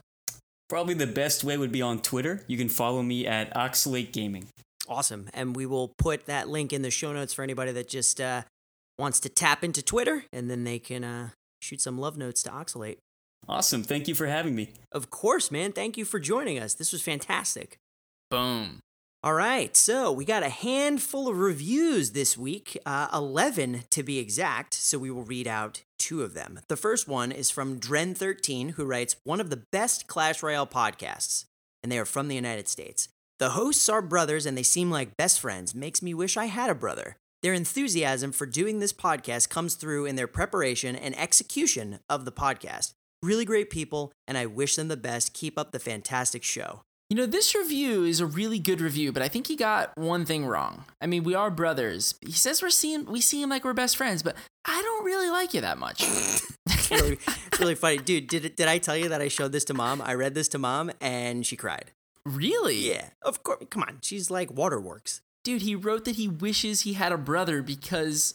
Probably 0.70 0.94
the 0.94 1.06
best 1.06 1.44
way 1.44 1.58
would 1.58 1.72
be 1.72 1.82
on 1.82 2.00
Twitter. 2.00 2.42
You 2.46 2.56
can 2.56 2.70
follow 2.70 3.02
me 3.02 3.26
at 3.26 3.52
Oxalate 3.54 4.12
Gaming. 4.12 4.46
Awesome. 4.88 5.28
And 5.34 5.54
we 5.54 5.66
will 5.66 5.92
put 5.98 6.24
that 6.24 6.48
link 6.48 6.72
in 6.72 6.80
the 6.80 6.90
show 6.90 7.12
notes 7.12 7.34
for 7.34 7.42
anybody 7.42 7.72
that 7.72 7.88
just 7.88 8.18
uh, 8.18 8.42
wants 8.98 9.20
to 9.20 9.28
tap 9.28 9.62
into 9.62 9.82
Twitter 9.82 10.24
and 10.32 10.50
then 10.50 10.64
they 10.64 10.78
can 10.78 11.04
uh, 11.04 11.30
shoot 11.60 11.82
some 11.82 11.98
love 11.98 12.16
notes 12.16 12.42
to 12.44 12.50
Oxalate. 12.50 12.96
Awesome. 13.48 13.82
Thank 13.82 14.08
you 14.08 14.14
for 14.14 14.26
having 14.26 14.54
me. 14.54 14.70
Of 14.92 15.10
course, 15.10 15.50
man. 15.50 15.72
Thank 15.72 15.96
you 15.96 16.04
for 16.04 16.18
joining 16.18 16.58
us. 16.58 16.74
This 16.74 16.92
was 16.92 17.02
fantastic. 17.02 17.78
Boom. 18.30 18.80
All 19.22 19.32
right, 19.32 19.74
so 19.74 20.12
we 20.12 20.26
got 20.26 20.42
a 20.42 20.50
handful 20.50 21.28
of 21.28 21.38
reviews 21.38 22.10
this 22.10 22.36
week, 22.36 22.76
uh, 22.84 23.08
11 23.10 23.84
to 23.88 24.02
be 24.02 24.18
exact, 24.18 24.74
so 24.74 24.98
we 24.98 25.10
will 25.10 25.22
read 25.22 25.48
out 25.48 25.82
two 25.98 26.22
of 26.22 26.34
them. 26.34 26.60
The 26.68 26.76
first 26.76 27.08
one 27.08 27.32
is 27.32 27.50
from 27.50 27.80
Dren13, 27.80 28.72
who 28.72 28.84
writes, 28.84 29.16
One 29.24 29.40
of 29.40 29.48
the 29.48 29.62
best 29.72 30.08
Clash 30.08 30.42
Royale 30.42 30.66
podcasts, 30.66 31.46
and 31.82 31.90
they 31.90 31.98
are 31.98 32.04
from 32.04 32.28
the 32.28 32.34
United 32.34 32.68
States. 32.68 33.08
The 33.38 33.50
hosts 33.50 33.88
are 33.88 34.02
brothers 34.02 34.44
and 34.46 34.58
they 34.58 34.62
seem 34.62 34.90
like 34.90 35.16
best 35.16 35.40
friends. 35.40 35.74
Makes 35.74 36.02
me 36.02 36.12
wish 36.12 36.36
I 36.36 36.44
had 36.46 36.68
a 36.68 36.74
brother. 36.74 37.16
Their 37.42 37.54
enthusiasm 37.54 38.30
for 38.30 38.46
doing 38.46 38.78
this 38.78 38.92
podcast 38.92 39.48
comes 39.48 39.74
through 39.74 40.04
in 40.04 40.16
their 40.16 40.26
preparation 40.26 40.94
and 40.96 41.18
execution 41.18 41.98
of 42.08 42.26
the 42.26 42.32
podcast. 42.32 42.92
Really 43.24 43.46
great 43.46 43.70
people, 43.70 44.12
and 44.28 44.36
I 44.36 44.44
wish 44.44 44.76
them 44.76 44.88
the 44.88 44.98
best. 44.98 45.32
Keep 45.32 45.58
up 45.58 45.72
the 45.72 45.78
fantastic 45.78 46.42
show. 46.42 46.82
You 47.08 47.16
know, 47.16 47.24
this 47.24 47.54
review 47.54 48.04
is 48.04 48.20
a 48.20 48.26
really 48.26 48.58
good 48.58 48.82
review, 48.82 49.12
but 49.12 49.22
I 49.22 49.28
think 49.28 49.46
he 49.46 49.56
got 49.56 49.96
one 49.96 50.26
thing 50.26 50.44
wrong. 50.44 50.84
I 51.00 51.06
mean, 51.06 51.24
we 51.24 51.34
are 51.34 51.50
brothers. 51.50 52.16
He 52.20 52.32
says 52.32 52.60
we're 52.60 52.68
seeing 52.68 53.06
we 53.06 53.22
see 53.22 53.40
him 53.40 53.48
like 53.48 53.64
we're 53.64 53.72
best 53.72 53.96
friends, 53.96 54.22
but 54.22 54.36
I 54.66 54.78
don't 54.82 55.06
really 55.06 55.30
like 55.30 55.54
you 55.54 55.62
that 55.62 55.78
much. 55.78 56.04
really, 56.90 57.18
really 57.58 57.74
funny, 57.74 57.96
dude. 57.96 58.26
Did 58.26 58.56
did 58.56 58.68
I 58.68 58.76
tell 58.76 58.96
you 58.96 59.08
that 59.08 59.22
I 59.22 59.28
showed 59.28 59.52
this 59.52 59.64
to 59.64 59.74
mom? 59.74 60.02
I 60.02 60.12
read 60.12 60.34
this 60.34 60.48
to 60.48 60.58
mom, 60.58 60.90
and 61.00 61.46
she 61.46 61.56
cried. 61.56 61.92
really? 62.26 62.90
Yeah, 62.90 63.08
of 63.22 63.42
course. 63.42 63.64
Come 63.70 63.84
on, 63.84 64.00
she's 64.02 64.30
like 64.30 64.52
Waterworks. 64.52 65.22
Dude, 65.44 65.62
he 65.62 65.74
wrote 65.74 66.04
that 66.04 66.16
he 66.16 66.28
wishes 66.28 66.82
he 66.82 66.92
had 66.92 67.10
a 67.10 67.16
brother 67.16 67.62
because 67.62 68.34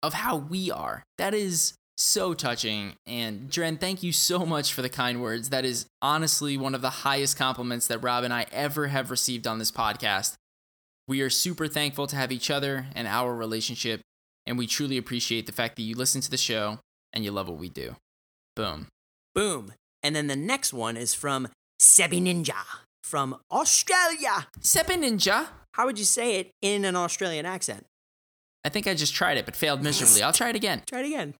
of 0.00 0.14
how 0.14 0.36
we 0.36 0.70
are. 0.70 1.02
That 1.16 1.34
is 1.34 1.74
so 1.98 2.32
touching. 2.32 2.94
And 3.06 3.50
Dren, 3.50 3.76
thank 3.76 4.02
you 4.02 4.12
so 4.12 4.46
much 4.46 4.72
for 4.72 4.80
the 4.80 4.88
kind 4.88 5.20
words. 5.20 5.50
That 5.50 5.64
is 5.64 5.86
honestly 6.00 6.56
one 6.56 6.74
of 6.74 6.80
the 6.80 6.90
highest 6.90 7.36
compliments 7.36 7.86
that 7.88 8.02
Rob 8.02 8.24
and 8.24 8.32
I 8.32 8.46
ever 8.52 8.86
have 8.86 9.10
received 9.10 9.46
on 9.46 9.58
this 9.58 9.70
podcast. 9.70 10.34
We 11.06 11.20
are 11.20 11.30
super 11.30 11.66
thankful 11.66 12.06
to 12.06 12.16
have 12.16 12.32
each 12.32 12.50
other 12.50 12.86
and 12.94 13.06
our 13.06 13.34
relationship, 13.34 14.00
and 14.46 14.56
we 14.56 14.66
truly 14.66 14.96
appreciate 14.96 15.46
the 15.46 15.52
fact 15.52 15.76
that 15.76 15.82
you 15.82 15.94
listen 15.94 16.20
to 16.20 16.30
the 16.30 16.36
show 16.36 16.78
and 17.12 17.24
you 17.24 17.30
love 17.30 17.48
what 17.48 17.58
we 17.58 17.68
do. 17.68 17.96
Boom. 18.54 18.86
Boom. 19.34 19.72
And 20.02 20.14
then 20.14 20.26
the 20.26 20.36
next 20.36 20.72
one 20.72 20.96
is 20.96 21.14
from 21.14 21.48
Sebi 21.80 22.22
Ninja 22.22 22.64
from 23.08 23.36
Australia. 23.50 24.46
Sepe 24.60 24.94
Ninja. 24.96 25.46
How 25.72 25.86
would 25.86 25.98
you 25.98 26.04
say 26.04 26.36
it 26.36 26.50
in 26.60 26.84
an 26.84 26.94
Australian 26.94 27.46
accent? 27.46 27.86
I 28.64 28.68
think 28.68 28.86
I 28.86 28.94
just 28.94 29.14
tried 29.14 29.38
it, 29.38 29.46
but 29.46 29.56
failed 29.56 29.82
miserably. 29.82 30.22
I'll 30.22 30.32
try 30.32 30.50
it 30.50 30.56
again. 30.56 30.82
Try 30.86 31.00
it 31.00 31.06
again. 31.06 31.34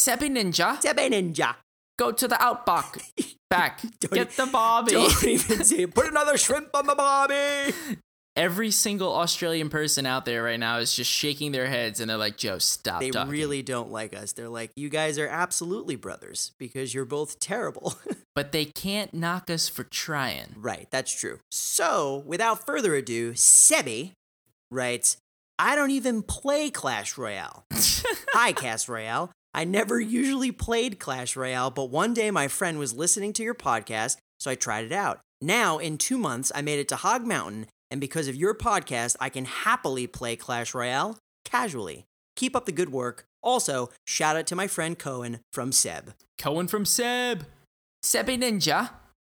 Sepe 0.00 0.30
Ninja. 0.30 0.80
Sebi 0.80 1.10
Ninja. 1.10 1.56
Go 1.98 2.10
to 2.10 2.26
the 2.26 2.42
outback. 2.42 2.96
Back. 3.50 3.80
Get 4.12 4.30
the 4.30 4.46
Bobby. 4.46 4.92
Don't 4.92 5.24
even 5.24 5.64
say. 5.64 5.84
Put 5.86 6.06
another 6.06 6.38
shrimp 6.38 6.68
on 6.72 6.86
the 6.86 6.94
bobby. 6.94 7.74
Every 8.36 8.70
single 8.70 9.12
Australian 9.14 9.68
person 9.68 10.06
out 10.06 10.24
there 10.24 10.42
right 10.44 10.58
now 10.58 10.78
is 10.78 10.94
just 10.94 11.10
shaking 11.10 11.50
their 11.52 11.66
heads 11.66 11.98
and 12.00 12.08
they're 12.08 12.16
like, 12.16 12.38
Joe, 12.38 12.58
stop 12.58 13.00
They 13.00 13.10
talking. 13.10 13.30
really 13.30 13.60
don't 13.60 13.90
like 13.90 14.14
us. 14.16 14.32
They're 14.32 14.48
like, 14.48 14.70
you 14.76 14.88
guys 14.88 15.18
are 15.18 15.26
absolutely 15.26 15.96
brothers 15.96 16.52
because 16.58 16.94
you're 16.94 17.04
both 17.04 17.38
terrible. 17.40 17.94
But 18.36 18.52
they 18.52 18.64
can't 18.64 19.12
knock 19.12 19.50
us 19.50 19.68
for 19.68 19.82
trying. 19.82 20.54
Right, 20.56 20.86
that's 20.90 21.12
true. 21.12 21.40
So, 21.50 22.22
without 22.24 22.64
further 22.64 22.94
ado, 22.94 23.32
Sebi 23.32 24.12
writes, 24.70 25.16
I 25.58 25.74
don't 25.74 25.90
even 25.90 26.22
play 26.22 26.70
Clash 26.70 27.18
Royale. 27.18 27.64
Hi, 28.32 28.52
Cast 28.52 28.88
Royale. 28.88 29.30
I 29.52 29.64
never 29.64 30.00
usually 30.00 30.52
played 30.52 30.98
Clash 31.00 31.34
Royale, 31.34 31.70
but 31.70 31.90
one 31.90 32.14
day 32.14 32.30
my 32.30 32.46
friend 32.48 32.78
was 32.78 32.94
listening 32.94 33.32
to 33.34 33.42
your 33.42 33.54
podcast, 33.54 34.16
so 34.38 34.50
I 34.50 34.54
tried 34.54 34.84
it 34.84 34.92
out. 34.92 35.20
Now, 35.42 35.78
in 35.78 35.98
two 35.98 36.18
months, 36.18 36.52
I 36.54 36.62
made 36.62 36.78
it 36.78 36.88
to 36.88 36.96
Hog 36.96 37.26
Mountain, 37.26 37.66
and 37.90 38.00
because 38.00 38.28
of 38.28 38.36
your 38.36 38.54
podcast, 38.54 39.16
I 39.20 39.28
can 39.28 39.44
happily 39.46 40.06
play 40.06 40.36
Clash 40.36 40.74
Royale 40.74 41.18
casually. 41.44 42.04
Keep 42.36 42.54
up 42.54 42.66
the 42.66 42.72
good 42.72 42.90
work. 42.92 43.24
Also, 43.42 43.90
shout 44.06 44.36
out 44.36 44.46
to 44.46 44.54
my 44.54 44.66
friend 44.68 44.98
Cohen 44.98 45.40
from 45.52 45.72
Seb. 45.72 46.14
Cohen 46.38 46.68
from 46.68 46.84
Seb. 46.84 47.46
Sebi 48.04 48.38
Ninja. 48.38 48.90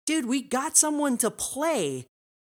dude, 0.07 0.27
we 0.27 0.43
got 0.43 0.77
someone 0.77 1.17
to 1.19 1.31
play 1.31 2.07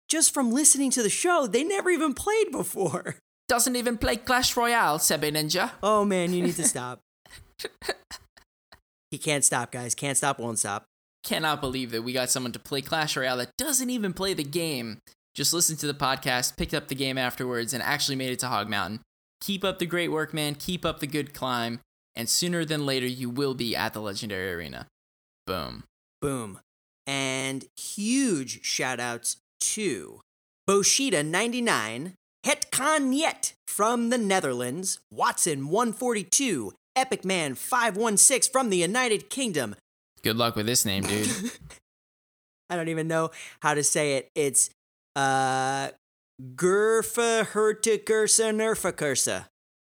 just 0.09 0.33
from 0.33 0.51
listening 0.51 0.91
to 0.91 1.01
the 1.01 1.09
show. 1.09 1.47
They 1.47 1.63
never 1.63 1.89
even 1.89 2.13
played 2.13 2.51
before. 2.51 3.15
Doesn't 3.47 3.75
even 3.75 3.97
play 3.97 4.17
Clash 4.17 4.57
Royale, 4.57 4.97
Sebi 4.99 5.31
Ninja. 5.31 5.71
Oh 5.81 6.03
man, 6.03 6.33
you 6.33 6.43
need 6.43 6.55
to 6.55 6.67
stop. 6.67 6.99
He 9.11 9.17
can't 9.17 9.45
stop, 9.45 9.71
guys. 9.71 9.95
Can't 9.95 10.17
stop, 10.17 10.39
won't 10.39 10.59
stop. 10.59 10.85
Cannot 11.23 11.61
believe 11.61 11.91
that 11.91 12.01
we 12.01 12.13
got 12.13 12.29
someone 12.29 12.51
to 12.51 12.59
play 12.59 12.81
Clash 12.81 13.15
Royale 13.15 13.37
that 13.37 13.55
doesn't 13.57 13.89
even 13.89 14.13
play 14.13 14.33
the 14.33 14.43
game. 14.43 14.99
Just 15.33 15.53
listened 15.53 15.79
to 15.79 15.87
the 15.87 15.93
podcast, 15.93 16.57
picked 16.57 16.73
up 16.73 16.89
the 16.89 16.95
game 16.95 17.17
afterwards, 17.17 17.73
and 17.73 17.81
actually 17.81 18.15
made 18.15 18.31
it 18.31 18.39
to 18.39 18.47
Hog 18.47 18.69
Mountain. 18.69 19.01
Keep 19.41 19.63
up 19.63 19.79
the 19.79 19.85
great 19.85 20.11
work, 20.11 20.33
man. 20.33 20.55
Keep 20.55 20.85
up 20.85 20.99
the 20.99 21.07
good 21.07 21.33
climb. 21.33 21.79
And 22.15 22.29
sooner 22.29 22.63
than 22.63 22.85
later, 22.85 23.07
you 23.07 23.29
will 23.29 23.55
be 23.55 23.75
at 23.75 23.93
the 23.93 24.01
Legendary 24.01 24.51
Arena. 24.51 24.87
Boom. 25.47 25.83
Boom. 26.21 26.59
And 27.07 27.65
huge 27.75 28.63
shout 28.63 28.99
outs 28.99 29.37
to 29.59 30.21
Boshida99, 30.69 32.13
Hetkan 32.45 33.17
Yet 33.17 33.53
from 33.67 34.09
the 34.09 34.17
Netherlands, 34.17 34.99
Watson142, 35.13 36.71
Epic 36.95 37.25
Man 37.25 37.55
516 37.55 38.51
from 38.51 38.69
the 38.69 38.77
United 38.77 39.29
Kingdom, 39.29 39.75
Good 40.23 40.37
luck 40.37 40.55
with 40.55 40.65
this 40.65 40.85
name, 40.85 41.03
dude. 41.03 41.27
I 42.69 42.75
don't 42.77 42.87
even 42.87 43.07
know 43.07 43.31
how 43.61 43.73
to 43.73 43.83
say 43.83 44.15
it. 44.17 44.29
It's 44.35 44.69
uh 45.15 45.89
Gurfa 46.55 47.45
Herta 47.47 48.03
Gersa 48.03 48.53
Nerfa 48.55 48.91
Cursa. 48.93 49.45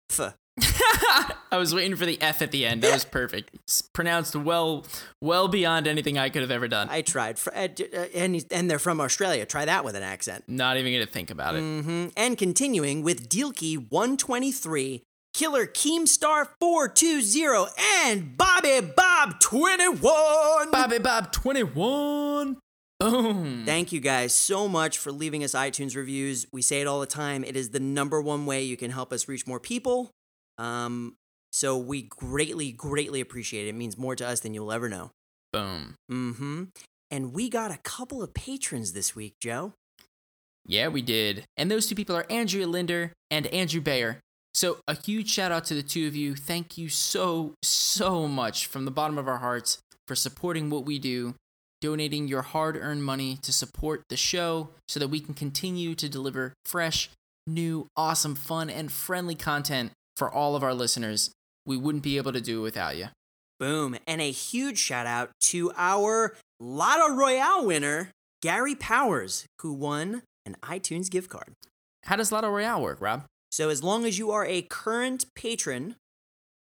F. 0.09 0.35
I 1.51 1.57
was 1.57 1.75
waiting 1.75 1.95
for 1.95 2.05
the 2.05 2.21
F 2.21 2.41
at 2.41 2.51
the 2.51 2.65
end. 2.65 2.81
That 2.81 2.93
was 2.93 3.05
perfect. 3.05 3.51
It's 3.53 3.81
pronounced 3.93 4.35
well, 4.35 4.85
well 5.21 5.47
beyond 5.47 5.87
anything 5.87 6.17
I 6.17 6.29
could 6.29 6.41
have 6.41 6.51
ever 6.51 6.67
done. 6.67 6.87
I 6.89 7.01
tried. 7.01 7.39
Uh, 7.47 7.67
uh, 7.93 8.05
and, 8.13 8.43
and 8.51 8.69
they're 8.69 8.79
from 8.79 8.99
Australia. 8.99 9.45
Try 9.45 9.65
that 9.65 9.85
with 9.85 9.95
an 9.95 10.03
accent. 10.03 10.45
Not 10.47 10.77
even 10.77 10.91
gonna 10.93 11.05
think 11.05 11.29
about 11.29 11.55
it. 11.55 11.59
hmm 11.61 12.07
And 12.17 12.37
continuing 12.37 13.03
with 13.03 13.29
Dealkey 13.29 13.77
123, 13.89 15.03
Killer 15.35 15.67
Keemstar 15.67 16.47
420, 16.61 17.67
and 18.05 18.37
Bobby 18.37 18.79
Bob 18.79 19.41
21. 19.41 20.71
Bobby 20.71 20.97
Bob 20.97 21.33
twenty 21.33 21.61
one. 21.61 22.57
Boom. 23.01 23.63
Thank 23.65 23.91
you 23.91 23.99
guys 23.99 24.33
so 24.33 24.69
much 24.69 24.97
for 24.97 25.11
leaving 25.11 25.43
us 25.43 25.51
iTunes 25.51 25.93
reviews. 25.97 26.47
We 26.53 26.61
say 26.61 26.79
it 26.79 26.87
all 26.87 27.01
the 27.01 27.05
time. 27.05 27.43
It 27.43 27.57
is 27.57 27.71
the 27.71 27.81
number 27.81 28.21
one 28.21 28.45
way 28.45 28.63
you 28.63 28.77
can 28.77 28.91
help 28.91 29.11
us 29.11 29.27
reach 29.27 29.45
more 29.45 29.59
people. 29.59 30.09
Um, 30.57 31.17
so 31.51 31.77
we 31.77 32.03
greatly, 32.03 32.71
greatly 32.71 33.19
appreciate 33.19 33.65
it. 33.65 33.71
It 33.71 33.75
means 33.75 33.97
more 33.97 34.15
to 34.15 34.25
us 34.25 34.39
than 34.39 34.53
you'll 34.53 34.71
ever 34.71 34.87
know. 34.87 35.11
Boom. 35.51 35.95
Mm-hmm. 36.09 36.63
And 37.11 37.33
we 37.33 37.49
got 37.49 37.71
a 37.71 37.77
couple 37.79 38.23
of 38.23 38.33
patrons 38.33 38.93
this 38.93 39.17
week, 39.17 39.33
Joe. 39.41 39.73
Yeah, 40.65 40.87
we 40.87 41.01
did. 41.01 41.43
And 41.57 41.69
those 41.69 41.87
two 41.87 41.95
people 41.95 42.15
are 42.15 42.25
Andrea 42.29 42.67
Linder 42.67 43.11
and 43.29 43.47
Andrew 43.47 43.81
Bayer. 43.81 44.21
So 44.55 44.77
a 44.87 44.95
huge 44.95 45.29
shout 45.29 45.51
out 45.51 45.65
to 45.65 45.73
the 45.73 45.83
two 45.83 46.07
of 46.07 46.15
you. 46.15 46.33
Thank 46.33 46.77
you 46.77 46.87
so, 46.87 47.55
so 47.61 48.25
much 48.25 48.67
from 48.67 48.85
the 48.85 48.91
bottom 48.91 49.17
of 49.17 49.27
our 49.27 49.39
hearts 49.39 49.79
for 50.07 50.15
supporting 50.15 50.69
what 50.69 50.85
we 50.85 50.97
do, 50.97 51.35
donating 51.81 52.29
your 52.29 52.41
hard 52.41 52.77
earned 52.77 53.03
money 53.03 53.37
to 53.41 53.51
support 53.51 54.03
the 54.07 54.15
show 54.15 54.69
so 54.87 54.97
that 54.97 55.09
we 55.09 55.19
can 55.19 55.33
continue 55.33 55.93
to 55.95 56.07
deliver 56.07 56.53
fresh, 56.63 57.09
new, 57.45 57.87
awesome, 57.97 58.33
fun, 58.33 58.69
and 58.69 58.93
friendly 58.93 59.35
content 59.35 59.91
for 60.15 60.31
all 60.31 60.55
of 60.55 60.63
our 60.63 60.73
listeners. 60.73 61.31
We 61.65 61.75
wouldn't 61.75 62.05
be 62.05 62.15
able 62.15 62.31
to 62.31 62.39
do 62.39 62.61
it 62.61 62.63
without 62.63 62.95
you. 62.95 63.09
Boom. 63.59 63.97
And 64.07 64.21
a 64.21 64.31
huge 64.31 64.77
shout 64.77 65.05
out 65.05 65.31
to 65.47 65.73
our 65.75 66.33
Lotto 66.61 67.13
Royale 67.13 67.65
winner, 67.65 68.09
Gary 68.41 68.75
Powers, 68.75 69.45
who 69.61 69.73
won 69.73 70.21
an 70.45 70.55
iTunes 70.63 71.11
gift 71.11 71.29
card. 71.29 71.51
How 72.05 72.15
does 72.15 72.31
Lotto 72.31 72.49
Royale 72.49 72.81
work, 72.81 73.01
Rob? 73.01 73.25
So, 73.55 73.69
as 73.69 73.81
long 73.81 74.03
as 74.03 74.19
you 74.19 74.31
are 74.31 74.45
a 74.45 74.63
current 74.63 75.33
patron 75.33 75.95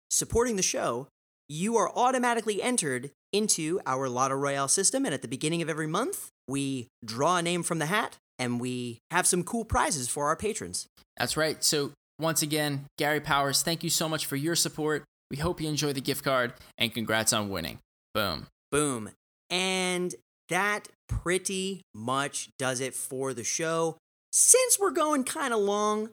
supporting 0.10 0.58
the 0.58 0.62
show, 0.62 1.08
you 1.48 1.78
are 1.78 1.90
automatically 1.96 2.62
entered 2.62 3.12
into 3.32 3.80
our 3.86 4.10
Lotto 4.10 4.36
Royale 4.36 4.68
system. 4.68 5.06
And 5.06 5.14
at 5.14 5.22
the 5.22 5.30
beginning 5.30 5.62
of 5.62 5.70
every 5.70 5.88
month, 5.88 6.28
we 6.50 6.90
draw 7.06 7.38
a 7.38 7.42
name 7.42 7.64
from 7.64 7.80
the 7.80 7.86
hat 7.86 8.18
and 8.38 8.60
we 8.60 9.00
have 9.10 9.26
some 9.26 9.42
cool 9.42 9.64
prizes 9.64 10.10
for 10.10 10.28
our 10.28 10.36
patrons. 10.36 10.88
That's 11.16 11.38
right. 11.38 11.64
So, 11.64 11.92
once 12.20 12.42
again, 12.42 12.88
Gary 12.98 13.22
Powers, 13.22 13.62
thank 13.62 13.86
you 13.86 13.90
so 13.90 14.10
much 14.10 14.26
for 14.26 14.36
your 14.36 14.58
support. 14.58 15.06
We 15.30 15.38
hope 15.38 15.62
you 15.62 15.70
enjoy 15.70 15.94
the 15.94 16.02
gift 16.02 16.26
card 16.26 16.52
and 16.78 16.94
congrats 16.94 17.32
on 17.32 17.48
winning. 17.48 17.80
Boom. 18.14 18.48
Boom. 18.70 19.12
And 19.50 20.14
that 20.50 20.90
pretty 21.08 21.84
much 21.96 22.50
does 22.60 22.82
it 22.82 22.94
for 22.94 23.34
the 23.34 23.46
show. 23.46 23.96
Since 24.34 24.78
we're 24.78 24.92
going 24.92 25.24
kind 25.24 25.54
of 25.54 25.62
long, 25.62 26.10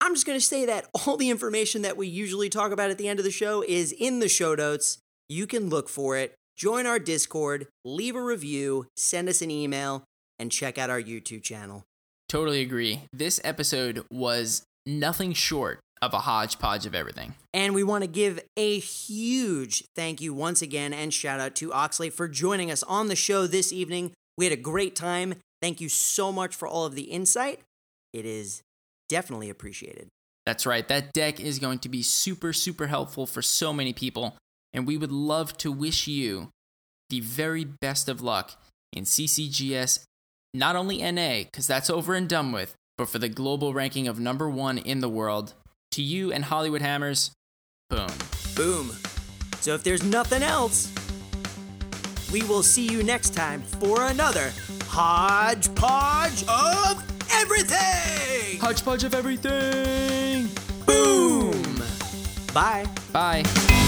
I'm 0.00 0.14
just 0.14 0.26
going 0.26 0.38
to 0.38 0.44
say 0.44 0.64
that 0.66 0.86
all 0.94 1.16
the 1.16 1.30
information 1.30 1.82
that 1.82 1.96
we 1.96 2.06
usually 2.06 2.48
talk 2.48 2.72
about 2.72 2.90
at 2.90 2.98
the 2.98 3.08
end 3.08 3.18
of 3.18 3.24
the 3.24 3.30
show 3.30 3.62
is 3.66 3.92
in 3.92 4.20
the 4.20 4.28
show 4.28 4.54
notes. 4.54 4.98
You 5.28 5.46
can 5.46 5.68
look 5.68 5.88
for 5.88 6.16
it, 6.16 6.34
join 6.56 6.86
our 6.86 6.98
Discord, 6.98 7.66
leave 7.84 8.14
a 8.14 8.22
review, 8.22 8.86
send 8.96 9.28
us 9.28 9.42
an 9.42 9.50
email, 9.50 10.04
and 10.38 10.52
check 10.52 10.78
out 10.78 10.90
our 10.90 11.02
YouTube 11.02 11.42
channel. 11.42 11.84
Totally 12.28 12.62
agree. 12.62 13.02
This 13.12 13.40
episode 13.42 14.04
was 14.10 14.62
nothing 14.86 15.32
short 15.32 15.80
of 16.00 16.14
a 16.14 16.18
hodgepodge 16.18 16.86
of 16.86 16.94
everything. 16.94 17.34
And 17.52 17.74
we 17.74 17.82
want 17.82 18.04
to 18.04 18.08
give 18.08 18.38
a 18.56 18.78
huge 18.78 19.84
thank 19.96 20.20
you 20.20 20.32
once 20.32 20.62
again 20.62 20.92
and 20.92 21.12
shout 21.12 21.40
out 21.40 21.54
to 21.56 21.72
Oxley 21.72 22.10
for 22.10 22.28
joining 22.28 22.70
us 22.70 22.82
on 22.84 23.08
the 23.08 23.16
show 23.16 23.46
this 23.46 23.72
evening. 23.72 24.12
We 24.36 24.44
had 24.44 24.52
a 24.52 24.60
great 24.60 24.94
time. 24.94 25.34
Thank 25.60 25.80
you 25.80 25.88
so 25.88 26.30
much 26.30 26.54
for 26.54 26.68
all 26.68 26.84
of 26.84 26.94
the 26.94 27.02
insight. 27.02 27.60
It 28.12 28.24
is 28.24 28.62
definitely 29.08 29.50
appreciated. 29.50 30.08
That's 30.46 30.64
right. 30.64 30.86
That 30.88 31.12
deck 31.12 31.40
is 31.40 31.58
going 31.58 31.80
to 31.80 31.88
be 31.88 32.02
super, 32.02 32.52
super 32.52 32.86
helpful 32.86 33.26
for 33.26 33.42
so 33.42 33.72
many 33.72 33.92
people. 33.92 34.36
And 34.72 34.86
we 34.86 34.96
would 34.96 35.12
love 35.12 35.56
to 35.58 35.70
wish 35.70 36.06
you 36.06 36.50
the 37.10 37.20
very 37.20 37.64
best 37.64 38.08
of 38.08 38.22
luck 38.22 38.52
in 38.92 39.04
CCGS, 39.04 40.04
not 40.54 40.76
only 40.76 40.98
NA, 40.98 41.44
because 41.44 41.66
that's 41.66 41.90
over 41.90 42.14
and 42.14 42.28
done 42.28 42.52
with, 42.52 42.74
but 42.96 43.08
for 43.08 43.18
the 43.18 43.28
global 43.28 43.74
ranking 43.74 44.08
of 44.08 44.18
number 44.18 44.48
one 44.48 44.78
in 44.78 45.00
the 45.00 45.08
world. 45.08 45.54
To 45.92 46.02
you 46.02 46.32
and 46.32 46.44
Hollywood 46.44 46.82
Hammers, 46.82 47.30
boom. 47.90 48.10
Boom. 48.54 48.90
So 49.60 49.74
if 49.74 49.82
there's 49.82 50.02
nothing 50.02 50.42
else, 50.42 50.92
we 52.32 52.42
will 52.42 52.62
see 52.62 52.86
you 52.86 53.02
next 53.02 53.34
time 53.34 53.62
for 53.62 54.04
another 54.04 54.52
hodgepodge 54.84 56.44
of 56.48 57.17
everything. 57.32 58.60
Hodgepodge 58.60 59.04
of 59.04 59.14
everything! 59.14 60.48
Boom. 60.86 61.82
Bye. 62.52 62.86
Bye. 63.12 63.87